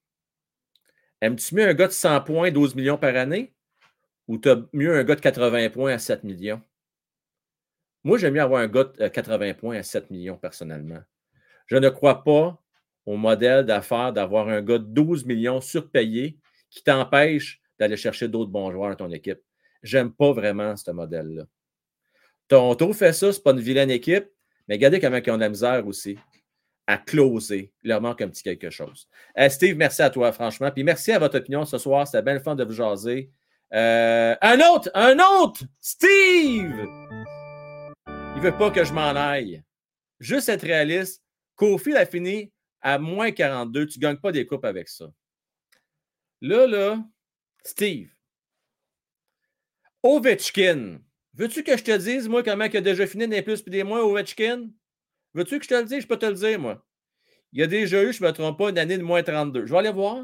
[1.22, 3.54] Aimes-tu mieux un gars de 100 points, 12 millions par année?
[4.28, 6.62] Ou tu as mieux un gars de 80 points à 7 millions?
[8.04, 11.00] Moi, j'aime mieux avoir un gars de 80 points à 7 millions personnellement.
[11.66, 12.62] Je ne crois pas
[13.06, 16.38] au modèle d'affaires d'avoir un gars de 12 millions surpayé
[16.70, 19.42] qui t'empêche d'aller chercher d'autres bons joueurs dans ton équipe.
[19.82, 21.46] J'aime pas vraiment ce modèle-là.
[22.48, 24.30] Toronto fait ça, c'est pas une vilaine équipe,
[24.68, 26.18] mais regardez comment ils ont de la misère aussi
[26.88, 27.74] à closer.
[27.84, 29.08] Leur manque un petit quelque chose.
[29.38, 30.72] Euh, Steve, merci à toi, franchement.
[30.72, 32.08] Puis merci à votre opinion ce soir.
[32.08, 33.32] C'était bien le fun de vous jaser.
[33.74, 35.62] Euh, un autre, un autre!
[35.82, 36.88] Steve!
[38.36, 39.62] Il veut pas que je m'en aille.
[40.20, 41.22] Juste être réaliste.
[41.56, 42.52] Kofi a fini
[42.82, 45.12] à moins 42, tu ne gagnes pas des coupes avec ça.
[46.42, 47.04] Là, là,
[47.64, 48.10] Steve,
[50.04, 51.00] Ovechkin
[51.34, 53.84] Veux-tu que je te dise, moi, comment il a déjà fini des plus et des
[53.84, 54.70] moins Ovechkin?
[55.34, 56.02] Veux-tu que je te le dise?
[56.02, 56.84] Je peux te le dire, moi.
[57.54, 59.66] Il y a déjà eu, je ne me trompe pas, une année de moins 32.
[59.66, 60.24] Je vais aller voir.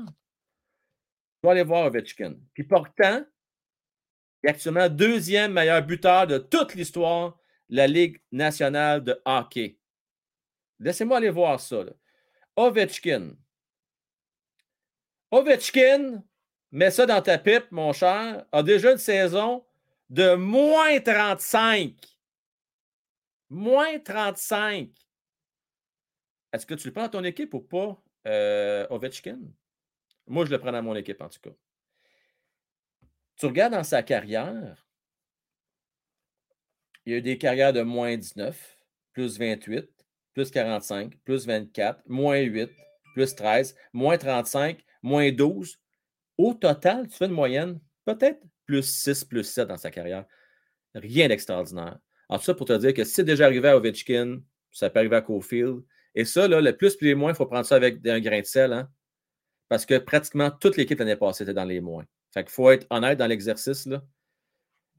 [1.43, 2.35] Je vais aller voir Ovechkin.
[2.53, 3.25] Puis pourtant,
[4.43, 7.37] il est actuellement deuxième meilleur buteur de toute l'histoire
[7.69, 9.77] de la Ligue nationale de hockey.
[10.79, 11.83] Laissez-moi aller voir ça.
[12.55, 13.35] Ovechkin.
[15.31, 16.23] Ovechkin,
[16.71, 19.65] mets ça dans ta pipe, mon cher, a déjà une saison
[20.09, 21.95] de moins 35.
[23.53, 24.89] Moins 35.
[26.51, 29.37] Est-ce que tu le prends dans ton équipe ou pas, euh, Ovechkin?
[30.25, 31.51] Moi, je le prends dans mon équipe, en tout cas.
[33.35, 34.87] Tu regardes dans sa carrière,
[37.05, 38.79] il y a eu des carrières de moins 19,
[39.11, 39.87] plus 28,
[40.33, 42.71] plus 45, plus 24, moins 8,
[43.13, 45.79] plus 13, moins 35, moins 12.
[46.39, 50.25] Au total, tu fais une moyenne, peut-être plus 6, plus 7 dans sa carrière.
[50.95, 51.99] Rien d'extraordinaire.
[52.33, 54.39] En tout ça, pour te dire que si c'est déjà arrivé à Ovechkin,
[54.71, 55.83] ça peut arriver à Cofield.
[56.15, 58.45] Et ça, le plus et les moins, il faut prendre ça avec un grain de
[58.45, 58.73] sel.
[58.73, 58.89] Hein?
[59.69, 62.05] Parce que pratiquement toute l'équipe l'année passée était dans les moins.
[62.33, 63.87] Fait qu'il faut être honnête dans l'exercice.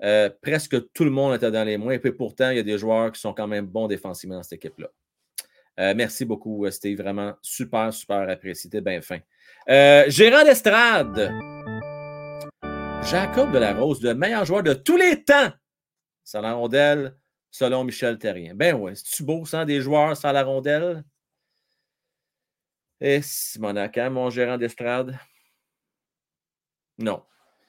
[0.04, 1.94] Euh, presque tout le monde était dans les moins.
[1.94, 4.44] Et puis pourtant, il y a des joueurs qui sont quand même bons défensivement dans
[4.44, 4.86] cette équipe-là.
[5.80, 6.98] Euh, merci beaucoup, euh, Steve.
[6.98, 8.70] Vraiment super, super apprécié.
[8.70, 9.18] T'es bien fin.
[9.68, 11.32] Euh, Gérard d'Estrade.
[13.02, 15.50] Jacob Delarose, le meilleur joueur de tous les temps.
[16.32, 17.16] La rondelle,
[17.55, 18.52] selon Michel Terrien.
[18.52, 21.05] Ben ouais, c'est-tu beau, sans des joueurs sans la rondelle?
[23.00, 25.16] Et Simonacan, mon gérant d'estrade?
[26.99, 27.23] Non,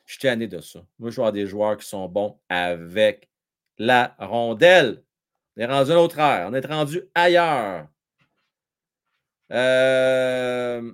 [0.07, 0.83] je suis tanné de ça.
[0.97, 3.29] Moi, je avoir des joueurs qui sont bons avec
[3.77, 5.03] la rondelle.
[5.55, 6.47] On est rendu à autre ère.
[6.49, 7.87] On est rendu ailleurs.
[9.51, 10.93] Euh,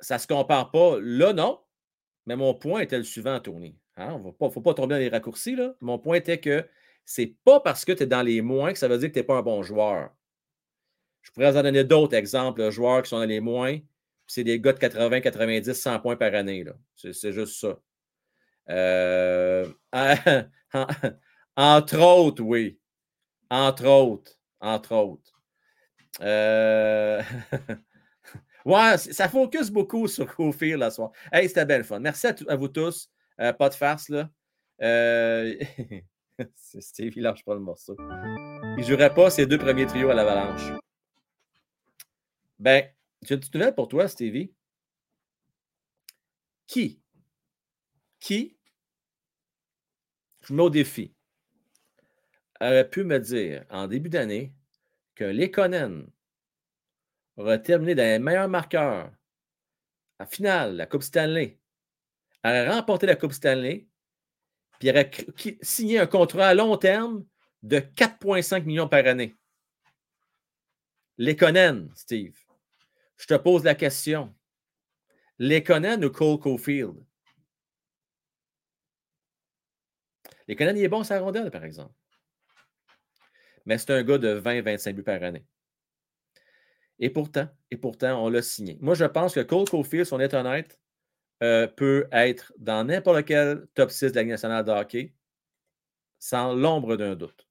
[0.00, 0.96] ça ne se compare pas.
[1.02, 1.60] Là, non.
[2.24, 3.78] Mais mon point était le suivant, Tony.
[3.98, 5.58] Hein, Il ne faut pas tomber dans les raccourcis.
[5.82, 6.66] Mon point était que
[7.04, 9.20] c'est pas parce que tu es dans les moins que ça veut dire que tu
[9.20, 10.10] n'es pas un bon joueur.
[11.22, 13.78] Je pourrais vous en donner d'autres exemples de joueurs qui sont dans les moins.
[14.26, 16.64] C'est des gars de 80, 90, 100 points par année.
[16.96, 17.78] C'est juste ça.
[18.70, 19.66] Euh,
[21.56, 22.78] entre autres, oui.
[23.50, 24.32] Entre autres.
[24.60, 25.42] Entre autres.
[26.20, 27.22] Euh,
[28.64, 31.12] ouais, ça focus beaucoup sur Cofield la soir.
[31.32, 32.00] Hey, c'était belle fun.
[32.00, 33.10] Merci à, vous tous.
[33.40, 34.30] Euh, pas de farce, là.
[36.80, 37.96] Steve, il lâche pas le morceau.
[37.98, 40.72] Il ne jouerait pas ses deux premiers trios à l'Avalanche.
[42.58, 42.88] Ben,
[43.22, 44.52] j'ai une petite nouvelle pour toi, Stevie.
[46.66, 47.00] Qui?
[48.20, 48.56] Qui?
[50.42, 51.14] Je me mets au défi.
[52.60, 54.54] Aurait pu me dire en début d'année
[55.14, 56.10] que Lekonen
[57.36, 59.12] aurait terminé dans les meilleurs marqueurs
[60.18, 61.58] en finale la Coupe Stanley,
[62.44, 63.86] aurait remporté la Coupe Stanley,
[64.78, 67.24] puis aurait cr- qui- signé un contrat à long terme
[67.62, 69.34] de 4,5 millions par année.
[71.18, 72.36] Lekonen, Steve.
[73.16, 74.34] Je te pose la question.
[75.38, 76.94] Lekonen ou Cole Caulfield?
[80.48, 81.94] Lekonen, il est bon la rondelle, par exemple.
[83.64, 85.44] Mais c'est un gars de 20-25 buts par année.
[86.98, 88.78] Et pourtant, et pourtant, on l'a signé.
[88.80, 90.78] Moi, je pense que Cole Caulfield, si on est honnête,
[91.42, 95.14] euh, peut être dans n'importe quel top 6 de la Ligue nationale de hockey,
[96.18, 97.48] sans l'ombre d'un doute.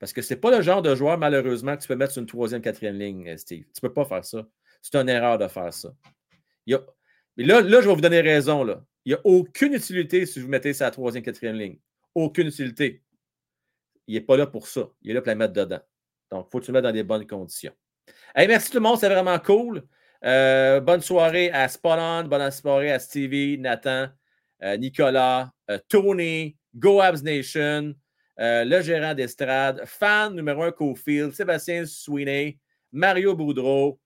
[0.00, 2.20] Parce que ce n'est pas le genre de joueur, malheureusement, que tu peux mettre sur
[2.20, 3.64] une troisième, quatrième ligne, euh, Steve.
[3.64, 4.46] Tu ne peux pas faire ça.
[4.82, 5.94] C'est une erreur de faire ça.
[6.66, 8.64] Mais là, là, je vais vous donner raison.
[8.64, 8.84] Là.
[9.04, 11.78] Il n'y a aucune utilité si vous mettez sa troisième, quatrième ligne.
[12.14, 13.02] Aucune utilité.
[14.06, 14.90] Il n'est pas là pour ça.
[15.02, 15.80] Il est là pour la mettre dedans.
[16.30, 17.72] Donc, il faut que tu le mettes dans des bonnes conditions.
[18.36, 19.84] Merci tout le monde, c'est vraiment cool.
[20.24, 24.08] Euh, bonne soirée à Spot bonne soirée à Stevie, Nathan,
[24.62, 27.94] euh, Nicolas, euh, Tony, Go Abs Nation,
[28.38, 32.58] le gérant d'estrade, fan numéro un Cofield, Sébastien Sweeney,
[32.90, 34.00] Mario Boudreau,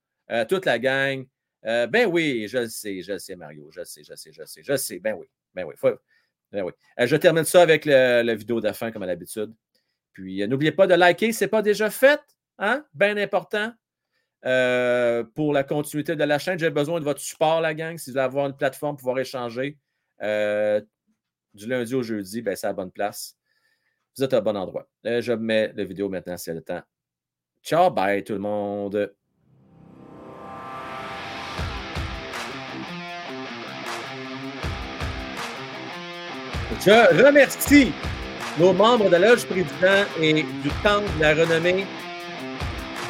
[0.47, 1.25] toute la gang.
[1.63, 4.31] Ben oui, je le sais, je le sais, Mario, je le sais, je le sais,
[4.31, 4.99] je le sais, je le sais.
[4.99, 5.25] Ben oui,
[5.55, 5.73] ben oui.
[5.77, 5.97] faut-
[6.51, 6.73] ben oui.
[6.99, 9.51] Je termine ça avec la vidéo de comme à l'habitude.
[10.13, 12.21] Puis, n'oubliez pas de liker, ce n'est pas déjà fait.
[12.59, 12.85] Hein?
[12.93, 13.73] Bien important.
[14.45, 17.97] Euh, pour la continuité de la chaîne, j'ai besoin de votre support, la gang.
[17.97, 19.77] Si vous voulez avoir une plateforme pour pouvoir échanger
[20.21, 20.81] euh,
[21.53, 23.35] du lundi au jeudi, ben, c'est à la bonne place.
[24.17, 24.87] Vous êtes au bon endroit.
[25.05, 26.81] Euh, je mets la vidéo maintenant s'il y a le temps.
[27.63, 29.13] Ciao, bye tout le monde.
[36.79, 37.91] Je remercie
[38.57, 41.85] nos membres de la loge président et du temple de la renommée.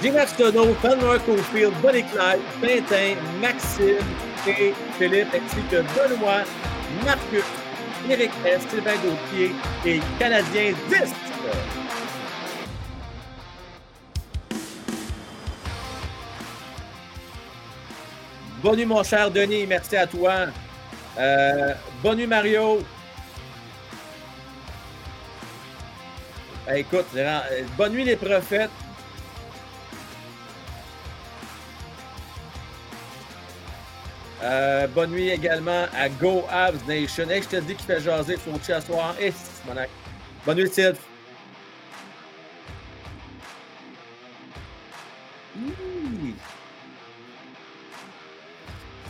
[0.01, 3.97] Jim Arsenault, Fanmar Cofield, Bonnie Clyde, Quentin, Maxime
[4.47, 6.43] et Philippe, ainsi que Benoît,
[7.03, 7.43] Marcus,
[8.09, 9.51] Éric S, Sylvain Gauthier
[9.85, 11.13] et Canadien 10.
[18.63, 19.65] Bonne nuit, mon cher Denis.
[19.67, 20.47] Merci à toi.
[21.17, 22.79] Euh, bonne nuit, Mario.
[26.69, 27.07] Euh, écoute,
[27.77, 28.69] bonne nuit, les prophètes.
[34.41, 37.25] Euh, bonne nuit également à Go Abs Nation.
[37.29, 39.15] Je te dis qu'il fait jaser son chat soir.
[39.19, 39.33] Et
[40.45, 40.95] Bonne nuit, Sid.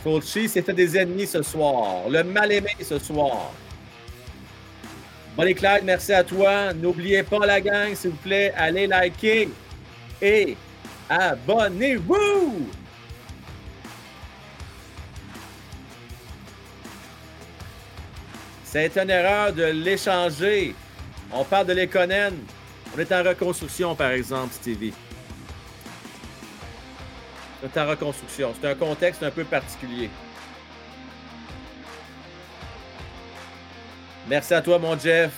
[0.02, 2.08] Fulci s'est fait des ennemis ce soir.
[2.08, 3.52] Le mal-aimé ce soir.
[5.36, 6.72] Bonnie Clyde, merci à toi.
[6.72, 9.48] N'oubliez pas la gang, s'il vous plaît, allez liker
[10.20, 10.56] et
[11.08, 12.68] abonnez-vous.
[18.72, 20.76] C'est une erreur de l'échanger.
[21.32, 22.36] On parle de l'Econen.
[22.94, 24.94] On est en reconstruction, par exemple, Stevie.
[27.60, 28.54] On est en reconstruction.
[28.54, 30.08] C'est un contexte un peu particulier.
[34.28, 35.32] Merci à toi, mon Jeff.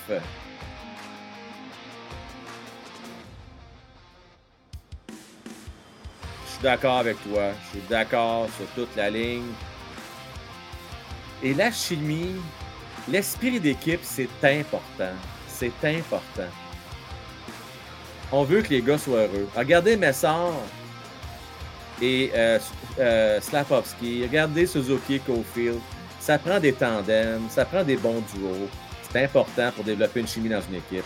[5.09, 7.52] Je suis d'accord avec toi.
[7.65, 9.52] Je suis d'accord sur toute la ligne.
[11.43, 12.35] Et la chimie,
[13.08, 15.12] l'esprit d'équipe, c'est important.
[15.48, 16.50] C'est important.
[18.31, 19.48] On veut que les gars soient heureux.
[19.55, 20.52] Regardez Messard
[22.00, 22.58] et euh,
[22.98, 23.40] euh.
[24.00, 25.78] Regardez Suzuki et Cofield.
[26.18, 28.68] Ça prend des tandems, ça prend des bons duos.
[29.12, 31.05] C'est important pour développer une chimie dans une équipe.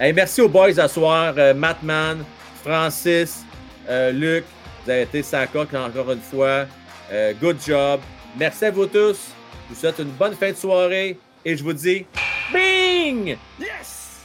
[0.00, 1.34] merci aux boys à soir.
[1.36, 2.24] Euh, Mattman,
[2.64, 3.44] Francis,
[3.88, 4.44] euh, Luc.
[4.84, 6.66] Vous avez été sacoc encore une fois.
[7.12, 8.00] Euh, good job.
[8.36, 9.28] Merci à vous tous.
[9.68, 12.06] Je vous souhaite une bonne fin de soirée et je vous dis
[12.52, 13.36] Bing!
[13.58, 14.24] Yes!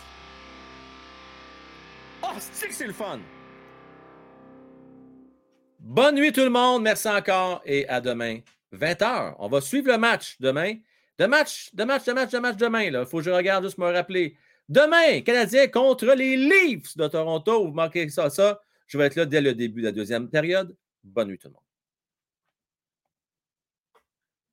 [2.23, 3.19] Oh, c'est c'est le fun!
[5.79, 6.83] Bonne nuit tout le monde.
[6.83, 8.39] Merci encore et à demain,
[8.73, 9.35] 20h.
[9.39, 10.75] On va suivre le match demain.
[11.17, 12.83] De match, de match, de match, de match demain.
[12.83, 14.35] Il faut que je regarde juste me rappeler.
[14.67, 17.65] Demain, Canadien contre les Leafs de Toronto.
[17.65, 18.61] Vous manquez ça, ça.
[18.87, 20.75] Je vais être là dès le début de la deuxième période.
[21.03, 21.68] Bonne nuit tout le monde.